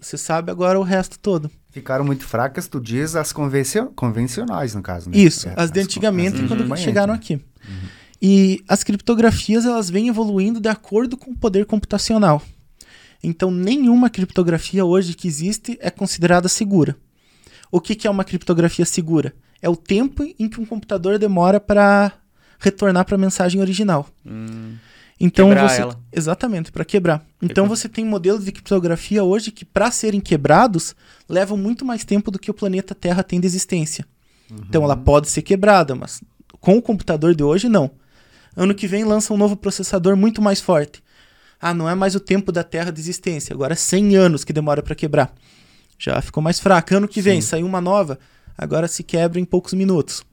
Você 0.00 0.16
sabe 0.16 0.50
agora 0.50 0.78
o 0.78 0.82
resto 0.82 1.18
todo. 1.18 1.50
Ficaram 1.70 2.04
muito 2.04 2.24
fracas, 2.24 2.66
tu 2.66 2.80
diz 2.80 3.14
as 3.14 3.32
convencionais, 3.32 4.74
no 4.74 4.82
caso, 4.82 5.08
né? 5.08 5.16
Isso, 5.16 5.48
é, 5.48 5.54
as 5.56 5.70
de 5.70 5.80
antigamente, 5.80 6.40
as, 6.40 6.48
quando 6.48 6.68
uhum. 6.68 6.76
chegaram 6.76 7.14
aqui. 7.14 7.34
Uhum. 7.34 7.88
E 8.20 8.62
as 8.68 8.82
criptografias, 8.82 9.64
elas 9.64 9.88
vêm 9.88 10.08
evoluindo 10.08 10.60
de 10.60 10.68
acordo 10.68 11.16
com 11.16 11.30
o 11.30 11.36
poder 11.36 11.64
computacional. 11.64 12.42
Então, 13.22 13.50
nenhuma 13.50 14.10
criptografia 14.10 14.84
hoje 14.84 15.14
que 15.14 15.28
existe 15.28 15.78
é 15.80 15.90
considerada 15.90 16.48
segura. 16.48 16.96
O 17.70 17.80
que, 17.80 17.94
que 17.94 18.06
é 18.06 18.10
uma 18.10 18.24
criptografia 18.24 18.84
segura? 18.84 19.32
É 19.62 19.68
o 19.68 19.76
tempo 19.76 20.24
em 20.38 20.48
que 20.48 20.60
um 20.60 20.66
computador 20.66 21.18
demora 21.18 21.60
para 21.60 22.12
retornar 22.58 23.04
para 23.04 23.14
a 23.14 23.18
mensagem 23.18 23.60
original. 23.60 24.08
Hum. 24.24 24.74
Então 25.20 25.50
quebrar 25.50 25.68
você 25.68 25.82
ela. 25.82 26.00
exatamente 26.10 26.72
para 26.72 26.84
quebrar. 26.84 27.22
Então 27.42 27.68
você 27.68 27.88
tem 27.88 28.04
modelos 28.04 28.44
de 28.44 28.52
criptografia 28.52 29.22
hoje 29.22 29.50
que 29.50 29.66
para 29.66 29.90
serem 29.90 30.18
quebrados 30.18 30.96
levam 31.28 31.58
muito 31.58 31.84
mais 31.84 32.04
tempo 32.04 32.30
do 32.30 32.38
que 32.38 32.50
o 32.50 32.54
planeta 32.54 32.94
Terra 32.94 33.22
tem 33.22 33.38
de 33.38 33.46
existência. 33.46 34.06
Uhum. 34.50 34.56
Então 34.66 34.82
ela 34.82 34.96
pode 34.96 35.28
ser 35.28 35.42
quebrada, 35.42 35.94
mas 35.94 36.22
com 36.58 36.78
o 36.78 36.82
computador 36.82 37.34
de 37.34 37.42
hoje 37.42 37.68
não. 37.68 37.90
Ano 38.56 38.74
que 38.74 38.86
vem 38.86 39.04
lança 39.04 39.34
um 39.34 39.36
novo 39.36 39.56
processador 39.56 40.16
muito 40.16 40.40
mais 40.40 40.60
forte. 40.60 41.02
Ah, 41.60 41.74
não 41.74 41.88
é 41.88 41.94
mais 41.94 42.14
o 42.14 42.20
tempo 42.20 42.50
da 42.50 42.64
Terra 42.64 42.90
de 42.90 42.98
existência, 42.98 43.52
agora 43.52 43.74
é 43.74 43.76
100 43.76 44.16
anos 44.16 44.44
que 44.44 44.52
demora 44.52 44.82
para 44.82 44.94
quebrar. 44.94 45.34
Já 45.98 46.20
ficou 46.22 46.42
mais 46.42 46.58
fraco. 46.58 46.94
Ano 46.94 47.06
que 47.06 47.20
vem 47.20 47.42
Sim. 47.42 47.48
saiu 47.48 47.66
uma 47.66 47.80
nova, 47.80 48.18
agora 48.56 48.88
se 48.88 49.02
quebra 49.02 49.38
em 49.38 49.44
poucos 49.44 49.74
minutos. 49.74 50.24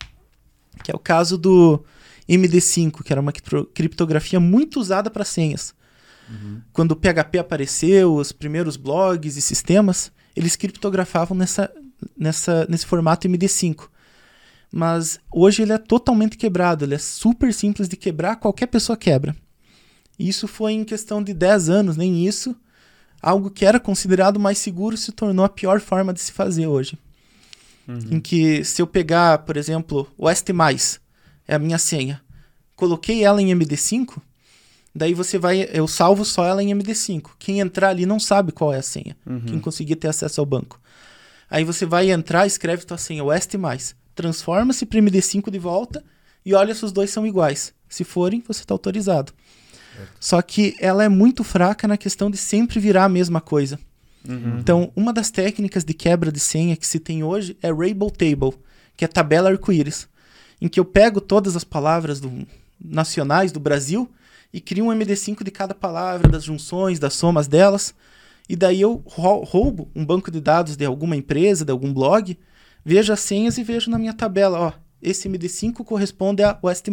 Que 0.82 0.92
é 0.92 0.96
o 0.96 1.00
caso 1.00 1.38
do 1.38 1.84
MD5, 2.28 3.04
que 3.04 3.12
era 3.12 3.22
uma 3.22 3.32
criptografia 3.32 4.40
muito 4.40 4.80
usada 4.80 5.10
para 5.10 5.24
senhas. 5.24 5.74
Uhum. 6.30 6.62
Quando 6.74 6.92
o 6.92 6.96
PHP 6.96 7.40
apareceu, 7.40 8.16
os 8.16 8.32
primeiros 8.32 8.76
blogs 8.76 9.38
e 9.38 9.42
sistemas, 9.42 10.12
eles 10.36 10.56
criptografavam 10.56 11.38
nessa, 11.38 11.72
nessa, 12.18 12.66
nesse 12.70 12.86
formato 12.86 13.28
MD5. 13.28 13.88
Mas 14.72 15.20
hoje 15.32 15.62
ele 15.62 15.72
é 15.72 15.78
totalmente 15.78 16.38
quebrado, 16.38 16.84
ele 16.84 16.96
é 16.96 17.00
super 17.00 17.54
simples 17.54 17.88
de 17.88 17.96
quebrar, 17.96 18.36
qualquer 18.36 18.68
pessoa 18.68 18.98
quebra. 18.98 19.36
Isso 20.20 20.48
foi 20.48 20.74
em 20.74 20.84
questão 20.84 21.24
de 21.24 21.34
10 21.34 21.70
anos, 21.70 21.98
nem 21.98 22.28
isso. 22.28 22.56
Algo 23.22 23.50
que 23.50 23.66
era 23.66 23.80
considerado 23.80 24.40
mais 24.40 24.58
seguro 24.58 24.98
se 24.98 25.12
tornou 25.12 25.46
a 25.46 25.50
pior 25.50 25.80
forma 25.80 26.14
de 26.14 26.20
se 26.20 26.32
fazer 26.32 26.68
hoje. 26.68 26.98
Uhum. 27.88 28.00
Em 28.12 28.20
que 28.20 28.64
se 28.64 28.82
eu 28.82 28.88
pegar, 28.88 29.40
por 29.40 29.56
exemplo, 29.56 30.12
o 30.18 30.30
ST+, 30.30 30.52
é 31.48 31.56
a 31.56 31.60
minha 31.60 31.78
senha. 31.78 32.22
Coloquei 32.76 33.24
ela 33.24 33.42
em 33.42 33.48
MD5, 33.48 34.18
daí 34.94 35.14
você 35.14 35.38
vai, 35.38 35.68
eu 35.72 35.88
salvo 35.88 36.24
só 36.26 36.46
ela 36.46 36.62
em 36.62 36.70
MD5. 36.74 37.32
Quem 37.40 37.60
entrar 37.60 37.90
ali 37.90 38.06
não 38.06 38.20
sabe 38.20 38.52
qual 38.52 38.74
é 38.74 38.78
a 38.78 38.84
senha. 38.84 39.16
Uhum. 39.26 39.42
Quem 39.42 39.60
conseguir 39.60 39.96
ter 39.96 40.08
acesso 40.08 40.40
ao 40.40 40.46
banco. 40.46 40.80
Aí 41.50 41.64
você 41.64 41.86
vai 41.86 42.12
entrar, 42.12 42.46
escreve 42.46 42.86
tua 42.86 42.98
senha, 42.98 43.24
West 43.24 43.54
mais, 43.56 43.96
transforma-se 44.14 44.86
para 44.86 45.00
MD5 45.00 45.50
de 45.50 45.58
volta 45.58 46.04
e 46.46 46.54
olha 46.54 46.76
se 46.76 46.84
os 46.84 46.92
dois 46.92 47.10
são 47.10 47.26
iguais. 47.26 47.74
Se 47.88 48.04
forem, 48.04 48.44
você 48.46 48.62
está 48.62 48.74
autorizado. 48.74 49.32
Certo. 49.96 50.12
Só 50.20 50.42
que 50.42 50.76
ela 50.80 51.04
é 51.04 51.10
muito 51.10 51.44
fraca 51.44 51.88
na 51.88 51.98
questão 51.98 52.30
de 52.30 52.38
sempre 52.38 52.80
virar 52.80 53.06
a 53.06 53.10
mesma 53.10 53.40
coisa. 53.40 53.80
Uhum. 54.28 54.60
Então, 54.60 54.92
uma 54.96 55.14
das 55.14 55.32
técnicas 55.32 55.86
de 55.86 55.94
quebra 55.94 56.32
de 56.32 56.40
senha 56.40 56.76
que 56.76 56.86
se 56.86 57.00
tem 57.00 57.24
hoje 57.24 57.58
é 57.62 57.72
Rainbow 57.72 58.12
Table, 58.12 58.54
que 58.96 59.06
é 59.06 59.08
tabela 59.08 59.50
arco-íris 59.50 60.08
em 60.62 60.68
que 60.68 60.80
eu 60.80 60.86
pego 60.86 61.22
todas 61.22 61.56
as 61.56 61.64
palavras 61.64 62.20
do, 62.20 62.48
nacionais 62.80 63.52
do 63.52 63.60
Brasil 63.60 64.10
e 64.52 64.62
crio 64.62 64.86
um 64.86 64.90
MD5 64.90 65.44
de 65.44 65.52
cada 65.52 65.76
palavra, 65.76 66.30
das 66.30 66.44
junções, 66.44 67.00
das 67.00 67.14
somas 67.14 67.48
delas. 67.48 67.94
E 68.50 68.56
daí 68.56 68.82
eu 68.82 69.04
roubo 69.06 69.90
um 69.96 70.06
banco 70.06 70.32
de 70.32 70.40
dados 70.40 70.78
de 70.78 70.86
alguma 70.86 71.16
empresa, 71.16 71.66
de 71.66 71.72
algum 71.72 71.94
blog, 71.94 72.38
vejo 72.84 73.12
as 73.12 73.20
senhas 73.20 73.58
e 73.58 73.64
vejo 73.64 73.92
na 73.92 74.00
minha 74.00 74.14
tabela, 74.14 74.60
ó, 74.60 74.74
esse 75.02 75.30
MD5 75.30 75.84
corresponde 75.84 76.44
a 76.44 76.58
West+, 76.64 76.88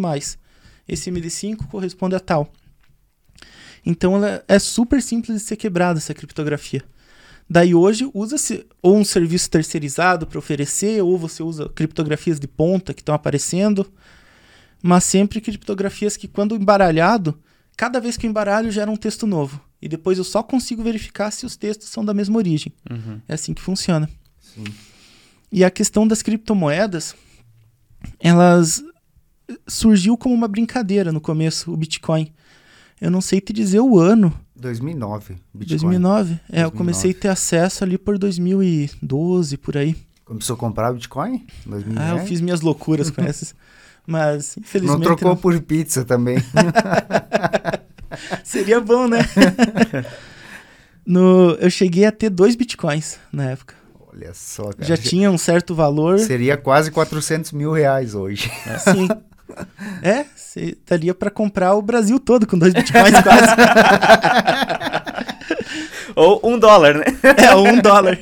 esse 0.89 1.11
MD5 1.11 1.69
corresponde 1.69 2.17
a 2.17 2.21
tal. 2.21 2.53
Então 3.87 4.17
ela 4.17 4.45
é 4.49 4.59
super 4.59 5.01
simples 5.01 5.41
de 5.41 5.47
ser 5.47 5.57
quebrada 5.57 5.99
essa 5.99 6.15
criptografia. 6.15 6.83
Daí 7.49 7.75
hoje 7.75 8.11
usa-se 8.15 8.67
ou 8.83 8.97
um 8.97 9.05
serviço 9.05 9.51
terceirizado 9.51 10.27
para 10.27 10.39
oferecer, 10.39 11.03
ou 11.03 11.19
você 11.19 11.43
usa 11.43 11.69
criptografias 11.69 12.41
de 12.41 12.49
ponta 12.49 12.95
que 12.95 13.03
estão 13.03 13.15
aparecendo, 13.15 13.87
mas 14.83 15.05
sempre 15.05 15.41
criptografias 15.41 16.17
que, 16.17 16.27
quando 16.27 16.57
embaralhado, 16.57 17.39
cada 17.77 18.01
vez 18.01 18.17
que 18.17 18.27
eu 18.27 18.31
embaralho 18.31 18.71
gera 18.71 18.91
um 18.91 18.97
texto 18.97 19.27
novo. 19.27 19.61
E 19.81 19.89
depois 19.89 20.17
eu 20.17 20.25
só 20.25 20.43
consigo 20.43 20.83
verificar 20.83 21.31
se 21.31 21.45
os 21.45 21.57
textos 21.57 21.91
são 21.91 22.05
da 22.05 22.15
mesma 22.15 22.39
origem. 22.39 22.73
Uhum. 22.91 23.21
É 23.29 23.35
assim 23.35 23.53
que 23.53 23.61
funciona. 23.61 24.09
Sim. 24.41 24.65
E 25.53 25.63
a 25.63 25.71
questão 25.71 26.09
das 26.09 26.23
criptomoedas, 26.23 27.15
elas 28.19 28.83
surgiu 29.67 30.17
como 30.17 30.35
uma 30.35 30.49
brincadeira 30.49 31.13
no 31.13 31.21
começo, 31.21 31.73
o 31.73 31.77
Bitcoin. 31.77 32.33
Eu 33.01 33.11
não 33.11 33.21
sei 33.21 33.41
te 33.41 33.53
dizer 33.53 33.81
o 33.81 33.99
ano. 33.99 34.39
2009. 34.65 35.37
Bitcoin. 35.53 35.79
2009? 35.79 36.33
É, 36.33 36.35
eu 36.35 36.39
2009. 36.71 36.77
comecei 36.77 37.11
a 37.12 37.15
ter 37.15 37.29
acesso 37.29 37.85
ali 37.85 37.97
por 37.97 38.19
2012, 38.19 39.57
por 39.59 39.77
aí. 39.77 39.97
Começou 40.25 40.55
a 40.55 40.59
comprar 40.59 40.93
Bitcoin? 40.93 41.47
2010? 41.67 41.99
Ah, 41.99 42.17
eu 42.17 42.27
fiz 42.27 42.41
minhas 42.41 42.61
loucuras 42.61 43.11
com 43.11 43.23
essas. 43.23 43.55
Mas, 44.07 44.57
Não 44.57 44.62
infelizmente. 44.62 45.03
trocou 45.03 45.31
não. 45.31 45.37
por 45.37 45.59
pizza 45.62 46.05
também. 46.05 46.37
Seria 48.45 48.81
bom, 48.81 49.09
né? 49.09 49.19
no, 51.07 51.53
eu 51.53 51.71
cheguei 51.71 52.05
a 52.05 52.12
ter 52.12 52.29
dois 52.29 52.55
bitcoins 52.55 53.19
na 53.33 53.51
época. 53.51 53.75
Olha 54.12 54.33
só, 54.35 54.73
cara. 54.73 54.85
Já 54.85 54.97
tinha 54.97 55.31
um 55.31 55.39
certo 55.39 55.75
valor. 55.75 56.19
Seria 56.19 56.57
quase 56.57 56.91
400 56.91 57.53
mil 57.53 57.73
reais 57.73 58.15
hoje. 58.15 58.51
Sim. 58.79 59.09
É, 60.03 60.27
cê 60.37 60.77
daria 60.87 61.15
pra 61.15 61.31
comprar 61.31 61.75
o 61.75 61.83
Brasil 61.83 62.21
todo 62.21 62.47
com 62.47 62.59
dois 62.59 62.73
bitcoins 62.73 63.21
quase. 63.23 63.47
Ou 66.17 66.41
um 66.45 66.59
dólar, 66.59 66.99
né? 66.99 67.05
É, 67.43 67.55
um 67.55 67.81
dólar. 67.81 68.19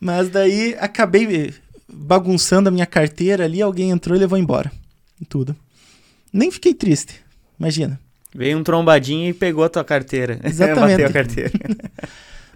Mas 0.00 0.30
daí 0.30 0.76
acabei 0.78 1.52
bagunçando 1.88 2.68
a 2.68 2.72
minha 2.72 2.86
carteira 2.86 3.44
ali, 3.44 3.60
alguém 3.60 3.90
entrou 3.90 4.16
e 4.16 4.20
levou 4.20 4.38
embora. 4.38 4.70
Tudo. 5.28 5.56
Nem 6.32 6.50
fiquei 6.50 6.74
triste. 6.74 7.20
Imagina. 7.58 7.98
Veio 8.34 8.58
um 8.58 8.62
trombadinho 8.62 9.28
e 9.28 9.34
pegou 9.34 9.64
a 9.64 9.68
tua 9.68 9.84
carteira. 9.84 10.38
Exatamente. 10.44 11.02
Bateu 11.02 11.06
a 11.06 11.12
carteira. 11.12 11.52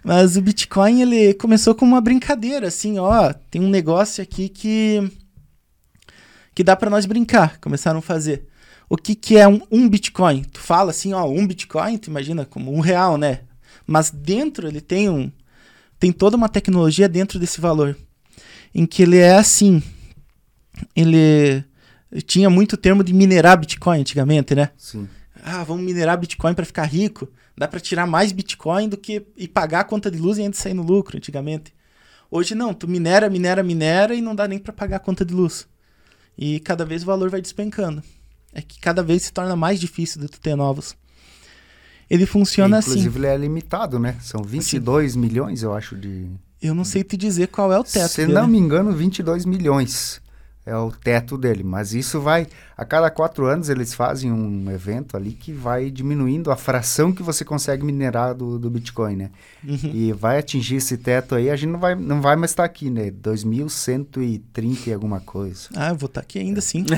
Mas 0.04 0.36
o 0.36 0.42
Bitcoin, 0.42 1.00
ele 1.00 1.34
começou 1.34 1.74
como 1.74 1.92
uma 1.92 2.00
brincadeira, 2.00 2.68
assim, 2.68 2.98
ó, 2.98 3.32
tem 3.50 3.62
um 3.62 3.68
negócio 3.68 4.22
aqui 4.22 4.48
que 4.48 5.10
que 6.54 6.64
dá 6.64 6.76
pra 6.76 6.90
nós 6.90 7.06
brincar, 7.06 7.58
começaram 7.58 7.98
a 7.98 8.02
fazer. 8.02 8.46
O 8.88 8.96
que 8.96 9.14
que 9.14 9.38
é 9.38 9.48
um, 9.48 9.60
um 9.70 9.88
Bitcoin? 9.88 10.42
Tu 10.44 10.60
fala 10.60 10.90
assim, 10.90 11.12
ó, 11.12 11.24
um 11.26 11.46
Bitcoin, 11.46 11.96
tu 11.96 12.10
imagina 12.10 12.44
como 12.44 12.74
um 12.74 12.80
real, 12.80 13.16
né? 13.16 13.40
Mas 13.86 14.10
dentro 14.10 14.68
ele 14.68 14.80
tem 14.80 15.08
um 15.08 15.30
tem 15.98 16.10
toda 16.10 16.36
uma 16.36 16.48
tecnologia 16.48 17.08
dentro 17.08 17.38
desse 17.38 17.60
valor, 17.60 17.96
em 18.74 18.84
que 18.84 19.04
ele 19.04 19.18
é 19.18 19.36
assim, 19.36 19.80
ele 20.96 21.64
tinha 22.26 22.50
muito 22.50 22.76
termo 22.76 23.04
de 23.04 23.12
minerar 23.12 23.56
Bitcoin 23.56 24.00
antigamente, 24.00 24.52
né? 24.52 24.70
Sim. 24.76 25.08
ah, 25.44 25.62
vamos 25.62 25.84
minerar 25.84 26.18
Bitcoin 26.18 26.54
para 26.54 26.64
ficar 26.64 26.84
rico. 26.84 27.28
Dá 27.56 27.68
para 27.68 27.78
tirar 27.78 28.06
mais 28.06 28.32
Bitcoin 28.32 28.88
do 28.88 28.96
que 28.96 29.24
e 29.36 29.46
pagar 29.46 29.80
a 29.80 29.84
conta 29.84 30.10
de 30.10 30.18
luz 30.18 30.38
e 30.38 30.42
ainda 30.42 30.56
sair 30.56 30.74
no 30.74 30.82
lucro 30.82 31.16
antigamente. 31.16 31.72
Hoje 32.28 32.54
não, 32.54 32.74
tu 32.74 32.88
minera, 32.88 33.30
minera, 33.30 33.62
minera 33.62 34.14
e 34.14 34.20
não 34.20 34.34
dá 34.34 34.48
nem 34.48 34.58
para 34.58 34.72
pagar 34.72 34.96
a 34.96 35.00
conta 35.00 35.24
de 35.24 35.32
luz. 35.32 35.68
E 36.36 36.60
cada 36.60 36.84
vez 36.84 37.02
o 37.02 37.06
valor 37.06 37.30
vai 37.30 37.40
despencando. 37.40 38.02
É 38.52 38.60
que 38.60 38.78
cada 38.80 39.02
vez 39.02 39.22
se 39.22 39.32
torna 39.32 39.56
mais 39.56 39.80
difícil 39.80 40.20
de 40.20 40.28
tu 40.28 40.40
ter 40.40 40.54
novos. 40.54 40.94
Ele 42.10 42.26
funciona 42.26 42.78
assim. 42.78 42.90
Inclusive 42.90 43.18
ele 43.18 43.26
é 43.26 43.36
limitado, 43.36 43.98
né? 43.98 44.16
São 44.20 44.42
22 44.42 45.16
milhões, 45.16 45.62
eu 45.62 45.72
acho, 45.74 45.96
de... 45.96 46.26
Eu 46.60 46.74
não 46.74 46.84
sei 46.84 47.02
te 47.02 47.16
dizer 47.16 47.48
qual 47.48 47.72
é 47.72 47.78
o 47.78 47.84
teto 47.84 48.08
Se 48.10 48.20
dele. 48.22 48.34
não 48.34 48.46
me 48.46 48.58
engano, 48.58 48.92
22 48.92 49.44
milhões 49.44 50.20
é 50.64 50.76
o 50.76 50.90
teto 50.90 51.36
dele. 51.36 51.62
Mas 51.62 51.92
isso 51.92 52.20
vai... 52.20 52.46
A 52.76 52.84
cada 52.84 53.10
quatro 53.10 53.46
anos 53.46 53.68
eles 53.68 53.94
fazem 53.94 54.32
um 54.32 54.70
evento 54.70 55.16
ali 55.16 55.32
que 55.32 55.52
vai 55.52 55.90
diminuindo 55.90 56.50
a 56.50 56.56
fração 56.56 57.12
que 57.12 57.22
você 57.22 57.44
consegue 57.44 57.84
minerar 57.84 58.34
do, 58.34 58.58
do 58.58 58.70
Bitcoin, 58.70 59.16
né? 59.16 59.30
Uhum. 59.62 59.90
E 59.92 60.12
vai 60.12 60.38
atingir 60.38 60.76
esse 60.76 60.96
teto 60.96 61.34
aí, 61.34 61.50
a 61.50 61.56
gente 61.56 61.70
não 61.70 61.78
vai, 61.78 61.94
não 61.94 62.20
vai 62.20 62.36
mais 62.36 62.50
estar 62.50 62.64
aqui, 62.64 62.90
né? 62.90 63.10
2130 63.10 64.90
e 64.90 64.92
alguma 64.92 65.20
coisa. 65.20 65.68
Ah, 65.74 65.90
eu 65.90 65.96
vou 65.96 66.06
estar 66.06 66.20
aqui 66.20 66.38
ainda 66.38 66.60
sim. 66.60 66.84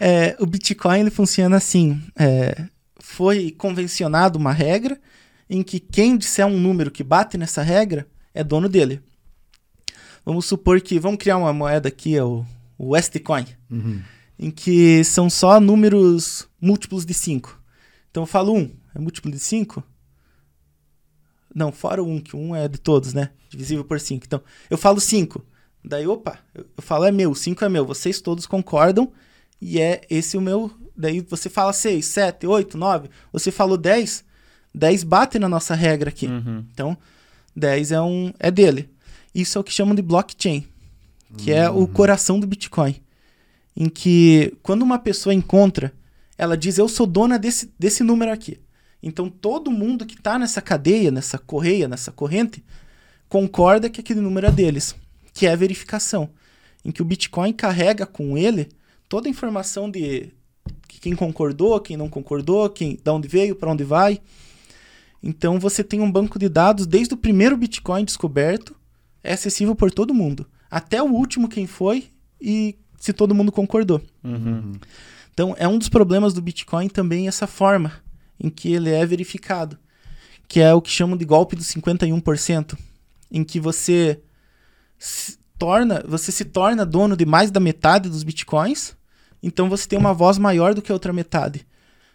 É, 0.00 0.34
o 0.40 0.46
Bitcoin 0.46 1.00
ele 1.00 1.10
funciona 1.10 1.58
assim: 1.58 2.00
é, 2.18 2.64
foi 2.98 3.50
convencionado 3.50 4.38
uma 4.38 4.50
regra 4.50 4.98
em 5.48 5.62
que 5.62 5.78
quem 5.78 6.16
disser 6.16 6.46
um 6.46 6.58
número 6.58 6.90
que 6.90 7.04
bate 7.04 7.36
nessa 7.36 7.60
regra 7.60 8.06
é 8.32 8.42
dono 8.42 8.66
dele. 8.66 9.02
Vamos 10.24 10.46
supor 10.46 10.80
que 10.80 10.98
vamos 10.98 11.18
criar 11.18 11.36
uma 11.36 11.52
moeda 11.52 11.88
aqui, 11.88 12.16
é 12.16 12.22
o, 12.24 12.44
o 12.78 12.90
Westcoin, 12.90 13.46
Uhum. 13.70 14.02
em 14.38 14.50
que 14.50 15.02
são 15.04 15.28
só 15.30 15.58
números 15.60 16.48
múltiplos 16.60 17.04
de 17.04 17.14
5. 17.14 17.58
Então 18.10 18.22
eu 18.24 18.26
falo 18.26 18.54
1, 18.54 18.70
é 18.94 18.98
múltiplo 18.98 19.30
de 19.30 19.38
5? 19.38 19.82
Não, 21.54 21.72
fora 21.72 22.02
o 22.02 22.08
1, 22.08 22.20
que 22.20 22.36
o 22.36 22.38
1 22.38 22.56
é 22.56 22.68
de 22.68 22.78
todos, 22.78 23.12
né? 23.12 23.30
Divisível 23.48 23.84
por 23.84 23.98
5. 23.98 24.24
Então, 24.24 24.40
eu 24.68 24.78
falo 24.78 25.00
5. 25.00 25.44
Daí, 25.84 26.06
opa, 26.06 26.38
eu 26.54 26.64
eu 26.76 26.82
falo 26.82 27.04
é 27.04 27.10
meu, 27.10 27.34
5 27.34 27.64
é 27.64 27.68
meu. 27.68 27.84
Vocês 27.84 28.20
todos 28.20 28.46
concordam 28.46 29.10
e 29.60 29.80
é 29.80 30.02
esse 30.08 30.36
o 30.36 30.40
meu. 30.40 30.70
Daí 30.96 31.20
você 31.20 31.48
fala 31.48 31.72
6, 31.72 32.04
7, 32.04 32.46
8, 32.46 32.78
9. 32.78 33.08
Você 33.32 33.50
falou 33.50 33.76
10, 33.76 34.24
10 34.72 35.02
bate 35.04 35.38
na 35.38 35.48
nossa 35.48 35.74
regra 35.74 36.10
aqui. 36.10 36.26
Uhum. 36.26 36.64
Então, 36.72 36.96
10 37.56 37.92
é, 37.92 38.00
um, 38.00 38.32
é 38.38 38.50
dele. 38.50 38.88
Isso 39.34 39.56
é 39.56 39.60
o 39.60 39.64
que 39.64 39.72
chamam 39.72 39.94
de 39.94 40.02
blockchain, 40.02 40.66
que 41.38 41.52
é 41.52 41.70
o 41.70 41.86
coração 41.86 42.40
do 42.40 42.46
Bitcoin. 42.46 42.96
Em 43.76 43.88
que, 43.88 44.56
quando 44.62 44.82
uma 44.82 44.98
pessoa 44.98 45.32
encontra, 45.32 45.92
ela 46.36 46.56
diz: 46.56 46.78
Eu 46.78 46.88
sou 46.88 47.06
dona 47.06 47.38
desse, 47.38 47.72
desse 47.78 48.02
número 48.02 48.32
aqui. 48.32 48.58
Então, 49.02 49.30
todo 49.30 49.70
mundo 49.70 50.04
que 50.04 50.14
está 50.14 50.38
nessa 50.38 50.60
cadeia, 50.60 51.10
nessa 51.10 51.38
correia, 51.38 51.88
nessa 51.88 52.12
corrente, 52.12 52.62
concorda 53.28 53.88
que 53.88 54.00
aquele 54.00 54.20
número 54.20 54.46
é 54.46 54.50
deles, 54.50 54.94
que 55.32 55.46
é 55.46 55.52
a 55.52 55.56
verificação. 55.56 56.28
Em 56.84 56.90
que 56.90 57.00
o 57.00 57.04
Bitcoin 57.04 57.52
carrega 57.52 58.04
com 58.04 58.36
ele 58.36 58.68
toda 59.08 59.28
a 59.28 59.30
informação 59.30 59.90
de 59.90 60.30
quem 61.00 61.16
concordou, 61.16 61.80
quem 61.80 61.96
não 61.96 62.08
concordou, 62.08 62.68
quem, 62.68 62.96
de 63.02 63.10
onde 63.10 63.28
veio, 63.28 63.56
para 63.56 63.70
onde 63.70 63.84
vai. 63.84 64.20
Então 65.22 65.58
você 65.58 65.82
tem 65.82 66.00
um 66.00 66.10
banco 66.10 66.38
de 66.38 66.48
dados 66.48 66.86
desde 66.86 67.14
o 67.14 67.16
primeiro 67.16 67.56
Bitcoin 67.56 68.04
descoberto, 68.04 68.74
é 69.22 69.32
acessível 69.32 69.74
por 69.74 69.90
todo 69.90 70.14
mundo, 70.14 70.46
até 70.70 71.02
o 71.02 71.12
último 71.12 71.48
quem 71.48 71.66
foi 71.66 72.10
e 72.40 72.78
se 72.98 73.12
todo 73.12 73.34
mundo 73.34 73.52
concordou. 73.52 74.00
Uhum. 74.22 74.72
Então 75.32 75.54
é 75.58 75.66
um 75.66 75.78
dos 75.78 75.88
problemas 75.88 76.32
do 76.32 76.42
Bitcoin 76.42 76.88
também 76.88 77.28
essa 77.28 77.46
forma 77.46 77.92
em 78.38 78.48
que 78.48 78.72
ele 78.72 78.90
é 78.90 79.04
verificado, 79.04 79.78
que 80.48 80.60
é 80.60 80.72
o 80.72 80.80
que 80.80 80.90
chamam 80.90 81.16
de 81.16 81.24
golpe 81.24 81.54
do 81.54 81.62
51%, 81.62 82.76
em 83.30 83.44
que 83.44 83.60
você 83.60 84.20
se 84.98 85.38
torna, 85.58 86.02
você 86.06 86.32
se 86.32 86.44
torna 86.44 86.86
dono 86.86 87.16
de 87.16 87.26
mais 87.26 87.50
da 87.50 87.60
metade 87.60 88.08
dos 88.08 88.22
Bitcoins, 88.22 88.96
então 89.42 89.68
você 89.68 89.86
tem 89.86 89.98
uma 89.98 90.14
voz 90.14 90.38
maior 90.38 90.74
do 90.74 90.82
que 90.82 90.90
a 90.90 90.94
outra 90.94 91.12
metade. 91.12 91.66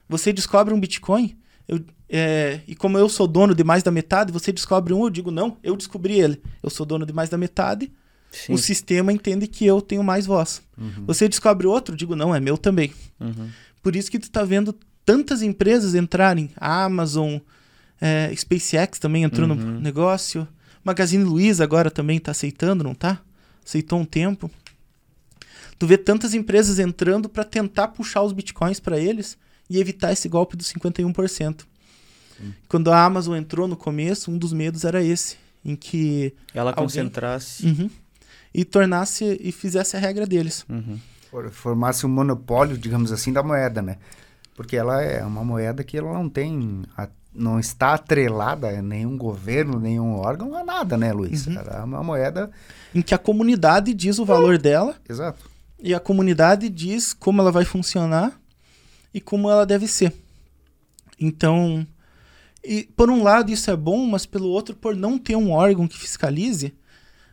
Você 0.10 0.34
descobre 0.34 0.74
um 0.74 0.80
Bitcoin, 0.80 1.38
eu, 1.68 1.80
é, 2.10 2.60
e 2.68 2.76
como 2.76 2.97
eu 2.97 3.10
sou 3.10 3.28
dono 3.28 3.56
de 3.56 3.64
mais 3.64 3.82
da 3.84 3.91
metade, 3.91 4.32
você 4.32 4.51
descobre 4.51 4.93
um, 4.93 5.03
eu 5.06 5.10
digo 5.10 5.32
não, 5.32 5.58
eu 5.64 5.76
descobri 5.76 6.20
ele. 6.20 6.41
Eu 6.62 6.70
sou 6.70 6.86
dono 6.86 7.06
de 7.06 7.14
mais 7.14 7.30
da 7.30 7.38
metade, 7.38 7.91
Sim. 8.32 8.53
o 8.53 8.58
sistema 8.58 9.12
entende 9.12 9.47
que 9.47 9.66
eu 9.66 9.82
tenho 9.82 10.03
mais 10.03 10.26
voz. 10.26 10.62
Você 11.06 11.28
descobre 11.30 11.66
outro, 11.68 11.93
eu 11.93 11.97
digo 11.97 12.16
não, 12.16 12.34
é 12.36 12.39
meu 12.39 12.58
também. 12.58 12.93
Uhum. 13.20 13.49
Por 13.82 13.95
isso 13.95 14.12
que 14.12 14.20
tu 14.20 14.30
tá 14.30 14.43
vendo 14.43 14.76
tantas 15.05 15.42
empresas 15.42 15.96
entrarem, 15.96 16.50
a 16.58 16.84
Amazon, 16.84 17.38
é, 18.01 18.34
SpaceX 18.36 19.00
também 19.00 19.24
entrou 19.24 19.47
Uhum. 19.47 19.55
no 19.55 19.80
negócio, 19.80 20.47
Magazine 20.84 21.24
Luiza 21.24 21.63
agora 21.63 21.89
também 21.89 22.20
tá 22.20 22.32
aceitando, 22.32 22.84
não 22.84 22.93
tá? 22.93 23.20
Aceitou 23.66 24.00
um 24.00 24.05
tempo. 24.05 24.51
Tu 25.80 25.88
vê 25.88 25.97
tantas 25.97 26.34
empresas 26.34 26.80
entrando 26.80 27.28
para 27.28 27.43
tentar 27.43 27.89
puxar 27.89 28.21
os 28.21 28.32
bitcoins 28.32 28.80
para 28.80 29.00
eles 29.00 29.38
e 29.70 29.80
evitar 29.80 30.12
esse 30.12 30.30
golpe 30.30 30.55
dos 30.55 30.71
51%. 30.71 31.66
Quando 32.67 32.91
a 32.91 33.03
Amazon 33.03 33.36
entrou 33.36 33.67
no 33.67 33.75
começo, 33.75 34.29
um 34.32 34.37
dos 34.37 34.51
medos 34.53 34.83
era 34.83 35.03
esse, 35.03 35.37
em 35.63 35.75
que 35.75 36.33
Ela 36.53 36.71
Alguém- 36.71 36.83
concentrasse. 36.83 37.66
Uhum. 37.66 37.89
e 38.53 38.63
tornasse 38.66 39.37
e 39.41 39.51
fizesse 39.51 39.95
a 39.97 39.99
regra 39.99 40.25
deles. 40.25 40.66
Uhum. 40.70 40.99
For- 41.29 41.49
Formasse 41.51 42.05
um 42.05 42.09
monopólio, 42.09 42.78
digamos 42.78 43.12
assim, 43.12 43.33
da 43.33 43.43
moeda, 43.43 43.82
né? 43.82 43.97
Porque 44.55 44.75
ela 44.78 45.01
é 45.01 45.24
uma 45.25 45.43
moeda 45.43 45.83
que 45.83 45.97
ela 45.97 46.13
não 46.13 46.29
tem... 46.29 46.83
a- 46.97 47.09
não 47.37 47.59
está 47.59 47.93
atrelada 47.95 48.70
a 48.70 48.82
nenhum 48.82 49.17
governo, 49.17 49.78
nenhum 49.78 50.13
órgão, 50.16 50.55
a 50.55 50.63
nada, 50.63 50.95
né, 50.97 51.12
Luiz? 51.12 51.45
Uhum. 51.47 51.57
Ela 51.59 51.79
é 51.79 51.83
uma 51.83 52.01
moeda... 52.01 52.49
Em 52.93 53.01
que 53.01 53.13
a 53.13 53.17
comunidade 53.17 53.93
diz 53.93 54.20
o 54.20 54.25
valor 54.25 54.57
dela 54.57 54.95
Exato. 55.09 55.49
e 55.78 55.93
a 55.93 55.99
comunidade 55.99 56.70
diz 56.70 57.12
como 57.13 57.41
ela 57.41 57.51
vai 57.51 57.66
funcionar 57.66 58.39
e 59.13 59.20
como 59.20 59.49
ela 59.49 59.66
deve 59.66 59.86
ser. 59.86 60.13
Então, 61.20 61.86
e 62.67 62.83
por 62.96 63.09
um 63.09 63.24
lado 63.24 63.51
isso 63.51 63.70
é 63.71 63.75
bom, 63.75 64.05
mas 64.08 64.25
pelo 64.25 64.47
outro, 64.50 64.75
por 64.75 64.96
não 64.96 65.17
ter 65.17 65.36
um 65.36 65.51
órgão 65.51 65.87
que 65.87 65.97
fiscalize, 65.97 66.74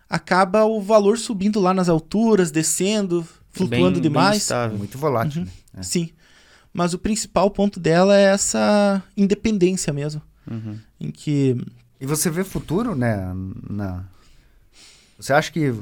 acaba 0.08 0.64
o 0.64 0.80
valor 0.80 1.18
subindo 1.18 1.58
lá 1.60 1.72
nas 1.72 1.88
alturas, 1.88 2.50
descendo, 2.50 3.26
flutuando 3.50 3.84
Bem- 3.84 3.92
bem 3.94 4.02
demais. 4.02 4.38
estável. 4.42 4.76
Muito 4.78 4.98
volátil. 4.98 5.42
Uhum. 5.42 5.48
né? 5.74 5.82
Sim. 5.82 6.10
Mas 6.72 6.94
o 6.94 6.98
principal 6.98 7.50
ponto 7.50 7.78
dela 7.78 8.16
é 8.16 8.24
essa 8.24 9.02
independência 9.16 9.92
mesmo, 9.92 10.22
Uhum. 10.50 10.78
em 11.00 11.10
que 11.10 11.56
E 12.00 12.06
você 12.06 12.28
vê 12.30 12.42
futuro, 12.44 12.94
né? 12.96 13.30
Na... 13.70 14.04
Você 15.18 15.32
acha 15.32 15.52
que 15.52 15.72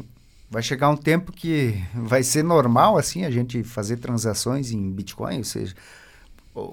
vai 0.51 0.62
chegar 0.62 0.90
um 0.90 0.97
tempo 0.97 1.32
que 1.32 1.81
vai 1.94 2.22
ser 2.22 2.43
normal 2.43 2.98
assim 2.98 3.24
a 3.24 3.31
gente 3.31 3.62
fazer 3.62 3.97
transações 3.98 4.70
em 4.72 4.90
Bitcoin, 4.90 5.39
ou 5.39 5.44
seja, 5.44 5.74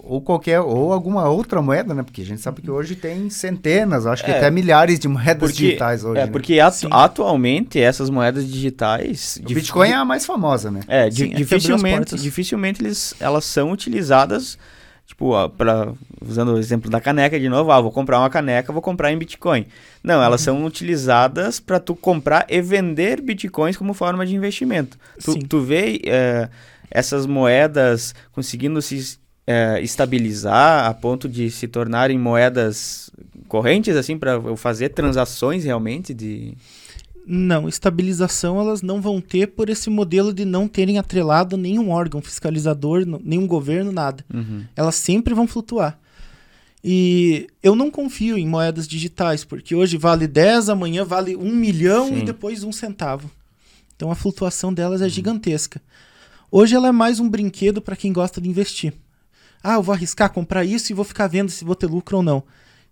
ou, 0.03 0.21
qualquer 0.21 0.59
ou 0.61 0.91
alguma 0.93 1.27
outra 1.29 1.61
moeda, 1.61 1.93
né? 1.93 2.03
Porque 2.03 2.21
a 2.21 2.25
gente 2.25 2.41
sabe 2.41 2.61
que 2.61 2.69
hoje 2.71 2.95
tem 2.95 3.29
centenas, 3.29 4.05
acho 4.05 4.23
que 4.23 4.31
É. 4.31 4.37
até 4.37 4.51
milhares 4.51 4.99
de 4.99 5.07
moedas 5.07 5.51
Porque- 5.51 5.65
digitais 5.65 6.03
hoje. 6.03 6.19
É, 6.21 6.25
né? 6.25 6.31
porque 6.31 6.59
atu- 6.59 6.77
Sim. 6.77 6.87
atualmente 6.91 7.79
essas 7.79 8.09
moedas 8.09 8.47
digitais. 8.47 9.39
o 9.43 9.53
Bitcoin 9.53 9.89
é 9.89 9.93
a 9.95 10.05
mais 10.05 10.25
famosa, 10.25 10.69
né? 10.69 10.81
É, 10.87 11.09
Sim, 11.09 11.31
é 11.31 11.35
dificilmente, 11.35 12.15
dificilmente 12.15 12.81
eles, 12.81 13.13
elas 13.19 13.45
são 13.45 13.71
utilizadas, 13.71 14.57
tipo, 15.05 15.31
ó, 15.31 15.47
pra, 15.47 15.93
usando 16.21 16.53
o 16.53 16.57
exemplo 16.57 16.89
da 16.91 16.99
caneca 16.99 17.39
de 17.39 17.47
novo, 17.49 17.71
ah, 17.71 17.79
vou 17.79 17.91
comprar 17.91 18.19
uma 18.19 18.29
caneca, 18.29 18.73
vou 18.73 18.81
comprar 18.81 19.11
em 19.11 19.17
Bitcoin. 19.17 19.65
Não, 20.03 20.21
elas 20.21 20.41
Uhum. 20.41 20.57
são 20.59 20.65
utilizadas 20.65 21.59
para 21.59 21.79
tu 21.79 21.95
comprar 21.95 22.45
e 22.49 22.61
vender 22.61 23.21
Bitcoins 23.21 23.77
como 23.77 23.93
forma 23.93 24.25
de 24.25 24.35
investimento. 24.35 24.97
Tu, 25.23 25.33
Sim. 25.33 25.39
tu 25.39 25.61
vê 25.61 26.01
é, 26.05 26.49
essas 26.91 27.25
moedas 27.25 28.13
conseguindo 28.31 28.81
se 28.81 29.17
é, 29.47 29.81
estabilizar 29.81 30.85
a 30.85 30.93
ponto 30.93 31.29
de 31.29 31.49
se 31.49 31.69
tornarem 31.69 32.19
moedas 32.19 33.09
correntes, 33.47 33.95
assim, 33.95 34.17
para 34.17 34.33
eu 34.33 34.57
fazer 34.57 34.89
transações 34.89 35.63
realmente 35.63 36.13
de... 36.13 36.53
Não, 37.25 37.67
estabilização 37.67 38.59
elas 38.59 38.81
não 38.81 39.01
vão 39.01 39.19
ter 39.19 39.47
por 39.47 39.69
esse 39.69 39.89
modelo 39.89 40.33
de 40.33 40.45
não 40.45 40.67
terem 40.67 40.97
atrelado 40.97 41.57
nenhum 41.57 41.89
órgão 41.89 42.21
fiscalizador, 42.21 43.05
nenhum 43.23 43.47
governo, 43.47 43.91
nada. 43.91 44.23
Uhum. 44.33 44.63
Elas 44.75 44.95
sempre 44.95 45.33
vão 45.33 45.47
flutuar. 45.47 45.99
E 46.83 47.47
eu 47.61 47.75
não 47.75 47.91
confio 47.91 48.37
em 48.37 48.47
moedas 48.47 48.87
digitais, 48.87 49.43
porque 49.43 49.75
hoje 49.75 49.97
vale 49.97 50.25
10, 50.25 50.69
amanhã 50.69 51.03
vale 51.03 51.35
1 51.35 51.55
milhão 51.55 52.07
Sim. 52.07 52.19
e 52.19 52.25
depois 52.25 52.63
um 52.63 52.71
centavo. 52.71 53.29
Então 53.95 54.09
a 54.11 54.15
flutuação 54.15 54.73
delas 54.73 55.01
é 55.01 55.09
gigantesca. 55.09 55.81
Hoje 56.49 56.75
ela 56.75 56.87
é 56.87 56.91
mais 56.93 57.19
um 57.19 57.29
brinquedo 57.29 57.81
para 57.81 57.95
quem 57.95 58.13
gosta 58.13 58.39
de 58.39 58.47
investir. 58.47 58.93
Ah, 59.63 59.75
eu 59.75 59.83
vou 59.83 59.93
arriscar 59.93 60.31
comprar 60.31 60.63
isso 60.63 60.91
e 60.91 60.95
vou 60.95 61.05
ficar 61.05 61.27
vendo 61.27 61.49
se 61.49 61.65
vou 61.65 61.75
ter 61.75 61.87
lucro 61.87 62.17
ou 62.17 62.23
não. 62.23 62.43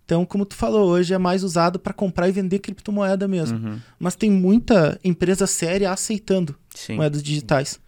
Então, 0.06 0.24
como 0.24 0.46
tu 0.46 0.54
falou, 0.54 0.88
hoje 0.88 1.12
é 1.12 1.18
mais 1.18 1.42
usado 1.42 1.80
para 1.80 1.92
comprar 1.92 2.28
e 2.28 2.32
vender 2.32 2.60
criptomoeda 2.60 3.26
mesmo. 3.26 3.58
Uhum. 3.58 3.78
Mas 3.98 4.14
tem 4.14 4.30
muita 4.30 4.98
empresa 5.02 5.48
séria 5.48 5.90
aceitando 5.90 6.54
Sim. 6.72 6.94
moedas 6.94 7.22
digitais. 7.22 7.80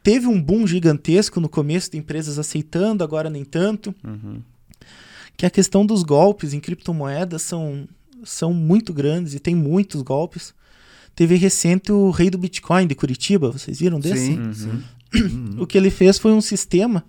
Teve 0.00 0.28
um 0.28 0.40
boom 0.40 0.64
gigantesco 0.64 1.40
no 1.40 1.48
começo 1.48 1.90
de 1.90 1.98
empresas 1.98 2.38
aceitando, 2.38 3.02
agora 3.02 3.28
nem 3.28 3.44
tanto. 3.44 3.92
Uhum. 4.04 4.40
Que 5.36 5.44
a 5.44 5.50
questão 5.50 5.84
dos 5.84 6.04
golpes 6.04 6.54
em 6.54 6.60
criptomoedas 6.60 7.42
são, 7.42 7.88
são 8.22 8.54
muito 8.54 8.92
grandes 8.94 9.34
e 9.34 9.40
tem 9.40 9.56
muitos 9.56 10.02
golpes. 10.02 10.54
Teve 11.16 11.34
recente 11.34 11.90
o 11.90 12.10
rei 12.10 12.30
do 12.30 12.38
Bitcoin 12.38 12.86
de 12.86 12.94
Curitiba, 12.94 13.50
vocês 13.50 13.80
viram 13.80 13.98
desse? 13.98 14.26
Sim, 14.26 14.84
Uhum. 15.14 15.62
O 15.62 15.66
que 15.66 15.78
ele 15.78 15.88
fez 15.88 16.18
foi 16.18 16.32
um 16.32 16.40
sistema 16.40 17.04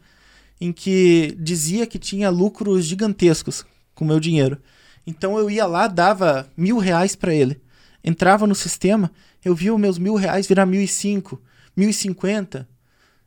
em 0.59 0.71
que 0.71 1.35
dizia 1.39 1.85
que 1.85 1.99
tinha 1.99 2.29
lucros 2.29 2.85
gigantescos 2.85 3.65
com 3.93 4.03
o 4.05 4.07
meu 4.07 4.19
dinheiro. 4.19 4.57
Então 5.05 5.37
eu 5.37 5.49
ia 5.49 5.65
lá, 5.65 5.87
dava 5.87 6.49
mil 6.57 6.77
reais 6.77 7.15
para 7.15 7.33
ele. 7.33 7.61
Entrava 8.03 8.47
no 8.47 8.55
sistema, 8.55 9.11
eu 9.43 9.53
via 9.55 9.73
os 9.73 9.79
meus 9.79 9.97
mil 9.97 10.15
reais 10.15 10.47
virar 10.47 10.65
mil 10.65 10.81
e 10.81 10.87
cinco, 10.87 11.41
mil 11.75 11.89
e 11.89 11.93
cinquenta, 11.93 12.67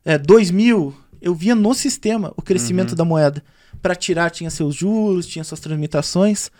é, 0.05 0.19
dois 0.19 0.51
mil. 0.51 0.94
Eu 1.20 1.35
via 1.35 1.55
no 1.55 1.74
sistema 1.74 2.32
o 2.36 2.43
crescimento 2.43 2.94
da 2.94 3.05
moeda. 3.05 3.43
Para 3.82 3.94
tirar 3.94 4.31
tinha 4.31 4.51
seus 4.51 4.74
juros, 4.74 5.27
tinha 5.27 5.44
suas 5.44 5.61
transmutações. 5.61 6.51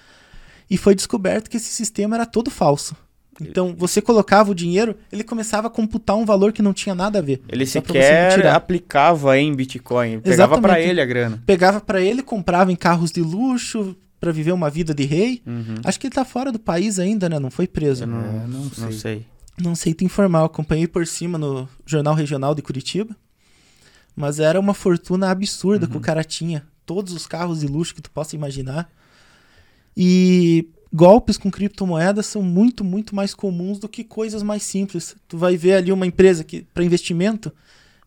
E 0.69 0.77
foi 0.77 0.95
descoberto 0.95 1.51
que 1.51 1.57
esse 1.57 1.71
sistema 1.71 2.17
era 2.17 2.27
todo 2.27 2.51
falso. 2.51 2.95
Então 3.41 3.75
você 3.77 4.01
colocava 4.03 4.51
o 4.51 4.55
dinheiro, 4.55 4.97
ele 5.11 5.25
começava 5.25 5.67
a 5.67 5.71
computar 5.71 6.17
um 6.17 6.25
valor 6.25 6.53
que 6.53 6.61
não 6.63 6.73
tinha 6.73 6.95
nada 6.95 7.19
a 7.19 7.23
ver. 7.23 7.41
Ele 7.49 7.65
sequer 7.67 8.47
aplicava 8.47 9.39
em 9.39 9.55
Bitcoin, 9.55 10.21
pegava 10.21 10.61
para 10.61 10.81
ele 10.81 11.01
a 11.01 11.05
grana. 11.07 11.43
pegava 11.47 11.81
pra 11.81 12.01
ele, 12.01 12.23
comprava 12.23 12.71
em 12.71 12.77
carros 12.77 13.11
de 13.11 13.21
luxo 13.23 13.97
pra 14.21 14.31
viver 14.33 14.53
uma 14.53 14.69
vida 14.69 14.95
de 14.95 15.05
rei. 15.05 15.43
Uhum. 15.47 15.77
Acho 15.85 15.99
que 15.99 16.07
ele 16.07 16.15
tá 16.15 16.25
fora 16.25 16.53
do 16.53 16.59
país 16.59 16.99
ainda, 16.99 17.29
né? 17.29 17.39
Não 17.39 17.51
foi 17.51 17.67
preso. 17.67 18.03
Eu 18.05 18.09
não, 18.09 18.19
É, 18.21 18.47
não 18.47 18.61
não 18.65 18.71
sei. 18.71 18.93
sei. 18.93 19.27
Não 19.59 19.75
sei 19.75 19.95
te 19.95 20.05
informar, 20.05 20.41
eu 20.41 20.45
acompanhei 20.47 20.87
por 20.87 21.07
cima 21.07 21.37
no 21.39 21.69
Jornal 21.87 22.15
Regional 22.15 22.55
de 22.55 22.63
Curitiba. 22.63 23.15
Mas 24.17 24.39
era 24.41 24.59
uma 24.61 24.75
fortuna 24.75 25.31
absurda 25.31 25.87
que 25.87 25.97
o 25.97 26.01
cara 26.01 26.23
tinha. 26.25 26.67
Todos 26.85 27.13
os 27.15 27.27
carros 27.27 27.61
de 27.61 27.67
luxo 27.67 27.95
que 27.95 28.03
tu 28.03 28.11
possa 28.11 28.35
imaginar. 28.37 28.91
E 29.97 30.69
golpes 30.93 31.37
com 31.37 31.51
criptomoedas 31.51 32.27
são 32.27 32.43
muito, 32.43 32.83
muito 32.85 33.15
mais 33.15 33.35
comuns 33.35 33.79
do 33.79 33.89
que 33.89 34.03
coisas 34.05 34.43
mais 34.43 34.63
simples. 34.63 35.15
Tu 35.29 35.39
vai 35.39 35.57
ver 35.57 35.75
ali 35.75 35.93
uma 35.93 36.07
empresa 36.07 36.43
que 36.43 36.63
para 36.75 36.85
investimento 36.85 37.53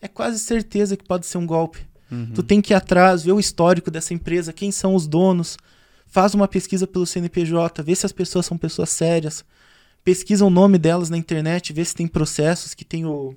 é 0.02 0.08
quase 0.08 0.40
certeza 0.40 0.98
que 0.98 1.04
pode 1.06 1.26
ser 1.26 1.38
um 1.38 1.46
golpe. 1.48 1.80
Uhum. 2.12 2.32
Tu 2.36 2.44
tem 2.44 2.62
que 2.62 2.74
ir 2.74 2.76
atrás, 2.76 3.24
ver 3.24 3.32
o 3.32 3.40
histórico 3.40 3.90
dessa 3.90 4.14
empresa, 4.14 4.52
quem 4.54 4.72
são 4.72 4.96
os 4.96 5.08
donos, 5.08 5.58
faz 6.06 6.34
uma 6.36 6.48
pesquisa 6.48 6.86
pelo 6.86 7.06
CNPJ, 7.06 7.82
vê 7.82 7.96
se 7.96 8.06
as 8.06 8.12
pessoas 8.12 8.46
são 8.46 8.58
pessoas 8.58 8.90
sérias, 8.90 9.44
pesquisa 10.04 10.46
o 10.46 10.50
nome 10.50 10.78
delas 10.78 11.10
na 11.10 11.18
internet, 11.18 11.72
vê 11.74 11.84
se 11.84 11.96
tem 11.96 12.06
processos, 12.06 12.74
que 12.74 12.84
tem 12.86 13.06
o 13.06 13.34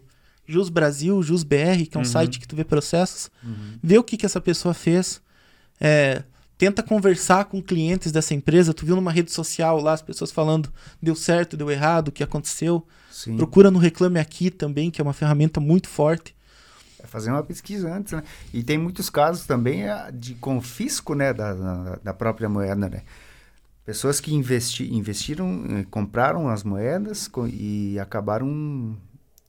Jus 0.47 0.69
Brasil, 0.69 1.23
Jus 1.23 1.43
BR, 1.45 1.87
que 1.91 1.97
é 1.97 1.99
um 1.99 2.03
Uhum. 2.03 2.05
site 2.05 2.39
que 2.41 2.47
tu 2.49 2.55
vê 2.57 2.65
processos, 2.65 3.31
Uhum. 3.45 3.79
vê 3.83 3.97
o 3.97 4.03
que, 4.05 4.17
que 4.17 4.27
essa 4.27 4.41
pessoa 4.41 4.75
fez, 4.75 5.21
é, 5.81 6.23
tenta 6.59 6.83
conversar 6.83 7.45
com 7.47 7.63
clientes 7.63 8.11
dessa 8.13 8.35
empresa, 8.35 8.73
tu 8.73 8.87
viu 8.87 8.97
numa 8.97 9.13
rede 9.13 9.31
social 9.31 9.81
lá 9.81 9.93
as 9.93 10.03
pessoas 10.03 10.31
falando 10.31 10.73
deu 11.03 11.15
certo, 11.15 11.57
deu 11.57 11.71
errado, 11.71 12.09
o 12.09 12.13
que 12.13 12.23
aconteceu, 12.23 12.87
Sim. 13.11 13.37
procura 13.37 13.71
no 13.71 13.79
Reclame 13.79 14.19
Aqui 14.19 14.51
também, 14.51 14.91
que 14.91 15.01
é 15.01 15.05
uma 15.05 15.13
ferramenta 15.13 15.61
muito 15.61 15.89
forte. 15.89 16.35
É 16.99 17.07
fazer 17.07 17.31
uma 17.31 17.43
pesquisa 17.43 17.93
antes, 17.93 18.13
né? 18.13 18.23
E 18.53 18.63
tem 18.63 18.79
muitos 18.79 19.11
casos 19.11 19.47
também 19.47 19.89
é, 19.89 20.11
de 20.11 20.35
confisco, 20.35 21.15
né, 21.15 21.33
da, 21.33 21.53
da, 21.53 21.99
da 22.03 22.15
própria 22.15 22.49
moeda, 22.49 22.89
né? 22.89 23.03
Pessoas 23.85 24.19
que 24.19 24.35
investi 24.35 24.93
investiram, 24.93 25.65
eh, 25.71 25.87
compraram 25.89 26.49
as 26.49 26.65
moedas 26.65 27.31
e 27.53 27.97
acabaram 28.01 28.97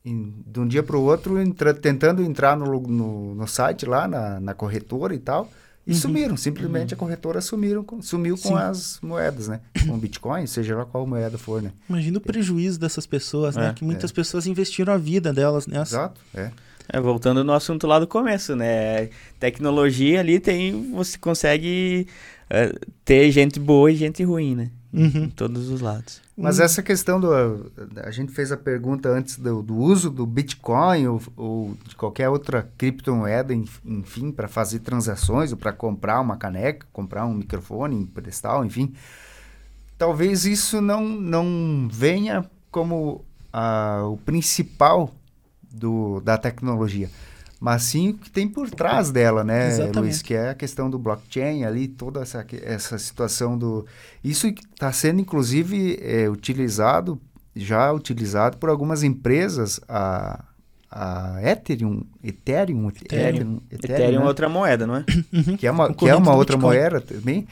de 0.06 0.60
um 0.60 0.68
dia 0.68 0.84
para 0.84 0.96
o 0.96 1.02
outro 1.02 1.42
entra- 1.42 1.74
tentando 1.74 2.22
entrar 2.22 2.56
no, 2.56 2.80
no, 2.80 3.34
no 3.34 3.48
site 3.48 3.86
lá, 3.88 4.08
na, 4.08 4.40
na 4.40 4.54
corretora 4.54 5.16
e 5.16 5.20
tal, 5.20 5.50
e 5.88 5.92
Uhum. 5.94 5.98
sumiram. 5.98 6.38
Simplesmente 6.38 6.94
a 6.94 6.98
corretora 6.98 7.40
sumiram 7.42 7.84
com- 7.84 8.02
sumiu 8.02 8.36
com 8.38 8.50
Sim. 8.50 8.54
as 8.56 9.00
moedas, 9.02 9.48
né? 9.48 9.62
Com 9.88 9.98
Bitcoin, 9.98 10.46
seja 10.46 10.76
lá 10.76 10.86
qual 10.86 11.08
moeda 11.08 11.38
for, 11.38 11.62
né? 11.62 11.72
Imagina 11.90 12.18
o 12.18 12.22
prejuízo 12.22 12.80
dessas 12.80 13.06
pessoas, 13.08 13.56
né? 13.56 13.70
É, 13.70 13.74
Que 13.74 13.84
muitas 13.84 14.12
pessoas 14.12 14.46
investiram 14.46 14.94
a 14.94 14.98
vida 14.98 15.32
delas 15.34 15.66
nessa. 15.66 15.96
Exato, 15.96 16.22
é. 16.36 16.52
É, 16.90 17.00
voltando 17.02 17.44
no 17.44 17.52
assunto 17.52 17.86
lá 17.88 18.00
do 18.00 18.08
começo, 18.08 18.56
né? 18.56 19.10
Tecnologia 19.40 20.20
ali 20.20 20.40
tem. 20.40 20.92
Você 20.94 21.18
consegue 21.18 22.08
é, 22.50 22.74
ter 23.04 23.30
gente 23.32 23.60
boa 23.60 23.92
e 23.92 23.96
gente 23.96 24.24
ruim, 24.24 24.56
né? 24.56 24.70
Em 24.94 25.04
Uhum. 25.04 25.30
todos 25.30 25.70
os 25.70 25.82
lados. 25.82 26.22
Mas 26.40 26.60
Hum. 26.60 26.64
essa 26.64 26.84
questão 26.84 27.20
do. 27.20 27.30
A 28.04 28.12
gente 28.12 28.32
fez 28.32 28.52
a 28.52 28.58
pergunta 28.58 29.10
antes 29.10 29.38
do, 29.40 29.64
do 29.64 29.76
uso 29.76 30.10
do 30.12 30.24
Bitcoin 30.26 31.08
ou, 31.08 31.22
ou 31.36 31.78
de 31.88 31.96
qualquer 31.96 32.30
outra 32.30 32.70
criptomoeda, 32.78 33.56
enf- 33.56 33.80
enfim, 33.84 34.32
para 34.32 34.48
fazer 34.48 34.80
transações 34.80 35.52
ou 35.52 35.58
para 35.58 35.74
comprar 35.74 36.22
uma 36.22 36.38
caneca, 36.38 36.86
comprar 36.94 37.26
um 37.26 37.34
microfone, 37.34 37.96
emprestar, 37.96 38.64
enfim. 38.64 38.94
Talvez 39.98 40.46
isso 40.46 40.80
não, 40.80 41.04
não 41.08 41.88
venha 41.92 42.46
como 42.70 43.26
ah, 43.52 44.04
o 44.06 44.18
principal 44.18 45.12
do, 45.72 46.22
da 46.22 46.38
tecnologia, 46.38 47.10
mas 47.60 47.84
sim 47.84 48.10
o 48.10 48.14
que 48.14 48.30
tem 48.30 48.48
por 48.48 48.70
trás 48.70 49.10
dela, 49.10 49.44
né, 49.44 49.70
Exatamente. 49.70 50.00
Luiz? 50.00 50.22
Que 50.22 50.36
é 50.36 50.50
a 50.50 50.56
questão 50.56 50.90
do 50.90 51.00
blockchain 51.00 51.64
ali, 51.64 51.88
toda 51.88 52.22
essa, 52.22 52.46
essa 52.64 52.98
situação 52.98 53.58
do. 53.58 53.86
Isso 54.24 54.48
está 54.48 54.92
sendo, 54.92 55.22
inclusive, 55.22 56.00
é, 56.02 56.30
utilizado, 56.30 57.20
já 57.56 57.92
utilizado 57.92 58.58
por 58.58 58.70
algumas 58.70 59.02
empresas, 59.02 59.80
a, 59.90 60.44
a 60.92 61.40
Ethereum, 61.44 62.04
Ethereum, 62.24 62.90
Ethereum. 62.90 63.62
Ethereum 63.72 64.18
é 64.18 64.20
né? 64.20 64.26
outra 64.26 64.48
moeda, 64.48 64.86
não 64.86 64.98
é? 64.98 65.06
que 65.58 65.66
é 65.66 65.72
uma, 65.72 65.94
que 65.94 66.08
é 66.08 66.16
uma 66.16 66.36
outra 66.36 66.56
Bitcoin. 66.56 66.76
moeda 66.76 67.02
também. 67.02 67.48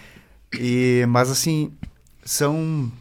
E, 0.53 1.03
mas 1.09 1.31
assim, 1.31 1.71
são 2.23 2.91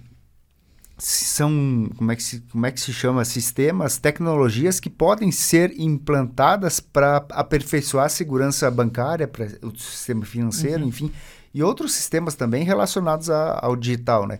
são 0.97 1.91
como 1.97 2.12
é 2.12 2.16
que 2.16 2.23
se, 2.23 2.41
como 2.53 2.65
é 2.66 2.71
que 2.71 2.81
se 2.81 2.93
chama 2.93 3.25
sistemas, 3.25 3.99
tecnologias 3.99 4.79
que 4.79 4.89
podem 4.89 5.33
ser 5.33 5.75
implantadas 5.79 6.79
para 6.81 7.16
aperfeiçoar 7.31 8.07
a 8.07 8.09
segurança 8.09 8.71
bancária, 8.71 9.27
para 9.27 9.47
o 9.62 9.77
sistema 9.77 10.25
financeiro, 10.25 10.83
Uhum. 10.83 10.89
enfim, 10.89 11.11
e 11.53 11.62
outros 11.62 11.93
sistemas 11.93 12.35
também 12.35 12.65
relacionados 12.65 13.29
a- 13.31 13.59
ao 13.62 13.75
digital, 13.77 14.27
né? 14.27 14.39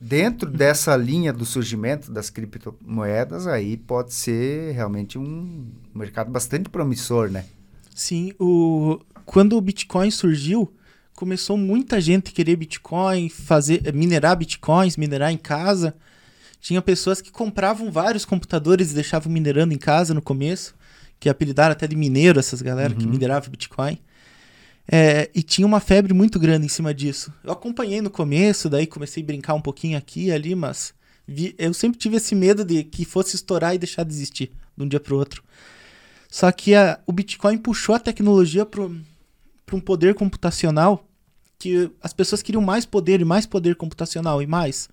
Dentro 0.00 0.50
dessa 0.50 0.96
linha 0.96 1.32
do 1.32 1.44
surgimento 1.44 2.10
das 2.10 2.28
criptomoedas, 2.28 3.46
aí 3.46 3.76
pode 3.76 4.12
ser 4.12 4.72
realmente 4.72 5.16
um 5.16 5.64
mercado 5.94 6.28
bastante 6.30 6.68
promissor, 6.68 7.30
né? 7.30 7.44
Sim, 7.94 8.32
o... 8.38 8.98
quando 9.24 9.56
o 9.56 9.60
Bitcoin 9.60 10.10
surgiu, 10.10 10.72
começou 11.14 11.56
muita 11.56 12.00
gente 12.00 12.32
querer 12.32 12.56
Bitcoin, 12.56 13.28
fazer 13.28 13.92
minerar 13.94 14.36
Bitcoins, 14.36 14.96
minerar 14.96 15.32
em 15.32 15.36
casa. 15.38 15.94
Tinha 16.60 16.80
pessoas 16.80 17.20
que 17.20 17.30
compravam 17.30 17.90
vários 17.90 18.24
computadores 18.24 18.90
e 18.90 18.94
deixavam 18.94 19.32
minerando 19.32 19.74
em 19.74 19.78
casa 19.78 20.14
no 20.14 20.22
começo, 20.22 20.74
que 21.18 21.28
apelidaram 21.28 21.72
até 21.72 21.86
de 21.86 21.96
mineiro 21.96 22.38
essas 22.38 22.62
galera 22.62 22.94
que 22.94 23.06
mineravam 23.06 23.50
Bitcoin. 23.50 23.98
É, 24.90 25.30
e 25.34 25.42
tinha 25.42 25.66
uma 25.66 25.78
febre 25.80 26.12
muito 26.12 26.38
grande 26.40 26.66
em 26.66 26.68
cima 26.68 26.92
disso. 26.92 27.32
Eu 27.44 27.52
acompanhei 27.52 28.00
no 28.00 28.10
começo, 28.10 28.68
daí 28.68 28.86
comecei 28.86 29.22
a 29.22 29.26
brincar 29.26 29.54
um 29.54 29.60
pouquinho 29.60 29.96
aqui 29.96 30.26
e 30.26 30.32
ali, 30.32 30.54
mas 30.56 30.92
vi- 31.26 31.54
eu 31.56 31.72
sempre 31.72 31.98
tive 31.98 32.16
esse 32.16 32.34
medo 32.34 32.64
de 32.64 32.82
que 32.82 33.04
fosse 33.04 33.36
estourar 33.36 33.74
e 33.74 33.78
deixar 33.78 34.04
de 34.04 34.12
existir 34.12 34.50
de 34.76 34.84
um 34.84 34.88
dia 34.88 34.98
para 34.98 35.14
o 35.14 35.18
outro. 35.18 35.42
Só 36.28 36.50
que 36.50 36.74
a- 36.74 36.98
o 37.06 37.12
Bitcoin 37.12 37.58
puxou 37.58 37.94
a 37.94 37.98
tecnologia 38.00 38.66
para 38.66 38.88
um 39.74 39.80
poder 39.80 40.14
computacional 40.14 41.08
que 41.58 41.90
as 42.02 42.12
pessoas 42.12 42.42
queriam 42.42 42.62
mais 42.62 42.84
poder 42.84 43.20
e 43.20 43.24
mais 43.24 43.46
poder 43.46 43.76
computacional 43.76 44.42
e 44.42 44.46
mais. 44.46 44.88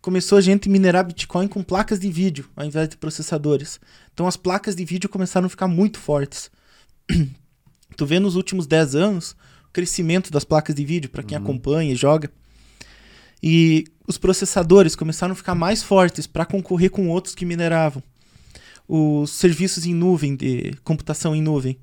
Começou 0.00 0.38
a 0.38 0.40
gente 0.40 0.68
minerar 0.68 1.04
Bitcoin 1.04 1.48
com 1.48 1.62
placas 1.62 1.98
de 1.98 2.10
vídeo 2.10 2.48
ao 2.54 2.64
invés 2.64 2.88
de 2.88 2.96
processadores. 2.96 3.80
Então 4.12 4.26
as 4.26 4.36
placas 4.36 4.76
de 4.76 4.84
vídeo 4.84 5.08
começaram 5.08 5.46
a 5.46 5.50
ficar 5.50 5.66
muito 5.66 5.98
fortes. 5.98 6.50
tu 7.96 8.06
vê 8.06 8.20
nos 8.20 8.36
últimos 8.36 8.66
10 8.66 8.94
anos 8.94 9.32
o 9.66 9.72
crescimento 9.72 10.30
das 10.30 10.44
placas 10.44 10.74
de 10.74 10.84
vídeo, 10.84 11.10
para 11.10 11.22
quem 11.22 11.36
acompanha 11.36 11.92
e 11.92 11.96
joga. 11.96 12.30
E 13.42 13.84
os 14.06 14.16
processadores 14.16 14.94
começaram 14.94 15.32
a 15.32 15.36
ficar 15.36 15.54
mais 15.54 15.82
fortes 15.82 16.26
para 16.26 16.46
concorrer 16.46 16.90
com 16.90 17.08
outros 17.08 17.34
que 17.34 17.44
mineravam. 17.44 18.02
Os 18.86 19.30
serviços 19.30 19.86
em 19.86 19.94
nuvem, 19.94 20.36
de 20.36 20.74
computação 20.84 21.34
em 21.34 21.42
nuvem, 21.42 21.78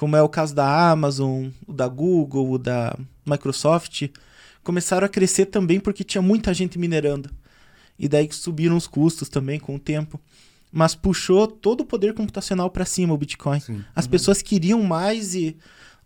como 0.00 0.16
é 0.16 0.22
o 0.22 0.30
caso 0.30 0.54
da 0.54 0.90
Amazon, 0.90 1.48
o 1.66 1.74
da 1.74 1.86
Google, 1.86 2.52
o 2.52 2.56
da 2.58 2.96
Microsoft, 3.26 4.08
começaram 4.64 5.04
a 5.04 5.08
crescer 5.10 5.44
também 5.46 5.78
porque 5.78 6.02
tinha 6.02 6.22
muita 6.22 6.54
gente 6.54 6.78
minerando. 6.78 7.28
E 7.98 8.08
daí 8.08 8.26
subiram 8.32 8.78
os 8.78 8.86
custos 8.86 9.28
também 9.28 9.60
com 9.60 9.74
o 9.74 9.78
tempo. 9.78 10.18
Mas 10.72 10.94
puxou 10.94 11.46
todo 11.46 11.82
o 11.82 11.84
poder 11.84 12.14
computacional 12.14 12.70
para 12.70 12.86
cima 12.86 13.12
o 13.12 13.18
Bitcoin. 13.18 13.60
Sim. 13.60 13.84
As 13.94 14.06
pessoas 14.06 14.40
queriam 14.40 14.82
mais 14.82 15.34
e 15.34 15.54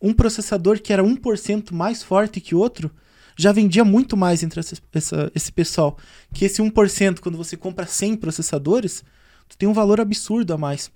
um 0.03 0.13
processador 0.13 0.81
que 0.81 0.93
era 0.93 1.05
1% 1.05 1.71
mais 1.73 2.03
forte 2.03 2.41
que 2.41 2.53
outro 2.53 2.91
já 3.37 3.53
vendia 3.53 3.85
muito 3.85 4.17
mais 4.17 4.43
entre 4.43 4.59
essa, 4.59 4.77
essa- 4.93 5.31
esse 5.37 5.53
pessoal. 5.53 5.97
Que 6.33 6.47
esse 6.47 6.61
1%, 6.61 7.21
quando 7.21 7.39
você 7.39 7.57
compra 7.57 7.87
100 7.87 8.17
processadores, 8.17 9.05
tu 9.49 9.57
tem 9.57 9.69
um 9.69 9.73
valor 9.73 10.01
absurdo 10.01 10.53
a 10.53 10.59
mais. 10.59 10.91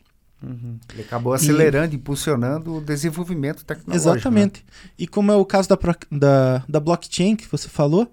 Ele 0.93 1.03
acabou 1.03 1.33
acelerando, 1.33 1.95
impulsionando 1.95 2.77
o 2.77 2.81
desenvolvimento 2.81 3.65
tecnológico. 3.65 4.19
Exatamente. 4.19 4.65
E 4.99 5.07
como 5.07 5.33
é 5.33 5.37
o 5.37 5.45
caso 5.45 5.69
da, 5.69 5.79
da, 6.11 6.65
da 6.69 6.81
blockchain 6.81 7.35
que 7.35 7.49
você 7.51 7.69
falou, 7.69 8.11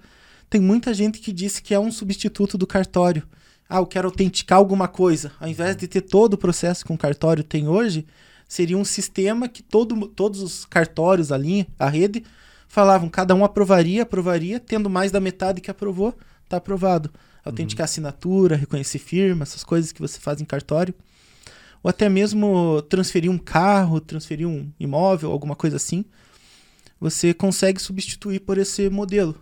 tem 0.49 0.59
muita 0.59 0.93
gente 0.93 1.19
que 1.19 1.31
disse 1.31 1.61
que 1.61 1.73
é 1.73 1.79
um 1.79 1.91
substituto 1.91 2.57
do 2.57 2.65
cartório. 2.65 3.23
Ah, 3.69 3.77
eu 3.77 3.85
quero 3.85 4.07
autenticar 4.07 4.57
alguma 4.57 4.87
coisa. 4.87 5.31
Ao 5.39 5.47
invés 5.47 5.75
de 5.75 5.87
ter 5.87 6.01
todo 6.01 6.33
o 6.33 6.37
processo 6.37 6.85
que 6.85 6.93
um 6.93 6.97
cartório 6.97 7.43
tem 7.43 7.67
hoje, 7.67 8.05
seria 8.47 8.77
um 8.77 8.85
sistema 8.85 9.47
que 9.47 9.63
todo, 9.63 10.07
todos 10.07 10.41
os 10.41 10.65
cartórios, 10.65 11.31
a 11.31 11.37
linha, 11.37 11.67
a 11.77 11.89
rede, 11.89 12.23
falavam, 12.67 13.09
cada 13.09 13.33
um 13.33 13.43
aprovaria, 13.43 14.03
aprovaria, 14.03 14.59
tendo 14.59 14.89
mais 14.89 15.11
da 15.11 15.19
metade 15.19 15.61
que 15.61 15.71
aprovou, 15.71 16.15
tá 16.47 16.57
aprovado. 16.57 17.11
Autenticar 17.43 17.85
assinatura, 17.85 18.55
reconhecer 18.55 18.97
firma, 18.97 19.43
essas 19.43 19.63
coisas 19.63 19.91
que 19.91 20.01
você 20.01 20.19
faz 20.19 20.41
em 20.41 20.45
cartório. 20.45 20.93
Ou 21.85 21.89
até 21.89 22.09
mesmo 22.09 22.81
transferir 22.89 23.29
um 23.29 23.37
carro, 23.37 24.01
transferir 24.01 24.47
um 24.47 24.71
imóvel, 24.79 25.31
alguma 25.31 25.55
coisa 25.55 25.75
assim. 25.75 26.03
Você 26.99 27.31
consegue 27.31 27.79
substituir 27.79 28.39
por 28.39 28.57
esse 28.57 28.89
modelo. 28.89 29.35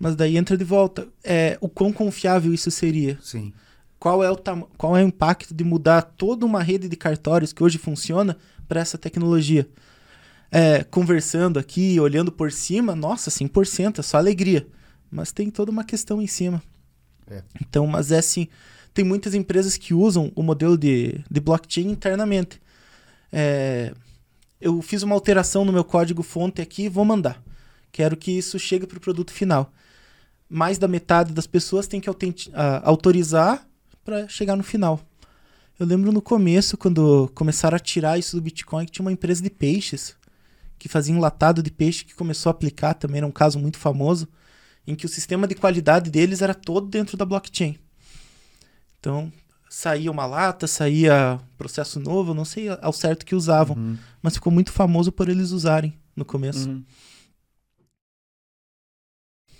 Mas 0.00 0.16
daí 0.16 0.38
entra 0.38 0.56
de 0.56 0.64
volta. 0.64 1.06
É, 1.22 1.58
o 1.60 1.68
quão 1.68 1.92
confiável 1.92 2.54
isso 2.54 2.70
seria? 2.70 3.18
Sim. 3.20 3.52
Qual 3.98 4.24
é, 4.24 4.30
o 4.30 4.38
qual 4.78 4.96
é 4.96 5.04
o 5.04 5.06
impacto 5.06 5.52
de 5.52 5.64
mudar 5.64 6.00
toda 6.00 6.46
uma 6.46 6.62
rede 6.62 6.88
de 6.88 6.96
cartórios 6.96 7.52
que 7.52 7.62
hoje 7.62 7.76
funciona 7.76 8.38
para 8.66 8.80
essa 8.80 8.96
tecnologia? 8.96 9.68
É, 10.50 10.82
conversando 10.82 11.58
aqui, 11.58 12.00
olhando 12.00 12.32
por 12.32 12.50
cima, 12.52 12.96
nossa, 12.96 13.30
100%, 13.30 13.98
é 13.98 14.02
só 14.02 14.16
alegria. 14.16 14.66
Mas 15.10 15.30
tem 15.30 15.50
toda 15.50 15.70
uma 15.70 15.84
questão 15.84 16.22
em 16.22 16.26
cima. 16.26 16.62
É. 17.30 17.42
Então, 17.60 17.86
mas 17.86 18.12
é 18.12 18.16
assim, 18.16 18.48
tem 18.96 19.04
muitas 19.04 19.34
empresas 19.34 19.76
que 19.76 19.92
usam 19.92 20.32
o 20.34 20.42
modelo 20.42 20.78
de, 20.78 21.22
de 21.30 21.38
blockchain 21.38 21.86
internamente. 21.90 22.58
É, 23.30 23.92
eu 24.58 24.80
fiz 24.80 25.02
uma 25.02 25.14
alteração 25.14 25.66
no 25.66 25.72
meu 25.72 25.84
código 25.84 26.22
fonte 26.22 26.62
aqui 26.62 26.84
e 26.84 26.88
vou 26.88 27.04
mandar. 27.04 27.42
Quero 27.92 28.16
que 28.16 28.30
isso 28.30 28.58
chegue 28.58 28.86
para 28.86 28.96
o 28.96 29.00
produto 29.00 29.34
final. 29.34 29.70
Mais 30.48 30.78
da 30.78 30.88
metade 30.88 31.34
das 31.34 31.46
pessoas 31.46 31.86
tem 31.86 32.00
que 32.00 32.08
autorizar 32.82 33.68
para 34.02 34.26
chegar 34.28 34.56
no 34.56 34.62
final. 34.62 34.98
Eu 35.78 35.84
lembro 35.84 36.10
no 36.10 36.22
começo, 36.22 36.78
quando 36.78 37.30
começaram 37.34 37.76
a 37.76 37.80
tirar 37.80 38.18
isso 38.18 38.34
do 38.34 38.40
Bitcoin, 38.40 38.86
que 38.86 38.92
tinha 38.92 39.04
uma 39.04 39.12
empresa 39.12 39.42
de 39.42 39.50
peixes 39.50 40.16
que 40.78 40.88
fazia 40.88 41.14
enlatado 41.14 41.62
de 41.62 41.70
peixe 41.70 42.02
que 42.02 42.14
começou 42.14 42.48
a 42.48 42.52
aplicar 42.52 42.94
também, 42.94 43.18
era 43.18 43.26
um 43.26 43.30
caso 43.30 43.58
muito 43.58 43.76
famoso, 43.76 44.26
em 44.86 44.94
que 44.94 45.04
o 45.04 45.08
sistema 45.08 45.46
de 45.46 45.54
qualidade 45.54 46.10
deles 46.10 46.40
era 46.40 46.54
todo 46.54 46.86
dentro 46.86 47.14
da 47.14 47.26
blockchain. 47.26 47.78
Então, 49.06 49.32
saía 49.70 50.10
uma 50.10 50.26
lata, 50.26 50.66
saía 50.66 51.38
processo 51.56 52.00
novo, 52.00 52.34
não 52.34 52.44
sei 52.44 52.68
ao 52.82 52.92
certo 52.92 53.24
que 53.24 53.36
usavam, 53.36 53.76
Uhum. 53.76 53.96
mas 54.20 54.34
ficou 54.34 54.52
muito 54.52 54.72
famoso 54.72 55.12
por 55.12 55.28
eles 55.28 55.52
usarem 55.52 55.94
no 56.16 56.24
começo. 56.24 56.68
Uhum. 56.68 56.82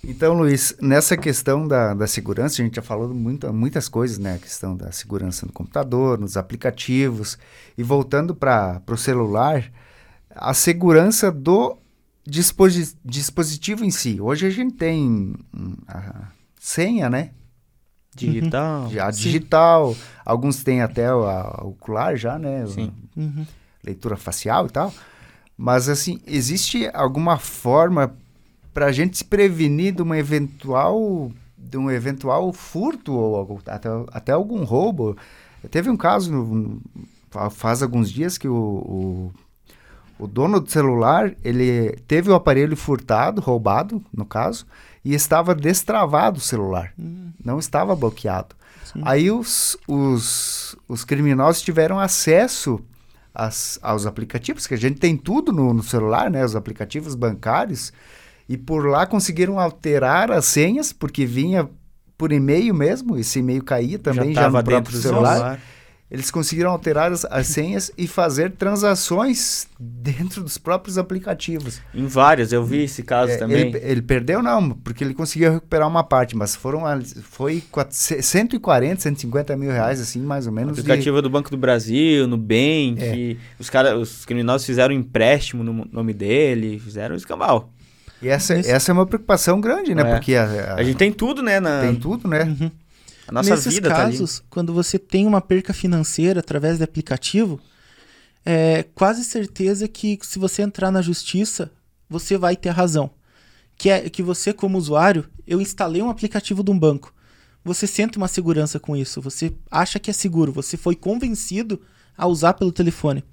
Então, 0.03 0.35
Luiz, 0.35 0.75
nessa 0.81 1.17
questão 1.17 1.67
da, 1.67 1.95
da 1.95 2.09
segurança, 2.09 2.61
a 2.61 2.65
gente 2.65 2.75
já 2.75 2.83
falou 2.83 3.15
muito, 3.15 3.53
muitas 3.53 3.89
coisas, 3.89 4.19
né? 4.19 4.35
A 4.35 4.39
questão 4.39 4.77
da 4.77 4.91
segurança 4.91 5.47
no 5.47 5.53
computador, 5.53 6.19
nos 6.19 6.37
aplicativos. 6.37 7.39
E 7.79 7.83
voltando 7.85 8.35
para 8.35 8.83
o 8.89 8.97
celular, 8.97 9.71
a 10.31 10.55
segurança 10.55 11.31
do 11.31 11.77
disposi- 12.27 12.97
dispositivo 13.05 13.85
em 13.85 13.91
si. 13.93 14.21
Hoje 14.21 14.47
a 14.47 14.51
gente 14.51 14.75
tem 14.75 15.35
hum, 15.55 15.77
a 15.89 16.29
senha, 16.61 17.09
né? 17.11 17.31
Digital. 18.17 18.91
A 19.01 19.13
Sim. 19.13 19.23
digital, 19.23 19.97
alguns 20.25 20.63
têm 20.65 20.81
até 20.83 21.13
o 21.15 21.25
ocular 21.69 22.17
já, 22.17 22.39
né? 22.39 22.67
Sim. 22.67 22.93
Uhum. 23.17 23.47
leitura 23.85 24.17
facial 24.17 24.67
e 24.67 24.71
tal. 24.71 24.93
Mas, 25.57 25.89
assim, 25.89 26.21
existe 26.27 26.91
alguma 26.93 27.39
forma 27.39 28.15
para 28.75 28.87
a 28.87 28.93
gente 28.93 29.17
se 29.17 29.25
prevenir 29.25 29.95
de 29.95 30.03
uma 30.03 30.19
eventual, 30.19 31.31
de 31.57 31.79
um 31.79 31.91
eventual 31.91 32.53
furto 32.53 33.13
ou 33.15 33.61
até, 33.67 33.89
até 34.13 34.33
algum 34.33 34.65
roubo? 34.65 35.17
Teve 35.71 35.89
um 35.89 35.97
caso 35.97 36.31
no- 36.31 36.81
fa- 37.31 37.49
faz 37.51 37.83
alguns 37.83 38.11
dias 38.11 38.37
que 38.37 38.47
o, 38.47 38.55
o, 38.55 39.33
o 40.19 40.27
dono 40.27 40.61
do 40.61 40.71
celular 40.71 41.35
ele 41.43 41.93
teve 42.07 42.31
o 42.31 42.35
aparelho 42.35 42.77
furtado, 42.77 43.41
roubado, 43.41 44.03
no 44.13 44.27
caso, 44.27 44.67
e 45.09 45.15
estava 45.15 45.55
destravado 45.55 46.39
o 46.39 46.41
celular, 46.41 46.93
Hum, 46.99 47.31
não 47.45 47.59
estava 47.61 47.95
bloqueado. 47.95 48.57
sim. 48.85 49.01
Aí 49.05 49.31
os, 49.31 49.77
os, 49.87 50.75
os 50.89 51.05
criminosos 51.05 51.63
tiveram 51.63 51.99
acesso 52.01 52.81
às- 53.35 53.79
aos 53.83 54.05
aplicativos, 54.05 54.67
que 54.67 54.75
a 54.75 54.77
gente 54.77 54.99
tem 54.99 55.17
tudo 55.17 55.53
no, 55.53 55.73
no 55.73 55.83
celular, 55.83 56.29
né? 56.31 56.45
Os 56.45 56.57
aplicativos 56.57 57.15
bancários. 57.15 57.93
E 58.49 58.57
por 58.57 58.87
lá 58.87 59.07
conseguiram 59.07 59.59
alterar 59.61 60.31
as 60.33 60.45
senhas, 60.47 60.93
porque 60.93 61.25
vinha 61.25 61.69
por 62.19 62.33
e-mail 62.33 62.75
mesmo, 62.75 63.17
esse 63.19 63.39
e-mail 63.41 63.63
caía 63.63 63.99
também 63.99 64.31
já, 64.35 64.43
tava 64.43 64.59
no 64.59 64.65
próprio 64.65 64.97
do 64.97 65.03
celular. 65.03 65.61
Eles 66.09 66.31
conseguiram 66.31 66.71
alterar 66.71 67.11
as, 67.11 67.25
as 67.25 67.49
senhas 67.49 67.91
e 67.99 68.07
fazer 68.07 68.53
transações 68.53 69.67
dentro 69.79 70.43
dos 70.43 70.57
próprios 70.57 70.99
aplicativos. 70.99 71.81
Em 71.93 72.07
vários, 72.07 72.53
eu 72.53 72.65
vi 72.65 72.85
esse 72.85 73.03
caso 73.03 73.33
É, 73.33 73.37
também. 73.37 73.69
Ele, 73.75 73.79
ele 73.83 74.03
perdeu 74.03 74.41
não, 74.43 74.71
porque 74.71 75.03
ele 75.03 75.13
conseguiu 75.15 75.53
recuperar 75.53 75.89
uma 75.89 76.05
parte, 76.05 76.37
mas 76.37 76.55
foram 76.55 76.83
foi 77.23 77.63
quatro- 77.73 77.97
140, 77.97 79.01
150 79.01 79.57
mil 79.57 79.71
reais, 79.73 80.01
assim, 80.01 80.21
mais 80.21 80.47
ou 80.47 80.53
O 80.53 80.55
menos. 80.55 80.75
de- 80.77 80.81
aplicativo 80.81 81.21
do 81.21 81.29
Banco 81.29 81.51
do 81.51 81.57
Brasil, 81.57 82.27
Nubank, 82.29 82.99
É. 83.01 83.37
os, 83.59 83.69
cara, 83.69 83.99
os 83.99 84.25
criminosos 84.25 84.65
fizeram 84.65 84.95
um 84.95 84.99
empréstimo 84.99 85.65
no 85.65 85.87
nome 85.91 86.15
dele, 86.15 86.79
fizeram 86.79 87.15
um 87.15 87.19
escambau. 87.19 87.71
E 88.23 88.29
essa, 88.29 88.55
essa 88.55 88.91
é 88.91 88.95
uma 88.95 89.05
preocupação 89.07 89.61
grande, 89.61 89.95
né? 89.95 90.03
É. 90.03 90.15
Porque 90.15 90.35
a, 90.37 90.45
a- 90.45 90.75
A 90.77 90.83
gente 90.85 90.97
tem 90.97 91.13
tudo, 91.13 91.43
né? 91.43 91.59
Na, 91.61 91.81
tem 91.83 91.97
tudo, 91.97 92.27
né? 92.29 92.45
Uhum. 92.45 92.71
A 93.29 93.33
nossa 93.33 93.51
Nesses 93.51 93.75
vida 93.75 93.89
tá 93.89 93.97
casos, 93.97 94.43
quando 94.49 94.73
você 94.73 94.99
tem 94.99 95.27
uma 95.27 95.41
perca 95.41 95.73
financeira 95.73 96.41
através 96.41 96.79
de 96.79 96.85
aplicativo, 96.85 97.61
é 98.45 98.85
quase 98.95 99.25
certeza 99.25 99.89
que 99.89 100.19
se 100.23 100.39
você 100.39 100.63
entrar 100.63 100.91
na 100.91 101.03
justiça, 101.03 101.73
você 102.09 102.39
vai 102.39 102.57
ter 102.57 102.71
razão. 102.71 103.11
Que 103.77 103.91
é 103.91 104.09
que 104.09 104.23
você, 104.23 104.53
como 104.53 104.79
usuário, 104.79 105.29
eu 105.47 105.61
instalei 105.61 106.01
um 106.01 106.09
aplicativo 106.09 106.63
de 106.63 106.71
um 106.71 106.79
banco. 106.79 107.13
Você 107.65 107.87
sente 107.87 108.17
uma 108.17 108.29
segurança 108.29 108.79
com 108.79 108.97
isso. 108.97 109.21
Você 109.21 109.53
acha 109.69 109.99
que 109.99 110.09
é 110.09 110.15
seguro. 110.15 110.53
Você 110.53 110.77
foi 110.77 110.95
convencido 110.95 111.81
a 112.17 112.27
usar 112.27 112.55
pelo 112.55 112.71
telefone. 112.71 113.25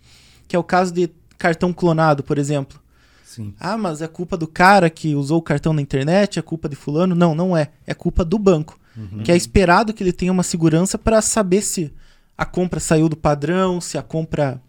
Que 0.48 0.56
é 0.56 0.60
o 0.60 0.64
caso 0.64 0.92
de 0.92 1.10
cartão 1.38 1.72
clonado, 1.72 2.24
por 2.24 2.40
exemplo. 2.40 2.82
Sim. 3.24 3.54
Ah, 3.60 3.78
mas 3.78 4.02
é 4.02 4.08
culpa 4.08 4.36
do 4.36 4.48
cara 4.48 4.90
que 4.90 5.16
usou 5.16 5.38
o 5.38 5.42
cartão 5.42 5.72
na 5.72 5.82
internet, 5.82 6.40
é 6.40 6.42
culpa 6.42 6.68
de 6.68 6.76
fulano. 6.76 7.14
Não, 7.14 7.36
não 7.36 7.56
é. 7.56 7.72
É 7.86 7.94
culpa 7.94 8.26
do 8.26 8.40
banco. 8.40 8.80
Que 9.24 9.32
é 9.32 9.36
esperado 9.36 9.94
que 9.94 10.04
ele 10.04 10.14
tenha 10.14 10.32
uma 10.32 10.44
segurança 10.44 10.98
para 10.98 11.22
saber 11.22 11.62
se 11.62 11.94
a 12.38 12.46
compra 12.46 12.80
saiu 12.80 13.10
do 13.10 13.16
padrão, 13.16 13.82
se 13.82 13.98
a 13.98 14.02
compra 14.02 14.62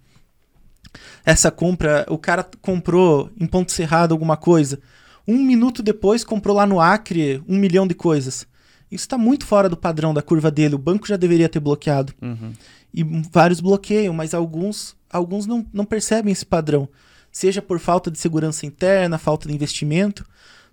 essa 1.24 1.50
compra, 1.50 2.06
o 2.08 2.18
cara 2.18 2.46
comprou 2.60 3.30
em 3.38 3.46
ponto 3.46 3.72
cerrado 3.72 4.12
alguma 4.12 4.36
coisa, 4.36 4.80
um 5.26 5.38
minuto 5.38 5.82
depois 5.82 6.22
comprou 6.22 6.56
lá 6.56 6.66
no 6.66 6.80
Acre 6.80 7.42
um 7.48 7.56
milhão 7.56 7.86
de 7.86 7.94
coisas. 7.94 8.46
Isso 8.90 9.04
está 9.04 9.16
muito 9.16 9.46
fora 9.46 9.68
do 9.68 9.76
padrão 9.76 10.12
da 10.12 10.22
curva 10.22 10.50
dele. 10.50 10.74
O 10.74 10.78
banco 10.78 11.08
já 11.08 11.16
deveria 11.16 11.48
ter 11.48 11.60
bloqueado. 11.60 12.12
Uhum. 12.20 12.52
E 12.92 13.02
vários 13.32 13.60
bloqueiam, 13.60 14.14
mas 14.14 14.34
alguns, 14.34 14.94
alguns 15.10 15.46
não, 15.46 15.66
não 15.72 15.84
percebem 15.84 16.32
esse 16.32 16.44
padrão. 16.44 16.88
Seja 17.32 17.60
por 17.60 17.80
falta 17.80 18.10
de 18.10 18.18
segurança 18.18 18.66
interna, 18.66 19.18
falta 19.18 19.48
de 19.48 19.54
investimento. 19.54 20.24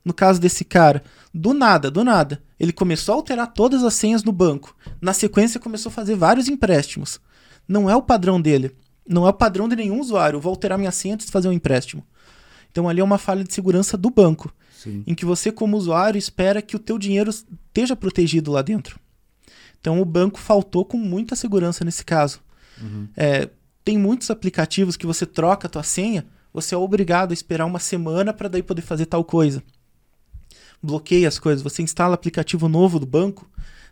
No 0.03 0.13
caso 0.13 0.39
desse 0.39 0.63
cara, 0.65 1.01
do 1.33 1.53
nada, 1.53 1.89
do 1.89 2.03
nada, 2.03 2.41
ele 2.61 2.71
começou 2.71 3.13
a 3.13 3.15
alterar 3.15 3.51
todas 3.51 3.83
as 3.83 3.95
senhas 3.95 4.23
no 4.23 4.31
banco. 4.31 4.77
Na 5.01 5.13
sequência, 5.13 5.59
começou 5.59 5.89
a 5.89 5.93
fazer 5.93 6.13
vários 6.13 6.47
empréstimos. 6.47 7.19
Não 7.67 7.89
é 7.89 7.95
o 7.95 8.03
padrão 8.03 8.39
dele. 8.39 8.75
Não 9.07 9.25
é 9.25 9.31
o 9.31 9.33
padrão 9.33 9.67
de 9.67 9.75
nenhum 9.75 9.99
usuário. 9.99 10.37
Eu 10.37 10.41
vou 10.41 10.51
alterar 10.51 10.77
minha 10.77 10.91
senha 10.91 11.15
antes 11.15 11.25
de 11.25 11.31
fazer 11.31 11.47
um 11.47 11.51
empréstimo. 11.51 12.05
Então 12.69 12.87
ali 12.87 13.01
é 13.01 13.03
uma 13.03 13.17
falha 13.17 13.43
de 13.43 13.51
segurança 13.51 13.97
do 13.97 14.11
banco, 14.11 14.53
Sim. 14.77 15.03
em 15.07 15.15
que 15.15 15.25
você 15.25 15.51
como 15.51 15.75
usuário 15.75 16.19
espera 16.19 16.61
que 16.61 16.75
o 16.75 16.79
teu 16.79 16.99
dinheiro 16.99 17.31
esteja 17.31 17.95
protegido 17.95 18.51
lá 18.51 18.61
dentro. 18.61 18.99
Então 19.79 19.99
o 19.99 20.05
banco 20.05 20.39
faltou 20.39 20.85
com 20.85 20.97
muita 20.97 21.35
segurança 21.35 21.83
nesse 21.83 22.05
caso. 22.05 22.41
Uhum. 22.79 23.07
É, 23.17 23.49
tem 23.83 23.97
muitos 23.97 24.29
aplicativos 24.29 24.95
que 24.95 25.07
você 25.07 25.25
troca 25.25 25.65
a 25.65 25.69
tua 25.69 25.83
senha, 25.83 26.27
você 26.53 26.75
é 26.75 26.77
obrigado 26.77 27.31
a 27.31 27.33
esperar 27.33 27.65
uma 27.65 27.79
semana 27.79 28.31
para 28.31 28.47
daí 28.47 28.61
poder 28.61 28.83
fazer 28.83 29.07
tal 29.07 29.23
coisa. 29.23 29.63
Bloqueia 30.83 31.27
as 31.27 31.37
coisas, 31.39 31.61
você 31.61 31.81
instala 31.83 32.15
aplicativo 32.15 32.67
novo 32.67 32.99
do 32.99 33.05
banco, 33.05 33.47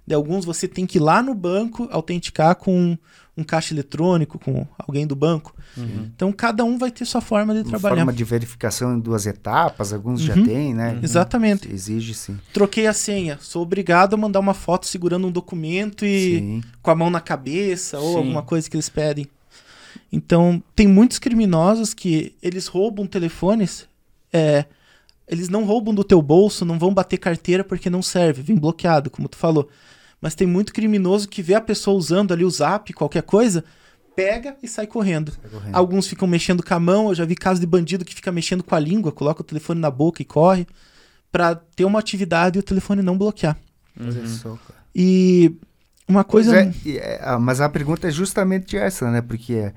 de 0.08 0.14
alguns 0.16 0.44
você 0.46 0.68
tem 0.68 0.86
que 0.88 0.98
ir 0.98 1.02
lá 1.02 1.22
no 1.22 1.36
banco 1.36 1.88
autenticar 1.92 2.56
com 2.56 2.98
um 3.38 3.44
caixa 3.44 3.74
eletrônico, 3.74 4.38
com 4.40 4.68
alguém 4.78 5.06
do 5.08 5.16
banco. 5.16 5.56
Uhum. 5.78 6.10
Então 6.14 6.32
cada 6.32 6.66
um 6.66 6.78
vai 6.78 6.92
ter 6.92 7.06
sua 7.06 7.22
forma 7.22 7.54
de 7.54 7.60
Uma 7.62 7.70
trabalhar. 7.70 7.96
forma 7.98 8.12
de 8.12 8.24
verificação 8.24 8.98
em 8.98 9.00
duas 9.00 9.26
etapas, 9.28 9.94
alguns 9.94 10.20
já 10.20 10.36
Uhum. 10.36 10.46
têm, 10.46 10.74
né? 10.74 11.00
Exatamente. 11.02 11.72
Exige 11.72 12.14
sim. 12.16 12.38
Troquei 12.52 12.88
a 12.88 12.92
senha, 12.94 13.38
sou 13.40 13.62
obrigado 13.62 14.16
a 14.16 14.18
mandar 14.18 14.40
uma 14.40 14.54
foto 14.56 14.88
segurando 14.88 15.28
um 15.28 15.32
documento 15.32 16.06
e 16.06 16.40
Sim. 16.40 16.64
com 16.82 16.92
a 16.92 16.96
mão 16.96 17.10
na 17.10 17.22
cabeça 17.22 18.00
ou 18.00 18.14
Sim. 18.14 18.18
alguma 18.18 18.42
coisa 18.42 18.70
que 18.70 18.76
eles 18.76 18.90
pedem. 18.90 19.28
Então, 20.12 20.62
tem 20.76 20.88
muitos 20.88 21.20
criminosos 21.20 21.94
que 21.94 22.34
eles 22.42 22.66
roubam 22.68 23.06
telefones, 23.06 23.88
é, 24.34 24.66
eles 25.30 25.50
não 25.50 25.64
roubam 25.64 25.94
do 25.94 26.04
teu 26.04 26.22
bolso, 26.22 26.66
não 26.66 26.80
vão 26.80 26.94
bater 26.94 27.18
carteira 27.18 27.64
porque 27.64 27.90
não 27.90 28.02
serve, 28.02 28.42
vem 28.42 28.58
bloqueado, 28.58 29.10
como 29.10 29.30
tu 29.30 29.38
falou. 29.38 29.70
Mas 30.20 30.36
tem 30.36 30.48
muito 30.48 30.74
criminoso 30.74 31.30
que 31.30 31.42
vê 31.42 31.54
a 31.54 31.62
pessoa 31.62 31.98
usando 31.98 32.34
ali 32.34 32.44
o 32.44 32.50
zap, 32.50 32.92
qualquer 32.94 33.24
coisa, 33.24 33.64
pega 34.16 34.58
e 34.62 34.68
sai 34.68 34.88
correndo. 34.88 35.32
Tá 35.32 35.48
correndo. 35.48 35.76
Alguns 35.76 36.08
ficam 36.08 36.28
mexendo 36.28 36.62
com 36.64 36.74
a 36.74 36.80
mão, 36.80 37.10
eu 37.10 37.16
já 37.16 37.24
vi 37.24 37.36
casos 37.36 37.60
de 37.60 37.68
bandido 37.68 38.04
que 38.04 38.14
fica 38.14 38.32
mexendo 38.32 38.64
com 38.64 38.76
a 38.76 38.80
língua, 38.80 39.12
coloca 39.12 39.42
o 39.42 39.46
telefone 39.46 39.80
na 39.80 39.90
boca 39.90 40.22
e 40.22 40.26
corre, 40.26 40.68
pra 41.32 41.56
ter 41.56 41.86
uma 41.86 42.00
atividade 42.00 42.58
e 42.58 42.60
o 42.60 42.64
telefone 42.64 43.02
não 43.02 43.18
bloquear. 43.18 43.58
Uhum. 43.98 44.28
só, 44.28 44.50
cara. 44.50 44.80
E 44.94 45.56
uma 46.08 46.24
coisa. 46.24 46.58
é, 46.58 46.74
é, 46.88 47.20
ah, 47.22 47.40
mas 47.40 47.62
a 47.62 47.70
pergunta 47.70 48.08
é 48.08 48.12
justamente 48.12 48.76
essa, 48.76 49.10
né? 49.12 49.22
Porque, 49.22 49.54
é, 49.54 49.74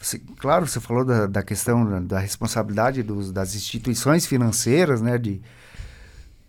você- 0.00 0.20
claro, 0.38 0.66
você 0.66 0.80
falou 0.80 1.04
da, 1.04 1.26
da 1.26 1.42
questão 1.42 1.84
da, 1.88 2.00
da 2.00 2.18
responsabilidade 2.18 3.02
dos- 3.02 3.32
das 3.32 3.54
instituições 3.54 4.26
financeiras, 4.26 5.00
né? 5.00 5.18
De, 5.18 5.40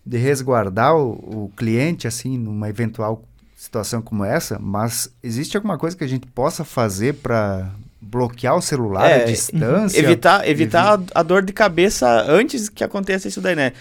de 0.04 0.16
resguardar 0.16 0.96
o, 0.96 1.44
o 1.46 1.52
cliente, 1.56 2.06
assim, 2.06 2.38
numa 2.38 2.68
eventual 2.68 3.24
situação 3.56 4.00
como 4.00 4.24
essa, 4.24 4.58
mas 4.58 5.10
existe 5.22 5.56
alguma 5.56 5.76
coisa 5.76 5.96
que 5.96 6.04
a 6.04 6.08
gente 6.08 6.26
possa 6.28 6.64
fazer 6.64 7.14
para 7.16 7.70
bloquear 8.00 8.56
o 8.56 8.62
celular 8.62 9.10
É, 9.10 9.22
à 9.22 9.24
distância? 9.24 9.98
Evitar, 9.98 10.48
evitar 10.48 11.00
a, 11.14 11.22
dor 11.22 11.42
de 11.42 11.52
cabeça 11.52 12.24
antes 12.28 12.68
que 12.68 12.84
aconteça 12.84 13.26
isso 13.26 13.40
daí, 13.40 13.56
né? 13.56 13.72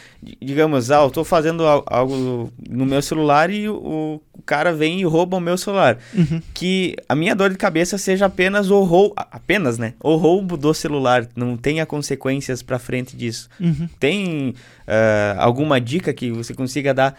Digamos, 0.42 0.90
ah, 0.90 1.04
eu 1.04 1.12
tô 1.12 1.24
fazendo 1.24 1.66
al- 1.66 1.84
algo 1.86 2.52
no 2.68 2.86
meu 2.86 3.02
celular 3.02 3.50
e 3.52 3.70
o, 3.70 4.20
cara 4.48 4.74
vem 4.74 5.02
e 5.02 5.04
rouba 5.04 5.38
o 5.38 5.42
meu 5.42 5.58
celular. 5.58 6.00
Uhum. 6.16 6.42
Que 6.54 6.96
a 7.08 7.14
minha 7.14 7.36
dor 7.36 7.50
de 7.52 7.58
cabeça 7.58 7.98
seja 7.98 8.26
apenas 8.26 8.72
o 8.72 8.82
roubo, 8.82 9.14
apenas, 9.18 9.78
né? 9.78 9.94
O 10.02 10.16
roubo 10.16 10.56
do 10.58 10.74
celular, 10.74 11.28
não 11.36 11.58
tenha 11.58 11.86
consequências 11.86 12.64
pra 12.64 12.80
frente 12.80 13.16
disso. 13.16 13.50
Uhum. 13.60 13.90
Tem 14.00 14.56
ah, 14.88 15.36
alguma 15.38 15.80
dica 15.80 16.14
que 16.14 16.32
você 16.32 16.54
consiga 16.54 16.94
dar 16.94 17.16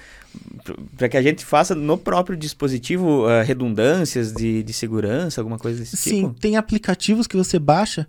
para 0.97 1.09
que 1.09 1.17
a 1.17 1.23
gente 1.23 1.45
faça 1.45 1.75
no 1.75 1.97
próprio 1.97 2.37
dispositivo 2.37 3.27
ah, 3.27 3.43
redundâncias 3.43 4.33
de, 4.33 4.63
de 4.63 4.73
segurança, 4.73 5.41
alguma 5.41 5.59
coisa 5.59 5.81
desse 5.81 5.97
Sim, 5.97 6.23
tipo? 6.29 6.41
tem 6.41 6.57
aplicativos 6.89 7.27
que 7.27 7.37
você 7.37 7.59
baixa 7.59 8.09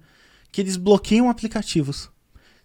que 0.52 0.62
eles 0.62 0.78
bloqueiam 0.78 1.30
aplicativos. 1.30 2.10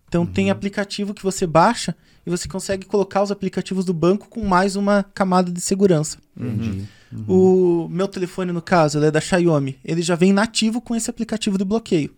Então 0.08 0.24
tem 0.24 0.48
aplicativo 0.48 1.12
que 1.12 1.22
você 1.22 1.46
baixa 1.46 1.94
e 2.24 2.30
você 2.30 2.48
consegue 2.48 2.86
colocar 2.86 3.22
os 3.22 3.32
aplicativos 3.32 3.84
do 3.84 3.92
banco 3.92 4.28
com 4.28 4.44
mais 4.44 4.76
uma 4.76 5.02
camada 5.02 5.50
de 5.50 5.60
segurança. 5.60 6.18
Entendi. 6.36 6.88
O 7.28 7.88
meu 7.90 8.06
telefone, 8.06 8.52
no 8.52 8.62
caso, 8.62 8.98
ele 8.98 9.06
é 9.06 9.10
da 9.10 9.20
Xiaomi. 9.20 9.78
Ele 9.84 10.02
já 10.02 10.14
vem 10.14 10.32
nativo 10.32 10.80
com 10.80 10.94
esse 10.94 11.10
aplicativo 11.10 11.58
de 11.58 11.64
bloqueio. 11.64 12.14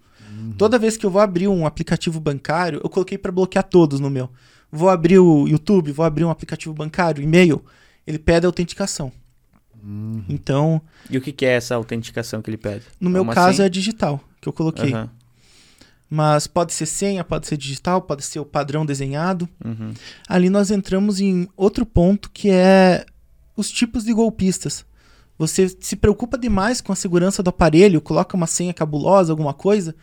Toda 0.59 0.78
vez 0.78 0.97
que 0.97 1.06
eu 1.06 1.10
vou 1.10 1.20
abrir 1.20 1.48
um 1.48 1.66
aplicativo 1.66 2.20
bancário, 2.20 2.81
eu 2.85 2.90
coloquei 2.90 3.16
para 3.16 3.32
bloquear 3.32 3.64
todos 3.64 3.98
no 3.98 4.10
meu. 4.10 4.28
Vou 4.70 4.90
abrir 4.90 5.18
o 5.18 5.48
YouTube, 5.48 5.90
vou 5.93 6.05
abrir 6.05 6.24
um 6.24 6.31
aplicativo 6.31 6.74
bancário, 6.74 7.23
e-mail, 7.23 7.64
ele 8.06 8.18
pede 8.18 8.44
autenticação. 8.44 9.10
Uhum. 9.87 10.25
Então, 10.29 10.81
E 11.09 11.17
o 11.17 11.21
que, 11.21 11.31
que 11.33 11.47
é 11.47 11.51
essa 11.51 11.75
autenticação 11.77 12.43
que 12.43 12.51
ele 12.51 12.57
pede? 12.57 12.85
no 13.01 13.09
meu 13.09 13.23
Como 13.23 13.33
caso 13.33 13.51
assim? 13.61 13.63
é 13.63 13.69
digital 13.69 14.21
que 14.41 14.49
eu 14.49 14.53
coloquei. 14.53 14.93
Aham, 14.93 15.09
Mas 16.11 16.47
pode 16.47 16.73
ser 16.73 16.87
senha, 16.87 17.23
pode 17.25 17.47
ser 17.47 17.57
digital, 17.57 18.03
pode 18.03 18.25
ser 18.25 18.39
o 18.41 18.45
padrão 18.45 18.85
desenhado. 18.87 19.49
uhum. 19.65 19.93
Ali 20.29 20.51
nós 20.51 20.71
entramos 20.71 21.21
em 21.21 21.49
outro 21.57 21.85
ponto 21.87 22.31
que 22.31 22.51
é 22.51 23.05
os 23.57 23.71
tipos 23.71 24.05
de 24.05 24.13
golpistas. 24.13 24.85
Você 25.39 25.69
se 25.81 25.97
preocupa 25.97 26.39
demais 26.39 26.81
com 26.81 26.93
a 26.93 26.97
segurança 26.97 27.43
do 27.43 27.51
aparelho, 27.51 28.01
coloca 28.01 28.37
uma 28.37 28.47
senha 28.47 28.73
cabulosa, 28.73 29.33
alguma 29.33 29.53
coisa, 29.53 29.95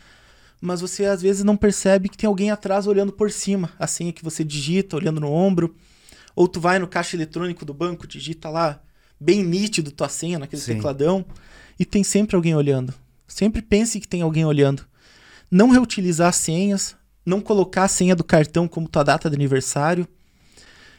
mas 0.61 0.79
você 0.79 1.05
às 1.05 1.21
vezes 1.21 1.43
não 1.43 1.57
percebe 1.57 2.07
que 2.07 2.17
tem 2.17 2.27
alguém 2.27 2.51
atrás 2.51 2.85
olhando 2.87 3.11
por 3.11 3.31
cima, 3.31 3.71
a 3.79 3.87
senha 3.87 4.13
que 4.13 4.23
você 4.23 4.43
digita, 4.43 4.95
olhando 4.95 5.19
no 5.19 5.31
ombro. 5.31 5.75
Ou 6.35 6.47
tu 6.47 6.59
vai 6.59 6.79
no 6.79 6.87
caixa 6.87 7.15
eletrônico 7.15 7.65
do 7.65 7.73
banco, 7.73 8.07
digita 8.07 8.49
lá, 8.49 8.79
bem 9.23 9.43
nítido 9.43 9.91
tua 9.91 10.09
senha 10.09 10.37
naquele 10.39 10.61
Sim. 10.61 10.75
tecladão, 10.75 11.25
e 11.79 11.85
tem 11.85 12.03
sempre 12.03 12.35
alguém 12.35 12.55
olhando. 12.55 12.93
Sempre 13.27 13.61
pense 13.61 13.99
que 13.99 14.07
tem 14.07 14.21
alguém 14.21 14.45
olhando. 14.45 14.83
Não 15.49 15.69
reutilizar 15.69 16.29
as 16.29 16.35
senhas, 16.35 16.95
não 17.25 17.39
colocar 17.39 17.83
a 17.85 17.87
senha 17.87 18.15
do 18.15 18.23
cartão 18.23 18.67
como 18.67 18.87
tua 18.87 19.03
data 19.03 19.29
de 19.29 19.35
aniversário. 19.35 20.07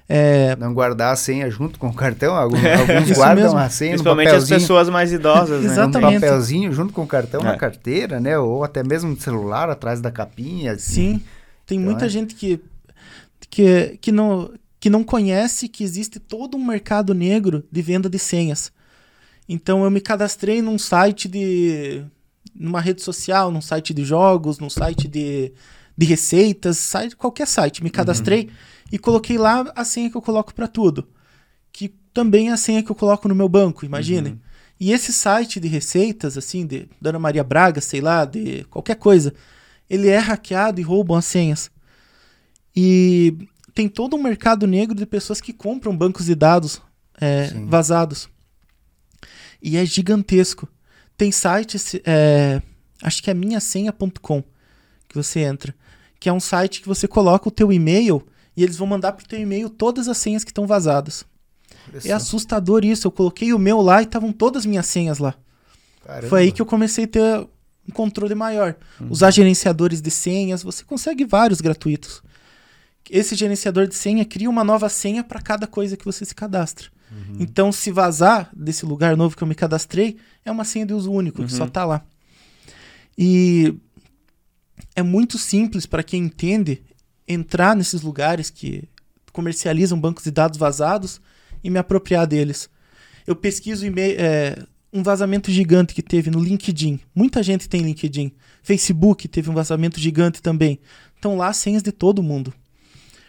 É, 0.08 0.54
Não 0.56 0.74
guardar 0.74 1.12
a 1.14 1.16
senha 1.16 1.50
junto 1.50 1.78
com 1.78 1.88
o 1.88 1.94
cartão. 1.94 2.34
Alguns, 2.34 2.60
alguns 2.64 3.08
Isso 3.10 3.14
guardam 3.14 3.44
mesmo. 3.44 3.58
a 3.58 3.70
senha 3.70 3.92
no 3.92 3.96
Principalmente 3.96 4.28
as 4.34 4.48
pessoas 4.48 4.88
mais 4.90 5.12
idosas, 5.12 5.62
né? 5.62 5.68
Um 5.70 5.72
Exatamente. 5.72 6.20
papelzinho 6.20 6.72
junto 6.72 6.92
com 6.92 7.02
o 7.02 7.06
cartão 7.06 7.40
É. 7.40 7.44
na 7.44 7.56
carteira, 7.56 8.20
né? 8.20 8.38
Ou 8.38 8.62
até 8.64 8.82
mesmo 8.82 9.10
no 9.10 9.20
celular 9.20 9.70
atrás 9.70 10.00
da 10.02 10.10
capinha. 10.10 10.78
sim, 10.78 11.22
tem 11.66 11.78
Então, 11.78 11.90
muita 11.90 12.04
é. 12.04 12.08
gente 12.10 12.34
que, 12.34 12.60
que, 13.48 13.98
que, 14.00 14.12
não, 14.12 14.50
que 14.84 14.90
não 14.90 15.02
conhece 15.02 15.66
que 15.66 15.82
existe 15.82 16.20
todo 16.20 16.58
um 16.58 16.62
mercado 16.66 17.14
negro 17.14 17.64
de 17.72 17.80
venda 17.80 18.06
de 18.06 18.18
senhas. 18.18 18.70
Então 19.48 19.82
eu 19.82 19.90
me 19.90 19.98
cadastrei 19.98 20.60
num 20.60 20.76
site 20.76 21.26
de. 21.26 22.04
numa 22.54 22.82
rede 22.82 23.00
social, 23.00 23.50
num 23.50 23.62
site 23.62 23.94
de 23.94 24.04
jogos, 24.04 24.58
num 24.58 24.68
site 24.68 25.08
de, 25.08 25.54
de 25.96 26.04
receitas, 26.04 26.76
site, 26.76 27.16
qualquer 27.16 27.46
site. 27.46 27.82
Me 27.82 27.88
cadastrei 27.88 28.50
e 28.92 28.98
coloquei 28.98 29.38
lá 29.38 29.64
a 29.74 29.86
senha 29.86 30.10
que 30.10 30.18
eu 30.18 30.20
coloco 30.20 30.54
para 30.54 30.68
tudo. 30.68 31.08
Que 31.72 31.88
também 32.12 32.50
é 32.50 32.52
a 32.52 32.58
senha 32.58 32.82
que 32.82 32.92
eu 32.92 32.94
coloco 32.94 33.26
no 33.26 33.34
meu 33.34 33.48
banco, 33.48 33.86
imaginem. 33.86 34.38
E 34.78 34.92
esse 34.92 35.14
site 35.14 35.58
de 35.58 35.66
receitas, 35.66 36.36
assim, 36.36 36.66
de 36.66 36.90
Dona 37.00 37.18
Maria 37.18 37.42
Braga, 37.42 37.80
sei 37.80 38.02
lá, 38.02 38.26
de 38.26 38.64
qualquer 38.64 38.96
coisa, 38.96 39.32
ele 39.88 40.08
é 40.08 40.18
hackeado 40.18 40.78
e 40.78 40.84
roubam 40.84 41.16
as 41.16 41.24
senhas. 41.24 41.70
E 42.76 43.48
tem 43.74 43.88
todo 43.88 44.16
um 44.16 44.22
mercado 44.22 44.66
negro 44.66 44.94
de 44.94 45.04
pessoas 45.04 45.40
que 45.40 45.52
compram 45.52 45.96
bancos 45.96 46.26
de 46.26 46.34
dados 46.34 46.80
é, 47.20 47.48
vazados. 47.66 48.28
E 49.60 49.76
é 49.76 49.84
gigantesco. 49.84 50.68
Tem 51.16 51.32
sites, 51.32 51.94
é, 52.04 52.62
acho 53.02 53.22
que 53.22 53.30
é 53.30 53.34
minhasenha.com, 53.34 54.42
que 55.08 55.14
você 55.14 55.40
entra, 55.40 55.74
que 56.20 56.28
é 56.28 56.32
um 56.32 56.40
site 56.40 56.80
que 56.80 56.88
você 56.88 57.08
coloca 57.08 57.48
o 57.48 57.52
teu 57.52 57.72
e-mail 57.72 58.24
e 58.56 58.62
eles 58.62 58.76
vão 58.76 58.86
mandar 58.86 59.12
pro 59.12 59.26
teu 59.26 59.40
e-mail 59.40 59.68
todas 59.68 60.08
as 60.08 60.18
senhas 60.18 60.44
que 60.44 60.50
estão 60.50 60.66
vazadas. 60.66 61.24
É 62.04 62.12
assustador 62.12 62.84
isso. 62.84 63.06
Eu 63.06 63.12
coloquei 63.12 63.52
o 63.52 63.58
meu 63.58 63.80
lá 63.80 64.00
e 64.00 64.04
estavam 64.04 64.32
todas 64.32 64.62
as 64.62 64.66
minhas 64.66 64.86
senhas 64.86 65.18
lá. 65.18 65.34
caramba. 66.04 66.28
Foi 66.28 66.42
aí 66.42 66.52
que 66.52 66.62
eu 66.62 66.66
comecei 66.66 67.04
a 67.04 67.08
ter 67.08 67.48
um 67.88 67.92
controle 67.92 68.34
maior. 68.34 68.76
Uhum. 69.00 69.08
Usar 69.10 69.30
gerenciadores 69.30 70.00
de 70.00 70.10
senhas, 70.10 70.62
você 70.62 70.84
consegue 70.84 71.24
vários 71.24 71.60
gratuitos. 71.60 72.22
Esse 73.10 73.34
gerenciador 73.34 73.86
de 73.86 73.94
senha 73.94 74.24
cria 74.24 74.48
uma 74.48 74.64
nova 74.64 74.88
senha 74.88 75.22
para 75.22 75.40
cada 75.40 75.66
coisa 75.66 75.96
que 75.96 76.04
você 76.04 76.24
se 76.24 76.34
cadastra. 76.34 76.88
Uhum. 77.10 77.36
Então, 77.40 77.70
se 77.70 77.90
vazar 77.90 78.50
desse 78.54 78.86
lugar 78.86 79.16
novo 79.16 79.36
que 79.36 79.42
eu 79.42 79.48
me 79.48 79.54
cadastrei, 79.54 80.16
é 80.44 80.50
uma 80.50 80.64
senha 80.64 80.86
de 80.86 80.94
uso 80.94 81.12
único, 81.12 81.40
uhum. 81.40 81.46
que 81.46 81.52
só 81.52 81.64
está 81.64 81.84
lá. 81.84 82.04
E 83.16 83.74
é 84.96 85.02
muito 85.02 85.38
simples 85.38 85.86
para 85.86 86.02
quem 86.02 86.24
entende 86.24 86.82
entrar 87.26 87.76
nesses 87.76 88.02
lugares 88.02 88.50
que 88.50 88.84
comercializam 89.32 89.98
bancos 89.98 90.24
de 90.24 90.30
dados 90.30 90.58
vazados 90.58 91.20
e 91.62 91.70
me 91.70 91.78
apropriar 91.78 92.26
deles. 92.26 92.68
Eu 93.26 93.34
pesquiso 93.34 93.84
é, 93.86 94.58
um 94.92 95.02
vazamento 95.02 95.50
gigante 95.50 95.94
que 95.94 96.02
teve 96.02 96.30
no 96.30 96.40
LinkedIn. 96.40 97.00
Muita 97.14 97.42
gente 97.42 97.68
tem 97.68 97.82
LinkedIn. 97.82 98.32
Facebook 98.62 99.26
teve 99.26 99.50
um 99.50 99.54
vazamento 99.54 99.98
gigante 99.98 100.42
também. 100.42 100.78
Estão 101.16 101.36
lá 101.36 101.52
senhas 101.52 101.82
de 101.82 101.90
todo 101.90 102.22
mundo. 102.22 102.52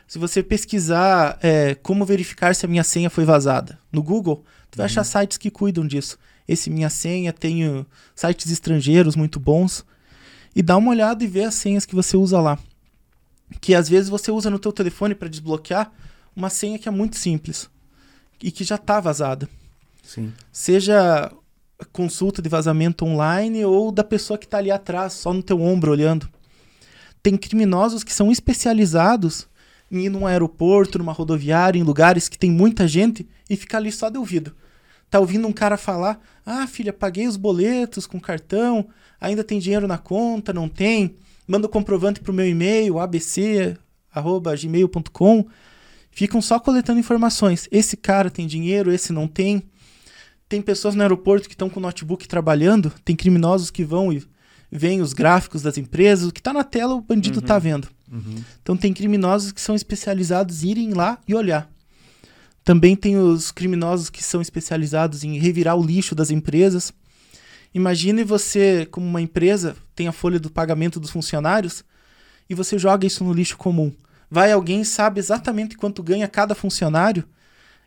Se 0.07 0.19
você 0.19 0.43
pesquisar 0.43 1.39
é, 1.41 1.75
como 1.75 2.05
verificar 2.05 2.55
se 2.55 2.65
a 2.65 2.69
minha 2.69 2.83
senha 2.83 3.09
foi 3.09 3.25
vazada 3.25 3.79
no 3.91 4.03
Google, 4.03 4.43
tu 4.69 4.77
vai 4.77 4.85
uhum. 4.85 4.91
achar 4.91 5.03
sites 5.03 5.37
que 5.37 5.49
cuidam 5.49 5.85
disso. 5.85 6.17
Esse 6.47 6.69
minha 6.69 6.89
senha, 6.89 7.33
tenho 7.33 7.85
sites 8.15 8.51
estrangeiros 8.51 9.15
muito 9.15 9.39
bons. 9.39 9.83
E 10.55 10.61
dá 10.61 10.77
uma 10.77 10.91
olhada 10.91 11.23
e 11.23 11.27
vê 11.27 11.43
as 11.43 11.55
senhas 11.55 11.85
que 11.85 11.95
você 11.95 12.15
usa 12.15 12.39
lá. 12.39 12.59
Que 13.59 13.73
às 13.73 13.89
vezes 13.89 14.09
você 14.09 14.31
usa 14.31 14.49
no 14.49 14.59
teu 14.59 14.71
telefone 14.71 15.15
para 15.15 15.27
desbloquear 15.27 15.91
uma 16.35 16.49
senha 16.49 16.77
que 16.77 16.87
é 16.87 16.91
muito 16.91 17.17
simples 17.17 17.69
e 18.41 18.51
que 18.51 18.63
já 18.63 18.75
está 18.75 18.99
vazada. 18.99 19.49
Sim. 20.03 20.31
Seja 20.51 21.31
consulta 21.91 22.41
de 22.41 22.49
vazamento 22.49 23.05
online 23.05 23.65
ou 23.65 23.91
da 23.91 24.03
pessoa 24.03 24.37
que 24.37 24.45
está 24.45 24.59
ali 24.59 24.71
atrás, 24.71 25.13
só 25.13 25.33
no 25.33 25.43
teu 25.43 25.61
ombro 25.61 25.91
olhando. 25.91 26.29
Tem 27.23 27.35
criminosos 27.35 28.03
que 28.03 28.13
são 28.13 28.31
especializados 28.31 29.47
em 29.91 30.05
ir 30.05 30.09
num 30.09 30.25
aeroporto, 30.25 30.97
numa 30.97 31.11
rodoviária, 31.11 31.79
em 31.79 31.83
lugares 31.83 32.27
que 32.27 32.37
tem 32.37 32.51
muita 32.51 32.87
gente 32.87 33.27
e 33.49 33.55
ficar 33.55 33.77
ali 33.77 33.91
só 33.91 34.09
de 34.09 34.17
ouvido. 34.17 34.55
Tá 35.09 35.19
ouvindo 35.19 35.47
um 35.47 35.53
cara 35.53 35.77
falar: 35.77 36.19
"Ah, 36.45 36.67
filha, 36.67 36.91
paguei 36.93 37.27
os 37.27 37.37
boletos 37.37 38.05
com 38.07 38.19
cartão, 38.19 38.87
ainda 39.19 39.43
tem 39.43 39.59
dinheiro 39.59 39.87
na 39.87 39.97
conta, 39.97 40.51
não 40.53 40.67
tem? 40.67 41.15
Manda 41.47 41.67
o 41.67 41.69
comprovante 41.69 42.19
pro 42.19 42.33
meu 42.33 42.47
e-mail, 42.47 42.99
abc@gmail.com". 42.99 43.77
Ficam 46.11 46.41
só 46.41 46.59
coletando 46.59 46.99
informações. 46.99 47.67
Esse 47.69 47.97
cara 47.97 48.29
tem 48.29 48.47
dinheiro, 48.47 48.91
esse 48.91 49.11
não 49.11 49.27
tem. 49.27 49.63
Tem 50.47 50.61
pessoas 50.61 50.95
no 50.95 51.01
aeroporto 51.01 51.49
que 51.49 51.55
estão 51.55 51.69
com 51.69 51.79
notebook 51.79 52.27
trabalhando, 52.27 52.93
tem 53.03 53.15
criminosos 53.15 53.69
que 53.71 53.83
vão 53.83 54.13
e 54.13 54.23
veem 54.71 55.01
os 55.01 55.11
gráficos 55.11 55.61
das 55.61 55.77
empresas, 55.77 56.29
o 56.29 56.31
que 56.31 56.39
está 56.39 56.53
na 56.53 56.63
tela 56.63 56.95
o 56.95 57.01
bandido 57.01 57.39
está 57.39 57.55
uhum. 57.55 57.59
vendo. 57.59 57.89
Uhum. 58.11 58.43
Então 58.61 58.77
tem 58.77 58.93
criminosos 58.93 59.51
que 59.51 59.61
são 59.61 59.75
especializados 59.75 60.63
em 60.63 60.69
irem 60.69 60.93
lá 60.93 61.19
e 61.27 61.33
olhar. 61.33 61.69
Também 62.63 62.95
tem 62.95 63.17
os 63.17 63.51
criminosos 63.51 64.09
que 64.09 64.23
são 64.23 64.41
especializados 64.41 65.23
em 65.23 65.37
revirar 65.37 65.75
o 65.75 65.85
lixo 65.85 66.15
das 66.15 66.31
empresas. 66.31 66.91
Imagine 67.73 68.23
você, 68.23 68.87
como 68.89 69.05
uma 69.05 69.21
empresa, 69.21 69.75
tem 69.95 70.07
a 70.07 70.11
folha 70.11 70.39
do 70.39 70.49
pagamento 70.49 70.99
dos 70.99 71.11
funcionários 71.11 71.83
e 72.49 72.55
você 72.55 72.77
joga 72.77 73.05
isso 73.05 73.23
no 73.23 73.33
lixo 73.33 73.57
comum. 73.57 73.93
Vai 74.29 74.51
alguém 74.51 74.83
sabe 74.83 75.19
exatamente 75.19 75.77
quanto 75.77 76.01
ganha 76.01 76.27
cada 76.27 76.55
funcionário 76.55 77.23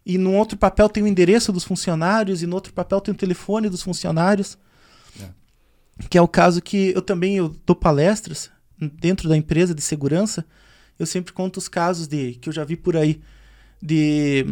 e 0.07 0.17
no 0.17 0.33
outro 0.35 0.57
papel 0.57 0.89
tem 0.89 1.03
o 1.03 1.09
endereço 1.09 1.53
dos 1.53 1.65
funcionários 1.65 2.43
e 2.43 2.47
no 2.47 2.55
outro 2.55 2.73
papel 2.73 3.01
tem 3.01 3.13
o 3.13 3.17
telefone 3.17 3.69
dos 3.69 3.83
funcionários. 3.83 4.57
É. 5.21 5.29
Que 6.09 6.17
é 6.17 6.23
o 6.23 6.29
caso 6.29 6.63
que 6.63 6.93
eu 6.95 7.03
também 7.03 7.37
eu 7.37 7.55
dou 7.67 7.75
palestras 7.75 8.51
dentro 8.81 9.29
da 9.29 9.37
empresa 9.37 9.75
de 9.75 9.83
segurança, 9.83 10.45
eu 10.99 11.07
sempre 11.07 11.33
conto 11.33 11.59
os 11.59 11.69
casos 11.69 12.07
de 12.07 12.35
que 12.35 12.49
eu 12.49 12.53
já 12.53 12.65
vi 12.65 12.77
por 12.77 12.97
aí 12.97 13.21
de 13.81 14.47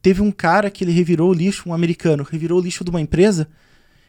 teve 0.00 0.22
um 0.22 0.30
cara 0.30 0.70
que 0.70 0.84
ele 0.84 0.92
revirou 0.92 1.30
o 1.30 1.34
lixo, 1.34 1.68
um 1.68 1.74
americano, 1.74 2.22
revirou 2.22 2.58
o 2.58 2.62
lixo 2.62 2.84
de 2.84 2.90
uma 2.90 3.00
empresa 3.00 3.48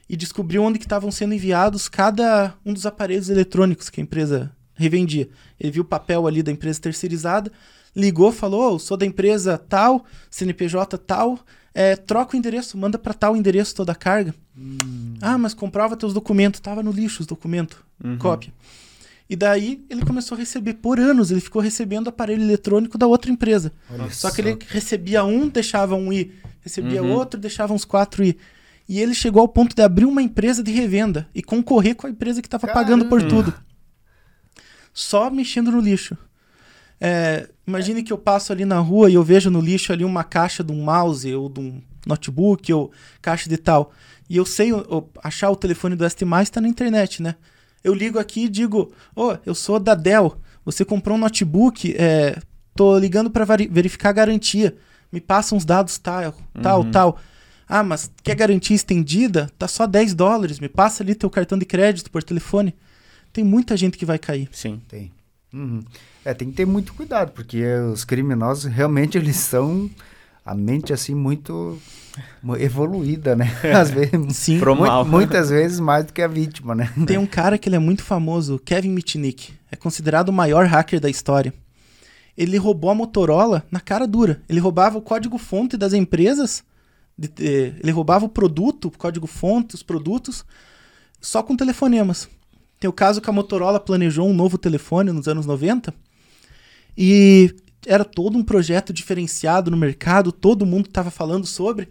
e 0.09 0.15
descobriu 0.15 0.63
onde 0.63 0.79
que 0.79 0.85
estavam 0.85 1.11
sendo 1.11 1.33
enviados 1.33 1.87
cada 1.87 2.53
um 2.65 2.73
dos 2.73 2.85
aparelhos 2.85 3.29
eletrônicos 3.29 3.89
que 3.89 3.99
a 3.99 4.03
empresa 4.03 4.51
revendia. 4.73 5.29
Ele 5.59 5.71
viu 5.71 5.83
o 5.83 5.85
papel 5.85 6.25
ali 6.25 6.41
da 6.41 6.51
empresa 6.51 6.79
terceirizada, 6.79 7.51
ligou, 7.95 8.31
falou: 8.31 8.75
oh, 8.75 8.79
sou 8.79 8.95
da 8.95 9.05
empresa 9.05 9.57
tal, 9.57 10.05
CNPJ 10.31 10.97
tal, 10.99 11.39
é, 11.73 11.95
troca 11.95 12.35
o 12.35 12.39
endereço, 12.39 12.77
manda 12.77 12.97
para 12.97 13.13
tal 13.13 13.35
endereço 13.35 13.75
toda 13.75 13.91
a 13.91 13.95
carga. 13.95 14.33
Hum. 14.57 15.15
Ah, 15.21 15.37
mas 15.37 15.53
comprova 15.53 15.95
teus 15.95 16.13
documentos, 16.13 16.59
tava 16.59 16.81
no 16.81 16.91
lixo 16.91 17.21
os 17.21 17.27
documentos, 17.27 17.77
uhum. 18.03 18.17
cópia. 18.17 18.51
E 19.29 19.35
daí 19.35 19.85
ele 19.89 20.03
começou 20.03 20.35
a 20.35 20.39
receber 20.39 20.75
por 20.75 20.99
anos, 20.99 21.29
ele 21.29 21.39
ficou 21.39 21.61
recebendo 21.61 22.07
aparelho 22.07 22.41
eletrônico 22.41 22.97
da 22.97 23.05
outra 23.05 23.29
empresa. 23.29 23.71
Olha 23.91 24.09
só 24.09 24.31
que 24.31 24.41
ele 24.41 24.57
recebia 24.67 25.23
um, 25.23 25.47
deixava 25.47 25.95
um 25.95 26.11
ir, 26.11 26.41
recebia 26.61 27.03
uhum. 27.03 27.11
outro, 27.11 27.39
deixava 27.39 27.71
uns 27.71 27.85
quatro 27.85 28.23
ir. 28.23 28.37
E 28.87 28.99
ele 28.99 29.13
chegou 29.13 29.41
ao 29.41 29.47
ponto 29.47 29.75
de 29.75 29.83
abrir 29.83 30.05
uma 30.05 30.21
empresa 30.21 30.63
de 30.63 30.71
revenda 30.71 31.29
e 31.35 31.43
concorrer 31.43 31.95
com 31.95 32.07
a 32.07 32.09
empresa 32.09 32.41
que 32.41 32.47
estava 32.47 32.67
pagando 32.67 33.05
por 33.05 33.21
tudo. 33.21 33.53
Só 34.91 35.29
mexendo 35.29 35.71
no 35.71 35.79
lixo. 35.79 36.17
É, 36.99 37.47
imagine 37.67 38.01
que 38.01 38.11
eu 38.11 38.17
passo 38.17 38.51
ali 38.51 38.65
na 38.65 38.79
rua 38.79 39.11
e 39.11 39.13
eu 39.13 39.23
vejo 39.23 39.51
no 39.51 39.61
lixo 39.61 39.93
ali 39.93 40.03
uma 40.03 40.23
caixa 40.23 40.63
de 40.63 40.73
um 40.73 40.83
mouse 40.83 41.31
ou 41.35 41.47
de 41.47 41.59
um 41.59 41.81
notebook 42.03 42.73
ou 42.73 42.91
caixa 43.21 43.47
de 43.47 43.57
tal. 43.57 43.93
E 44.27 44.37
eu 44.37 44.45
sei 44.45 44.71
eu, 44.71 45.07
achar 45.23 45.51
o 45.51 45.55
telefone 45.55 45.95
do 45.95 46.09
ST+, 46.09 46.25
está 46.41 46.59
na 46.59 46.67
internet, 46.67 47.21
né? 47.21 47.35
Eu 47.83 47.93
ligo 47.93 48.19
aqui 48.19 48.45
e 48.45 48.49
digo: 48.49 48.91
Ô, 49.15 49.29
oh, 49.31 49.37
eu 49.45 49.55
sou 49.55 49.79
da 49.79 49.95
Dell. 49.95 50.35
Você 50.65 50.85
comprou 50.85 51.17
um 51.17 51.19
notebook, 51.19 51.95
é, 51.97 52.39
tô 52.75 52.97
ligando 52.97 53.29
para 53.29 53.45
verificar 53.45 54.09
a 54.09 54.13
garantia. 54.13 54.75
Me 55.11 55.19
passa 55.19 55.55
uns 55.55 55.65
dados 55.65 55.97
tal, 55.97 56.35
tal, 56.61 56.81
uhum. 56.81 56.91
tal. 56.91 57.19
Ah, 57.67 57.83
mas 57.83 58.11
quer 58.23 58.35
garantia 58.35 58.75
estendida? 58.75 59.49
Tá 59.57 59.67
só 59.67 59.87
10 59.87 60.13
dólares. 60.13 60.59
Me 60.59 60.69
passa 60.69 61.03
ali 61.03 61.15
teu 61.15 61.29
cartão 61.29 61.57
de 61.57 61.65
crédito 61.65 62.11
por 62.11 62.23
telefone. 62.23 62.75
Tem 63.31 63.43
muita 63.43 63.77
gente 63.77 63.97
que 63.97 64.05
vai 64.05 64.17
cair. 64.17 64.49
Sim, 64.51 64.81
tem. 64.87 65.11
Uhum. 65.53 65.83
É, 66.23 66.33
tem 66.33 66.49
que 66.49 66.57
ter 66.57 66.65
muito 66.65 66.93
cuidado, 66.93 67.31
porque 67.31 67.63
os 67.91 68.03
criminosos 68.03 68.71
realmente 68.71 69.17
eles 69.17 69.35
são 69.35 69.89
a 70.45 70.55
mente 70.55 70.93
assim 70.93 71.13
muito 71.13 71.79
evoluída, 72.59 73.35
né? 73.35 73.51
Às 73.75 73.91
vezes, 73.91 74.35
Sim, 74.35 74.59
mal. 74.59 75.05
muitas 75.05 75.49
vezes 75.49 75.79
mais 75.79 76.05
do 76.05 76.13
que 76.13 76.21
a 76.21 76.27
vítima, 76.27 76.73
né? 76.73 76.91
Tem 77.05 77.17
um 77.17 77.25
cara 77.25 77.57
que 77.57 77.69
ele 77.69 77.75
é 77.75 77.79
muito 77.79 78.03
famoso, 78.03 78.59
Kevin 78.59 78.89
Mitnick, 78.89 79.53
é 79.71 79.75
considerado 79.75 80.29
o 80.29 80.33
maior 80.33 80.65
hacker 80.65 80.99
da 80.99 81.09
história. 81.09 81.53
Ele 82.37 82.57
roubou 82.57 82.89
a 82.89 82.95
Motorola 82.95 83.65
na 83.69 83.81
cara 83.81 84.07
dura. 84.07 84.41
Ele 84.47 84.59
roubava 84.59 84.97
o 84.97 85.01
código-fonte 85.01 85.75
das 85.75 85.91
empresas, 85.91 86.63
de, 87.17 87.29
ele 87.83 87.91
roubava 87.91 88.25
o 88.25 88.29
produto, 88.29 88.85
o 88.85 88.97
código-fonte, 88.97 89.75
os 89.75 89.83
produtos, 89.83 90.45
só 91.19 91.43
com 91.43 91.55
telefonemas. 91.55 92.29
Tem 92.79 92.89
o 92.89 92.93
caso 92.93 93.19
que 93.19 93.29
a 93.29 93.33
Motorola 93.33 93.79
planejou 93.79 94.27
um 94.27 94.33
novo 94.33 94.57
telefone 94.57 95.11
nos 95.11 95.27
anos 95.27 95.45
90 95.45 95.93
e 96.97 97.53
era 97.85 98.03
todo 98.03 98.37
um 98.37 98.43
projeto 98.43 98.91
diferenciado 98.91 99.71
no 99.71 99.77
mercado, 99.77 100.31
todo 100.31 100.65
mundo 100.65 100.87
estava 100.87 101.09
falando 101.09 101.45
sobre. 101.45 101.87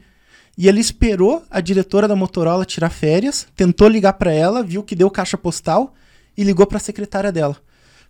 E 0.56 0.66
ele 0.68 0.80
esperou 0.80 1.44
a 1.50 1.60
diretora 1.60 2.08
da 2.08 2.16
Motorola 2.16 2.64
tirar 2.64 2.90
férias, 2.90 3.46
tentou 3.54 3.88
ligar 3.88 4.14
para 4.14 4.32
ela, 4.32 4.62
viu 4.62 4.82
que 4.82 4.96
deu 4.96 5.10
caixa 5.10 5.38
postal 5.38 5.94
e 6.36 6.42
ligou 6.42 6.66
para 6.66 6.78
a 6.78 6.80
secretária 6.80 7.30
dela. 7.30 7.56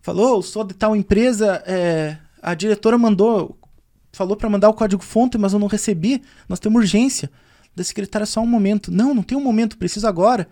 Falou: 0.01 0.39
oh, 0.39 0.43
sou 0.43 0.65
de 0.65 0.75
tal 0.75 0.97
empresa, 0.97 1.63
é, 1.67 2.17
a 2.43 2.55
diretora 2.55 2.97
mandou, 2.97 3.59
falou 4.13 4.37
para 4.37 4.49
mandar 4.49 4.71
o 4.71 4.75
código 4.75 5.03
fonte, 5.03 5.37
mas 5.37 5.53
eu 5.53 5.59
não 5.59 5.67
recebi. 5.67 6.23
Nós 6.49 6.59
temos 6.59 6.81
urgência. 6.81 7.31
Da 7.77 7.85
secretária 7.85 8.27
só 8.27 8.41
um 8.41 8.47
momento. 8.47 8.91
Não, 8.91 9.15
não 9.15 9.23
tem 9.23 9.39
um 9.39 9.43
momento, 9.43 9.79
preciso 9.79 10.09
agora. 10.09 10.49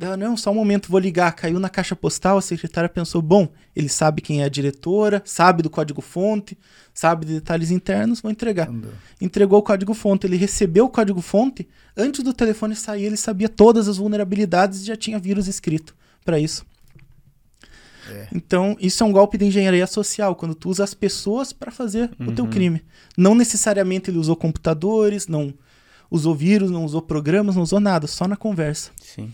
Ela, 0.00 0.16
não, 0.16 0.34
só 0.34 0.50
um 0.50 0.54
momento, 0.54 0.90
vou 0.90 0.98
ligar. 0.98 1.30
Caiu 1.32 1.60
na 1.60 1.68
caixa 1.68 1.94
postal, 1.94 2.38
a 2.38 2.42
secretária 2.42 2.88
pensou, 2.88 3.20
bom, 3.20 3.48
ele 3.76 3.88
sabe 3.88 4.22
quem 4.22 4.40
é 4.40 4.44
a 4.44 4.48
diretora, 4.48 5.22
sabe 5.26 5.62
do 5.62 5.68
código-fonte, 5.68 6.56
sabe 6.94 7.26
de 7.26 7.34
detalhes 7.34 7.70
internos, 7.70 8.22
vou 8.22 8.30
entregar. 8.30 8.70
Andou. 8.70 8.92
Entregou 9.20 9.58
o 9.58 9.62
código-fonte, 9.62 10.26
ele 10.26 10.36
recebeu 10.36 10.86
o 10.86 10.88
código-fonte, 10.88 11.68
antes 11.94 12.24
do 12.24 12.32
telefone 12.32 12.74
sair, 12.74 13.04
ele 13.04 13.16
sabia 13.18 13.48
todas 13.48 13.88
as 13.88 13.98
vulnerabilidades 13.98 14.80
e 14.80 14.86
já 14.86 14.96
tinha 14.96 15.18
vírus 15.18 15.46
escrito 15.46 15.94
para 16.24 16.38
isso. 16.38 16.64
É. 18.10 18.28
Então, 18.34 18.76
isso 18.80 19.02
é 19.04 19.06
um 19.06 19.12
golpe 19.12 19.36
de 19.36 19.44
engenharia 19.44 19.86
social, 19.86 20.34
quando 20.34 20.54
tu 20.54 20.70
usa 20.70 20.82
as 20.82 20.94
pessoas 20.94 21.52
para 21.52 21.70
fazer 21.70 22.10
uhum. 22.18 22.28
o 22.28 22.32
teu 22.32 22.44
uhum. 22.46 22.50
crime. 22.50 22.82
Não 23.18 23.34
necessariamente 23.34 24.10
ele 24.10 24.18
usou 24.18 24.34
computadores, 24.34 25.26
não 25.28 25.52
usou 26.10 26.34
vírus, 26.34 26.70
não 26.70 26.84
usou 26.84 27.02
programas, 27.02 27.54
não 27.54 27.62
usou 27.62 27.78
nada, 27.78 28.06
só 28.06 28.26
na 28.26 28.36
conversa. 28.36 28.90
Sim. 29.00 29.30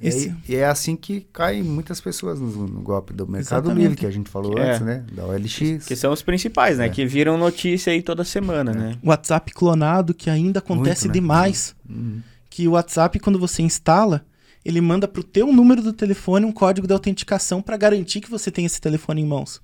Esse... 0.00 0.34
E, 0.48 0.56
é 0.56 0.66
assim 0.66 0.96
que 0.96 1.20
caem 1.32 1.62
muitas 1.62 2.00
pessoas 2.00 2.40
no, 2.40 2.66
no 2.66 2.80
golpe 2.80 3.12
do 3.12 3.26
Mercado 3.26 3.64
Exatamente. 3.66 3.82
Livre, 3.82 3.96
que 3.96 4.06
a 4.06 4.10
gente 4.10 4.28
falou 4.28 4.58
é. 4.58 4.70
antes, 4.70 4.80
né? 4.80 5.04
Da 5.12 5.24
OLX. 5.24 5.86
Que 5.86 5.94
são 5.94 6.12
os 6.12 6.20
principais, 6.20 6.78
né? 6.78 6.86
É. 6.86 6.88
Que 6.88 7.06
viram 7.06 7.38
notícia 7.38 7.92
aí 7.92 8.02
toda 8.02 8.24
semana, 8.24 8.72
é. 8.72 8.74
né? 8.74 8.98
WhatsApp 9.04 9.52
clonado, 9.52 10.12
que 10.12 10.28
ainda 10.28 10.58
acontece 10.58 11.06
Muito, 11.06 11.14
né? 11.14 11.20
demais. 11.20 11.76
Uhum. 11.88 12.20
Que 12.50 12.66
o 12.66 12.72
WhatsApp, 12.72 13.18
quando 13.20 13.38
você 13.38 13.62
instala, 13.62 14.26
ele 14.64 14.80
manda 14.80 15.06
pro 15.06 15.22
teu 15.22 15.52
número 15.52 15.80
do 15.80 15.92
telefone 15.92 16.44
um 16.44 16.52
código 16.52 16.86
de 16.86 16.92
autenticação 16.92 17.62
para 17.62 17.76
garantir 17.76 18.20
que 18.20 18.30
você 18.30 18.50
tem 18.50 18.64
esse 18.64 18.80
telefone 18.80 19.22
em 19.22 19.26
mãos. 19.26 19.62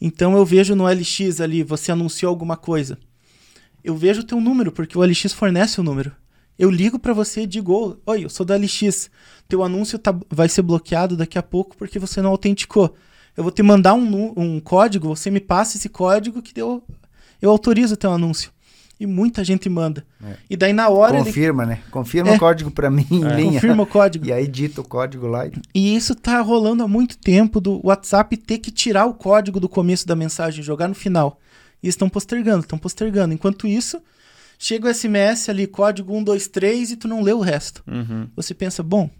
Então 0.00 0.36
eu 0.36 0.44
vejo 0.44 0.74
no 0.74 0.86
LX 0.86 1.40
ali, 1.40 1.62
você 1.62 1.92
anunciou 1.92 2.30
alguma 2.30 2.56
coisa. 2.56 2.98
eu 3.84 3.96
vejo 3.96 4.22
o 4.22 4.24
teu 4.24 4.40
número, 4.40 4.72
porque 4.72 4.98
o 4.98 5.04
LX 5.04 5.32
fornece 5.32 5.80
o 5.80 5.84
número. 5.84 6.12
Eu 6.58 6.70
ligo 6.70 6.98
para 6.98 7.12
você 7.12 7.42
e 7.42 7.46
digo, 7.46 7.98
oi, 8.06 8.24
eu 8.24 8.30
sou 8.30 8.46
da 8.46 8.56
LX, 8.56 9.10
teu 9.46 9.62
anúncio 9.62 9.98
tá, 9.98 10.14
vai 10.30 10.48
ser 10.48 10.62
bloqueado 10.62 11.16
daqui 11.16 11.38
a 11.38 11.42
pouco 11.42 11.76
porque 11.76 11.98
você 11.98 12.22
não 12.22 12.30
autenticou. 12.30 12.94
Eu 13.36 13.42
vou 13.42 13.52
te 13.52 13.62
mandar 13.62 13.92
um, 13.94 14.32
um 14.36 14.60
código, 14.60 15.08
você 15.08 15.30
me 15.30 15.40
passa 15.40 15.76
esse 15.76 15.88
código 15.88 16.40
que 16.40 16.58
eu, 16.58 16.82
eu 17.40 17.50
autorizo 17.50 17.94
o 17.94 17.96
teu 17.96 18.10
anúncio. 18.10 18.50
E 18.98 19.06
muita 19.06 19.44
gente 19.44 19.68
manda. 19.68 20.06
É. 20.24 20.36
E 20.48 20.56
daí 20.56 20.72
na 20.72 20.88
hora. 20.88 21.18
Confirma, 21.18 21.64
ele... 21.64 21.72
né? 21.72 21.82
Confirma 21.90 22.30
é. 22.30 22.36
o 22.36 22.38
código 22.38 22.70
para 22.70 22.90
mim 22.90 23.06
em 23.10 23.26
é. 23.26 23.36
linha. 23.36 23.52
Confirma 23.52 23.82
o 23.82 23.86
código. 23.86 24.24
E 24.24 24.32
aí 24.32 24.46
dita 24.46 24.80
o 24.80 24.84
código 24.84 25.26
lá. 25.26 25.46
E 25.74 25.94
isso 25.94 26.14
tá 26.14 26.40
rolando 26.40 26.82
há 26.82 26.88
muito 26.88 27.18
tempo 27.18 27.60
do 27.60 27.78
WhatsApp 27.86 28.34
ter 28.38 28.56
que 28.56 28.70
tirar 28.70 29.04
o 29.04 29.12
código 29.12 29.60
do 29.60 29.68
começo 29.68 30.06
da 30.06 30.16
mensagem 30.16 30.60
e 30.60 30.64
jogar 30.64 30.88
no 30.88 30.94
final. 30.94 31.38
E 31.82 31.88
estão 31.88 32.08
postergando, 32.08 32.60
estão 32.60 32.78
postergando. 32.78 33.34
Enquanto 33.34 33.66
isso, 33.66 34.00
chega 34.58 34.88
o 34.88 34.94
SMS 34.94 35.48
ali, 35.48 35.66
código 35.66 36.12
123, 36.12 36.92
e 36.92 36.96
tu 36.96 37.08
não 37.08 37.22
lê 37.22 37.32
o 37.32 37.40
resto. 37.40 37.82
Uhum. 37.86 38.28
Você 38.34 38.54
pensa, 38.54 38.82
bom, 38.82 39.10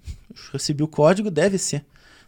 recebi 0.52 0.82
o 0.82 0.88
código, 0.88 1.30
deve 1.30 1.58
ser. 1.58 1.84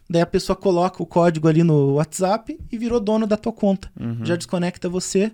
Daí 0.09 0.21
a 0.21 0.25
pessoa 0.25 0.55
coloca 0.55 1.03
o 1.03 1.05
código 1.05 1.47
ali 1.47 1.63
no 1.63 1.93
WhatsApp 1.93 2.59
e 2.71 2.77
virou 2.77 2.99
dono 2.99 3.27
da 3.27 3.37
tua 3.37 3.53
conta. 3.53 3.91
Uhum. 3.99 4.25
Já 4.25 4.35
desconecta 4.35 4.89
você 4.89 5.31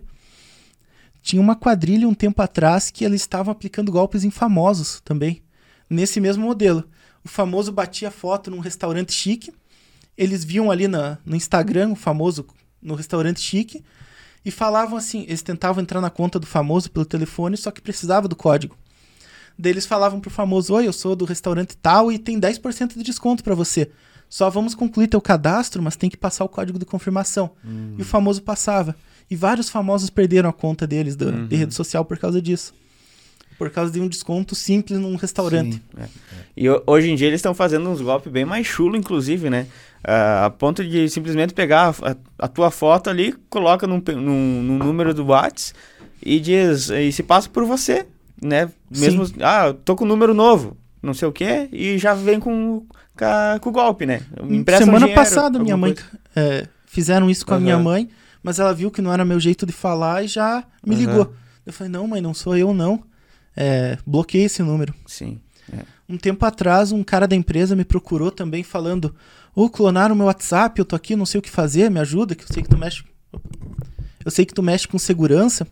tinha 1.26 1.41
uma 1.41 1.56
quadrilha 1.56 2.07
um 2.07 2.14
tempo 2.14 2.39
atrás 2.39 2.91
que 2.91 3.03
eles 3.03 3.22
estavam 3.22 3.52
aplicando 3.52 3.91
golpes 3.91 4.23
em 4.23 4.30
famosos 4.30 5.02
também, 5.03 5.41
nesse 5.89 6.22
mesmo 6.22 6.45
modelo. 6.45 6.84
O 7.23 7.27
famoso 7.27 7.72
batia 7.72 8.11
foto 8.11 8.52
num 8.52 8.60
restaurante 8.60 9.11
chique, 9.11 9.52
eles 10.15 10.43
viam 10.43 10.69
ali 10.69 10.88
na, 10.88 11.18
no 11.26 11.35
Instagram 11.35 11.93
o 11.93 11.95
famoso 11.95 12.45
no 12.80 12.93
restaurante 12.93 13.39
chique 13.39 13.84
e 14.45 14.51
falavam 14.51 14.97
assim, 14.97 15.23
eles 15.23 15.41
tentavam 15.41 15.81
entrar 15.81 15.99
na 15.99 16.09
conta 16.11 16.39
do 16.39 16.45
famoso 16.45 16.91
pelo 16.91 17.05
telefone, 17.05 17.57
só 17.57 17.72
que 17.72 17.81
precisava 17.81 18.27
do 18.27 18.35
código. 18.35 18.77
Daí 19.57 19.72
eles 19.72 19.85
falavam 19.85 20.19
pro 20.19 20.30
famoso, 20.30 20.73
oi, 20.73 20.88
eu 20.88 20.93
sou 20.93 21.15
do 21.15 21.26
restaurante 21.26 21.76
tal 21.77 22.11
e 22.11 22.19
tem 22.19 22.39
10% 22.39 22.93
de 22.95 23.03
desconto 23.03 23.43
para 23.43 23.55
você. 23.55 23.89
Só 24.30 24.49
vamos 24.49 24.76
concluir 24.76 25.07
teu 25.07 25.22
cadastro, 25.22 25.81
mas 25.81 25.95
tem 25.95 26.09
que 26.09 26.17
passar 26.17 26.43
o 26.43 26.49
código 26.49 26.77
de 26.77 26.85
confirmação. 26.85 27.51
Hum. 27.63 27.95
E 27.97 28.01
o 28.01 28.05
famoso 28.05 28.41
passava. 28.41 28.95
E 29.30 29.35
vários 29.35 29.69
famosos 29.69 30.09
perderam 30.09 30.49
a 30.49 30.53
conta 30.53 30.85
deles 30.85 31.15
do, 31.15 31.30
uhum. 31.30 31.47
de 31.47 31.55
rede 31.55 31.73
social 31.73 32.05
por 32.05 32.17
causa 32.17 32.41
disso. 32.41 32.73
Por 33.57 33.69
causa 33.69 33.91
de 33.91 34.02
um 34.02 34.07
desconto 34.07 34.53
simples 34.53 34.99
num 34.99 35.15
restaurante. 35.15 35.82
É, 35.98 36.03
é. 36.03 36.07
E 36.57 36.69
hoje 36.86 37.10
em 37.10 37.15
dia 37.15 37.27
eles 37.27 37.40
estão 37.40 37.53
fazendo 37.53 37.90
uns 37.90 38.02
golpes 38.02 38.32
bem 38.32 38.45
mais 38.45 38.68
chulo, 38.68 38.98
inclusive, 38.98 39.49
né? 39.49 39.68
Uh, 40.03 40.45
a 40.45 40.49
ponto 40.49 40.84
de 40.84 41.10
simplesmente 41.10 41.53
pegar 41.53 41.95
a, 42.02 42.15
a 42.40 42.48
tua 42.48 42.69
foto 42.69 43.10
ali, 43.10 43.34
coloca 43.49 43.88
num, 43.88 44.02
num, 44.07 44.61
num, 44.61 44.77
número 44.77 45.14
do 45.14 45.26
WhatsApp 45.26 45.77
e 46.22 46.40
diz 46.40 46.90
e 46.90 47.11
se 47.11 47.23
passa 47.23 47.49
por 47.49 47.65
você, 47.65 48.06
né? 48.41 48.69
Mesmo, 48.90 49.26
Sim. 49.26 49.36
ah, 49.41 49.73
tô 49.84 49.95
com 49.95 50.06
um 50.06 50.07
número 50.07 50.34
novo, 50.34 50.77
não 51.02 51.14
sei 51.14 51.27
o 51.27 51.32
que, 51.32 51.69
e 51.72 51.98
já 51.98 52.14
vem 52.14 52.40
com, 52.40 52.86
com, 53.18 53.60
com 53.61 53.69
o 53.69 53.73
golpe, 53.73 54.06
né? 54.06 54.22
Semana 54.77 54.99
dinheiro, 54.99 55.14
passada 55.15 55.57
minha 55.57 55.77
mãe 55.77 55.95
é, 56.36 56.68
fizeram 56.86 57.30
isso 57.30 57.45
com 57.45 57.53
uhum. 57.53 57.57
a 57.57 57.61
minha 57.61 57.80
mãe 57.80 58.10
mas 58.45 58.60
ela 58.60 58.72
viu 58.76 58.91
que 58.91 59.02
não 59.02 59.11
era 59.11 59.26
meu 59.26 59.40
jeito 59.40 59.65
de 59.65 59.73
falar 59.73 60.23
e 60.23 60.27
já 60.27 60.64
me 60.86 60.94
uhum. 60.94 61.02
ligou. 61.02 61.34
Eu 61.65 61.73
falei, 61.73 61.91
não, 61.91 62.07
mãe, 62.07 62.22
não 62.22 62.32
sou 62.32 62.56
eu, 62.56 62.76
não. 62.76 63.03
É, 63.56 63.98
bloqueei 64.06 64.45
esse 64.45 64.61
número. 64.61 64.94
Sim. 65.06 65.40
É. 65.72 65.80
Um 66.07 66.18
tempo 66.18 66.45
atrás, 66.45 66.91
um 66.91 67.03
cara 67.03 67.27
da 67.27 67.36
empresa 67.36 67.76
me 67.76 67.86
procurou 67.86 68.32
também 68.32 68.64
falando: 68.64 69.15
Ô, 69.56 69.64
oh, 69.64 69.69
clonaram 69.69 70.14
o 70.14 70.18
meu 70.18 70.27
WhatsApp, 70.27 70.80
eu 70.80 70.86
tô 70.86 70.95
aqui, 70.95 71.15
não 71.15 71.26
sei 71.26 71.40
o 71.40 71.41
que 71.41 71.49
fazer, 71.49 71.90
me 71.90 71.99
ajuda, 71.99 72.36
que 72.36 72.44
eu 72.44 72.48
sei 72.48 72.61
que 72.61 72.69
tu 72.69 72.77
mexe. 72.77 73.03
Eu 74.23 74.32
sei 74.32 74.45
que 74.45 74.53
tu 74.53 74.64
mexe 74.64 74.88
com 74.88 74.98
segurança. 74.98 75.68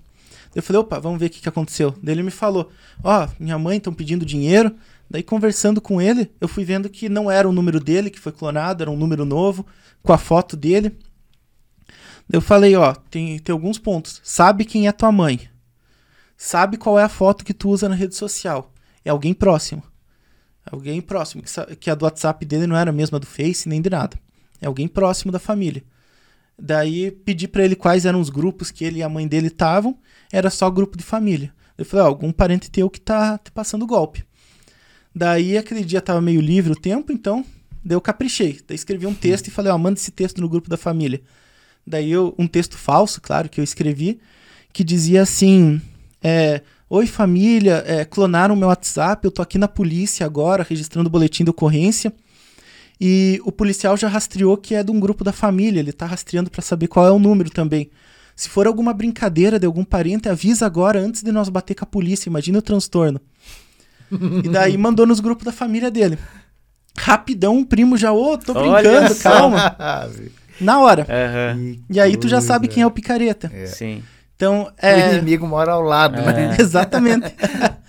Eu 0.56 0.62
falei, 0.62 0.82
opa, 0.82 1.00
vamos 1.00 1.20
ver 1.20 1.26
o 1.26 1.30
que, 1.32 1.42
que 1.42 1.50
aconteceu. 1.50 1.96
Daí 2.02 2.14
ele 2.14 2.24
me 2.24 2.32
falou: 2.32 2.70
Ó, 3.04 3.26
oh, 3.26 3.30
minha 3.40 3.58
mãe 3.58 3.78
estão 3.78 3.94
pedindo 3.94 4.26
dinheiro. 4.26 4.76
Daí, 5.10 5.24
conversando 5.24 5.82
com 5.82 6.02
ele, 6.02 6.32
eu 6.40 6.48
fui 6.48 6.64
vendo 6.64 6.90
que 6.90 7.10
não 7.10 7.30
era 7.30 7.48
o 7.48 7.52
número 7.52 7.80
dele 7.80 8.10
que 8.10 8.20
foi 8.20 8.32
clonado, 8.32 8.82
era 8.82 8.90
um 8.90 8.98
número 8.98 9.26
novo, 9.26 9.66
com 10.02 10.14
a 10.14 10.18
foto 10.18 10.56
dele. 10.56 10.98
Eu 12.32 12.42
falei, 12.42 12.76
ó, 12.76 12.94
tem, 12.94 13.38
tem 13.40 13.54
alguns 13.54 13.78
pontos. 13.78 14.22
Sabe 14.24 14.66
quem 14.66 14.88
é 14.88 14.92
tua 14.92 15.12
mãe. 15.12 15.42
Sabe 16.46 16.76
qual 16.76 17.00
é 17.00 17.04
a 17.04 17.08
foto 17.08 17.46
que 17.46 17.54
tu 17.54 17.70
usa 17.70 17.88
na 17.88 17.96
rede 17.96 18.18
social. 18.18 18.74
É 19.06 19.10
alguém 19.10 19.34
próximo. 19.34 19.82
Alguém 20.70 21.00
próximo. 21.00 21.42
Que, 21.80 21.90
a 21.90 21.96
do 21.96 22.04
WhatsApp 22.04 22.46
dele 22.46 22.68
não 22.68 22.76
era 22.76 22.90
a 22.90 22.94
mesma 22.94 23.18
do 23.18 23.26
Face, 23.26 23.70
nem 23.70 23.82
de 23.82 23.90
nada. 23.90 24.20
É 24.60 24.68
alguém 24.68 24.86
próximo 24.86 25.32
da 25.32 25.40
família. 25.40 25.82
Daí 26.60 27.12
pedi 27.12 27.48
para 27.48 27.64
ele 27.64 27.78
quais 27.78 28.06
eram 28.06 28.20
os 28.20 28.30
grupos 28.30 28.72
que 28.72 28.84
ele 28.84 29.00
e 29.00 29.04
a 29.04 29.08
mãe 29.08 29.26
dele 29.26 29.48
estavam. 29.48 29.98
Era 30.34 30.50
só 30.50 30.70
grupo 30.70 30.98
de 30.98 31.04
família. 31.06 31.54
Eu 31.78 31.86
falei, 31.86 32.04
ó, 32.04 32.10
algum 32.10 32.30
parente 32.30 32.70
teu 32.70 32.90
que 32.90 33.00
tá 33.00 33.38
te 33.38 33.50
passando 33.50 33.88
golpe. 33.88 34.26
Daí 35.16 35.58
aquele 35.58 35.86
dia 35.86 36.02
tava 36.02 36.20
meio 36.20 36.42
livre 36.42 36.74
o 36.74 36.76
tempo, 36.76 37.14
então 37.14 37.46
daí 37.82 37.96
eu 37.96 38.02
caprichei. 38.02 38.60
Daí 38.68 38.76
escrevi 38.76 39.08
um 39.08 39.16
texto 39.16 39.48
e 39.48 39.52
falei, 39.52 39.72
ó, 39.72 39.78
manda 39.78 39.98
esse 39.98 40.12
texto 40.12 40.42
no 40.42 40.50
grupo 40.50 40.70
da 40.70 40.76
família. 40.76 41.22
Daí 41.88 42.12
eu, 42.12 42.36
um 42.38 42.48
texto 42.48 42.78
falso, 42.78 43.22
claro, 43.22 43.48
que 43.48 43.62
eu 43.62 43.64
escrevi, 43.64 44.20
que 44.74 44.84
dizia 44.84 45.22
assim: 45.22 45.82
é, 46.24 46.62
Oi 46.96 47.08
família, 47.08 47.84
é, 47.88 48.06
clonaram 48.06 48.56
meu 48.56 48.68
WhatsApp, 48.68 49.26
eu 49.26 49.32
tô 49.32 49.42
aqui 49.42 49.58
na 49.58 49.68
polícia 49.68 50.28
agora, 50.28 50.64
registrando 50.68 51.08
o 51.08 51.12
boletim 51.12 51.44
de 51.44 51.50
ocorrência. 51.50 52.14
E 53.02 53.42
o 53.44 53.52
policial 53.52 53.98
já 53.98 54.08
rastreou 54.08 54.56
que 54.56 54.76
é 54.76 54.84
de 54.84 54.92
um 54.92 55.00
grupo 55.00 55.24
da 55.24 55.34
família, 55.34 55.80
ele 55.80 55.92
tá 55.92 56.06
rastreando 56.06 56.52
para 56.52 56.62
saber 56.62 56.86
qual 56.86 57.08
é 57.08 57.12
o 57.12 57.18
número 57.18 57.50
também. 57.50 57.90
Se 58.36 58.48
for 58.48 58.68
alguma 58.68 58.94
brincadeira 58.94 59.58
de 59.58 59.66
algum 59.66 59.84
parente, 59.84 60.30
avisa 60.30 60.68
agora 60.68 61.00
antes 61.00 61.24
de 61.24 61.32
nós 61.32 61.50
bater 61.50 61.74
com 61.74 61.84
a 61.84 61.88
polícia, 61.88 62.30
imagina 62.30 62.60
o 62.60 62.62
transtorno. 62.62 63.20
e 64.44 64.50
daí 64.50 64.78
mandou 64.78 65.08
nos 65.08 65.20
grupos 65.20 65.46
da 65.46 65.52
família 65.52 65.90
dele. 65.90 66.20
Rapidão, 66.96 67.58
um 67.58 67.66
primo 67.66 67.98
já, 67.98 68.12
ô, 68.14 68.34
oh, 68.34 68.38
tô 68.38 68.54
brincando, 68.54 69.16
calma. 69.16 69.76
Na 70.62 70.80
hora. 70.80 71.08
Uhum. 71.10 71.82
E 71.90 72.00
aí 72.00 72.16
tu 72.16 72.28
já 72.28 72.40
sabe 72.40 72.68
quem 72.68 72.84
é 72.84 72.86
o 72.86 72.92
picareta. 72.92 73.52
É. 73.52 73.66
Sim. 73.66 74.04
Então, 74.36 74.72
é... 74.78 75.10
O 75.10 75.14
inimigo 75.14 75.48
mora 75.48 75.72
ao 75.72 75.82
lado, 75.82 76.20
é. 76.20 76.34
né? 76.34 76.58
Exatamente. 76.60 77.34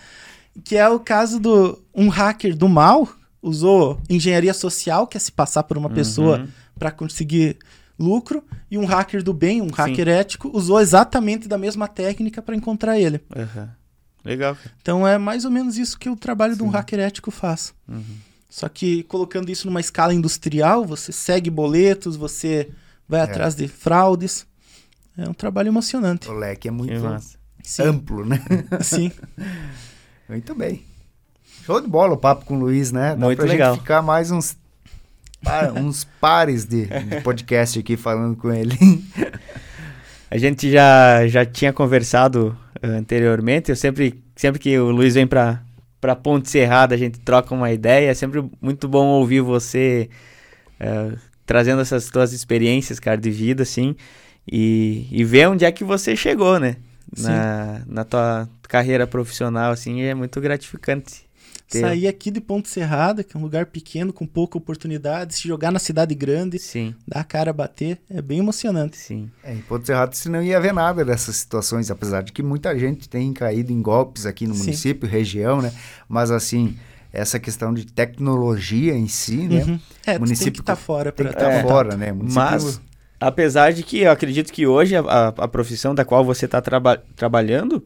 que 0.65 0.77
é 0.77 0.89
o 0.89 1.01
caso 1.01 1.41
do 1.41 1.83
um 1.95 2.09
hacker 2.09 2.57
do 2.57 2.69
mal 2.69 3.09
usou 3.43 4.01
engenharia 4.09 4.55
social, 4.55 5.07
que 5.07 5.17
é 5.17 5.21
se 5.21 5.31
passar 5.31 5.65
por 5.65 5.77
uma 5.77 5.89
uhum. 5.89 5.95
pessoa 5.95 6.49
para 6.79 6.91
conseguir 6.91 7.59
lucro, 7.99 8.43
e 8.71 8.79
um 8.79 8.85
hacker 8.85 9.23
do 9.23 9.33
bem, 9.33 9.63
um 9.63 9.71
hacker 9.71 10.07
Sim. 10.07 10.13
ético, 10.13 10.51
usou 10.53 10.81
exatamente 10.81 11.47
da 11.47 11.57
mesma 11.57 11.87
técnica 11.87 12.43
para 12.43 12.57
encontrar 12.57 12.99
ele. 12.99 13.21
Uhum. 13.35 13.69
Legal. 14.25 14.57
Então 14.81 15.07
é 15.07 15.19
mais 15.19 15.45
ou 15.45 15.51
menos 15.51 15.77
isso 15.77 15.99
que 15.99 16.09
o 16.09 16.17
trabalho 16.17 16.55
Sim. 16.55 16.59
de 16.59 16.65
um 16.65 16.71
hacker 16.71 16.99
ético 16.99 17.31
faz. 17.31 17.75
Uhum. 17.87 18.03
Só 18.49 18.69
que 18.69 19.03
colocando 19.05 19.51
isso 19.51 19.67
numa 19.67 19.81
escala 19.81 20.15
industrial, 20.15 20.85
você 20.85 21.13
segue 21.13 21.51
boletos, 21.51 22.17
você 22.17 22.71
vai 23.09 23.21
é. 23.21 23.25
atrás 23.25 23.55
de 23.55 23.69
fraudes. 23.69 24.47
É 25.17 25.29
um 25.29 25.35
trabalho 25.35 25.69
emocionante. 25.69 26.29
O 26.29 26.33
leque 26.33 26.69
é 26.69 26.71
muito 26.71 26.93
amplo, 27.81 28.25
né? 28.25 28.43
Sim. 28.81 29.13
muito 30.29 30.55
bem. 30.55 30.83
Show 31.65 31.81
de 31.81 31.89
bola 31.89 32.15
o 32.15 32.17
papo 32.17 32.45
com 32.45 32.57
o 32.57 32.59
Luiz, 32.59 32.93
né? 32.93 33.11
Dá 33.11 33.27
muito 33.27 33.39
pra 33.39 33.47
legal. 33.47 33.75
gente 33.75 33.83
ficar 33.83 34.03
mais 34.03 34.31
uns, 34.31 34.57
uns 35.77 36.05
pares 36.21 36.65
de, 36.65 36.87
de 36.87 37.21
podcast 37.23 37.79
aqui 37.79 37.97
falando 37.97 38.37
com 38.37 38.53
ele. 38.53 38.77
A 40.31 40.37
gente 40.37 40.71
já, 40.71 41.27
já 41.29 41.47
tinha 41.47 41.73
conversado 41.73 42.57
uh, 42.83 42.87
anteriormente. 42.87 43.71
Eu 43.71 43.77
sempre, 43.77 44.23
sempre 44.35 44.59
que 44.59 44.79
o 44.79 44.91
Luiz 44.91 45.15
vem 45.15 45.27
para 45.27 45.63
para 46.05 46.15
Ponte 46.15 46.51
Serrada, 46.51 46.95
a 46.95 46.99
gente 46.99 47.19
troca 47.19 47.55
uma 47.55 47.73
ideia. 47.73 48.11
É 48.11 48.15
sempre 48.15 48.45
muito 48.61 48.87
bom 48.87 49.07
ouvir 49.07 49.41
você 49.41 50.11
uh, 50.79 51.19
trazendo 51.47 51.81
essas 51.81 52.11
tuas 52.11 52.35
experiências, 52.35 53.01
cara, 53.01 53.17
de 53.17 53.31
vida, 53.31 53.63
assim, 53.63 53.97
e, 54.51 55.07
e 55.11 55.25
ver 55.25 55.49
onde 55.49 55.65
é 55.65 55.73
que 55.73 55.85
você 55.85 56.17
chegou, 56.17 56.59
né? 56.59 56.77
Na, 57.17 57.83
na 57.87 58.05
tua 58.05 58.49
carreira 58.63 59.07
profissional, 59.07 59.71
assim, 59.71 60.03
é 60.03 60.15
muito 60.15 60.41
gratificante. 60.41 61.25
Ter... 61.69 61.81
Sair 61.81 62.07
aqui 62.07 62.31
de 62.31 62.41
Ponte 62.41 62.69
Serrada, 62.69 63.25
que 63.25 63.37
é 63.37 63.41
um 63.41 63.43
lugar 63.43 63.67
pequeno, 63.67 64.13
com 64.13 64.27
pouca 64.27 64.59
oportunidade, 64.59 65.35
se 65.35 65.49
jogar 65.49 65.71
na 65.71 65.79
cidade 65.79 66.15
grande, 66.15 66.59
Sim. 66.59 66.95
dar 67.07 67.21
a 67.21 67.25
cara 67.25 67.51
a 67.51 67.53
bater, 67.55 67.99
é 68.11 68.21
bem 68.21 68.39
emocionante. 68.39 68.97
Sim. 68.97 69.31
É, 69.43 69.55
em 69.55 69.61
Ponte 69.61 69.87
Serrada 69.87 70.13
você 70.15 70.29
não 70.29 70.43
ia 70.43 70.61
ver 70.61 70.75
nada 70.75 71.05
dessas 71.05 71.37
situações, 71.37 71.91
apesar 71.91 72.23
de 72.23 72.33
que 72.33 72.43
muita 72.43 72.79
gente 72.79 73.09
tem 73.09 73.33
caído 73.33 73.73
em 73.73 73.81
golpes 73.81 74.27
aqui 74.27 74.47
no 74.47 74.55
Sim. 74.55 74.65
município, 74.65 75.09
região, 75.09 75.63
né? 75.63 75.73
Mas 76.09 76.31
assim, 76.31 76.77
essa 77.13 77.39
questão 77.39 77.73
de 77.73 77.87
tecnologia 77.87 78.95
em 78.95 79.09
si, 79.09 79.49
né? 79.49 79.65
Uhum. 79.65 79.81
É, 80.05 80.19
município 80.19 80.45
tem 80.45 80.53
que 80.53 80.61
estar 80.61 80.77
tá 80.77 80.83
fora. 80.83 81.13
Tem 81.13 81.27
que 81.27 81.33
estar 81.33 81.47
tá 81.47 81.53
é, 81.53 81.63
fora, 81.63 81.97
né? 81.97 82.13
Município... 82.13 82.43
Mas, 82.43 82.81
apesar 83.29 83.73
de 83.73 83.83
que 83.83 84.01
eu 84.01 84.11
acredito 84.11 84.53
que 84.53 84.67
hoje 84.67 84.95
a, 84.97 85.01
a, 85.01 85.29
a 85.29 85.49
profissão 85.49 85.95
da 85.95 86.05
qual 86.05 86.25
você 86.25 86.45
está 86.45 86.61
traba 86.61 87.03
trabalhando 87.17 87.85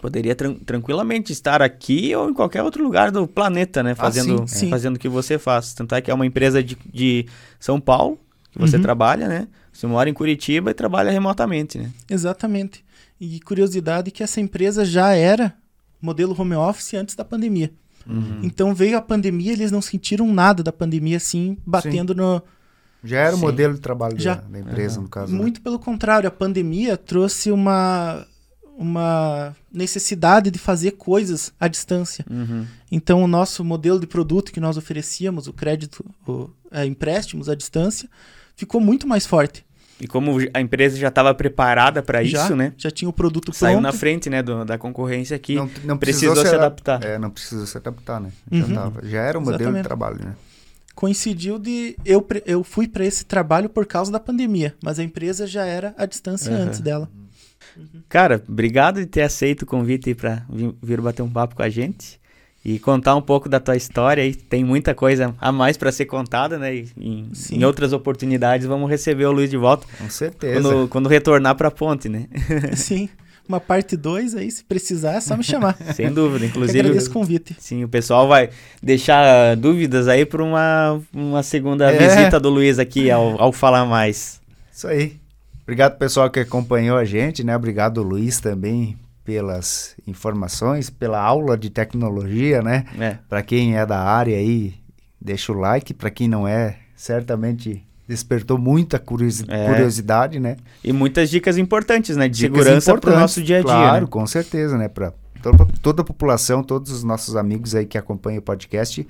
poderia 0.00 0.34
tran 0.34 0.54
tranquilamente 0.54 1.32
estar 1.32 1.62
aqui 1.62 2.14
ou 2.14 2.30
em 2.30 2.34
qualquer 2.34 2.62
outro 2.62 2.82
lugar 2.82 3.10
do 3.10 3.26
planeta, 3.26 3.82
né? 3.82 3.94
Fazendo, 3.94 4.42
ah, 4.42 4.46
sim, 4.46 4.60
sim. 4.60 4.70
fazendo 4.70 4.96
o 4.96 4.98
que 4.98 5.08
você 5.08 5.38
faz. 5.38 5.74
Tanto 5.74 5.94
é 5.94 6.00
que 6.00 6.10
é 6.10 6.14
uma 6.14 6.26
empresa 6.26 6.62
de, 6.62 6.76
de 6.92 7.26
São 7.58 7.80
Paulo 7.80 8.18
que 8.50 8.58
você 8.58 8.76
uhum. 8.76 8.82
trabalha, 8.82 9.28
né? 9.28 9.48
Você 9.72 9.86
mora 9.86 10.08
em 10.08 10.14
Curitiba 10.14 10.70
e 10.70 10.74
trabalha 10.74 11.10
remotamente, 11.10 11.78
né? 11.78 11.90
Exatamente. 12.08 12.84
E 13.20 13.40
curiosidade 13.40 14.10
que 14.10 14.22
essa 14.22 14.40
empresa 14.40 14.84
já 14.84 15.12
era 15.12 15.54
modelo 16.00 16.34
home 16.38 16.54
office 16.54 16.94
antes 16.94 17.14
da 17.14 17.24
pandemia. 17.24 17.70
Uhum. 18.06 18.40
Então 18.42 18.74
veio 18.74 18.96
a 18.96 19.02
pandemia, 19.02 19.52
eles 19.52 19.70
não 19.70 19.82
sentiram 19.82 20.32
nada 20.32 20.62
da 20.62 20.72
pandemia 20.72 21.16
assim, 21.16 21.58
batendo 21.66 22.14
no. 22.14 22.42
Já 23.04 23.18
era 23.20 23.34
o 23.34 23.38
Sim. 23.38 23.42
modelo 23.44 23.74
de 23.74 23.80
trabalho 23.80 24.18
Já. 24.18 24.34
da, 24.34 24.42
da 24.48 24.58
empresa, 24.58 25.00
no 25.00 25.08
caso. 25.08 25.32
né? 25.32 25.38
Muito 25.38 25.60
pelo 25.60 25.78
contrário, 25.78 26.26
a 26.28 26.30
pandemia 26.30 26.96
trouxe 26.96 27.50
uma, 27.52 28.26
uma 28.76 29.54
necessidade 29.72 30.50
de 30.50 30.58
fazer 30.58 30.92
coisas 30.92 31.52
à 31.58 31.68
distância. 31.68 32.24
Uhum. 32.30 32.66
Então, 32.90 33.22
o 33.22 33.26
nosso 33.28 33.64
modelo 33.64 33.98
de 34.00 34.06
produto 34.06 34.52
que 34.52 34.60
nós 34.60 34.76
oferecíamos, 34.76 35.46
o 35.46 35.52
crédito, 35.52 36.04
o, 36.26 36.50
é, 36.70 36.84
empréstimos 36.84 37.48
à 37.48 37.54
distância, 37.54 38.08
ficou 38.56 38.80
muito 38.80 39.06
mais 39.06 39.26
forte. 39.26 39.64
E 39.98 40.06
como 40.06 40.36
a 40.52 40.60
empresa 40.60 40.98
já 40.98 41.08
estava 41.08 41.34
preparada 41.34 42.02
para 42.02 42.22
isso, 42.22 42.54
né? 42.54 42.74
Já 42.76 42.90
tinha 42.90 43.08
o 43.08 43.12
produto 43.14 43.50
Saiu 43.54 43.76
pronto. 43.76 43.82
na 43.82 43.92
frente, 43.94 44.28
né, 44.28 44.42
do- 44.42 44.62
da 44.62 44.76
concorrência 44.76 45.34
aqui. 45.34 45.54
Não, 45.54 45.70
não 45.84 45.96
precisou 45.96 46.36
se 46.36 46.54
adaptar. 46.54 47.02
É, 47.02 47.18
não 47.18 47.30
precisou 47.30 47.64
se 47.64 47.78
adaptar, 47.78 48.20
né? 48.20 48.30
Já, 48.52 48.64
Uhum. 48.66 48.74
tava- 48.74 49.00
já 49.06 49.22
era 49.22 49.38
o 49.38 49.40
modelo 49.40 49.56
de 49.58 49.62
Exatamente. 49.64 49.84
trabalho, 49.84 50.18
né? 50.22 50.34
Coincidiu 50.96 51.58
de. 51.58 51.94
Eu, 52.06 52.26
eu 52.46 52.64
fui 52.64 52.88
para 52.88 53.04
esse 53.04 53.26
trabalho 53.26 53.68
por 53.68 53.84
causa 53.84 54.10
da 54.10 54.18
pandemia, 54.18 54.74
mas 54.82 54.98
a 54.98 55.04
empresa 55.04 55.46
já 55.46 55.64
era 55.64 55.94
à 55.98 56.06
distância 56.06 56.50
Aham. 56.50 56.64
antes 56.64 56.80
dela. 56.80 57.08
Cara, 58.08 58.42
obrigado 58.48 59.00
de 59.00 59.06
ter 59.06 59.20
aceito 59.20 59.62
o 59.62 59.66
convite 59.66 60.14
para 60.14 60.46
vir 60.82 60.98
bater 61.02 61.20
um 61.20 61.28
papo 61.28 61.54
com 61.54 61.62
a 61.62 61.68
gente 61.68 62.18
e 62.64 62.78
contar 62.78 63.14
um 63.14 63.20
pouco 63.20 63.46
da 63.46 63.60
tua 63.60 63.76
história. 63.76 64.24
E 64.24 64.34
tem 64.34 64.64
muita 64.64 64.94
coisa 64.94 65.34
a 65.38 65.52
mais 65.52 65.76
para 65.76 65.92
ser 65.92 66.06
contada, 66.06 66.58
né? 66.58 66.74
E 66.74 66.88
em, 66.96 67.30
em 67.52 67.64
outras 67.64 67.92
oportunidades 67.92 68.66
vamos 68.66 68.88
receber 68.88 69.26
o 69.26 69.32
Luiz 69.32 69.50
de 69.50 69.58
volta 69.58 69.86
Com 69.98 70.08
certeza. 70.08 70.62
quando, 70.62 70.88
quando 70.88 71.08
retornar 71.10 71.54
para 71.56 71.68
a 71.68 71.70
ponte, 71.70 72.08
né? 72.08 72.26
Sim. 72.74 73.10
Uma 73.48 73.60
parte 73.60 73.96
2 73.96 74.34
aí, 74.34 74.50
se 74.50 74.64
precisar, 74.64 75.12
é 75.14 75.20
só 75.20 75.36
me 75.36 75.44
chamar. 75.44 75.76
Sem 75.94 76.12
dúvida. 76.12 76.44
Eu 76.44 76.48
Inclusive, 76.48 76.80
agradeço 76.80 77.10
o 77.10 77.12
convite. 77.12 77.56
sim, 77.58 77.84
o 77.84 77.88
pessoal 77.88 78.26
vai 78.26 78.50
deixar 78.82 79.56
dúvidas 79.56 80.08
aí 80.08 80.26
para 80.26 80.42
uma, 80.42 81.00
uma 81.14 81.42
segunda 81.42 81.90
É. 81.92 81.96
visita 81.96 82.40
do 82.40 82.48
Luiz 82.50 82.78
aqui 82.78 83.10
ao, 83.10 83.40
ao 83.40 83.52
Falar 83.52 83.84
Mais. 83.86 84.40
Isso 84.72 84.88
aí. 84.88 85.16
Obrigado, 85.62 85.96
pessoal, 85.98 86.30
que 86.30 86.40
acompanhou 86.40 86.96
a 86.96 87.04
gente, 87.04 87.42
né? 87.42 87.56
Obrigado, 87.56 88.02
Luiz, 88.02 88.40
também, 88.40 88.96
pelas 89.24 89.94
informações, 90.06 90.90
pela 90.90 91.20
aula 91.20 91.56
de 91.56 91.70
tecnologia, 91.70 92.62
né? 92.62 92.84
É. 92.98 93.18
Para 93.28 93.42
quem 93.42 93.76
é 93.76 93.84
da 93.84 93.98
área 93.98 94.36
aí, 94.36 94.74
deixa 95.20 95.52
o 95.52 95.58
like. 95.58 95.92
Para 95.92 96.10
quem 96.10 96.28
não 96.28 96.46
é, 96.46 96.76
certamente 96.94 97.82
despertou 98.08 98.56
muita 98.58 98.96
É. 98.96 99.66
curiosidade, 99.66 100.38
né? 100.38 100.56
E 100.84 100.92
muitas 100.92 101.28
dicas 101.30 101.58
importantes, 101.58 102.16
né? 102.16 102.28
De 102.28 102.38
Dicas 102.38 102.58
segurança 102.58 102.96
para 102.98 103.16
o 103.16 103.20
nosso 103.20 103.42
dia 103.42 103.56
a 103.56 103.60
dia. 103.60 103.68
Claro, 103.70 104.04
né? 104.04 104.10
com 104.10 104.26
certeza, 104.26 104.78
né? 104.78 104.88
Para 104.88 105.12
toda, 105.42 105.66
toda 105.82 106.02
a 106.02 106.04
população, 106.04 106.62
todos 106.62 106.90
os 106.92 107.02
nossos 107.02 107.34
amigos 107.36 107.74
aí 107.74 107.84
que 107.86 107.98
acompanham 107.98 108.38
o 108.38 108.42
podcast, 108.42 109.06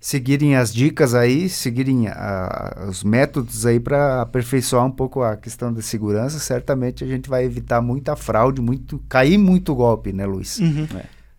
seguirem 0.00 0.54
as 0.56 0.72
dicas 0.72 1.14
aí, 1.14 1.48
seguirem 1.48 2.08
a- 2.08 2.86
os 2.88 3.02
métodos 3.02 3.64
aí 3.66 3.80
para 3.80 4.20
aperfeiçoar 4.22 4.84
um 4.84 4.90
pouco 4.90 5.22
a 5.22 5.36
questão 5.36 5.72
da 5.72 5.80
segurança, 5.82 6.38
certamente 6.38 7.02
a 7.02 7.06
gente 7.06 7.28
vai 7.28 7.44
evitar 7.44 7.80
muita 7.80 8.14
fraude, 8.14 8.60
muito 8.60 9.02
cair 9.08 9.38
muito 9.38 9.74
golpe, 9.74 10.12
né, 10.12 10.26
Luiz? 10.26 10.58
Uhum. 10.58 10.86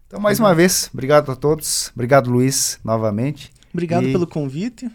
Então, 0.08 0.20
mais 0.20 0.40
uma 0.40 0.56
vez, 0.56 0.90
obrigado 0.94 1.32
a 1.32 1.36
todos. 1.36 1.92
Obrigado, 1.94 2.30
Luiz, 2.32 2.80
novamente. 2.84 3.52
Obrigado 3.74 4.06
E- 4.08 4.12
pelo 4.12 4.26
convite. 4.26 4.90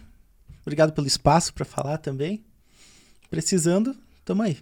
Obrigado 0.65 0.93
pelo 0.93 1.07
espaço 1.07 1.53
para 1.53 1.65
falar 1.65 1.97
também. 1.97 2.43
Precisando, 3.29 3.95
tamo 4.23 4.43
aí. 4.43 4.57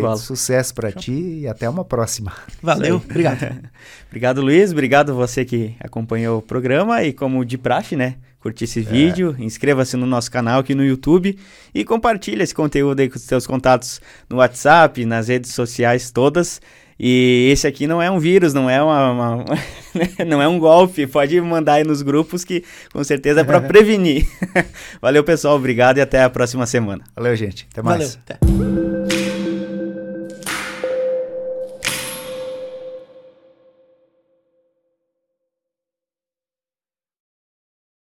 Bola. 0.00 0.16
Sucesso 0.16 0.74
para 0.74 0.90
ti 0.92 1.12
e 1.12 1.48
até 1.48 1.68
uma 1.68 1.84
próxima. 1.84 2.32
Valeu, 2.62 2.96
obrigado. 2.96 3.70
Obrigado, 4.08 4.40
Luiz. 4.40 4.72
Obrigado 4.72 5.14
você 5.14 5.44
que 5.44 5.74
acompanhou 5.80 6.38
o 6.38 6.42
programa. 6.42 7.02
E 7.02 7.12
como 7.12 7.44
de 7.44 7.58
praxe, 7.58 7.96
né? 7.96 8.16
Curtir 8.40 8.64
esse 8.64 8.80
vídeo, 8.80 9.34
inscreva-se 9.38 9.96
no 9.96 10.04
nosso 10.04 10.30
canal 10.30 10.60
aqui 10.60 10.74
no 10.74 10.84
YouTube 10.84 11.38
e 11.74 11.82
compartilhe 11.82 12.42
esse 12.42 12.54
conteúdo 12.54 13.00
aí 13.00 13.08
com 13.08 13.16
os 13.16 13.22
seus 13.22 13.46
contatos 13.46 14.02
no 14.28 14.36
WhatsApp, 14.36 15.02
nas 15.06 15.28
redes 15.28 15.54
sociais 15.54 16.10
todas. 16.10 16.60
E 16.98 17.48
esse 17.52 17.66
aqui 17.66 17.86
não 17.86 18.00
é 18.00 18.10
um 18.10 18.18
vírus, 18.18 18.54
não 18.54 18.68
é 18.70 18.82
uma, 18.82 19.10
uma- 19.10 19.44
não 20.26 20.40
é 20.40 20.46
um 20.48 20.58
golpe. 20.58 21.06
Pode 21.06 21.40
mandar 21.40 21.74
aí 21.74 21.84
nos 21.84 22.02
grupos 22.02 22.44
que 22.44 22.62
com 22.92 23.02
certeza 23.02 23.40
é 23.40 23.44
para 23.44 23.60
prevenir. 23.66 24.26
Valeu, 25.02 25.24
pessoal. 25.24 25.56
Obrigado 25.56 25.98
e 25.98 26.00
até 26.00 26.22
a 26.22 26.30
próxima 26.30 26.66
semana. 26.66 27.02
Valeu, 27.16 27.34
gente. 27.36 27.66
Até 27.72 27.82
mais. 27.82 27.98
Valeu. 27.98 28.14
Até. 28.24 28.73